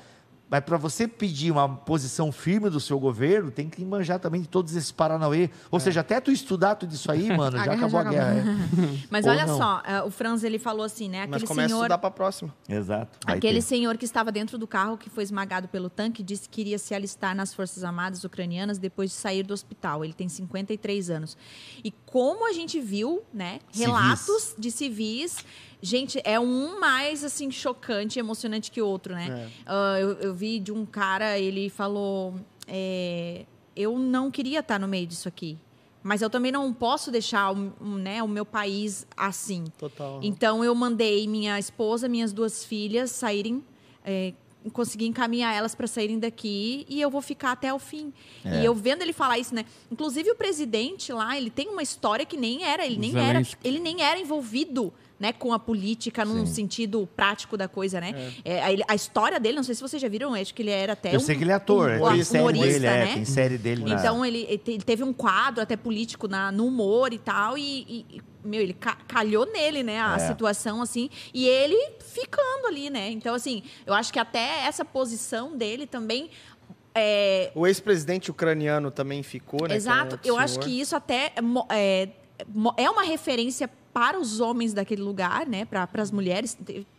mas 0.54 0.62
para 0.62 0.76
você 0.76 1.08
pedir 1.08 1.50
uma 1.50 1.68
posição 1.68 2.30
firme 2.30 2.70
do 2.70 2.78
seu 2.78 2.96
governo, 3.00 3.50
tem 3.50 3.68
que 3.68 3.84
manjar 3.84 4.20
também 4.20 4.40
de 4.40 4.46
todos 4.46 4.76
esses 4.76 4.92
Paranauê. 4.92 5.50
Ou 5.68 5.78
é. 5.78 5.80
seja, 5.80 5.98
até 5.98 6.20
tu 6.20 6.30
estudar 6.30 6.76
tudo 6.76 6.94
isso 6.94 7.10
aí, 7.10 7.26
mano, 7.36 7.56
já 7.58 7.72
acabou 7.72 7.98
a 7.98 8.04
guerra. 8.04 8.38
É. 8.38 8.44
Mas 9.10 9.24
Ou 9.24 9.32
olha 9.32 9.46
não. 9.46 9.58
só, 9.58 9.78
uh, 9.78 10.06
o 10.06 10.12
Franz 10.12 10.44
ele 10.44 10.60
falou 10.60 10.86
assim, 10.86 11.08
né? 11.08 11.22
Aquele 11.22 11.40
Mas 11.40 11.42
começa 11.42 11.68
senhor, 11.70 11.80
a 11.80 11.82
estudar 11.82 11.98
para 11.98 12.06
a 12.06 12.12
próxima. 12.12 12.54
Exato. 12.68 13.18
Aquele 13.26 13.60
senhor 13.60 13.98
que 13.98 14.04
estava 14.04 14.30
dentro 14.30 14.56
do 14.56 14.64
carro, 14.64 14.96
que 14.96 15.10
foi 15.10 15.24
esmagado 15.24 15.66
pelo 15.66 15.90
tanque, 15.90 16.22
disse 16.22 16.48
que 16.48 16.60
iria 16.60 16.78
se 16.78 16.94
alistar 16.94 17.34
nas 17.34 17.52
Forças 17.52 17.82
Armadas 17.82 18.22
Ucranianas 18.22 18.78
depois 18.78 19.10
de 19.10 19.16
sair 19.16 19.42
do 19.42 19.52
hospital. 19.52 20.04
Ele 20.04 20.14
tem 20.14 20.28
53 20.28 21.10
anos. 21.10 21.36
E 21.82 21.90
como 22.06 22.48
a 22.48 22.52
gente 22.52 22.78
viu, 22.78 23.24
né? 23.34 23.58
Relatos 23.74 24.42
civis. 24.42 24.54
de 24.56 24.70
civis 24.70 25.36
Gente, 25.84 26.18
é 26.24 26.40
um 26.40 26.80
mais, 26.80 27.22
assim, 27.22 27.50
chocante 27.50 28.18
e 28.18 28.20
emocionante 28.20 28.70
que 28.70 28.80
o 28.80 28.86
outro, 28.86 29.14
né? 29.14 29.50
É. 29.66 29.70
Uh, 29.70 29.98
eu, 29.98 30.10
eu, 30.28 30.34
vi 30.34 30.58
de 30.58 30.72
um 30.72 30.86
cara, 30.86 31.38
ele 31.38 31.68
falou... 31.68 32.34
É, 32.66 33.44
eu 33.76 33.98
não 33.98 34.30
queria 34.30 34.60
estar 34.60 34.80
no 34.80 34.88
meio 34.88 35.06
disso 35.06 35.28
aqui. 35.28 35.58
Mas 36.02 36.22
eu 36.22 36.30
também 36.30 36.50
não 36.50 36.72
posso 36.72 37.10
deixar 37.10 37.52
o, 37.52 37.74
né, 37.98 38.22
o 38.22 38.28
meu 38.28 38.46
país 38.46 39.06
assim. 39.14 39.64
Total. 39.76 40.20
Então, 40.22 40.64
eu 40.64 40.74
mandei 40.74 41.28
minha 41.28 41.58
esposa, 41.58 42.08
minhas 42.08 42.32
duas 42.32 42.64
filhas 42.64 43.10
saírem... 43.10 43.62
É, 44.02 44.32
conseguir 44.72 45.04
encaminhar 45.04 45.54
elas 45.54 45.74
para 45.74 45.86
saírem 45.86 46.18
daqui 46.18 46.86
e 46.88 46.98
eu 46.98 47.10
vou 47.10 47.20
ficar 47.20 47.52
até 47.52 47.74
o 47.74 47.78
fim. 47.78 48.10
É. 48.42 48.62
E 48.62 48.64
eu 48.64 48.74
vendo 48.74 49.02
ele 49.02 49.12
falar 49.12 49.38
isso, 49.38 49.54
né? 49.54 49.66
Inclusive 49.92 50.30
o 50.30 50.34
presidente 50.34 51.12
lá, 51.12 51.36
ele 51.36 51.50
tem 51.50 51.68
uma 51.68 51.82
história 51.82 52.24
que 52.24 52.38
nem 52.38 52.64
era, 52.64 52.86
ele 52.86 52.96
nem 52.96 53.12
Zelensky. 53.12 53.58
era, 53.60 53.68
ele 53.68 53.78
nem 53.78 54.00
era 54.00 54.18
envolvido 54.18 54.90
né, 55.18 55.32
com 55.32 55.52
a 55.52 55.58
política 55.58 56.24
num 56.24 56.44
Sim. 56.46 56.52
sentido 56.52 57.08
prático 57.16 57.56
da 57.56 57.68
coisa, 57.68 58.00
né? 58.00 58.32
É. 58.44 58.54
É, 58.54 58.62
a, 58.62 58.92
a, 58.92 58.94
história 58.94 59.38
dele, 59.38 59.56
não 59.56 59.62
sei 59.62 59.74
se 59.74 59.80
vocês 59.80 60.00
já 60.00 60.08
viram, 60.08 60.34
acho 60.34 60.52
que 60.52 60.62
ele 60.62 60.70
era 60.70 60.94
até 60.94 61.14
Eu 61.14 61.18
um, 61.18 61.20
sei 61.20 61.36
que 61.36 61.44
ele 61.44 61.52
é 61.52 61.54
ator, 61.54 61.90
um, 61.90 62.06
um, 62.06 62.24
tem 62.24 62.40
humorista, 62.40 62.66
dele, 62.66 62.86
é, 62.86 63.04
né? 63.04 63.14
tem 63.14 63.24
série 63.24 63.58
dele. 63.58 63.84
Então 63.86 64.18
na... 64.18 64.28
ele, 64.28 64.46
ele, 64.48 64.78
teve 64.82 65.02
um 65.02 65.12
quadro 65.12 65.62
até 65.62 65.76
político 65.76 66.26
na, 66.26 66.50
no 66.50 66.66
humor 66.66 67.12
e 67.12 67.18
tal 67.18 67.56
e, 67.56 68.06
e 68.10 68.22
meu, 68.44 68.60
ele 68.60 68.74
ca 68.74 68.96
calhou 69.08 69.46
nele, 69.46 69.82
né, 69.82 70.00
a 70.00 70.16
é. 70.16 70.18
situação 70.18 70.82
assim, 70.82 71.08
e 71.32 71.46
ele 71.46 71.92
ficando 72.00 72.66
ali, 72.66 72.90
né? 72.90 73.10
Então 73.10 73.34
assim, 73.34 73.62
eu 73.86 73.94
acho 73.94 74.12
que 74.12 74.18
até 74.18 74.66
essa 74.66 74.84
posição 74.84 75.56
dele 75.56 75.86
também 75.86 76.30
é... 76.94 77.50
O 77.54 77.66
ex-presidente 77.66 78.30
ucraniano 78.30 78.90
também 78.90 79.22
ficou, 79.22 79.66
né? 79.66 79.74
Exato. 79.74 80.18
Eu 80.24 80.38
acho 80.38 80.60
que 80.60 80.80
isso 80.80 80.94
até 80.94 81.32
é, 81.70 82.08
é 82.76 82.90
uma 82.90 83.02
referência 83.02 83.68
para 83.92 84.18
os 84.18 84.40
homens 84.40 84.74
daquele 84.74 85.02
lugar, 85.02 85.46
né? 85.46 85.64
Para 85.64 85.88
as 85.94 86.10
mulheres. 86.10 86.56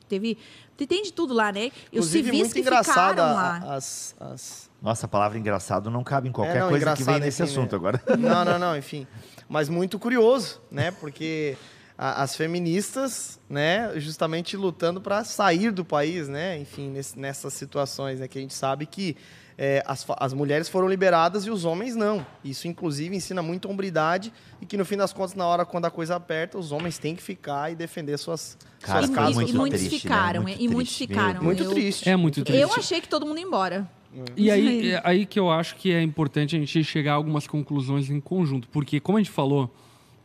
Teve, 0.08 0.38
tem 0.78 1.04
de 1.04 1.12
tudo 1.12 1.34
lá, 1.34 1.52
né? 1.52 1.72
E 1.92 2.00
os 2.00 2.08
civis 2.08 2.32
muito 2.32 2.54
que 2.54 2.64
ficaram 2.64 3.24
lá. 3.24 3.58
As, 3.76 4.16
as... 4.20 4.70
Nossa, 4.82 5.06
a 5.06 5.10
palavra 5.10 5.38
engraçado 5.38 5.90
não 5.90 6.04
cabe 6.04 6.30
em 6.30 6.32
qualquer 6.32 6.58
é, 6.58 6.60
não, 6.62 6.70
coisa 6.70 6.96
que 6.96 7.04
vem 7.04 7.20
nesse 7.20 7.44
enfim, 7.44 7.52
assunto 7.52 7.72
né? 7.72 7.78
agora. 7.78 8.02
Não, 8.18 8.46
não, 8.46 8.60
não, 8.60 8.78
enfim. 8.78 9.06
Mas 9.50 9.68
muito 9.68 10.00
curioso, 10.00 10.62
né? 10.72 10.92
Porque 10.92 11.58
a, 11.98 12.24
as 12.24 12.36
feministas, 12.36 13.40
né, 13.50 13.92
justamente 14.00 14.58
lutando 14.58 15.00
para 15.00 15.24
sair 15.24 15.72
do 15.72 15.86
país, 15.86 16.28
né? 16.28 16.58
Enfim, 16.60 16.90
nesse, 16.90 17.18
nessas 17.18 17.54
situações, 17.54 18.20
né, 18.20 18.28
que 18.28 18.38
a 18.38 18.42
gente 18.42 18.54
sabe 18.54 18.86
que 18.86 19.16
é, 19.58 19.82
as, 19.86 20.06
as 20.20 20.34
mulheres 20.34 20.68
foram 20.68 20.88
liberadas 20.88 21.46
e 21.46 21.50
os 21.50 21.64
homens 21.64 21.96
não. 21.96 22.26
Isso, 22.44 22.68
inclusive, 22.68 23.16
ensina 23.16 23.42
muito 23.42 23.70
hombridade 23.70 24.34
e 24.62 24.66
que, 24.66 24.76
no 24.76 24.84
fim 24.84 24.98
das 24.98 25.14
contas, 25.14 25.34
na 25.34 25.48
hora 25.48 25.66
quando 25.66 25.86
a 25.86 25.92
coisa 25.92 26.16
aperta, 26.16 26.58
os 26.58 26.72
homens 26.72 26.98
têm 26.98 27.16
que 27.16 27.24
ficar 27.24 27.72
e 27.72 27.76
defender 27.76 28.18
suas, 28.18 28.58
Cara, 28.82 29.06
suas 29.06 29.16
casas. 29.16 29.48
E, 29.48 29.52
e 29.52 29.54
muitos 29.54 29.80
triste, 29.80 30.02
ficaram, 30.02 30.44
né? 30.44 30.50
muito 30.50 30.62
e 30.64 30.68
muitos 30.68 30.98
ficaram. 30.98 31.42
Muito 31.42 31.64
eu, 31.64 31.70
triste. 31.72 32.10
É 32.10 32.16
muito 32.16 32.44
triste. 32.44 32.62
Eu 32.62 32.74
achei 32.74 33.00
que 33.00 33.08
todo 33.08 33.26
mundo 33.26 33.40
ia 33.40 33.46
embora. 33.46 33.90
E 34.36 34.50
aí, 34.50 34.92
é 34.92 35.02
aí 35.04 35.26
que 35.26 35.38
eu 35.38 35.50
acho 35.50 35.76
que 35.76 35.92
é 35.92 36.02
importante 36.02 36.56
a 36.56 36.60
gente 36.60 36.84
chegar 36.84 37.14
a 37.14 37.16
algumas 37.16 37.48
conclusões 37.48 38.10
em 38.10 38.20
conjunto. 38.20 38.68
Porque, 38.70 39.00
como 39.00 39.18
a 39.18 39.22
gente 39.22 39.32
falou, 39.32 39.74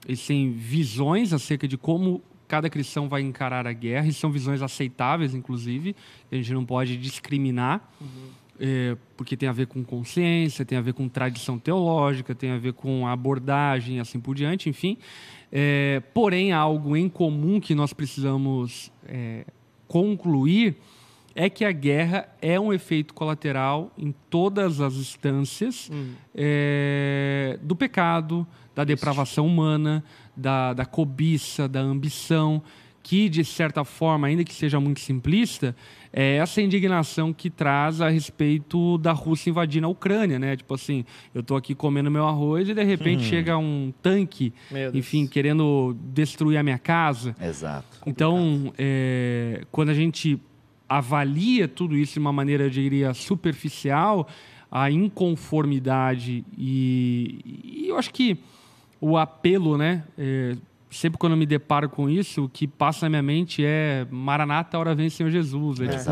eles 0.06 0.26
têm 0.26 0.52
visões 0.52 1.32
acerca 1.32 1.68
de 1.68 1.76
como 1.76 2.22
cada 2.48 2.68
cristão 2.68 3.08
vai 3.08 3.22
encarar 3.22 3.66
a 3.66 3.72
guerra, 3.72 4.08
e 4.08 4.12
são 4.12 4.30
visões 4.30 4.60
aceitáveis, 4.60 5.34
inclusive, 5.34 5.94
a 6.32 6.34
gente 6.34 6.52
não 6.52 6.64
pode 6.64 6.96
discriminar. 6.96 7.88
Uhum 8.00 8.40
é, 8.60 8.94
porque 9.16 9.36
tem 9.36 9.48
a 9.48 9.52
ver 9.52 9.66
com 9.66 9.82
consciência, 9.82 10.66
tem 10.66 10.76
a 10.76 10.82
ver 10.82 10.92
com 10.92 11.08
tradição 11.08 11.58
teológica, 11.58 12.34
tem 12.34 12.50
a 12.50 12.58
ver 12.58 12.74
com 12.74 13.08
abordagem, 13.08 13.98
assim 13.98 14.20
por 14.20 14.34
diante, 14.34 14.68
enfim. 14.68 14.98
É, 15.50 16.02
porém, 16.12 16.52
algo 16.52 16.94
em 16.94 17.08
comum 17.08 17.58
que 17.58 17.74
nós 17.74 17.94
precisamos 17.94 18.92
é, 19.08 19.46
concluir 19.88 20.76
é 21.34 21.48
que 21.48 21.64
a 21.64 21.72
guerra 21.72 22.28
é 22.42 22.60
um 22.60 22.72
efeito 22.72 23.14
colateral 23.14 23.90
em 23.96 24.14
todas 24.28 24.80
as 24.80 24.94
instâncias 24.94 25.88
hum. 25.90 26.12
é, 26.34 27.58
do 27.62 27.74
pecado, 27.74 28.46
da 28.74 28.84
depravação 28.84 29.46
humana, 29.46 30.04
da, 30.36 30.72
da 30.72 30.86
cobiça, 30.86 31.68
da 31.68 31.80
ambição, 31.80 32.62
que, 33.02 33.28
de 33.28 33.44
certa 33.44 33.84
forma, 33.84 34.26
ainda 34.26 34.44
que 34.44 34.52
seja 34.52 34.78
muito 34.78 35.00
simplista, 35.00 35.74
é 36.12 36.36
essa 36.36 36.60
indignação 36.60 37.32
que 37.32 37.48
traz 37.48 38.00
a 38.00 38.08
respeito 38.08 38.98
da 38.98 39.12
Rússia 39.12 39.50
invadindo 39.50 39.86
a 39.86 39.90
Ucrânia, 39.90 40.38
né? 40.38 40.56
Tipo 40.56 40.74
assim, 40.74 41.04
eu 41.34 41.40
estou 41.40 41.56
aqui 41.56 41.74
comendo 41.74 42.10
meu 42.10 42.26
arroz 42.26 42.68
e 42.68 42.74
de 42.74 42.82
repente 42.82 43.22
uhum. 43.24 43.30
chega 43.30 43.56
um 43.56 43.92
tanque, 44.02 44.52
enfim, 44.92 45.26
querendo 45.26 45.96
destruir 46.12 46.58
a 46.58 46.62
minha 46.62 46.78
casa. 46.78 47.34
Exato. 47.40 47.98
Então, 48.06 48.72
é, 48.76 49.64
quando 49.70 49.90
a 49.90 49.94
gente 49.94 50.40
avalia 50.88 51.68
tudo 51.68 51.96
isso 51.96 52.14
de 52.14 52.18
uma 52.18 52.32
maneira, 52.32 52.64
eu 52.64 52.70
diria, 52.70 53.14
superficial, 53.14 54.28
a 54.70 54.90
inconformidade 54.90 56.44
e, 56.56 57.40
e 57.84 57.88
eu 57.88 57.96
acho 57.96 58.12
que 58.12 58.38
o 59.00 59.16
apelo, 59.16 59.78
né? 59.78 60.04
É, 60.18 60.56
sempre 60.90 61.18
quando 61.18 61.32
eu 61.32 61.38
me 61.38 61.46
deparo 61.46 61.88
com 61.88 62.10
isso, 62.10 62.44
o 62.44 62.48
que 62.48 62.66
passa 62.66 63.06
na 63.06 63.10
minha 63.10 63.22
mente 63.22 63.64
é 63.64 64.06
Maranata, 64.10 64.78
hora 64.78 64.94
vem 64.94 65.08
Senhor 65.08 65.30
Jesus. 65.30 65.80
É, 65.80 65.88
tipo, 65.88 66.10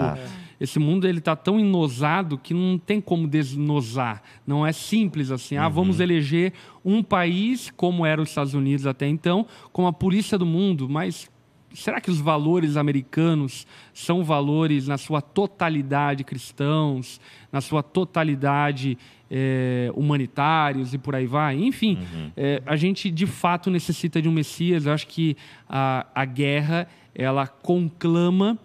esse 0.61 0.79
mundo 0.79 1.07
ele 1.07 1.19
está 1.19 1.37
tão 1.37 1.59
enosado 1.59 2.39
que 2.39 2.55
não 2.55 2.79
tem 2.79 3.01
como 3.01 3.29
desnosar. 3.29 4.23
Não 4.47 4.67
é 4.67 4.73
simples 4.73 5.31
assim. 5.31 5.57
Ah, 5.57 5.67
uhum. 5.67 5.73
vamos 5.73 6.01
eleger 6.01 6.53
um 6.85 7.03
país 7.03 7.71
como 7.77 8.07
era 8.07 8.21
os 8.21 8.29
Estados 8.29 8.55
Unidos 8.55 8.87
até 8.87 9.07
então, 9.07 9.47
como 9.73 9.87
a 9.87 9.93
polícia 9.93 10.39
do 10.39 10.47
mundo, 10.47 10.89
mas 10.89 11.31
será 11.75 12.01
que 12.01 12.11
os 12.11 12.19
valores 12.19 12.77
americanos 12.77 13.67
são 13.93 14.25
valores 14.25 14.89
na 14.89 14.97
sua 14.97 15.21
totalidade 15.21 16.25
cristãos, 16.25 17.21
na 17.53 17.61
sua 17.61 17.83
totalidade 17.83 18.99
é, 19.31 19.91
humanitários 19.95 20.95
e 20.95 20.99
por 20.99 21.15
aí 21.15 21.27
vai. 21.27 21.57
Enfim, 21.57 21.99
uhum. 21.99 22.31
é, 22.37 22.63
a 22.67 22.77
gente 22.77 23.11
de 23.11 23.27
fato 23.27 23.71
necessita 23.71 24.21
de 24.21 24.29
um 24.29 24.33
Messias. 24.33 24.87
Eu 24.87 24.93
acho 24.93 25.07
que 25.07 25.37
a, 25.69 26.07
a 26.15 26.25
guerra 26.25 26.89
ela 27.15 27.47
conclama 27.47 28.59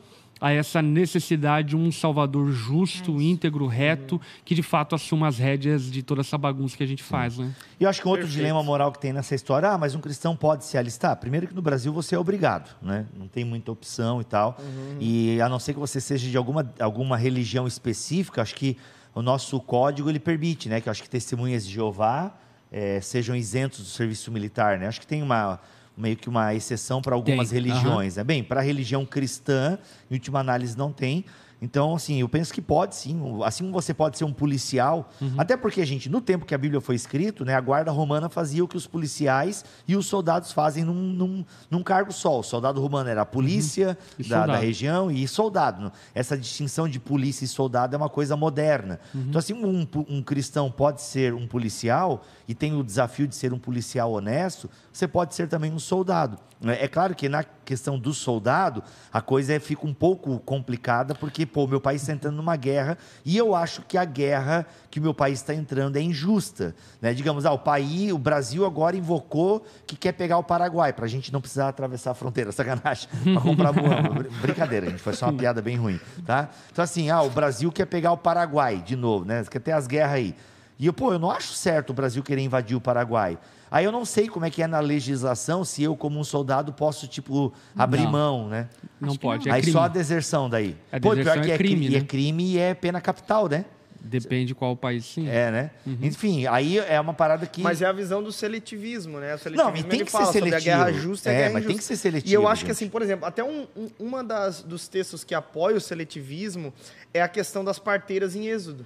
a 0.43 0.51
essa 0.51 0.81
necessidade 0.81 1.69
de 1.69 1.77
um 1.77 1.89
Salvador 1.89 2.51
justo, 2.51 3.17
é 3.17 3.23
íntegro, 3.23 3.65
reto, 3.65 4.19
que 4.43 4.53
de 4.53 4.61
fato 4.61 4.93
assuma 4.93 5.29
as 5.29 5.37
rédeas 5.37 5.89
de 5.89 6.03
toda 6.03 6.19
essa 6.19 6.37
bagunça 6.37 6.75
que 6.75 6.83
a 6.83 6.85
gente 6.85 7.01
faz. 7.01 7.37
Né? 7.37 7.49
E 7.79 7.85
eu 7.85 7.89
acho 7.89 8.01
que 8.01 8.07
um 8.09 8.11
outro 8.11 8.25
Perfeito. 8.25 8.41
dilema 8.41 8.61
moral 8.61 8.91
que 8.91 8.99
tem 8.99 9.13
nessa 9.13 9.33
história, 9.33 9.69
ah, 9.69 9.77
mas 9.77 9.95
um 9.95 10.01
cristão 10.01 10.35
pode 10.35 10.65
se 10.65 10.77
alistar? 10.77 11.15
Primeiro 11.15 11.47
que 11.47 11.53
no 11.55 11.61
Brasil 11.61 11.93
você 11.93 12.15
é 12.15 12.19
obrigado, 12.19 12.75
né? 12.81 13.05
não 13.17 13.25
tem 13.25 13.45
muita 13.45 13.71
opção 13.71 14.19
e 14.19 14.25
tal. 14.25 14.57
Uhum. 14.59 14.97
E 14.99 15.39
a 15.39 15.47
não 15.47 15.59
ser 15.59 15.75
que 15.75 15.79
você 15.79 16.01
seja 16.01 16.29
de 16.29 16.35
alguma, 16.35 16.69
alguma 16.77 17.15
religião 17.15 17.65
específica, 17.65 18.41
acho 18.41 18.55
que 18.55 18.75
o 19.15 19.21
nosso 19.21 19.57
código 19.61 20.09
ele 20.09 20.19
permite, 20.19 20.67
né? 20.67 20.81
Que 20.81 20.89
eu 20.89 20.91
acho 20.91 21.03
que 21.03 21.09
testemunhas 21.09 21.65
de 21.65 21.71
Jeová 21.71 22.33
é, 22.69 22.99
sejam 22.99 23.33
isentos 23.33 23.79
do 23.79 23.85
serviço 23.85 24.29
militar, 24.29 24.77
né? 24.77 24.87
Acho 24.87 24.99
que 24.99 25.07
tem 25.07 25.23
uma 25.23 25.61
meio 25.97 26.15
que 26.15 26.27
uma 26.29 26.53
exceção 26.53 27.01
para 27.01 27.15
algumas 27.15 27.49
tem. 27.49 27.61
religiões. 27.61 28.13
Uhum. 28.13 28.19
Né? 28.19 28.23
Bem, 28.23 28.43
para 28.43 28.59
a 28.59 28.63
religião 28.63 29.05
cristã, 29.05 29.77
em 30.09 30.15
última 30.15 30.39
análise, 30.39 30.77
não 30.77 30.91
tem. 30.91 31.25
Então, 31.63 31.95
assim, 31.95 32.19
eu 32.19 32.27
penso 32.27 32.53
que 32.53 32.61
pode 32.61 32.93
sim. 32.93 33.17
Assim 33.41 33.63
como 33.63 33.73
você 33.73 33.93
pode 33.93 34.17
ser 34.17 34.25
um 34.25 34.33
policial, 34.33 35.09
uhum. 35.21 35.35
até 35.37 35.55
porque, 35.55 35.83
gente, 35.85 36.09
no 36.09 36.19
tempo 36.19 36.45
que 36.45 36.53
a 36.53 36.57
Bíblia 36.57 36.81
foi 36.81 36.93
escrita, 36.93 37.45
né, 37.45 37.55
a 37.55 37.61
guarda 37.61 37.89
romana 37.89 38.27
fazia 38.27 38.61
o 38.61 38.67
que 38.67 38.75
os 38.75 38.85
policiais 38.85 39.63
e 39.87 39.95
os 39.95 40.05
soldados 40.05 40.51
fazem 40.51 40.83
num, 40.83 40.93
num, 40.93 41.45
num 41.71 41.81
cargo 41.81 42.11
só. 42.11 42.39
O 42.39 42.43
soldado 42.43 42.81
romano 42.81 43.09
era 43.09 43.21
a 43.21 43.25
polícia 43.25 43.97
uhum. 44.19 44.27
da, 44.27 44.45
da, 44.45 44.57
região 44.57 45.09
e 45.09 45.25
soldado. 45.25 45.89
Essa 46.13 46.37
distinção 46.37 46.85
de 46.85 46.99
polícia 46.99 47.45
e 47.45 47.47
soldado 47.47 47.95
é 47.95 47.97
uma 47.97 48.09
coisa 48.09 48.35
moderna. 48.35 48.99
Uhum. 49.15 49.21
Então, 49.29 49.39
assim, 49.39 49.53
um, 49.53 49.87
um 50.09 50.21
cristão 50.21 50.69
pode 50.69 51.01
ser 51.01 51.33
um 51.33 51.47
policial 51.47 52.25
e 52.45 52.53
tem 52.53 52.77
o 52.77 52.83
desafio 52.83 53.25
de 53.25 53.35
ser 53.35 53.53
um 53.53 53.59
policial 53.59 54.11
honesto, 54.11 54.69
você 54.91 55.07
pode 55.07 55.33
ser 55.33 55.47
também 55.47 55.71
um 55.71 55.79
soldado. 55.79 56.37
É 56.65 56.87
claro 56.87 57.13
que 57.13 57.27
na 57.27 57.43
questão 57.43 57.99
do 57.99 58.13
soldado, 58.13 58.83
a 59.11 59.21
coisa 59.21 59.59
fica 59.59 59.85
um 59.85 59.93
pouco 59.93 60.39
complicada, 60.39 61.13
porque, 61.13 61.45
pô, 61.53 61.67
meu 61.67 61.79
país 61.79 62.01
está 62.01 62.11
entrando 62.11 62.35
numa 62.35 62.55
guerra 62.55 62.97
e 63.23 63.37
eu 63.37 63.53
acho 63.55 63.83
que 63.83 63.97
a 63.97 64.03
guerra 64.03 64.65
que 64.89 64.99
o 64.99 65.01
meu 65.01 65.13
país 65.13 65.39
está 65.39 65.53
entrando 65.53 65.95
é 65.95 66.01
injusta. 66.01 66.75
Né? 67.01 67.13
Digamos, 67.13 67.45
ah, 67.45 67.51
o 67.51 67.59
país, 67.59 68.11
o 68.11 68.17
Brasil 68.17 68.65
agora 68.65 68.97
invocou 68.97 69.63
que 69.85 69.95
quer 69.95 70.13
pegar 70.13 70.37
o 70.37 70.43
Paraguai, 70.43 70.91
para 70.91 71.05
a 71.05 71.07
gente 71.07 71.31
não 71.31 71.39
precisar 71.39 71.69
atravessar 71.69 72.11
a 72.11 72.13
fronteira, 72.15 72.51
sacanagem, 72.51 73.07
para 73.23 73.41
comprar 73.41 73.71
moamba. 73.73 74.25
Brincadeira, 74.41 74.89
gente, 74.89 74.99
foi 74.99 75.13
só 75.13 75.27
uma 75.27 75.37
piada 75.37 75.61
bem 75.61 75.77
ruim. 75.77 75.99
Tá? 76.25 76.49
Então, 76.71 76.83
assim, 76.83 77.09
ah, 77.09 77.21
o 77.21 77.29
Brasil 77.29 77.71
quer 77.71 77.85
pegar 77.85 78.11
o 78.11 78.17
Paraguai 78.17 78.81
de 78.81 78.95
novo, 78.95 79.23
né? 79.23 79.43
Quer 79.49 79.59
ter 79.59 79.71
as 79.71 79.85
guerras 79.85 80.13
aí. 80.13 80.35
E 80.79 80.87
eu, 80.87 80.93
pô, 80.93 81.13
eu 81.13 81.19
não 81.19 81.29
acho 81.29 81.53
certo 81.53 81.91
o 81.91 81.93
Brasil 81.93 82.23
querer 82.23 82.41
invadir 82.41 82.75
o 82.75 82.81
Paraguai. 82.81 83.37
Aí 83.73 83.85
eu 83.85 83.91
não 83.91 84.05
sei 84.05 84.27
como 84.27 84.45
é 84.45 84.51
que 84.51 84.61
é 84.61 84.67
na 84.67 84.79
legislação, 84.79 85.65
se 85.65 85.81
eu, 85.81 85.97
como 85.97 86.19
um 86.19 86.23
soldado, 86.23 86.71
posso, 86.71 87.07
tipo, 87.07 87.51
abrir 87.75 88.03
não. 88.03 88.11
mão, 88.11 88.47
né? 88.47 88.69
Não 89.01 89.15
pode. 89.15 89.49
É 89.49 89.51
Aí 89.51 89.61
crime. 89.63 89.73
só 89.73 89.85
a 89.85 89.87
deserção 89.87 90.47
daí. 90.47 90.77
A 90.91 90.99
Pô, 90.99 91.15
pior 91.15 91.41
que 91.41 91.49
é, 91.49 91.55
é 91.55 91.57
crime, 91.57 91.89
né? 91.89 91.95
E 91.95 91.97
é 91.97 92.01
crime 92.01 92.51
e 92.51 92.59
é 92.59 92.75
pena 92.75 93.01
capital, 93.01 93.49
né? 93.49 93.65
Depende 93.99 94.53
qual 94.53 94.77
país, 94.77 95.05
sim. 95.05 95.27
É, 95.27 95.49
né? 95.49 95.71
Uhum. 95.87 95.97
Enfim, 96.03 96.45
aí 96.45 96.77
é 96.77 97.01
uma 97.01 97.15
parada 97.15 97.47
que. 97.47 97.63
Mas 97.63 97.81
é 97.81 97.87
a 97.87 97.91
visão 97.91 98.21
do 98.21 98.31
seletivismo, 98.31 99.19
né? 99.19 99.33
O 99.33 99.39
seletivismo 99.39 99.81
não, 99.81 99.89
tem 99.89 100.05
que 100.05 100.11
ser 100.11 100.25
seletivo. 100.27 100.55
a 100.55 100.59
guerra 100.59 100.91
justa 100.91 101.29
e 101.29 101.31
a 101.31 101.33
é, 101.33 101.37
guerra 101.37 101.53
mas 101.53 101.63
injusta. 101.63 101.67
tem 101.69 101.77
que 101.79 101.83
ser 101.83 101.95
seletivo. 101.95 102.31
E 102.31 102.33
eu 102.35 102.47
acho 102.47 102.59
gente. 102.59 102.65
que, 102.67 102.71
assim, 102.73 102.89
por 102.89 103.01
exemplo, 103.01 103.25
até 103.25 103.43
um, 103.43 103.65
um, 103.75 103.89
uma 103.97 104.23
das, 104.23 104.61
dos 104.61 104.87
textos 104.87 105.23
que 105.23 105.33
apoia 105.33 105.77
o 105.77 105.81
seletivismo 105.81 106.71
é 107.11 107.23
a 107.23 107.27
questão 107.27 107.65
das 107.65 107.79
parteiras 107.79 108.35
em 108.35 108.45
Êxodo. 108.45 108.85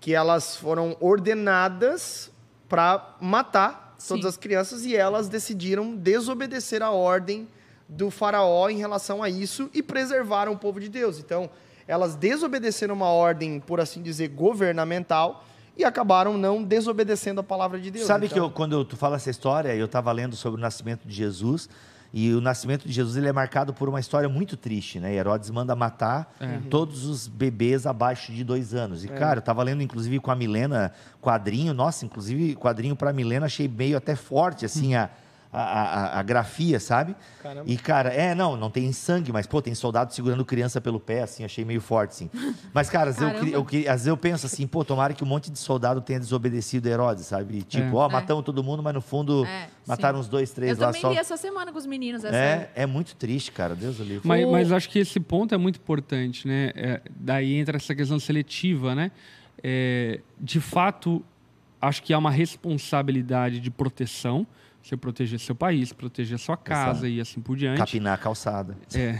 Que 0.00 0.14
elas 0.14 0.56
foram 0.56 0.96
ordenadas 0.98 2.32
para 2.68 3.14
matar 3.20 3.85
todas 3.98 4.22
Sim. 4.22 4.28
as 4.28 4.36
crianças, 4.36 4.84
e 4.84 4.96
elas 4.96 5.28
decidiram 5.28 5.94
desobedecer 5.94 6.82
a 6.82 6.90
ordem 6.90 7.48
do 7.88 8.10
faraó 8.10 8.68
em 8.68 8.78
relação 8.78 9.22
a 9.22 9.30
isso 9.30 9.70
e 9.72 9.82
preservaram 9.82 10.52
o 10.52 10.58
povo 10.58 10.80
de 10.80 10.88
Deus. 10.88 11.18
Então, 11.18 11.48
elas 11.86 12.16
desobedeceram 12.16 12.94
uma 12.94 13.08
ordem, 13.08 13.60
por 13.60 13.80
assim 13.80 14.02
dizer, 14.02 14.28
governamental 14.28 15.44
e 15.76 15.84
acabaram 15.84 16.36
não 16.36 16.62
desobedecendo 16.62 17.40
a 17.40 17.44
palavra 17.44 17.78
de 17.78 17.90
Deus. 17.90 18.06
Sabe 18.06 18.26
então... 18.26 18.34
que 18.34 18.40
eu, 18.40 18.50
quando 18.50 18.84
tu 18.84 18.96
fala 18.96 19.16
essa 19.16 19.30
história, 19.30 19.74
eu 19.74 19.86
estava 19.86 20.10
lendo 20.10 20.34
sobre 20.34 20.58
o 20.58 20.62
nascimento 20.62 21.06
de 21.06 21.14
Jesus, 21.14 21.68
e 22.12 22.32
o 22.32 22.40
nascimento 22.40 22.86
de 22.86 22.92
Jesus 22.92 23.16
ele 23.16 23.28
é 23.28 23.32
marcado 23.32 23.74
por 23.74 23.88
uma 23.88 24.00
história 24.00 24.28
muito 24.28 24.56
triste, 24.56 24.98
né? 24.98 25.14
Herodes 25.14 25.50
manda 25.50 25.74
matar 25.74 26.34
é. 26.40 26.58
todos 26.70 27.04
os 27.04 27.26
bebês 27.26 27.86
abaixo 27.86 28.32
de 28.32 28.42
dois 28.42 28.74
anos. 28.74 29.04
E, 29.04 29.08
é. 29.08 29.14
cara, 29.14 29.38
eu 29.38 29.42
tava 29.42 29.62
lendo, 29.62 29.82
inclusive, 29.82 30.18
com 30.20 30.30
a 30.30 30.36
Milena, 30.36 30.92
quadrinho. 31.20 31.74
Nossa, 31.74 32.04
inclusive, 32.04 32.54
quadrinho 32.54 32.96
para 32.96 33.12
Milena, 33.12 33.46
achei 33.46 33.68
meio 33.68 33.96
até 33.96 34.14
forte, 34.14 34.64
assim, 34.64 34.94
a 34.96 35.10
a, 35.56 35.62
a, 35.62 36.20
a, 36.20 36.22
grafia, 36.22 36.78
sabe? 36.78 37.16
Caramba. 37.42 37.64
E, 37.66 37.76
cara, 37.78 38.10
é, 38.10 38.34
não, 38.34 38.56
não 38.56 38.70
tem 38.70 38.92
sangue, 38.92 39.32
mas, 39.32 39.46
pô, 39.46 39.62
tem 39.62 39.74
soldado 39.74 40.12
segurando 40.12 40.44
criança 40.44 40.80
pelo 40.80 41.00
pé, 41.00 41.22
assim, 41.22 41.44
achei 41.44 41.64
meio 41.64 41.80
forte, 41.80 42.10
assim. 42.10 42.30
Mas, 42.74 42.90
cara, 42.90 43.10
às 43.10 43.18
vezes, 43.18 43.52
eu, 43.52 43.60
eu, 43.60 43.62
às 43.62 43.84
vezes 43.84 44.06
eu 44.06 44.16
penso 44.16 44.44
assim, 44.44 44.66
pô, 44.66 44.84
tomara 44.84 45.14
que 45.14 45.24
um 45.24 45.26
monte 45.26 45.50
de 45.50 45.58
soldado 45.58 46.00
tenha 46.02 46.20
desobedecido 46.20 46.88
Herodes, 46.88 47.24
sabe? 47.24 47.62
Tipo, 47.62 47.96
é. 47.96 48.00
ó, 48.00 48.08
é. 48.08 48.12
matamos 48.12 48.44
todo 48.44 48.62
mundo, 48.62 48.82
mas 48.82 48.92
no 48.92 49.00
fundo 49.00 49.46
é, 49.46 49.68
mataram 49.86 50.18
sim. 50.18 50.26
uns 50.26 50.28
dois, 50.28 50.50
três 50.50 50.78
eu 50.78 50.84
lá 50.84 50.92
só. 50.92 50.98
Eu 50.98 51.02
também 51.02 51.14
li 51.14 51.20
essa 51.20 51.36
semana 51.38 51.72
com 51.72 51.78
os 51.78 51.86
meninos. 51.86 52.22
Essa... 52.22 52.36
É, 52.36 52.70
é 52.74 52.86
muito 52.86 53.16
triste, 53.16 53.50
cara, 53.50 53.74
Deus 53.74 53.96
do 53.96 54.04
livre. 54.04 54.28
Mas, 54.28 54.46
mas 54.46 54.72
acho 54.72 54.90
que 54.90 54.98
esse 54.98 55.18
ponto 55.18 55.54
é 55.54 55.58
muito 55.58 55.76
importante, 55.76 56.46
né? 56.46 56.72
É, 56.74 57.00
daí 57.08 57.54
entra 57.54 57.78
essa 57.78 57.94
questão 57.94 58.20
seletiva, 58.20 58.94
né? 58.94 59.10
É, 59.62 60.20
de 60.38 60.60
fato, 60.60 61.24
acho 61.80 62.02
que 62.02 62.12
há 62.12 62.18
uma 62.18 62.30
responsabilidade 62.30 63.60
de 63.60 63.70
proteção, 63.70 64.46
você 64.86 64.96
proteger 64.96 65.40
seu 65.40 65.54
país, 65.54 65.92
proteger 65.92 66.38
sua 66.38 66.56
casa 66.56 67.00
Exato. 67.00 67.06
e 67.08 67.20
assim 67.20 67.40
por 67.40 67.56
diante. 67.56 67.78
Capinar 67.78 68.14
a 68.14 68.16
calçada. 68.16 68.78
É. 68.94 69.18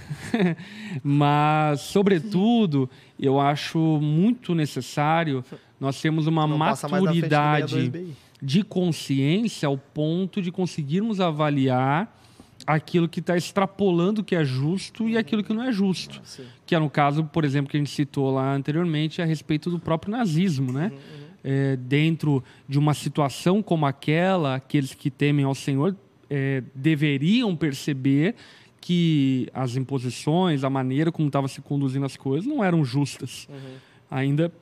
Mas, 1.03 1.81
sobretudo, 1.81 2.89
eu 3.19 3.41
acho 3.41 3.79
muito 4.01 4.55
necessário 4.55 5.45
nós 5.81 6.01
termos 6.01 6.29
uma 6.29 6.47
Não 6.47 6.57
maturidade 6.57 8.14
de 8.41 8.62
consciência 8.62 9.67
ao 9.67 9.77
ponto 9.77 10.41
de 10.41 10.53
conseguirmos 10.53 11.21
avaliar 11.21 12.17
aquilo 12.64 13.09
que 13.09 13.19
está 13.19 13.37
extrapolando 13.37 14.21
o 14.21 14.25
que 14.25 14.37
é 14.37 14.45
justo 14.45 15.09
e 15.09 15.19
aquilo 15.19 15.43
que 15.43 15.53
não 15.53 15.64
é 15.64 15.73
justo. 15.73 16.23
Que 16.64 16.77
é 16.77 16.79
no 16.79 16.89
caso, 16.89 17.25
por 17.25 17.45
exemplo, 17.45 17.73
que 17.73 17.77
a 17.77 17.81
gente 17.81 17.91
citou 17.91 18.31
lá 18.31 18.55
anteriormente 18.55 19.21
a 19.21 19.25
respeito 19.25 19.69
do 19.69 19.81
próprio 19.81 20.12
nazismo, 20.12 20.73
né? 20.73 20.93
Uhum, 20.93 21.21
uhum 21.21 21.26
é, 21.47 21.77
dentro 21.77 22.43
de 22.69 22.77
uma 22.77 22.93
situação 22.93 23.63
como 23.63 23.87
aquela, 23.87 24.57
aqueles 24.57 24.93
que 24.93 25.09
temem 25.09 25.45
ao 25.45 25.55
Senhor 25.55 25.95
é, 26.29 26.61
deveriam 26.75 27.55
perceber 27.55 28.35
que 28.81 29.49
as 29.55 29.77
imposições, 29.77 30.65
a 30.65 30.71
maneira 30.71 31.13
como 31.13 31.29
estava 31.29 31.47
se 31.47 31.61
conduzindo 31.61 32.05
as 32.05 32.17
coisas 32.17 32.47
não 32.47 32.65
eram 32.65 32.85
justas. 32.85 33.47
Uhum. 33.49 33.77
Ainda 34.11 34.53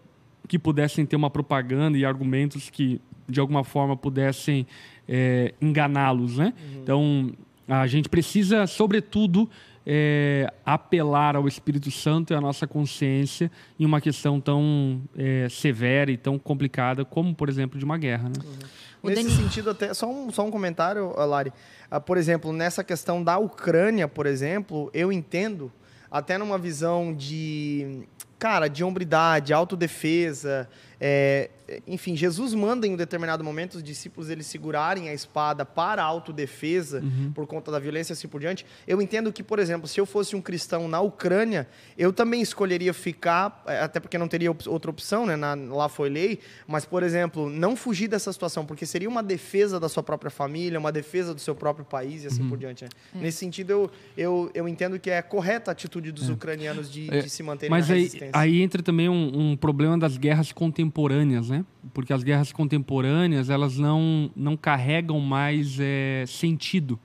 que 0.47 0.59
pudessem 0.59 1.07
ter 1.07 1.17
uma 1.17 1.31
propaganda 1.31 1.97
e 1.97 2.05
argumentos 2.05 2.69
que, 2.69 3.01
de 3.27 3.41
alguma 3.41 3.65
forma, 3.65 3.97
pudessem 3.97 4.67
é, 5.09 5.55
enganá-los. 5.63 6.37
Né? 6.37 6.53
Uhum. 6.53 6.81
Então, 6.83 7.33
a 7.67 7.87
gente 7.87 8.11
precisa, 8.11 8.67
sobretudo, 8.67 9.49
é, 9.87 10.53
apelar 10.65 11.37
ao 11.37 11.47
Espírito 11.47 11.91
Santo 11.91 12.33
e 12.33 12.37
à 12.37 12.41
nossa 12.41 12.67
consciência 12.67 13.51
em 13.79 13.85
uma 13.85 14.01
questão 14.01 14.41
tão 14.41 15.03
é, 15.17 15.49
severa 15.51 16.11
e 16.11 16.17
tão 16.17 16.39
complicada 16.39 17.05
como, 17.05 17.35
por 17.35 17.49
exemplo, 17.49 17.79
de 17.79 17.85
uma 17.85 17.99
guerra. 17.99 18.29
Né? 18.29 18.35
Uhum. 18.45 19.11
Nesse 19.11 19.33
sentido, 19.33 19.71
até 19.71 19.93
só 19.93 20.11
um, 20.11 20.31
só 20.31 20.47
um 20.47 20.51
comentário, 20.51 21.13
Lari. 21.15 21.53
Ah, 21.91 22.01
por 22.01 22.17
exemplo, 22.17 22.53
nessa 22.53 22.83
questão 22.83 23.23
da 23.23 23.37
Ucrânia, 23.39 24.09
por 24.09 24.25
exemplo, 24.25 24.91
eu 24.95 25.13
entendo, 25.13 25.71
até 26.11 26.39
numa 26.39 26.57
visão 26.57 27.15
de, 27.15 28.09
cara, 28.39 28.67
de 28.67 28.83
hombridade, 28.83 29.53
autodefesa, 29.53 30.69
é, 30.99 31.51
enfim, 31.87 32.17
Jesus 32.17 32.55
manda 32.55 32.87
em 32.87 32.95
um 32.95 32.97
determinado 32.97 33.43
momento 33.43 33.77
os 33.77 33.83
discípulos 33.83 34.31
eles 34.31 34.47
segurarem 34.47 35.09
a 35.09 35.15
espada 35.15 35.65
para 35.65 36.03
a 36.03 36.05
autodefesa 36.05 37.01
uhum. 37.01 37.33
por 37.33 37.47
conta 37.47 37.71
da 37.71 37.79
violência 37.79 38.13
e 38.13 38.15
assim 38.15 38.29
por 38.29 38.41
diante. 38.41 38.67
Eu 38.87 39.01
entendo 39.01 39.33
que, 39.33 39.43
por 39.43 39.59
exemplo, 39.59 39.87
se 39.89 40.01
eu 40.01 40.07
fosse 40.07 40.37
um 40.37 40.41
cristão 40.41 40.89
na 40.89 41.01
Ucrânia, 41.01 41.67
eu 41.97 42.13
também 42.13 42.41
escolheria 42.41 42.93
ficar, 42.93 43.63
é, 43.67 43.81
até 43.81 44.01
porque 44.01 44.19
não 44.19 44.29
teria 44.29 44.51
outra 44.51 44.91
opção, 44.91 45.27
né? 45.27 45.37
Na, 45.37 45.55
lá 45.55 45.89
foi 45.89 46.09
lei, 46.09 46.41
mas, 46.67 46.85
por 46.85 47.03
exemplo, 47.03 47.49
não 47.49 47.77
fugir 47.77 48.09
dessa 48.09 48.33
situação, 48.33 48.65
porque 48.65 48.87
seria 48.87 49.09
uma 49.09 49.23
defesa 49.23 49.79
da 49.81 49.89
sua 49.89 50.03
própria 50.03 50.31
família, 50.31 50.79
uma 50.79 50.93
defesa 50.93 51.35
do 51.35 51.41
seu 51.41 51.55
próprio 51.55 51.85
país 51.85 52.25
e 52.25 52.27
assim 52.27 52.43
uhum. 52.43 52.49
por 52.51 52.59
diante. 52.59 52.85
Né? 52.85 52.91
É. 53.15 53.19
Nesse 53.19 53.39
sentido, 53.39 53.71
eu, 53.71 53.91
eu, 54.17 54.51
eu 54.55 54.69
entendo 54.69 54.99
que 54.99 55.11
é 55.11 55.23
correta 55.23 55.71
a 55.71 55.73
atitude 55.73 56.13
dos 56.13 56.29
é. 56.29 56.33
ucranianos 56.33 56.91
de, 56.91 57.13
é. 57.13 57.21
de, 57.21 57.31
se 57.31 57.43
manterem 57.43 57.71
mas 57.71 57.89
na 57.89 57.95
aí, 57.95 58.11
aí 58.33 58.63
entra 58.63 58.83
também 58.83 59.09
um, 59.09 59.53
um 59.53 59.57
problema 59.57 59.99
das 59.99 60.17
guerras 60.17 60.53
contemporâneas, 60.53 61.49
né? 61.49 61.64
Porque 61.93 62.13
as 62.13 62.23
guerras 62.23 62.53
contemporâneas 62.53 63.51
elas 63.51 63.77
não, 63.77 64.31
não 64.35 64.57
carregam 64.57 65.21
mais 65.21 65.77
é, 65.81 66.25
sentido. 66.27 66.99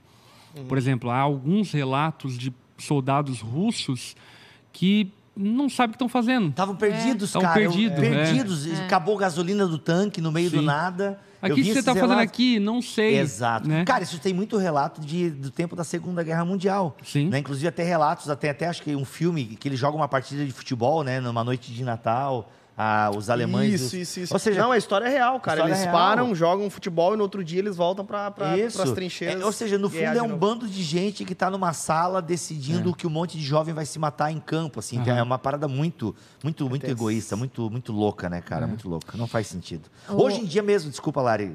Uhum. 0.55 0.66
Por 0.66 0.78
exemplo, 0.78 1.10
há 1.10 1.20
alguns 1.20 1.72
relatos 1.72 2.38
de 2.38 2.53
soldados 2.78 3.41
russos 3.41 4.16
que 4.72 5.12
não 5.36 5.70
sabem 5.70 5.89
o 5.89 5.91
que 5.91 5.95
estão 5.95 6.10
fazendo. 6.10 6.49
Estavam 6.49 6.76
perdidos, 6.76 7.34
é. 7.36 7.39
cara. 7.39 7.53
Perdido, 7.53 7.95
perdidos. 7.95 8.68
É. 8.68 8.86
Acabou 8.86 9.16
a 9.16 9.22
gasolina 9.22 9.66
do 9.66 9.78
tanque 9.78 10.20
no 10.20 10.32
meio 10.32 10.49
Sim. 10.49 10.57
do 10.57 10.62
nada. 10.62 11.20
Aqui 11.41 11.64
você 11.64 11.80
está 11.80 11.95
fazendo 11.95 12.20
aqui, 12.20 12.60
não 12.60 12.82
sei. 12.82 13.18
Exato. 13.18 13.68
Né? 13.68 13.86
Cara, 13.86 14.03
isso 14.03 14.20
tem 14.20 14.34
muito 14.34 14.57
relato 14.57 14.99
de, 14.99 15.30
do 15.30 15.49
tempo 15.49 15.74
da 15.76 15.86
Segunda 15.86 16.22
Guerra 16.22 16.43
Mundial. 16.43 16.97
Sim. 17.01 17.30
Né? 17.30 17.39
Inclusive 17.39 17.68
até 17.68 17.84
relatos, 17.84 18.30
até, 18.30 18.49
até 18.49 18.68
acho 18.68 18.84
que 18.84 18.93
um 18.93 19.05
filme 19.05 19.45
que 19.45 19.70
ele 19.70 19.78
joga 19.78 19.95
uma 19.95 20.07
partida 20.10 20.45
de 20.45 20.51
futebol, 20.51 21.03
né? 21.03 21.22
Numa 21.22 21.43
noite 21.43 21.72
de 21.72 21.84
Natal 21.84 22.51
ah, 22.82 23.12
os 23.14 23.30
alemães. 23.30 23.82
Isso, 23.82 23.98
isso, 23.98 24.20
isso. 24.22 24.34
Ou 24.34 24.40
seja, 24.40 24.62
não, 24.62 24.72
a 24.72 24.78
história 24.78 25.06
é 25.06 25.10
real, 25.10 25.38
cara. 25.42 25.66
Eles 25.66 25.82
real. 25.82 25.92
param, 25.92 26.34
jogam 26.34 26.70
futebol 26.70 27.14
e 27.14 27.18
no 27.18 27.24
outro 27.24 27.44
dia 27.44 27.60
eles 27.60 27.76
voltam 27.76 28.06
para 28.06 28.34
as 28.34 28.92
trincheiras. 28.92 29.42
É, 29.42 29.46
ou 29.46 29.52
seja, 29.52 29.78
no 29.78 29.90
fundo 29.90 30.18
é 30.18 30.22
um 30.22 30.38
bando 30.38 30.66
de 30.66 30.82
gente 30.82 31.26
que 31.26 31.34
está 31.34 31.52
numa 31.52 31.74
sala 31.74 32.22
decidindo 32.22 32.92
é. 32.92 32.94
que 32.94 33.06
um 33.06 33.10
monte 33.10 33.38
de 33.38 33.44
jovem 33.44 33.74
vai 33.74 33.86
se 33.86 34.00
matar 34.00 34.32
em 34.32 34.40
campo, 34.40 34.80
assim. 34.80 34.98
Uhum. 34.98 35.10
É 35.10 35.22
uma 35.22 35.38
parada 35.38 35.68
muito, 35.68 36.16
muito, 36.42 36.66
é 36.66 36.70
muito 36.70 36.86
egoísta, 36.86 37.36
muito, 37.36 37.70
muito 37.70 37.92
louca, 37.92 38.30
né, 38.30 38.40
cara? 38.40 38.64
É. 38.64 38.68
Muito 38.68 38.88
louca. 38.88 39.18
Não 39.18 39.28
faz 39.28 39.48
sentido. 39.48 39.90
Hoje 40.08 40.40
em 40.40 40.46
dia 40.46 40.64
mesmo, 40.64 40.90
desculpa, 40.90 41.22
Lari. 41.22 41.54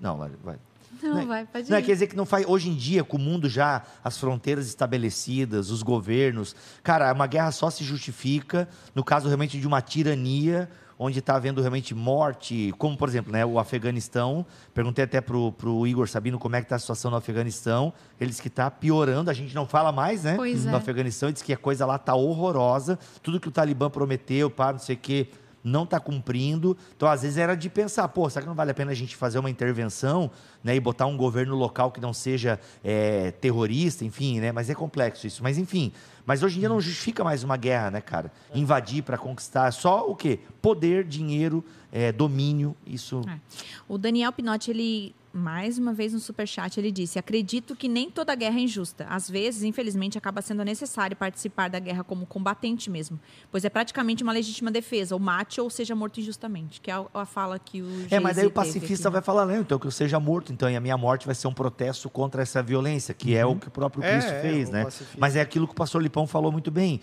Não, 0.00 0.18
Lari, 0.18 0.34
vai. 0.42 0.56
Não, 1.04 1.16
não 1.16 1.26
vai, 1.26 1.46
pode 1.46 1.70
Não, 1.70 1.82
quer 1.82 1.92
dizer 1.92 2.06
que 2.06 2.16
não 2.16 2.24
faz. 2.24 2.46
Hoje 2.46 2.70
em 2.70 2.74
dia, 2.74 3.04
com 3.04 3.16
o 3.16 3.20
mundo 3.20 3.48
já, 3.48 3.82
as 4.02 4.18
fronteiras 4.18 4.66
estabelecidas, 4.66 5.70
os 5.70 5.82
governos. 5.82 6.56
Cara, 6.82 7.12
uma 7.12 7.26
guerra 7.26 7.50
só 7.50 7.68
se 7.68 7.84
justifica 7.84 8.68
no 8.94 9.04
caso 9.04 9.26
realmente 9.26 9.60
de 9.60 9.66
uma 9.66 9.82
tirania 9.82 10.68
onde 10.98 11.18
está 11.18 11.34
havendo 11.34 11.60
realmente 11.60 11.94
morte, 11.94 12.72
como 12.78 12.96
por 12.96 13.08
exemplo, 13.08 13.32
né, 13.32 13.44
o 13.44 13.58
Afeganistão. 13.58 14.46
Perguntei 14.72 15.04
até 15.04 15.20
para 15.20 15.36
o 15.36 15.86
Igor 15.86 16.08
Sabino 16.08 16.38
como 16.38 16.56
é 16.56 16.60
que 16.60 16.66
está 16.66 16.76
a 16.76 16.78
situação 16.78 17.10
no 17.10 17.16
Afeganistão. 17.16 17.92
Ele 18.20 18.30
disse 18.30 18.40
que 18.40 18.48
está 18.48 18.70
piorando, 18.70 19.30
a 19.30 19.34
gente 19.34 19.54
não 19.54 19.66
fala 19.66 19.92
mais, 19.92 20.24
né? 20.24 20.34
Pois 20.36 20.64
no 20.64 20.72
é. 20.72 20.76
Afeganistão, 20.76 21.28
ele 21.28 21.34
disse 21.34 21.44
que 21.44 21.52
a 21.52 21.56
coisa 21.56 21.84
lá 21.84 21.96
está 21.96 22.14
horrorosa. 22.14 22.98
Tudo 23.22 23.40
que 23.40 23.48
o 23.48 23.52
Talibã 23.52 23.90
prometeu, 23.90 24.48
para 24.48 24.72
não 24.72 24.78
sei 24.78 24.94
o 24.94 24.98
quê, 24.98 25.28
não 25.64 25.84
está 25.84 25.98
cumprindo. 25.98 26.76
Então, 26.94 27.08
às 27.08 27.22
vezes, 27.22 27.38
era 27.38 27.56
de 27.56 27.70
pensar, 27.70 28.06
pô, 28.08 28.28
será 28.28 28.42
que 28.42 28.48
não 28.48 28.54
vale 28.54 28.70
a 28.70 28.74
pena 28.74 28.90
a 28.90 28.94
gente 28.94 29.16
fazer 29.16 29.38
uma 29.38 29.48
intervenção 29.48 30.30
né, 30.62 30.76
e 30.76 30.80
botar 30.80 31.06
um 31.06 31.16
governo 31.16 31.56
local 31.56 31.90
que 31.90 32.00
não 32.00 32.12
seja 32.12 32.60
é, 32.84 33.30
terrorista, 33.30 34.04
enfim, 34.04 34.40
né? 34.40 34.52
Mas 34.52 34.68
é 34.68 34.74
complexo 34.74 35.26
isso. 35.26 35.42
Mas, 35.42 35.56
enfim, 35.56 35.90
mas 36.26 36.42
hoje 36.42 36.56
em 36.56 36.60
dia 36.60 36.68
não 36.68 36.80
justifica 36.80 37.24
mais 37.24 37.42
uma 37.42 37.56
guerra, 37.56 37.90
né, 37.90 38.00
cara? 38.02 38.30
Invadir 38.54 39.02
para 39.02 39.16
conquistar. 39.16 39.72
Só 39.72 40.06
o 40.08 40.14
quê? 40.14 40.38
Poder, 40.60 41.04
dinheiro, 41.04 41.64
é, 41.90 42.12
domínio. 42.12 42.76
Isso. 42.86 43.22
É. 43.26 43.38
O 43.88 43.96
Daniel 43.96 44.32
Pinotti, 44.32 44.70
ele 44.70 45.14
mais 45.34 45.78
uma 45.78 45.92
vez 45.92 46.12
no 46.12 46.20
superchat, 46.20 46.78
ele 46.78 46.92
disse: 46.92 47.18
Acredito 47.18 47.74
que 47.74 47.88
nem 47.88 48.10
toda 48.10 48.34
guerra 48.34 48.58
é 48.58 48.62
injusta. 48.62 49.04
Às 49.08 49.28
vezes, 49.28 49.64
infelizmente, 49.64 50.16
acaba 50.16 50.40
sendo 50.40 50.64
necessário 50.64 51.16
participar 51.16 51.68
da 51.68 51.78
guerra 51.80 52.04
como 52.04 52.24
combatente 52.24 52.88
mesmo, 52.88 53.18
pois 53.50 53.64
é 53.64 53.68
praticamente 53.68 54.22
uma 54.22 54.32
legítima 54.32 54.70
defesa, 54.70 55.14
ou 55.14 55.20
mate 55.20 55.60
ou 55.60 55.68
seja 55.68 55.94
morto 55.94 56.20
injustamente, 56.20 56.80
que 56.80 56.90
é 56.90 56.94
a 57.12 57.24
fala 57.24 57.58
que 57.58 57.82
o 57.82 58.06
É, 58.10 58.20
mas 58.20 58.36
daí 58.36 58.46
o 58.46 58.50
pacifista 58.50 59.10
vai 59.10 59.20
falar, 59.20 59.44
não, 59.44 59.60
então 59.60 59.78
que 59.78 59.86
eu 59.86 59.90
seja 59.90 60.20
morto, 60.20 60.52
então, 60.52 60.70
e 60.70 60.76
a 60.76 60.80
minha 60.80 60.96
morte 60.96 61.26
vai 61.26 61.34
ser 61.34 61.48
um 61.48 61.54
protesto 61.54 62.08
contra 62.08 62.42
essa 62.42 62.62
violência, 62.62 63.12
que 63.12 63.32
uhum. 63.32 63.38
é 63.38 63.46
o 63.46 63.56
que 63.56 63.68
o 63.68 63.70
próprio 63.70 64.02
Cristo 64.02 64.30
é, 64.30 64.40
fez, 64.40 64.68
é, 64.68 64.72
né? 64.72 64.86
Mas 65.18 65.34
é 65.34 65.40
aquilo 65.40 65.66
que 65.66 65.72
o 65.72 65.76
pastor 65.76 66.00
Lipão 66.00 66.26
falou 66.26 66.52
muito 66.52 66.70
bem 66.70 67.00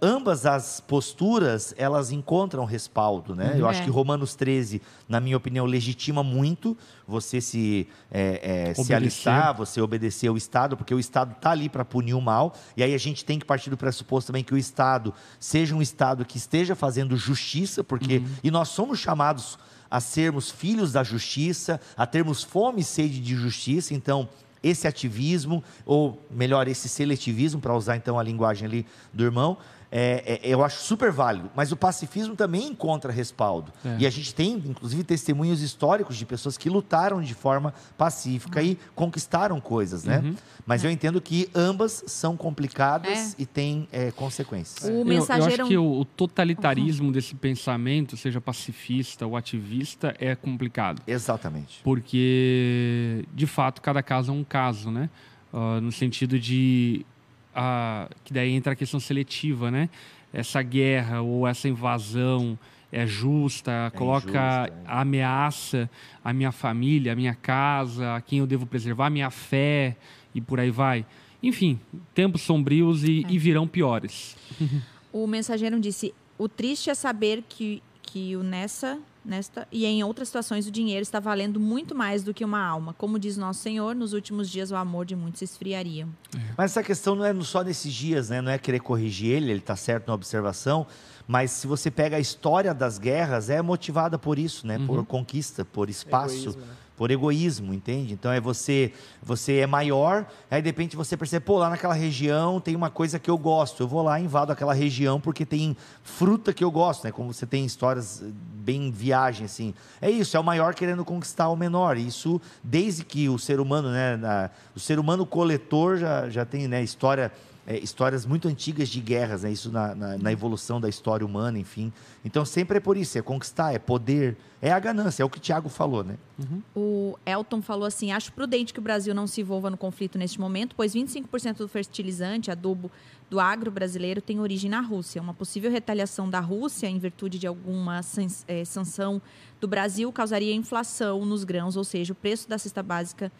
ambas 0.00 0.46
as 0.46 0.80
posturas, 0.80 1.74
elas 1.76 2.10
encontram 2.10 2.64
respaldo, 2.64 3.34
né? 3.34 3.52
Uhum. 3.52 3.58
Eu 3.58 3.68
acho 3.68 3.82
é. 3.82 3.84
que 3.84 3.90
Romanos 3.90 4.34
13, 4.34 4.80
na 5.06 5.20
minha 5.20 5.36
opinião, 5.36 5.66
legitima 5.66 6.22
muito 6.22 6.76
você 7.06 7.40
se, 7.40 7.86
é, 8.10 8.70
é, 8.70 8.74
se 8.74 8.94
alistar, 8.94 9.54
você 9.54 9.82
obedecer 9.82 10.28
ao 10.28 10.36
Estado, 10.38 10.76
porque 10.76 10.94
o 10.94 10.98
Estado 10.98 11.32
está 11.32 11.50
ali 11.50 11.68
para 11.68 11.84
punir 11.84 12.14
o 12.14 12.20
mal, 12.20 12.54
e 12.76 12.82
aí 12.82 12.94
a 12.94 12.98
gente 12.98 13.24
tem 13.24 13.38
que 13.38 13.44
partir 13.44 13.68
do 13.68 13.76
pressuposto 13.76 14.28
também 14.28 14.42
que 14.42 14.54
o 14.54 14.58
Estado 14.58 15.12
seja 15.38 15.74
um 15.74 15.82
Estado 15.82 16.24
que 16.24 16.38
esteja 16.38 16.74
fazendo 16.74 17.14
justiça, 17.16 17.84
porque, 17.84 18.18
uhum. 18.18 18.26
e 18.42 18.50
nós 18.50 18.68
somos 18.68 18.98
chamados 18.98 19.58
a 19.90 20.00
sermos 20.00 20.50
filhos 20.50 20.92
da 20.92 21.04
justiça, 21.04 21.78
a 21.96 22.06
termos 22.06 22.42
fome 22.42 22.80
e 22.80 22.84
sede 22.84 23.20
de 23.20 23.36
justiça, 23.36 23.92
então 23.92 24.28
esse 24.64 24.88
ativismo, 24.88 25.62
ou 25.84 26.18
melhor, 26.30 26.66
esse 26.66 26.88
seletivismo, 26.88 27.60
para 27.60 27.76
usar 27.76 27.96
então 27.96 28.18
a 28.18 28.22
linguagem 28.22 28.66
ali 28.66 28.86
do 29.12 29.22
irmão, 29.22 29.58
é, 29.96 30.40
é, 30.42 30.48
eu 30.48 30.64
acho 30.64 30.82
super 30.82 31.12
válido. 31.12 31.48
Mas 31.54 31.70
o 31.70 31.76
pacifismo 31.76 32.34
também 32.34 32.66
encontra 32.66 33.12
respaldo. 33.12 33.72
É. 33.84 33.98
E 34.00 34.06
a 34.06 34.10
gente 34.10 34.34
tem, 34.34 34.54
inclusive, 34.66 35.04
testemunhos 35.04 35.62
históricos 35.62 36.16
de 36.16 36.26
pessoas 36.26 36.58
que 36.58 36.68
lutaram 36.68 37.22
de 37.22 37.32
forma 37.32 37.72
pacífica 37.96 38.60
uhum. 38.60 38.66
e 38.66 38.78
conquistaram 38.92 39.60
coisas, 39.60 40.02
né? 40.02 40.18
Uhum. 40.18 40.34
Mas 40.66 40.82
eu 40.82 40.90
entendo 40.90 41.20
que 41.20 41.48
ambas 41.54 42.02
são 42.08 42.36
complicadas 42.36 43.34
é. 43.34 43.34
e 43.38 43.46
têm 43.46 43.86
é, 43.92 44.10
consequências. 44.10 44.90
O 44.90 45.04
mensageiro... 45.04 45.52
Eu, 45.52 45.56
eu 45.56 45.62
acho 45.62 45.68
que 45.68 45.78
o, 45.78 46.00
o 46.00 46.04
totalitarismo 46.04 47.06
uhum. 47.06 47.12
desse 47.12 47.36
pensamento, 47.36 48.16
seja 48.16 48.40
pacifista 48.40 49.24
ou 49.24 49.36
ativista, 49.36 50.12
é 50.18 50.34
complicado. 50.34 51.02
Exatamente. 51.06 51.80
Porque, 51.84 53.24
de 53.32 53.46
fato, 53.46 53.80
cada 53.80 54.02
caso 54.02 54.32
é 54.32 54.34
um 54.34 54.42
caso, 54.42 54.90
né? 54.90 55.08
Uh, 55.52 55.80
no 55.80 55.92
sentido 55.92 56.36
de 56.36 57.06
a, 57.54 58.08
que 58.24 58.32
daí 58.32 58.52
entra 58.52 58.72
a 58.72 58.76
questão 58.76 58.98
seletiva, 58.98 59.70
né? 59.70 59.88
Essa 60.32 60.62
guerra 60.62 61.20
ou 61.20 61.46
essa 61.46 61.68
invasão 61.68 62.58
é 62.90 63.06
justa, 63.06 63.70
é 63.86 63.90
coloca 63.90 64.28
injusta, 64.28 64.68
é. 64.68 64.72
ameaça 64.86 65.90
à 66.24 66.32
minha 66.32 66.52
família, 66.52 67.12
à 67.12 67.16
minha 67.16 67.34
casa, 67.34 68.16
a 68.16 68.20
quem 68.20 68.38
eu 68.38 68.46
devo 68.46 68.66
preservar, 68.66 69.06
a 69.06 69.10
minha 69.10 69.30
fé 69.30 69.96
e 70.34 70.40
por 70.40 70.58
aí 70.58 70.70
vai. 70.70 71.06
Enfim, 71.42 71.78
tempos 72.14 72.42
sombrios 72.42 73.04
e, 73.04 73.24
é. 73.24 73.32
e 73.32 73.38
virão 73.38 73.66
piores. 73.66 74.36
O 75.14 75.28
mensageiro 75.28 75.78
disse: 75.78 76.12
o 76.36 76.48
triste 76.48 76.90
é 76.90 76.94
saber 76.94 77.44
que, 77.48 77.80
que 78.02 78.34
o 78.34 78.42
nessa 78.42 78.98
nesta 79.24 79.66
e 79.72 79.84
em 79.86 80.04
outras 80.04 80.28
situações 80.28 80.66
o 80.66 80.70
dinheiro 80.70 81.02
está 81.02 81.18
valendo 81.18 81.58
muito 81.58 81.94
mais 81.94 82.22
do 82.22 82.34
que 82.34 82.44
uma 82.44 82.64
alma. 82.64 82.94
Como 82.94 83.18
diz 83.18 83.36
nosso 83.36 83.60
Senhor, 83.60 83.94
nos 83.94 84.12
últimos 84.12 84.50
dias 84.50 84.70
o 84.70 84.76
amor 84.76 85.06
de 85.06 85.16
muitos 85.16 85.38
se 85.38 85.44
esfriaria. 85.44 86.06
É. 86.36 86.40
Mas 86.56 86.72
essa 86.72 86.82
questão 86.82 87.14
não 87.14 87.24
é 87.24 87.34
só 87.42 87.62
nesses 87.62 87.92
dias, 87.92 88.28
né? 88.28 88.40
Não 88.40 88.52
é 88.52 88.58
querer 88.58 88.80
corrigir 88.80 89.32
ele, 89.32 89.50
ele 89.50 89.60
está 89.60 89.76
certo 89.76 90.08
na 90.08 90.14
observação. 90.14 90.86
Mas 91.26 91.50
se 91.52 91.66
você 91.66 91.90
pega 91.90 92.16
a 92.16 92.20
história 92.20 92.74
das 92.74 92.98
guerras, 92.98 93.48
é 93.48 93.62
motivada 93.62 94.18
por 94.18 94.38
isso, 94.38 94.66
né? 94.66 94.76
Uhum. 94.76 94.86
Por 94.86 95.06
conquista, 95.06 95.64
por 95.64 95.88
espaço. 95.88 96.34
Egoísmo, 96.34 96.62
né? 96.62 96.83
Por 96.96 97.10
egoísmo, 97.10 97.74
entende? 97.74 98.14
Então 98.14 98.30
é 98.30 98.40
você, 98.40 98.92
você 99.22 99.58
é 99.58 99.66
maior, 99.66 100.26
aí 100.50 100.62
de 100.62 100.68
repente 100.68 100.96
você 100.96 101.16
percebe, 101.16 101.44
pô, 101.44 101.58
lá 101.58 101.68
naquela 101.68 101.94
região 101.94 102.60
tem 102.60 102.76
uma 102.76 102.90
coisa 102.90 103.18
que 103.18 103.30
eu 103.30 103.36
gosto, 103.36 103.82
eu 103.82 103.88
vou 103.88 104.02
lá 104.02 104.20
e 104.20 104.24
invado 104.24 104.52
aquela 104.52 104.72
região 104.72 105.20
porque 105.20 105.44
tem 105.44 105.76
fruta 106.02 106.52
que 106.52 106.62
eu 106.62 106.70
gosto, 106.70 107.04
né? 107.04 107.12
Como 107.12 107.32
você 107.32 107.46
tem 107.46 107.64
histórias 107.64 108.22
bem 108.64 108.90
viagem 108.90 109.44
assim. 109.46 109.74
É 110.00 110.10
isso, 110.10 110.36
é 110.36 110.40
o 110.40 110.44
maior 110.44 110.74
querendo 110.74 111.04
conquistar 111.04 111.48
o 111.48 111.56
menor. 111.56 111.96
Isso 111.96 112.40
desde 112.62 113.04
que 113.04 113.28
o 113.28 113.38
ser 113.38 113.60
humano, 113.60 113.90
né, 113.90 114.16
na, 114.16 114.50
o 114.74 114.80
ser 114.80 114.98
humano 114.98 115.26
coletor 115.26 115.98
já, 115.98 116.28
já 116.30 116.44
tem, 116.44 116.68
né, 116.68 116.82
história 116.82 117.32
é, 117.66 117.78
histórias 117.78 118.26
muito 118.26 118.46
antigas 118.46 118.88
de 118.88 119.00
guerras, 119.00 119.42
né? 119.42 119.50
isso 119.50 119.72
na, 119.72 119.94
na, 119.94 120.18
na, 120.18 120.32
evolução 120.32 120.80
da 120.80 120.88
história 120.88 121.24
humana, 121.24 121.58
enfim. 121.58 121.92
Então 122.24 122.44
sempre 122.44 122.76
é 122.76 122.80
por 122.80 122.96
isso, 122.96 123.16
é 123.16 123.22
conquistar, 123.22 123.72
é 123.72 123.78
poder, 123.78 124.36
é 124.60 124.70
a 124.70 124.78
ganância, 124.78 125.22
é 125.22 125.26
o 125.26 125.30
que 125.30 125.38
o 125.38 125.40
Tiago 125.40 125.68
falou, 125.68 126.04
né? 126.04 126.16
Uhum. 126.38 126.62
O 126.74 127.18
Elton 127.24 127.62
falou 127.62 127.86
assim: 127.86 128.12
acho 128.12 128.32
prudente 128.32 128.72
que 128.72 128.78
o 128.78 128.82
Brasil 128.82 129.14
não 129.14 129.26
se 129.26 129.40
envolva 129.40 129.70
no 129.70 129.76
conflito 129.76 130.18
neste 130.18 130.38
momento, 130.38 130.74
pois 130.76 130.94
25% 130.94 131.56
do 131.58 131.68
fertilizante, 131.68 132.50
adubo 132.50 132.90
do 133.30 133.40
agro 133.40 133.70
brasileiro 133.70 134.20
tem 134.20 134.40
origem 134.40 134.70
na 134.70 134.80
Rússia. 134.80 135.22
Uma 135.22 135.32
possível 135.32 135.70
retaliação 135.70 136.28
da 136.28 136.40
Rússia 136.40 136.86
em 136.86 136.98
virtude 136.98 137.38
de 137.38 137.46
alguma 137.46 138.00
é, 138.46 138.64
sanção 138.64 139.22
do 139.58 139.66
Brasil 139.66 140.12
causaria 140.12 140.54
inflação 140.54 141.24
nos 141.24 141.44
grãos, 141.44 141.76
ou 141.76 141.84
seja, 141.84 142.12
o 142.12 142.16
preço 142.16 142.48
da 142.48 142.58
cesta 142.58 142.82
básica 142.82 143.32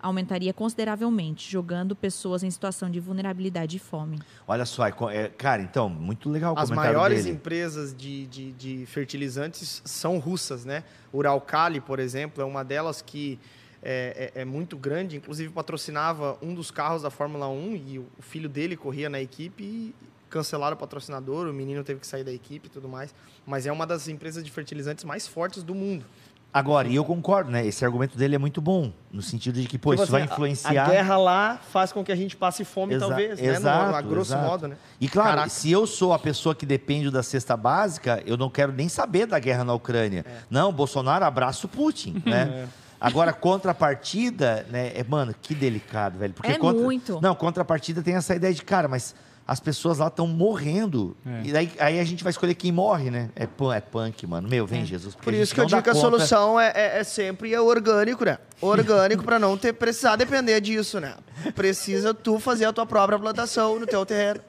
aumentaria 0.00 0.52
consideravelmente, 0.52 1.50
jogando 1.50 1.96
pessoas 1.96 2.42
em 2.42 2.50
situação 2.50 2.90
de 2.90 3.00
vulnerabilidade 3.00 3.76
e 3.76 3.80
fome. 3.80 4.18
Olha 4.46 4.64
só, 4.64 4.86
é, 4.86 5.28
cara, 5.28 5.62
então, 5.62 5.88
muito 5.88 6.30
legal 6.30 6.54
o 6.54 6.58
As 6.58 6.70
maiores 6.70 7.24
dele. 7.24 7.36
empresas 7.36 7.94
de, 7.94 8.26
de, 8.26 8.52
de, 8.52 8.86
fertilizantes 8.86 9.82
são 9.84 10.18
russas, 10.18 10.64
né? 10.64 10.84
Uralkali, 11.12 11.80
por 11.80 11.98
exemplo, 11.98 12.42
é 12.42 12.44
uma 12.44 12.64
delas 12.64 13.02
que 13.02 13.38
é, 13.82 14.32
é, 14.34 14.42
é, 14.42 14.44
muito 14.44 14.76
grande, 14.76 15.16
inclusive 15.16 15.52
patrocinava 15.52 16.36
um 16.42 16.54
dos 16.54 16.70
carros 16.70 17.02
da 17.02 17.10
Fórmula 17.10 17.48
1 17.48 17.76
e 17.76 17.98
o 17.98 18.06
filho 18.20 18.48
dele 18.48 18.76
corria 18.76 19.08
na 19.08 19.20
equipe 19.20 19.62
e 19.62 19.94
cancelaram 20.28 20.76
o 20.76 20.78
patrocinador, 20.78 21.48
o 21.48 21.52
menino 21.52 21.82
teve 21.82 22.00
que 22.00 22.06
sair 22.06 22.24
da 22.24 22.32
equipe 22.32 22.66
e 22.66 22.70
tudo 22.70 22.88
mais. 22.88 23.14
Mas 23.46 23.66
é 23.66 23.72
uma 23.72 23.86
das 23.86 24.08
empresas 24.08 24.44
de 24.44 24.50
fertilizantes 24.50 25.04
mais 25.04 25.26
fortes 25.26 25.62
do 25.62 25.74
mundo. 25.74 26.04
Agora, 26.52 26.88
e 26.88 26.96
eu 26.96 27.04
concordo, 27.04 27.50
né? 27.50 27.66
Esse 27.66 27.84
argumento 27.84 28.16
dele 28.16 28.34
é 28.34 28.38
muito 28.38 28.60
bom, 28.60 28.90
no 29.12 29.20
sentido 29.20 29.60
de 29.60 29.68
que, 29.68 29.78
pô, 29.78 29.90
tipo 29.90 30.02
isso 30.02 30.02
assim, 30.04 30.12
vai 30.12 30.22
influenciar. 30.22 30.86
A, 30.86 30.90
guerra 30.90 31.16
lá 31.18 31.60
faz 31.70 31.92
com 31.92 32.02
que 32.02 32.10
a 32.10 32.16
gente 32.16 32.36
passe 32.36 32.64
fome, 32.64 32.94
Exa 32.94 33.06
talvez, 33.06 33.40
exato, 33.40 33.84
né? 33.84 33.90
No, 33.90 33.96
a 33.96 34.00
grosso 34.02 34.32
exato. 34.32 34.46
modo, 34.46 34.68
né? 34.68 34.76
E 34.98 35.08
claro, 35.08 35.28
Caraca. 35.28 35.48
se 35.50 35.70
eu 35.70 35.86
sou 35.86 36.12
a 36.12 36.18
pessoa 36.18 36.54
que 36.54 36.64
depende 36.64 37.10
da 37.10 37.22
cesta 37.22 37.54
básica, 37.54 38.22
eu 38.24 38.36
não 38.36 38.48
quero 38.48 38.72
nem 38.72 38.88
saber 38.88 39.26
da 39.26 39.38
guerra 39.38 39.62
na 39.62 39.74
Ucrânia. 39.74 40.24
É. 40.26 40.38
Não, 40.48 40.72
Bolsonaro 40.72 41.24
abraça 41.24 41.66
o 41.66 41.68
Putin, 41.68 42.22
né? 42.24 42.64
É. 42.64 42.88
Agora, 43.00 43.32
contrapartida, 43.32 44.66
né? 44.70 44.92
É, 44.94 45.04
mano, 45.06 45.34
que 45.40 45.54
delicado, 45.54 46.18
velho. 46.18 46.32
Porque 46.32 46.52
é 46.52 46.58
contra... 46.58 46.82
muito. 46.82 47.20
Não, 47.20 47.34
contrapartida 47.34 48.02
tem 48.02 48.14
essa 48.14 48.34
ideia 48.34 48.52
de, 48.52 48.62
cara, 48.62 48.88
mas 48.88 49.14
as 49.48 49.58
pessoas 49.58 49.96
lá 49.96 50.08
estão 50.08 50.26
morrendo. 50.26 51.16
É. 51.24 51.40
E 51.42 51.52
daí, 51.52 51.72
aí 51.78 51.98
a 51.98 52.04
gente 52.04 52.22
vai 52.22 52.30
escolher 52.30 52.54
quem 52.54 52.70
morre, 52.70 53.10
né? 53.10 53.30
É, 53.34 53.44
é 53.44 53.80
punk, 53.80 54.26
mano. 54.26 54.46
Meu, 54.46 54.66
vem, 54.66 54.82
é. 54.82 54.84
Jesus. 54.84 55.14
Por 55.14 55.32
isso 55.32 55.54
que 55.54 55.60
eu 55.62 55.64
digo 55.64 55.80
que 55.80 55.88
a 55.88 55.94
solução 55.94 56.60
é, 56.60 56.70
é, 56.74 56.98
é 56.98 57.04
sempre 57.04 57.56
orgânico, 57.56 58.26
né? 58.26 58.36
Orgânico 58.60 59.24
para 59.24 59.38
não 59.38 59.56
ter 59.56 59.72
precisar 59.72 60.16
depender 60.16 60.60
disso, 60.60 61.00
né? 61.00 61.14
Precisa 61.54 62.12
tu 62.12 62.38
fazer 62.38 62.66
a 62.66 62.72
tua 62.74 62.84
própria 62.84 63.18
plantação 63.18 63.78
no 63.80 63.86
teu 63.86 64.04
terreno. 64.04 64.40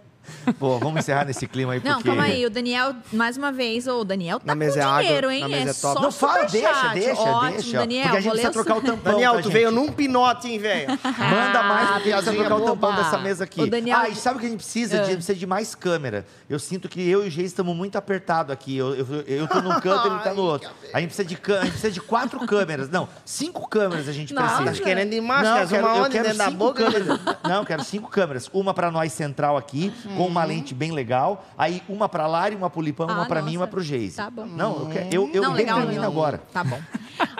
Pô, 0.57 0.77
vamos 0.79 0.99
encerrar 0.99 1.25
nesse 1.25 1.47
clima 1.47 1.73
aí, 1.73 1.81
Não, 1.83 1.95
porque... 1.95 2.09
calma 2.09 2.23
aí. 2.23 2.45
O 2.45 2.49
Daniel, 2.49 2.95
mais 3.11 3.37
uma 3.37 3.51
vez, 3.51 3.87
o 3.87 4.03
Daniel 4.03 4.39
tá 4.39 4.45
na 4.47 4.53
com 4.53 4.59
mesa 4.59 4.83
é 4.83 5.01
dinheiro, 5.01 5.31
hein? 5.31 5.47
Mesa 5.47 5.67
é, 5.67 5.71
é 5.71 5.73
top. 5.73 6.01
Não, 6.01 6.11
fala, 6.11 6.43
deixa, 6.45 6.87
deixa, 6.93 7.21
Ótimo, 7.21 7.51
deixa. 7.51 7.77
Daniel, 7.77 8.03
porque 8.03 8.17
a 8.17 8.21
gente 8.21 8.31
precisa 8.31 8.51
trocar 8.51 8.77
o 8.77 8.81
tampão 8.81 9.13
Daniel, 9.13 9.33
tu 9.33 9.43
gente. 9.43 9.53
veio 9.53 9.71
num 9.71 9.91
pinote, 9.91 10.47
hein, 10.47 10.59
velho? 10.59 10.89
Manda 11.03 11.63
mais, 11.63 11.89
porque 11.91 12.11
a 12.11 12.15
gente 12.15 12.25
precisa 12.25 12.45
trocar 12.45 12.55
o 12.55 12.65
tampão 12.65 12.95
dessa 12.95 13.17
mesa 13.17 13.43
aqui. 13.43 13.61
O 13.61 13.67
Daniel... 13.69 13.97
Ah, 13.97 14.09
e 14.09 14.15
sabe 14.15 14.37
o 14.37 14.39
que 14.39 14.45
a 14.45 14.49
gente 14.49 14.59
precisa? 14.59 15.01
A 15.01 15.03
gente 15.03 15.15
precisa 15.15 15.37
de 15.37 15.47
mais 15.47 15.75
câmera. 15.75 16.25
Eu 16.49 16.59
sinto 16.59 16.89
que 16.89 17.07
eu 17.07 17.23
e 17.23 17.27
o 17.27 17.31
Gê 17.31 17.43
estamos 17.43 17.75
muito 17.75 17.97
apertados 17.97 18.51
aqui. 18.51 18.77
Eu, 18.77 18.95
eu, 18.95 19.07
eu 19.27 19.47
tô 19.47 19.61
num 19.61 19.79
canto 19.79 20.07
e 20.07 20.11
ele 20.11 20.19
tá 20.19 20.33
no 20.33 20.41
outro. 20.43 20.69
A 20.93 20.99
gente 20.99 21.13
precisa 21.13 21.27
de, 21.27 21.35
a 21.35 21.61
gente 21.63 21.71
precisa 21.71 21.91
de 21.91 22.01
quatro 22.01 22.39
câmeras. 22.45 22.89
Não, 22.89 23.07
cinco 23.25 23.67
câmeras 23.67 24.07
a 24.07 24.11
gente 24.11 24.33
Nossa. 24.33 24.63
precisa. 24.63 24.79
Tá 24.79 24.83
querendo 24.83 25.09
não, 25.21 25.67
quero, 25.67 25.85
uma 25.85 25.97
eu 25.97 26.09
quero 26.09 26.33
cinco 26.35 26.51
boca, 26.51 26.83
câmeras. 26.83 27.19
Não, 27.43 27.65
quero 27.65 27.83
cinco 27.83 28.09
câmeras. 28.09 28.49
Uma 28.53 28.73
para 28.73 28.91
nós 28.91 29.11
central 29.13 29.57
aqui, 29.57 29.93
com 30.19 30.27
uma 30.27 30.43
lente 30.43 30.75
bem 30.75 30.91
legal. 30.91 31.45
Aí 31.57 31.81
uma 31.87 32.09
pra 32.09 32.27
Lari, 32.27 32.53
uma 32.53 32.69
pro 32.69 32.81
Lipão, 32.81 33.09
ah, 33.09 33.13
uma 33.13 33.25
pra 33.25 33.41
mim 33.41 33.53
e 33.53 33.57
uma 33.57 33.67
pro 33.67 33.81
Geise. 33.81 34.17
Tá 34.17 34.29
bom. 34.29 34.45
Não, 34.45 34.91
eu, 34.91 35.07
eu, 35.09 35.31
eu 35.33 35.41
não, 35.41 35.53
determino 35.53 36.03
agora. 36.03 36.41
Tá 36.51 36.61
bom. 36.61 36.77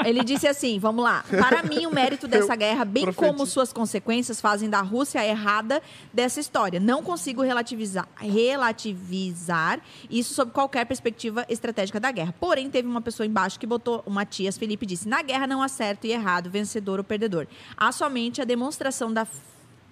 Ele 0.06 0.24
disse 0.24 0.48
assim, 0.48 0.80
vamos 0.80 1.04
lá. 1.04 1.26
Para 1.30 1.62
mim, 1.62 1.86
o 1.86 1.94
mérito 1.94 2.26
dessa 2.30 2.56
guerra, 2.56 2.86
bem 2.86 3.12
como 3.12 3.46
suas 3.46 3.74
consequências, 3.74 4.40
fazem 4.40 4.70
da 4.70 4.80
Rússia 4.80 5.20
a 5.20 5.26
errada 5.26 5.82
dessa 6.14 6.40
história. 6.40 6.80
Não 6.80 7.04
consigo 7.04 7.42
relativizar, 7.42 8.08
relativizar 8.16 9.82
isso 10.10 10.34
sob 10.34 10.54
qualquer 10.54 10.86
perspectiva 10.86 11.46
estratégica 11.50 12.00
da 12.00 12.12
guerra. 12.12 12.34
Porém, 12.40 12.70
teve 12.70 12.88
uma 12.88 13.02
pessoa 13.02 13.28
embaixo 13.28 13.60
que 13.60 13.68
botou, 13.68 14.02
o 14.06 14.10
Matias 14.10 14.58
Felipe 14.58 14.86
disse, 14.86 15.06
na 15.06 15.22
guerra 15.22 15.46
não 15.46 15.62
há 15.62 15.68
certo 15.68 16.08
e 16.08 16.14
errado, 16.14 16.50
vencedor 16.50 17.00
ou 17.00 17.04
perdedor. 17.04 17.46
Há 17.76 17.92
somente 17.92 18.42
a 18.42 18.46
demonstração 18.46 19.12
da 19.12 19.28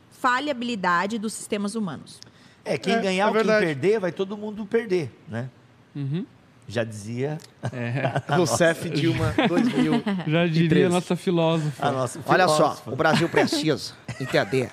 falhabilidade 0.09 1.19
dos 1.19 1.33
sistemas 1.33 1.75
humanos. 1.75 2.19
É, 2.67 2.77
quem 2.77 2.93
é, 2.93 3.01
ganhar 3.01 3.25
é 3.25 3.27
ou 3.27 3.33
quem 3.33 3.45
perder, 3.45 3.99
vai 3.99 4.11
todo 4.11 4.37
mundo 4.37 4.65
perder, 4.65 5.11
né? 5.27 5.49
Uhum. 5.95 6.25
Já 6.67 6.83
dizia. 6.83 7.37
É. 7.71 8.21
Rousseff 8.35 8.89
Dilma 8.89 9.33
2000. 9.47 10.03
Já 10.27 10.47
diria 10.47 10.87
a 10.87 10.89
nossa 10.89 11.15
filósofa. 11.15 11.85
A 11.85 11.91
nossa 11.91 12.19
Olha 12.25 12.47
só, 12.47 12.77
o 12.85 12.95
Brasil 12.95 13.29
precisa 13.29 13.93
entender 14.19 14.69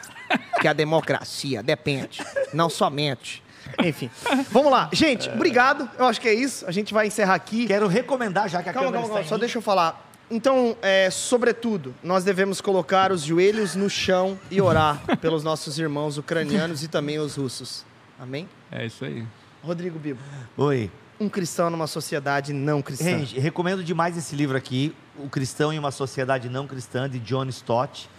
que 0.61 0.66
a 0.66 0.72
democracia 0.72 1.62
depende, 1.62 2.20
não 2.53 2.68
somente. 2.68 3.42
Enfim, 3.82 4.11
vamos 4.51 4.70
lá. 4.70 4.90
Gente, 4.92 5.28
obrigado. 5.30 5.88
Eu 5.97 6.07
acho 6.07 6.20
que 6.20 6.28
é 6.28 6.34
isso. 6.34 6.66
A 6.66 6.72
gente 6.72 6.92
vai 6.92 7.07
encerrar 7.07 7.34
aqui. 7.34 7.66
Quero 7.66 7.86
recomendar, 7.86 8.49
já 8.49 8.62
que 8.62 8.68
a 8.68 8.72
calma, 8.72 8.88
câmera 8.88 9.03
calma, 9.03 9.14
calma. 9.14 9.28
Só 9.28 9.38
deixa 9.38 9.59
eu 9.59 9.62
falar. 9.62 10.13
Então, 10.30 10.76
é, 10.80 11.10
sobretudo, 11.10 11.94
nós 12.02 12.24
devemos 12.24 12.60
colocar 12.60 13.12
os 13.12 13.22
joelhos 13.22 13.74
no 13.74 13.90
chão 13.90 14.38
e 14.50 14.60
orar 14.60 15.02
pelos 15.20 15.44
nossos 15.44 15.78
irmãos 15.78 16.16
ucranianos 16.18 16.82
e 16.82 16.88
também 16.88 17.18
os 17.18 17.36
russos. 17.36 17.84
Amém? 18.18 18.48
É 18.70 18.86
isso 18.86 19.04
aí. 19.04 19.24
Rodrigo 19.62 19.98
Bibo. 19.98 20.20
Oi. 20.56 20.90
Um 21.20 21.28
cristão 21.28 21.70
numa 21.70 21.86
sociedade 21.86 22.52
não 22.52 22.82
cristã. 22.82 23.18
Gente, 23.18 23.38
recomendo 23.38 23.84
demais 23.84 24.16
esse 24.16 24.34
livro 24.34 24.56
aqui, 24.56 24.94
O 25.16 25.28
Cristão 25.28 25.72
em 25.72 25.78
uma 25.78 25.92
Sociedade 25.92 26.48
Não 26.48 26.66
Cristã, 26.66 27.08
de 27.08 27.20
John 27.20 27.46
Stott. 27.46 28.10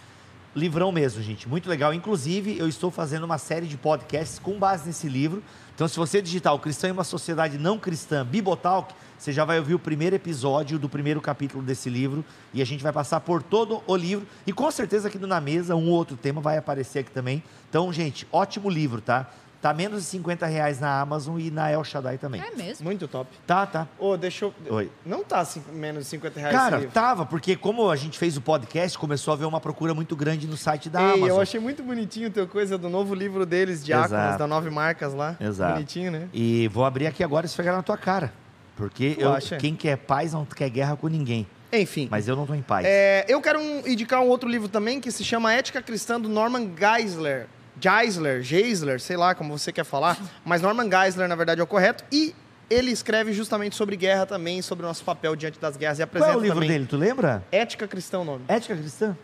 Livrão 0.55 0.89
mesmo, 0.89 1.21
gente. 1.21 1.49
Muito 1.49 1.69
legal. 1.69 1.93
Inclusive, 1.93 2.57
eu 2.57 2.67
estou 2.67 2.89
fazendo 2.89 3.25
uma 3.25 3.37
série 3.37 3.67
de 3.67 3.75
podcasts 3.75 4.39
com 4.39 4.57
base 4.57 4.87
nesse 4.87 5.09
livro. 5.09 5.43
Então, 5.75 5.85
se 5.85 5.97
você 5.97 6.21
digitar 6.21 6.53
O 6.53 6.59
Cristão 6.59 6.89
em 6.89 6.93
uma 6.93 7.03
Sociedade 7.03 7.57
Não 7.57 7.77
Cristã, 7.77 8.25
Bibotalk, 8.25 8.93
você 9.19 9.33
já 9.33 9.43
vai 9.43 9.59
ouvir 9.59 9.73
o 9.73 9.79
primeiro 9.79 10.15
episódio 10.15 10.79
do 10.79 10.87
primeiro 10.87 11.19
capítulo 11.19 11.61
desse 11.61 11.89
livro 11.89 12.23
e 12.53 12.61
a 12.61 12.65
gente 12.65 12.81
vai 12.81 12.93
passar 12.93 13.19
por 13.19 13.43
todo 13.43 13.83
o 13.85 13.95
livro 13.95 14.25
e 14.47 14.53
com 14.53 14.69
certeza 14.71 15.09
aqui 15.09 15.17
na 15.17 15.41
mesa 15.41 15.75
um 15.75 15.89
outro 15.89 16.15
tema 16.15 16.39
vai 16.39 16.57
aparecer 16.57 16.99
aqui 16.99 17.11
também. 17.11 17.43
Então, 17.69 17.91
gente, 17.91 18.25
ótimo 18.31 18.69
livro, 18.69 19.01
tá? 19.01 19.29
Tá 19.65 19.73
menos 19.73 20.03
de 20.03 20.09
50 20.09 20.45
reais 20.45 20.79
na 20.79 21.01
Amazon 21.01 21.39
e 21.39 21.49
na 21.49 21.71
El 21.71 21.83
Shaddai 21.83 22.19
também. 22.19 22.39
É 22.39 22.55
mesmo? 22.55 22.85
Muito 22.85 23.07
top. 23.07 23.31
Tá, 23.47 23.65
tá. 23.65 23.87
Ô, 23.97 24.11
oh, 24.11 24.15
deixa 24.15 24.45
eu... 24.45 24.53
Oi. 24.69 24.91
Não 25.03 25.23
tá 25.23 25.39
assim, 25.39 25.59
menos 25.73 26.03
de 26.03 26.09
50 26.11 26.39
reais 26.39 26.55
Cara, 26.55 26.85
tava, 26.93 27.25
porque 27.25 27.55
como 27.55 27.89
a 27.89 27.95
gente 27.95 28.19
fez 28.19 28.37
o 28.37 28.41
podcast, 28.41 28.95
começou 28.95 29.31
a 29.31 29.33
haver 29.33 29.45
uma 29.45 29.59
procura 29.59 29.95
muito 29.95 30.15
grande 30.15 30.45
no 30.45 30.55
site 30.55 30.87
da 30.87 31.01
Ei, 31.01 31.07
Amazon. 31.13 31.29
eu 31.29 31.41
achei 31.41 31.59
muito 31.59 31.81
bonitinho 31.81 32.27
o 32.27 32.31
teu 32.31 32.47
coisa 32.47 32.77
do 32.77 32.89
novo 32.89 33.15
livro 33.15 33.43
deles, 33.43 33.83
Diáconos, 33.83 34.37
da 34.37 34.45
Nove 34.45 34.69
Marcas 34.69 35.15
lá. 35.15 35.35
Exato. 35.41 35.73
Bonitinho, 35.73 36.11
né? 36.11 36.29
E 36.31 36.67
vou 36.67 36.85
abrir 36.85 37.07
aqui 37.07 37.23
agora 37.23 37.47
e 37.47 37.49
esfregar 37.49 37.75
na 37.75 37.81
tua 37.81 37.97
cara. 37.97 38.31
Porque 38.75 39.17
eu, 39.17 39.31
quem 39.57 39.75
quer 39.75 39.97
paz 39.97 40.33
não 40.33 40.45
quer 40.45 40.69
guerra 40.69 40.95
com 40.95 41.07
ninguém. 41.07 41.47
Enfim. 41.73 42.07
Mas 42.11 42.27
eu 42.27 42.35
não 42.35 42.43
estou 42.43 42.55
em 42.55 42.61
paz. 42.61 42.85
É, 42.87 43.25
eu 43.27 43.41
quero 43.41 43.59
um, 43.59 43.87
indicar 43.87 44.21
um 44.21 44.27
outro 44.27 44.47
livro 44.47 44.67
também 44.67 45.01
que 45.01 45.11
se 45.11 45.23
chama 45.23 45.51
Ética 45.53 45.81
Cristã 45.81 46.21
do 46.21 46.29
Norman 46.29 46.69
Geisler. 46.77 47.47
Geisler, 47.79 48.41
Geisler, 48.41 48.99
sei 48.99 49.17
lá 49.17 49.35
como 49.35 49.57
você 49.57 49.71
quer 49.71 49.83
falar, 49.83 50.17
mas 50.43 50.61
Norman 50.61 50.89
Geisler, 50.89 51.27
na 51.27 51.35
verdade, 51.35 51.61
é 51.61 51.63
o 51.63 51.67
correto. 51.67 52.03
E 52.11 52.33
ele 52.69 52.91
escreve 52.91 53.33
justamente 53.33 53.75
sobre 53.75 53.95
guerra 53.95 54.25
também, 54.25 54.61
sobre 54.61 54.85
o 54.85 54.87
nosso 54.87 55.03
papel 55.03 55.35
diante 55.35 55.59
das 55.59 55.77
guerras. 55.77 55.99
E 55.99 56.03
apresenta 56.03 56.31
Qual 56.31 56.39
é 56.39 56.41
o 56.41 56.43
livro 56.43 56.55
também 56.55 56.69
dele, 56.69 56.85
tu 56.85 56.97
lembra? 56.97 57.43
Ética 57.51 57.87
Cristã 57.87 58.19
o 58.19 58.25
nome. 58.25 58.43
Ética 58.47 58.75
Cristã? 58.75 59.15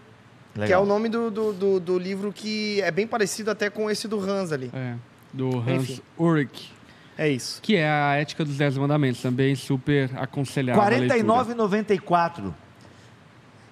Legal. 0.54 0.68
Que 0.68 0.74
é 0.74 0.78
o 0.78 0.86
nome 0.86 1.08
do, 1.08 1.32
do, 1.32 1.54
do, 1.54 1.80
do, 1.80 1.98
livro 1.98 2.34
que 2.34 2.82
é 2.82 2.92
bem 2.92 3.08
parecido 3.08 3.50
até 3.52 3.70
com 3.70 3.90
esse 3.90 4.08
do 4.08 4.20
Hans 4.20 4.52
ali. 4.52 4.70
É, 4.74 4.96
do 5.32 5.60
Hans 5.60 5.90
Enfim. 5.90 6.02
Ulrich. 6.18 6.74
É 7.18 7.30
isso. 7.30 7.62
Que 7.62 7.76
é 7.76 7.90
a 7.90 8.16
Ética 8.16 8.44
dos 8.44 8.58
Dez 8.58 8.78
Mandamentos, 8.78 9.22
também 9.22 9.56
super 9.56 10.10
aconselhável. 10.16 10.82
R$ 10.82 11.08
49,94. 11.08 12.54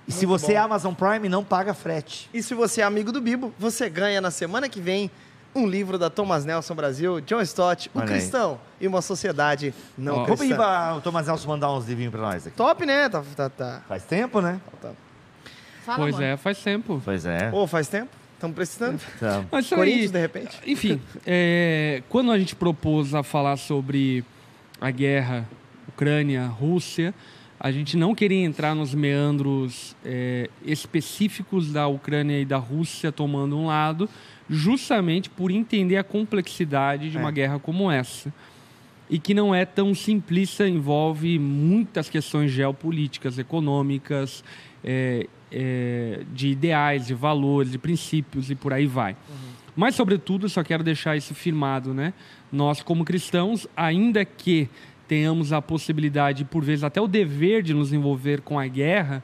E 0.09 0.11
se 0.11 0.25
você 0.25 0.53
é 0.53 0.55
bom. 0.55 0.61
é 0.61 0.63
Amazon 0.63 0.93
Prime, 0.95 1.29
não 1.29 1.43
paga 1.43 1.71
frete. 1.71 2.27
E 2.33 2.41
se 2.41 2.55
você 2.55 2.81
é 2.81 2.83
amigo 2.83 3.11
do 3.11 3.21
Bibo, 3.21 3.53
você 3.59 3.87
ganha 3.87 4.19
na 4.19 4.31
semana 4.31 4.67
que 4.67 4.81
vem 4.81 5.11
um 5.53 5.67
livro 5.67 5.99
da 5.99 6.09
Thomas 6.09 6.43
Nelson 6.43 6.73
Brasil, 6.73 7.21
John 7.21 7.41
Stott, 7.41 7.91
O 7.93 8.01
Cristão 8.01 8.59
e 8.81 8.87
uma 8.87 9.03
Sociedade 9.03 9.71
Não 9.95 10.23
oh. 10.23 10.25
Cristã. 10.25 10.47
Vamos 10.47 10.57
para 10.57 10.95
o 10.95 11.01
Thomas 11.01 11.27
Nelson 11.27 11.47
mandar 11.47 11.71
uns 11.71 11.87
livrinhos 11.87 12.11
para 12.11 12.21
nós 12.21 12.47
aqui. 12.47 12.57
Top, 12.57 12.83
né? 12.87 13.07
Tá, 13.07 13.23
tá, 13.35 13.49
tá. 13.49 13.81
Faz 13.87 14.03
tempo, 14.03 14.41
né? 14.41 14.59
Tá. 14.81 14.91
Fala, 15.85 15.99
pois 15.99 16.15
mano. 16.15 16.25
é, 16.25 16.37
faz 16.37 16.57
tempo. 16.57 16.99
Pois 17.05 17.25
é. 17.27 17.51
Ô, 17.53 17.63
oh, 17.63 17.67
faz 17.67 17.87
tempo? 17.87 18.09
Estamos 18.33 18.55
precisando. 18.55 18.99
Mas 19.51 19.69
Corinthians, 19.69 20.05
aí, 20.05 20.07
de 20.07 20.19
repente. 20.19 20.59
Enfim, 20.65 20.99
é, 21.23 22.01
quando 22.09 22.31
a 22.31 22.39
gente 22.39 22.55
propôs 22.55 23.13
a 23.13 23.21
falar 23.21 23.57
sobre 23.57 24.25
a 24.81 24.89
guerra 24.89 25.47
Ucrânia-Rússia, 25.89 27.13
a 27.59 27.71
gente 27.71 27.97
não 27.97 28.15
queria 28.15 28.41
entrar 28.45 28.73
nos 28.73 28.93
meandros 28.93 29.95
é, 30.05 30.49
específicos 30.63 31.73
da 31.73 31.87
Ucrânia 31.87 32.39
e 32.39 32.45
da 32.45 32.57
Rússia 32.57 33.11
tomando 33.11 33.57
um 33.57 33.65
lado, 33.65 34.09
justamente 34.49 35.29
por 35.29 35.51
entender 35.51 35.97
a 35.97 36.03
complexidade 36.03 37.11
de 37.11 37.17
uma 37.17 37.29
é. 37.29 37.33
guerra 37.33 37.59
como 37.59 37.91
essa. 37.91 38.33
E 39.09 39.19
que 39.19 39.33
não 39.33 39.53
é 39.53 39.65
tão 39.65 39.93
simplista, 39.93 40.67
envolve 40.69 41.37
muitas 41.37 42.09
questões 42.09 42.51
geopolíticas, 42.51 43.37
econômicas, 43.37 44.43
é, 44.81 45.27
é 45.51 46.21
de 46.31 46.49
ideais, 46.49 47.07
de 47.07 47.13
valores, 47.13 47.71
de 47.71 47.77
princípios 47.77 48.49
e 48.49 48.55
por 48.55 48.71
aí 48.71 48.85
vai. 48.85 49.13
Uhum. 49.27 49.49
Mas, 49.75 49.95
sobretudo, 49.95 50.47
só 50.47 50.63
quero 50.63 50.83
deixar 50.83 51.17
isso 51.17 51.33
firmado, 51.33 51.93
né? 51.93 52.13
Nós, 52.51 52.81
como 52.81 53.03
cristãos, 53.03 53.67
ainda 53.75 54.23
que 54.23 54.69
tenhamos 55.09 55.51
a 55.51 55.59
possibilidade, 55.59 56.45
por 56.45 56.63
vezes 56.63 56.83
até 56.83 57.01
o 57.01 57.07
dever 57.07 57.63
de 57.63 57.73
nos 57.73 57.91
envolver 57.91 58.41
com 58.41 58.59
a 58.59 58.67
guerra, 58.67 59.23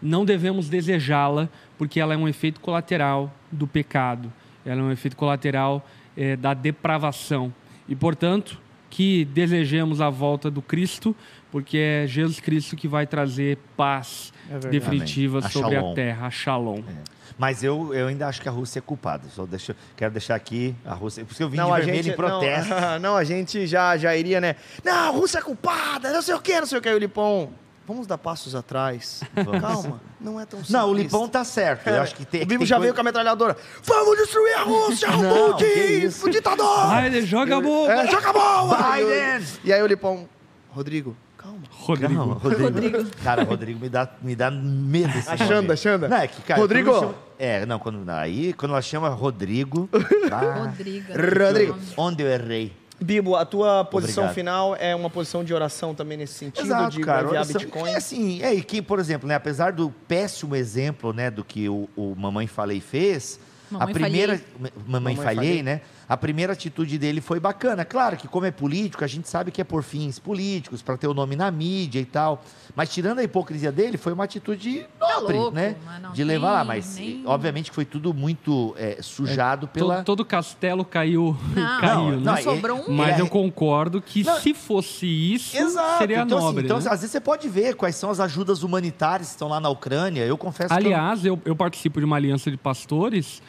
não 0.00 0.24
devemos 0.24 0.68
desejá-la, 0.68 1.48
porque 1.76 1.98
ela 1.98 2.14
é 2.14 2.16
um 2.16 2.28
efeito 2.28 2.60
colateral 2.60 3.34
do 3.50 3.66
pecado, 3.66 4.32
ela 4.64 4.80
é 4.80 4.84
um 4.84 4.92
efeito 4.92 5.16
colateral 5.16 5.84
é, 6.16 6.36
da 6.36 6.54
depravação. 6.54 7.52
E, 7.88 7.96
portanto, 7.96 8.56
que 8.90 9.24
desejemos 9.24 10.00
a 10.00 10.10
volta 10.10 10.50
do 10.50 10.60
Cristo, 10.60 11.14
porque 11.50 11.78
é 11.78 12.06
Jesus 12.06 12.40
Cristo 12.40 12.76
que 12.76 12.88
vai 12.88 13.06
trazer 13.06 13.56
paz 13.76 14.32
é 14.50 14.58
definitiva 14.58 15.38
a 15.38 15.48
sobre 15.48 15.76
a 15.76 15.94
terra, 15.94 16.26
a 16.26 16.30
shalom. 16.30 16.80
É. 16.80 17.20
Mas 17.38 17.64
eu, 17.64 17.94
eu 17.94 18.08
ainda 18.08 18.28
acho 18.28 18.42
que 18.42 18.48
a 18.50 18.52
Rússia 18.52 18.80
é 18.80 18.82
culpada. 18.82 19.26
Só 19.30 19.46
deixo, 19.46 19.74
quero 19.96 20.12
deixar 20.12 20.34
aqui 20.34 20.74
a 20.84 20.92
Rússia. 20.92 21.24
Porque 21.24 21.42
eu 21.42 21.48
vim 21.48 21.56
não, 21.56 21.70
de 21.70 21.76
vermelho 21.76 22.02
gente, 22.02 22.12
em 22.12 22.16
protesto. 22.16 22.68
Não, 22.68 22.98
não, 23.00 23.16
a 23.16 23.24
gente 23.24 23.66
já, 23.66 23.96
já 23.96 24.14
iria, 24.14 24.42
né? 24.42 24.56
Não, 24.84 24.92
a 24.92 25.08
Rússia 25.08 25.38
é 25.38 25.42
culpada, 25.42 26.12
não 26.12 26.20
sei 26.20 26.34
o 26.34 26.40
quê, 26.40 26.60
não 26.60 26.66
sei 26.66 26.78
o 26.78 26.82
quê. 26.82 26.90
o 26.90 26.98
Lipão, 26.98 27.50
vamos 27.90 28.06
dar 28.06 28.18
passos 28.18 28.54
atrás. 28.54 29.20
Vamos. 29.34 29.60
Calma, 29.60 30.00
não 30.20 30.40
é 30.40 30.46
tão 30.46 30.60
simples. 30.60 30.70
Não, 30.72 30.90
o 30.90 30.94
Lipão 30.94 31.28
tá 31.28 31.42
certo. 31.42 31.88
É. 31.88 31.98
Eu 31.98 32.02
acho 32.02 32.14
que 32.14 32.24
tem. 32.24 32.42
O 32.42 32.46
Bibo 32.46 32.64
já 32.64 32.76
coisa... 32.76 32.82
veio 32.82 32.94
com 32.94 33.00
a 33.00 33.04
metralhadora. 33.04 33.56
Vamos 33.82 34.16
destruir 34.16 34.54
a 34.54 34.62
Rússia, 34.62 35.08
não, 35.08 35.52
Putin, 35.52 36.24
o 36.24 36.28
ditador! 36.30 37.02
Biden, 37.02 37.26
joga 37.26 37.56
a 37.56 37.60
bomba! 37.60 37.92
É, 37.92 38.06
joga 38.08 38.30
a 38.30 38.32
bomba! 38.32 38.76
Biden! 38.76 39.46
E 39.64 39.72
aí 39.72 39.82
o 39.82 39.86
Lipão, 39.88 40.28
Rodrigo, 40.68 41.16
calma. 41.36 41.62
Rodrigo. 41.68 42.14
Não, 42.14 42.32
Rodrigo. 42.34 42.62
Rodrigo. 42.62 43.10
Cara, 43.24 43.42
Rodrigo 43.42 43.80
me 43.80 43.88
dá, 43.88 44.08
me 44.22 44.36
dá 44.36 44.50
medo. 44.52 45.18
Esse 45.18 45.28
Achando, 45.28 45.72
achando. 45.72 46.08
Não, 46.08 46.16
é 46.16 46.28
que, 46.28 46.40
cara, 46.42 46.60
Rodrigo. 46.60 46.94
Chama, 46.94 47.14
é, 47.38 47.66
não, 47.66 47.80
quando, 47.80 48.08
aí 48.08 48.52
quando 48.52 48.70
ela 48.70 48.82
chama 48.82 49.08
Rodrigo. 49.08 49.88
Ah, 50.30 50.66
Rodrigo. 50.70 51.12
Rodrigo. 51.12 51.78
Onde 51.96 52.22
eu 52.22 52.28
errei? 52.28 52.79
Bibo, 53.00 53.34
a 53.34 53.44
tua 53.44 53.84
posição 53.84 54.24
Obrigado. 54.24 54.34
final 54.34 54.76
é 54.76 54.94
uma 54.94 55.08
posição 55.08 55.42
de 55.42 55.54
oração 55.54 55.94
também 55.94 56.18
nesse 56.18 56.34
sentido, 56.34 56.66
Exato, 56.66 56.96
de 56.96 57.02
cara, 57.02 57.28
oração, 57.28 57.60
Bitcoin? 57.60 57.90
É 57.90 57.96
assim, 57.96 58.42
é, 58.42 58.54
e 58.54 58.62
que, 58.62 58.82
por 58.82 58.98
exemplo, 58.98 59.26
né, 59.26 59.34
apesar 59.34 59.72
do 59.72 59.90
péssimo 60.06 60.54
exemplo, 60.54 61.12
né, 61.12 61.30
do 61.30 61.42
que 61.42 61.68
o, 61.68 61.88
o 61.96 62.14
Mamãe 62.14 62.46
Falei 62.46 62.80
fez, 62.80 63.40
Mamãe 63.70 63.88
a 63.88 63.92
primeira... 63.92 64.38
Falhei. 64.38 64.72
Mamãe, 64.86 65.14
Mamãe 65.14 65.16
Falhei, 65.16 65.36
Falhei, 65.36 65.62
né? 65.62 65.80
A 66.10 66.16
primeira 66.16 66.54
atitude 66.54 66.98
dele 66.98 67.20
foi 67.20 67.38
bacana. 67.38 67.84
Claro 67.84 68.16
que, 68.16 68.26
como 68.26 68.44
é 68.44 68.50
político, 68.50 69.04
a 69.04 69.06
gente 69.06 69.28
sabe 69.28 69.52
que 69.52 69.60
é 69.60 69.64
por 69.64 69.84
fins 69.84 70.18
políticos, 70.18 70.82
para 70.82 70.96
ter 70.96 71.06
o 71.06 71.14
nome 71.14 71.36
na 71.36 71.48
mídia 71.52 72.00
e 72.00 72.04
tal. 72.04 72.42
Mas, 72.74 72.92
tirando 72.92 73.20
a 73.20 73.22
hipocrisia 73.22 73.70
dele, 73.70 73.96
foi 73.96 74.12
uma 74.12 74.24
atitude 74.24 74.88
tá 74.98 75.20
nobre, 75.20 75.36
louco, 75.36 75.54
né? 75.54 75.76
De 76.12 76.24
levar 76.24 76.50
lá. 76.50 76.64
Mas, 76.64 76.96
nem... 76.96 77.22
obviamente, 77.24 77.70
que 77.70 77.76
foi 77.76 77.84
tudo 77.84 78.12
muito 78.12 78.74
é, 78.76 79.00
sujado 79.00 79.66
é, 79.66 79.68
pela. 79.68 79.96
Todo, 79.98 80.04
todo 80.04 80.24
castelo 80.24 80.84
caiu. 80.84 81.36
Não, 81.54 81.78
caiu, 81.80 81.96
não, 81.96 82.10
né? 82.10 82.16
não 82.24 82.36
sobrou 82.38 82.90
um. 82.90 82.92
Mas 82.92 83.16
eu 83.16 83.28
concordo 83.28 84.02
que, 84.02 84.24
não, 84.24 84.40
se 84.40 84.52
fosse 84.52 85.06
isso, 85.06 85.56
exato. 85.56 85.98
seria 85.98 86.22
então, 86.22 86.38
assim, 86.38 86.46
nobre. 86.46 86.58
Assim, 86.62 86.66
então, 86.66 86.78
né? 86.80 86.86
às 86.86 87.00
vezes, 87.02 87.12
você 87.12 87.20
pode 87.20 87.48
ver 87.48 87.76
quais 87.76 87.94
são 87.94 88.10
as 88.10 88.18
ajudas 88.18 88.64
humanitárias 88.64 89.28
que 89.28 89.34
estão 89.34 89.46
lá 89.46 89.60
na 89.60 89.68
Ucrânia. 89.68 90.26
Eu 90.26 90.36
confesso 90.36 90.74
Aliás, 90.74 91.20
que. 91.20 91.28
Eu... 91.28 91.40
eu 91.44 91.54
participo 91.54 92.00
de 92.00 92.04
uma 92.04 92.16
aliança 92.16 92.50
de 92.50 92.56
pastores 92.56 93.40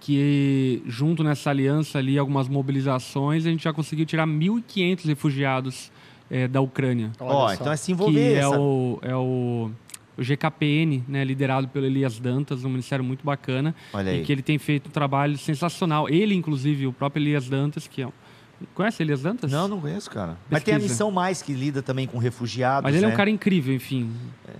que 0.00 0.82
junto 0.86 1.22
nessa 1.22 1.50
aliança 1.50 1.98
ali, 1.98 2.18
algumas 2.18 2.48
mobilizações, 2.48 3.46
a 3.46 3.50
gente 3.50 3.64
já 3.64 3.72
conseguiu 3.72 4.06
tirar 4.06 4.26
1.500 4.26 5.06
refugiados 5.06 5.90
é, 6.30 6.46
da 6.46 6.60
Ucrânia. 6.60 7.12
Ó, 7.20 7.46
oh, 7.46 7.52
então 7.52 7.72
é 7.72 7.76
se 7.76 7.92
envolver. 7.92 8.32
Que 8.32 8.38
essa... 8.38 8.54
é 8.54 8.58
o, 8.58 8.98
é 9.02 9.16
o, 9.16 9.70
o 10.16 10.22
GKPN, 10.22 11.02
né, 11.08 11.24
liderado 11.24 11.68
pelo 11.68 11.86
Elias 11.86 12.18
Dantas, 12.18 12.64
um 12.64 12.70
ministério 12.70 13.04
muito 13.04 13.24
bacana. 13.24 13.74
Olha 13.92 14.12
aí. 14.12 14.20
E 14.20 14.24
que 14.24 14.32
ele 14.32 14.42
tem 14.42 14.58
feito 14.58 14.88
um 14.88 14.92
trabalho 14.92 15.36
sensacional. 15.36 16.08
Ele, 16.08 16.34
inclusive, 16.34 16.86
o 16.86 16.92
próprio 16.92 17.22
Elias 17.22 17.48
Dantas, 17.48 17.86
que 17.86 18.02
é 18.02 18.08
Conhece 18.74 19.02
Elias 19.02 19.22
Dantas? 19.22 19.50
Não, 19.50 19.68
não 19.68 19.80
conheço, 19.80 20.10
cara. 20.10 20.32
Pesquisa. 20.32 20.46
Mas 20.50 20.62
tem 20.64 20.74
a 20.74 20.78
missão 20.78 21.10
mais 21.12 21.42
que 21.42 21.52
lida 21.52 21.80
também 21.80 22.08
com 22.08 22.18
refugiados. 22.18 22.82
Mas 22.82 22.94
ele 22.94 23.06
né? 23.06 23.10
é 23.10 23.14
um 23.14 23.16
cara 23.16 23.30
incrível, 23.30 23.72
enfim. 23.72 24.12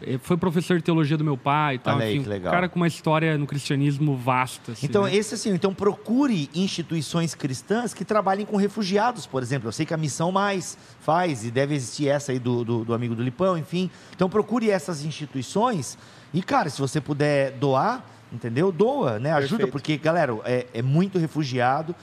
É. 0.03 0.19
Foi 0.19 0.37
professor 0.37 0.77
de 0.77 0.85
teologia 0.85 1.17
do 1.17 1.25
meu 1.25 1.37
pai 1.37 1.77
e 1.77 1.79
tal. 1.79 1.97
Olha 1.97 2.05
enfim, 2.05 2.19
aí, 2.19 2.23
que 2.23 2.29
legal. 2.29 2.53
Um 2.53 2.55
cara 2.55 2.69
com 2.69 2.77
uma 2.77 2.87
história 2.87 3.37
no 3.37 3.47
cristianismo 3.47 4.17
vasta. 4.17 4.73
Assim, 4.73 4.87
então, 4.87 5.03
né? 5.03 5.15
esse 5.15 5.35
assim, 5.35 5.53
então 5.53 5.75
procure 5.75 6.49
instituições 6.55 7.35
cristãs 7.35 7.93
que 7.93 8.05
trabalhem 8.05 8.47
com 8.47 8.57
refugiados, 8.57 9.27
por 9.27 9.43
exemplo. 9.43 9.69
Eu 9.69 9.73
sei 9.73 9.85
que 9.85 9.95
a 9.95 9.99
missão 9.99 10.31
mais 10.31 10.79
faz, 11.01 11.45
e 11.45 11.51
deve 11.51 11.75
existir 11.75 12.09
essa 12.09 12.31
aí 12.31 12.39
do, 12.39 12.65
do, 12.65 12.85
do 12.85 12.95
amigo 12.95 13.17
do 13.17 13.23
Lipão, 13.23 13.59
enfim. 13.59 13.91
Então 14.15 14.29
procure 14.29 14.71
essas 14.71 15.05
instituições. 15.05 15.99
E, 16.33 16.41
cara, 16.41 16.71
se 16.71 16.81
você 16.81 17.01
puder 17.01 17.53
doar, 17.53 18.05
entendeu? 18.33 18.71
Doa, 18.71 19.19
né? 19.19 19.33
Ajuda, 19.33 19.65
Perfeito. 19.65 19.73
porque, 19.73 19.97
galera, 19.97 20.39
é, 20.45 20.67
é 20.75 20.83
muito 20.83 21.19
refugiado. 21.19 21.95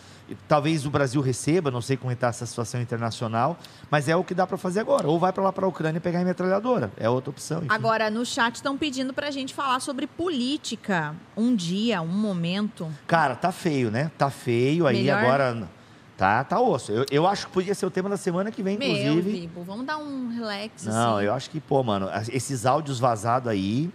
Talvez 0.48 0.86
o 0.86 0.90
Brasil 0.90 1.22
receba, 1.22 1.70
não 1.70 1.82
sei 1.82 1.98
como 1.98 2.12
está 2.12 2.28
essa 2.28 2.46
situação 2.46 2.82
internacional, 2.82 3.58
mas 3.92 4.10
é 4.10 4.16
o 4.16 4.24
que 4.24 4.34
dá 4.34 4.48
para 4.48 4.58
fazer 4.58 4.80
agora. 4.80 5.08
Ou 5.08 5.20
vai 5.20 5.32
para 5.32 5.44
lá 5.44 5.54
para 5.54 5.66
a 5.66 5.70
Ucrânia 5.70 6.02
pegar 6.02 6.22
a 6.22 6.26
metralhadora. 6.26 6.92
É 6.98 7.10
outra 7.10 7.30
opção. 7.30 7.60
Enfim. 7.60 7.68
Agora, 7.70 8.10
no 8.10 8.26
chat 8.26 8.56
estão 8.56 8.78
pedindo 8.78 9.14
para 9.14 9.28
a 9.28 9.32
gente 9.32 9.54
falar 9.54 9.80
sobre 9.80 10.08
política. 10.08 11.16
Um 11.38 11.56
dia, 11.56 12.02
um 12.02 12.08
momento. 12.08 12.92
Cara, 13.06 13.36
tá 13.36 13.52
feio, 13.52 13.92
né? 13.92 14.12
Tá 14.18 14.30
feio. 14.30 14.88
Aí 14.88 14.98
Melhor... 14.98 15.20
agora. 15.20 15.70
Tá, 16.18 16.44
tá 16.44 16.60
osso. 16.62 16.92
Eu, 16.92 17.06
eu 17.12 17.28
acho 17.28 17.48
que 17.48 17.52
podia 17.52 17.76
ser 17.76 17.86
o 17.86 17.92
tema 17.92 18.08
da 18.08 18.16
semana 18.18 18.50
que 18.50 18.64
vem, 18.64 18.76
inclusive. 18.76 19.10
Meu, 19.10 19.22
Bibo, 19.22 19.64
vamos 19.64 19.86
dar 19.86 19.98
um 19.98 20.30
relax. 20.30 20.86
Não, 20.86 21.18
assim. 21.18 21.26
eu 21.26 21.34
acho 21.34 21.50
que, 21.50 21.60
pô, 21.60 21.84
mano, 21.84 22.10
esses 22.32 22.66
áudios 22.66 23.00
vazados 23.00 23.50
aí. 23.50 23.92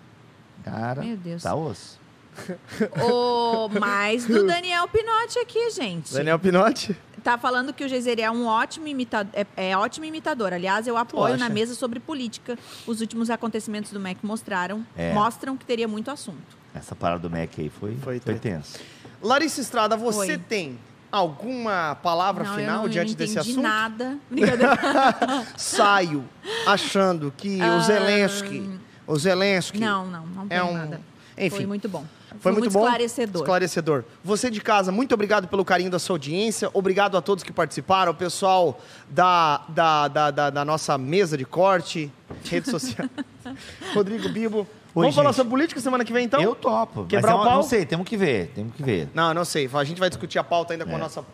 Cara, 0.62 1.02
Meu 1.02 1.16
Deus. 1.16 1.42
tá 1.42 1.54
osso. 1.54 1.99
O 3.02 3.68
mais 3.68 4.26
do 4.26 4.46
Daniel 4.46 4.88
Pinotti 4.88 5.38
aqui, 5.38 5.70
gente. 5.70 6.12
Daniel 6.12 6.38
Pinotti? 6.38 6.96
Tá 7.22 7.36
falando 7.36 7.72
que 7.72 7.84
o 7.84 7.88
Geiseri 7.88 8.22
é 8.22 8.30
um 8.30 8.46
ótimo 8.46 8.86
imitador, 8.86 9.32
é, 9.34 9.70
é, 9.70 9.76
ótimo 9.76 10.06
imitador. 10.06 10.52
Aliás, 10.52 10.86
eu 10.86 10.96
apoio 10.96 11.36
na 11.36 11.48
mesa 11.48 11.74
sobre 11.74 12.00
política. 12.00 12.58
Os 12.86 13.00
últimos 13.00 13.28
acontecimentos 13.28 13.92
do 13.92 14.00
MEC 14.00 14.24
mostraram, 14.24 14.84
é. 14.96 15.12
mostram 15.12 15.56
que 15.56 15.66
teria 15.66 15.86
muito 15.86 16.10
assunto. 16.10 16.58
Essa 16.74 16.94
parada 16.94 17.20
do 17.20 17.30
MEC 17.30 17.62
aí 17.62 17.68
foi, 17.68 17.96
foi, 17.96 18.20
foi 18.20 18.34
tenso. 18.36 18.78
Larissa 19.22 19.60
Estrada, 19.60 19.96
você 19.96 20.38
tem 20.38 20.78
alguma 21.12 21.96
palavra 21.96 22.44
não, 22.44 22.54
final 22.54 22.82
não, 22.82 22.88
diante 22.88 23.14
desse 23.14 23.38
assunto? 23.38 23.60
nada. 23.60 24.16
Saio 25.56 26.24
achando 26.66 27.32
que 27.36 27.58
o 27.62 27.80
Zelensky, 27.80 28.70
o 29.06 29.18
Zelensky 29.18 29.78
não, 29.78 30.06
não, 30.06 30.26
não 30.26 30.46
é 30.48 30.62
um 30.62 30.72
nada. 30.72 31.00
Enfim, 31.36 31.56
foi 31.56 31.66
muito 31.66 31.88
bom. 31.88 32.04
Foi, 32.38 32.52
muito, 32.52 32.64
muito 32.64 32.72
bom. 32.72 32.84
esclarecedor. 32.84 33.42
Esclarecedor. 33.42 34.04
Você 34.24 34.50
de 34.50 34.60
casa, 34.60 34.92
muito 34.92 35.12
obrigado 35.12 35.48
pelo 35.48 35.64
carinho 35.64 35.90
da 35.90 35.98
sua 35.98 36.14
audiência. 36.14 36.70
Obrigado 36.72 37.16
a 37.16 37.20
todos 37.20 37.42
que 37.42 37.52
participaram. 37.52 38.12
O 38.12 38.14
pessoal 38.14 38.80
da, 39.08 39.62
da, 39.68 40.08
da, 40.08 40.30
da, 40.30 40.50
da 40.50 40.64
nossa 40.64 40.96
mesa 40.96 41.36
de 41.36 41.44
corte, 41.44 42.10
rede 42.44 42.70
social. 42.70 43.08
Rodrigo 43.94 44.28
Bibo. 44.28 44.58
Oi, 44.58 44.66
Vamos 44.94 45.08
gente. 45.08 45.14
falar 45.16 45.32
sobre 45.32 45.50
política 45.50 45.80
semana 45.80 46.04
que 46.04 46.12
vem, 46.12 46.24
então? 46.24 46.40
Eu 46.40 46.54
topo. 46.54 47.04
Quebrar 47.06 47.32
é 47.32 47.34
o 47.34 47.42
pau? 47.44 47.54
Não 47.56 47.62
sei, 47.62 47.86
temos 47.86 48.06
que 48.08 48.16
ver, 48.16 48.50
temos 48.54 48.74
que 48.74 48.82
ver. 48.82 49.08
Não, 49.14 49.32
não 49.32 49.44
sei. 49.44 49.70
A 49.72 49.84
gente 49.84 50.00
vai 50.00 50.08
discutir 50.08 50.38
a 50.38 50.44
pauta 50.44 50.74
ainda 50.74 50.84
com 50.84 50.92
a 50.92 50.96
é. 50.96 50.98
nossa 50.98 51.24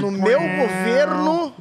no 0.00 0.10
meu 0.12 0.40
governo, 0.40 1.54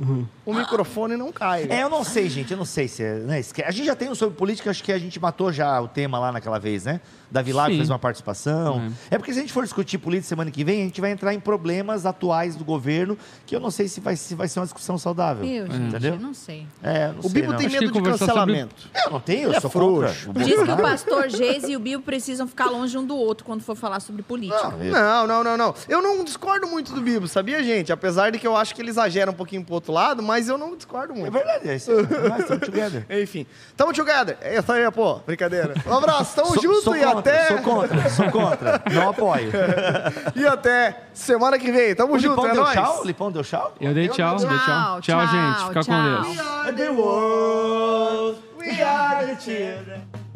o 0.46 0.54
microfone 0.54 1.16
não 1.16 1.32
cai. 1.32 1.68
É, 1.70 1.84
eu 1.84 1.90
não 1.90 2.04
sei, 2.04 2.30
gente. 2.30 2.52
Eu 2.52 2.58
não 2.58 2.66
sei 2.66 2.88
se 2.88 3.04
é. 3.04 3.16
Né, 3.16 3.42
a 3.66 3.72
gente 3.72 3.86
já 3.86 3.96
tem 3.96 4.10
um 4.10 4.16
sobre 4.16 4.36
política, 4.38 4.70
acho 4.70 4.84
que 4.84 4.92
a 4.92 5.00
gente 5.00 5.20
matou 5.20 5.52
já 5.52 5.80
o 5.80 5.88
tema 5.88 6.20
lá 6.20 6.32
naquela 6.32 6.60
vez, 6.60 6.86
né? 6.86 7.00
Davi 7.30 7.52
Lago 7.52 7.76
fez 7.76 7.90
uma 7.90 8.00
participação. 8.00 8.92
É. 9.12 9.16
é. 9.16 9.18
porque 9.18 9.34
se 9.34 9.40
a 9.40 9.42
gente 9.42 9.54
for 9.54 9.64
discutir 9.64 9.98
política 9.98 10.30
semana 10.30 10.50
que 10.50 10.64
vem, 10.64 10.82
a 10.82 10.86
gente 10.86 11.02
vai 11.02 11.12
entrar 11.12 11.34
em 11.34 11.40
problemas 11.40 12.06
atuais 12.06 12.56
do 12.56 12.64
governo, 12.64 13.18
que 13.46 13.56
eu 13.56 13.60
não 13.60 13.70
sei 13.70 13.88
se 13.88 14.00
vai, 14.00 14.16
se 14.16 14.34
vai 14.36 14.48
ser 14.48 14.60
uma 14.60 14.66
discussão 14.66 14.98
saudável. 14.98 15.46
Eu, 15.46 15.68
gente, 15.68 15.88
entendeu? 15.88 16.14
eu 16.14 16.20
não 16.20 16.34
sei. 16.34 16.66
É, 16.82 17.10
não 17.10 17.20
o 17.24 17.30
Bibo 17.30 17.54
tem 17.56 17.70
medo 17.70 17.92
de 17.92 18.02
cancelamento. 18.02 18.82
Sobre... 18.82 19.06
Eu 19.06 19.12
não 19.12 19.20
tenho, 19.20 19.50
eu 19.50 19.54
é 19.54 19.60
sou 19.60 19.70
frouxo. 19.70 20.32
Diz 20.34 20.48
que 20.48 20.72
o 20.72 20.78
pastor 20.78 21.30
Geis 21.30 21.64
e 21.66 21.76
o 21.76 21.80
Bibo 21.80 22.04
precisam 22.04 22.48
ficar 22.48 22.70
longe 22.70 22.98
um 22.98 23.06
do 23.06 23.16
outro 23.16 23.46
quando 23.46 23.62
for 23.62 23.76
falar 23.76 24.00
sobre 24.00 24.24
política. 24.24 24.74
Não, 24.78 25.28
não, 25.28 25.44
não, 25.44 25.58
não. 25.58 25.76
Eu 25.90 26.02
não 26.02 26.24
discordo 26.24 26.57
muito 26.66 26.94
do 26.94 27.02
Bibo, 27.02 27.28
sabia, 27.28 27.62
gente? 27.62 27.92
Apesar 27.92 28.32
de 28.32 28.40
que 28.40 28.48
eu 28.48 28.56
acho 28.56 28.74
que 28.74 28.82
ele 28.82 28.90
exagera 28.90 29.30
um 29.30 29.34
pouquinho 29.34 29.64
pro 29.64 29.76
outro 29.76 29.92
lado, 29.92 30.24
mas 30.24 30.48
eu 30.48 30.58
não 30.58 30.76
discordo 30.76 31.14
muito. 31.14 31.28
É 31.28 31.30
verdade, 31.30 31.70
é 31.70 31.76
isso. 31.76 31.92
Nós 31.92 32.40
estamos 32.40 32.66
together. 32.66 33.06
Enfim, 33.22 33.46
tamo 33.76 33.94
together. 33.94 34.38
É 34.42 34.58
isso 34.58 34.72
aí, 34.72 34.90
pô. 34.92 35.20
Brincadeira. 35.26 35.74
Um 35.86 35.94
abraço, 35.94 36.36
tamo 36.36 36.54
so, 36.56 36.62
junto 36.62 36.96
e 36.96 37.02
contra, 37.02 37.20
até... 37.20 37.48
Sou 37.48 37.58
contra, 37.60 38.10
sou 38.10 38.32
contra. 38.32 38.82
Não 38.92 39.10
apoio. 39.10 39.52
e 40.36 40.48
até 40.48 41.04
semana 41.14 41.60
que 41.60 41.72
vem. 41.72 41.94
Tamo 41.94 42.16
o 42.16 42.20
junto, 42.20 42.42
Lipão 42.42 42.48
é 42.48 42.54
deu 42.54 42.64
nóis. 42.64 42.74
tchau? 42.74 43.02
O 43.02 43.06
Lipão 43.06 43.32
deu 43.32 43.44
tchau? 43.44 43.76
Eu 43.80 43.94
dei 43.94 44.08
tchau, 44.08 44.38
eu 44.40 44.48
dei 44.48 44.58
tchau. 44.58 45.02
Tchau, 45.02 45.02
tchau, 45.02 45.28
gente. 45.28 45.68
Fica 45.68 45.82
tchau. 45.82 45.96
com 45.96 46.04
Deus. 46.04 46.28
We 46.28 46.40
are 46.40 46.74
the 46.74 46.90
world. 46.90 48.40
We 48.58 48.82
are 48.82 49.26
the 49.26 49.36
children. 49.36 50.27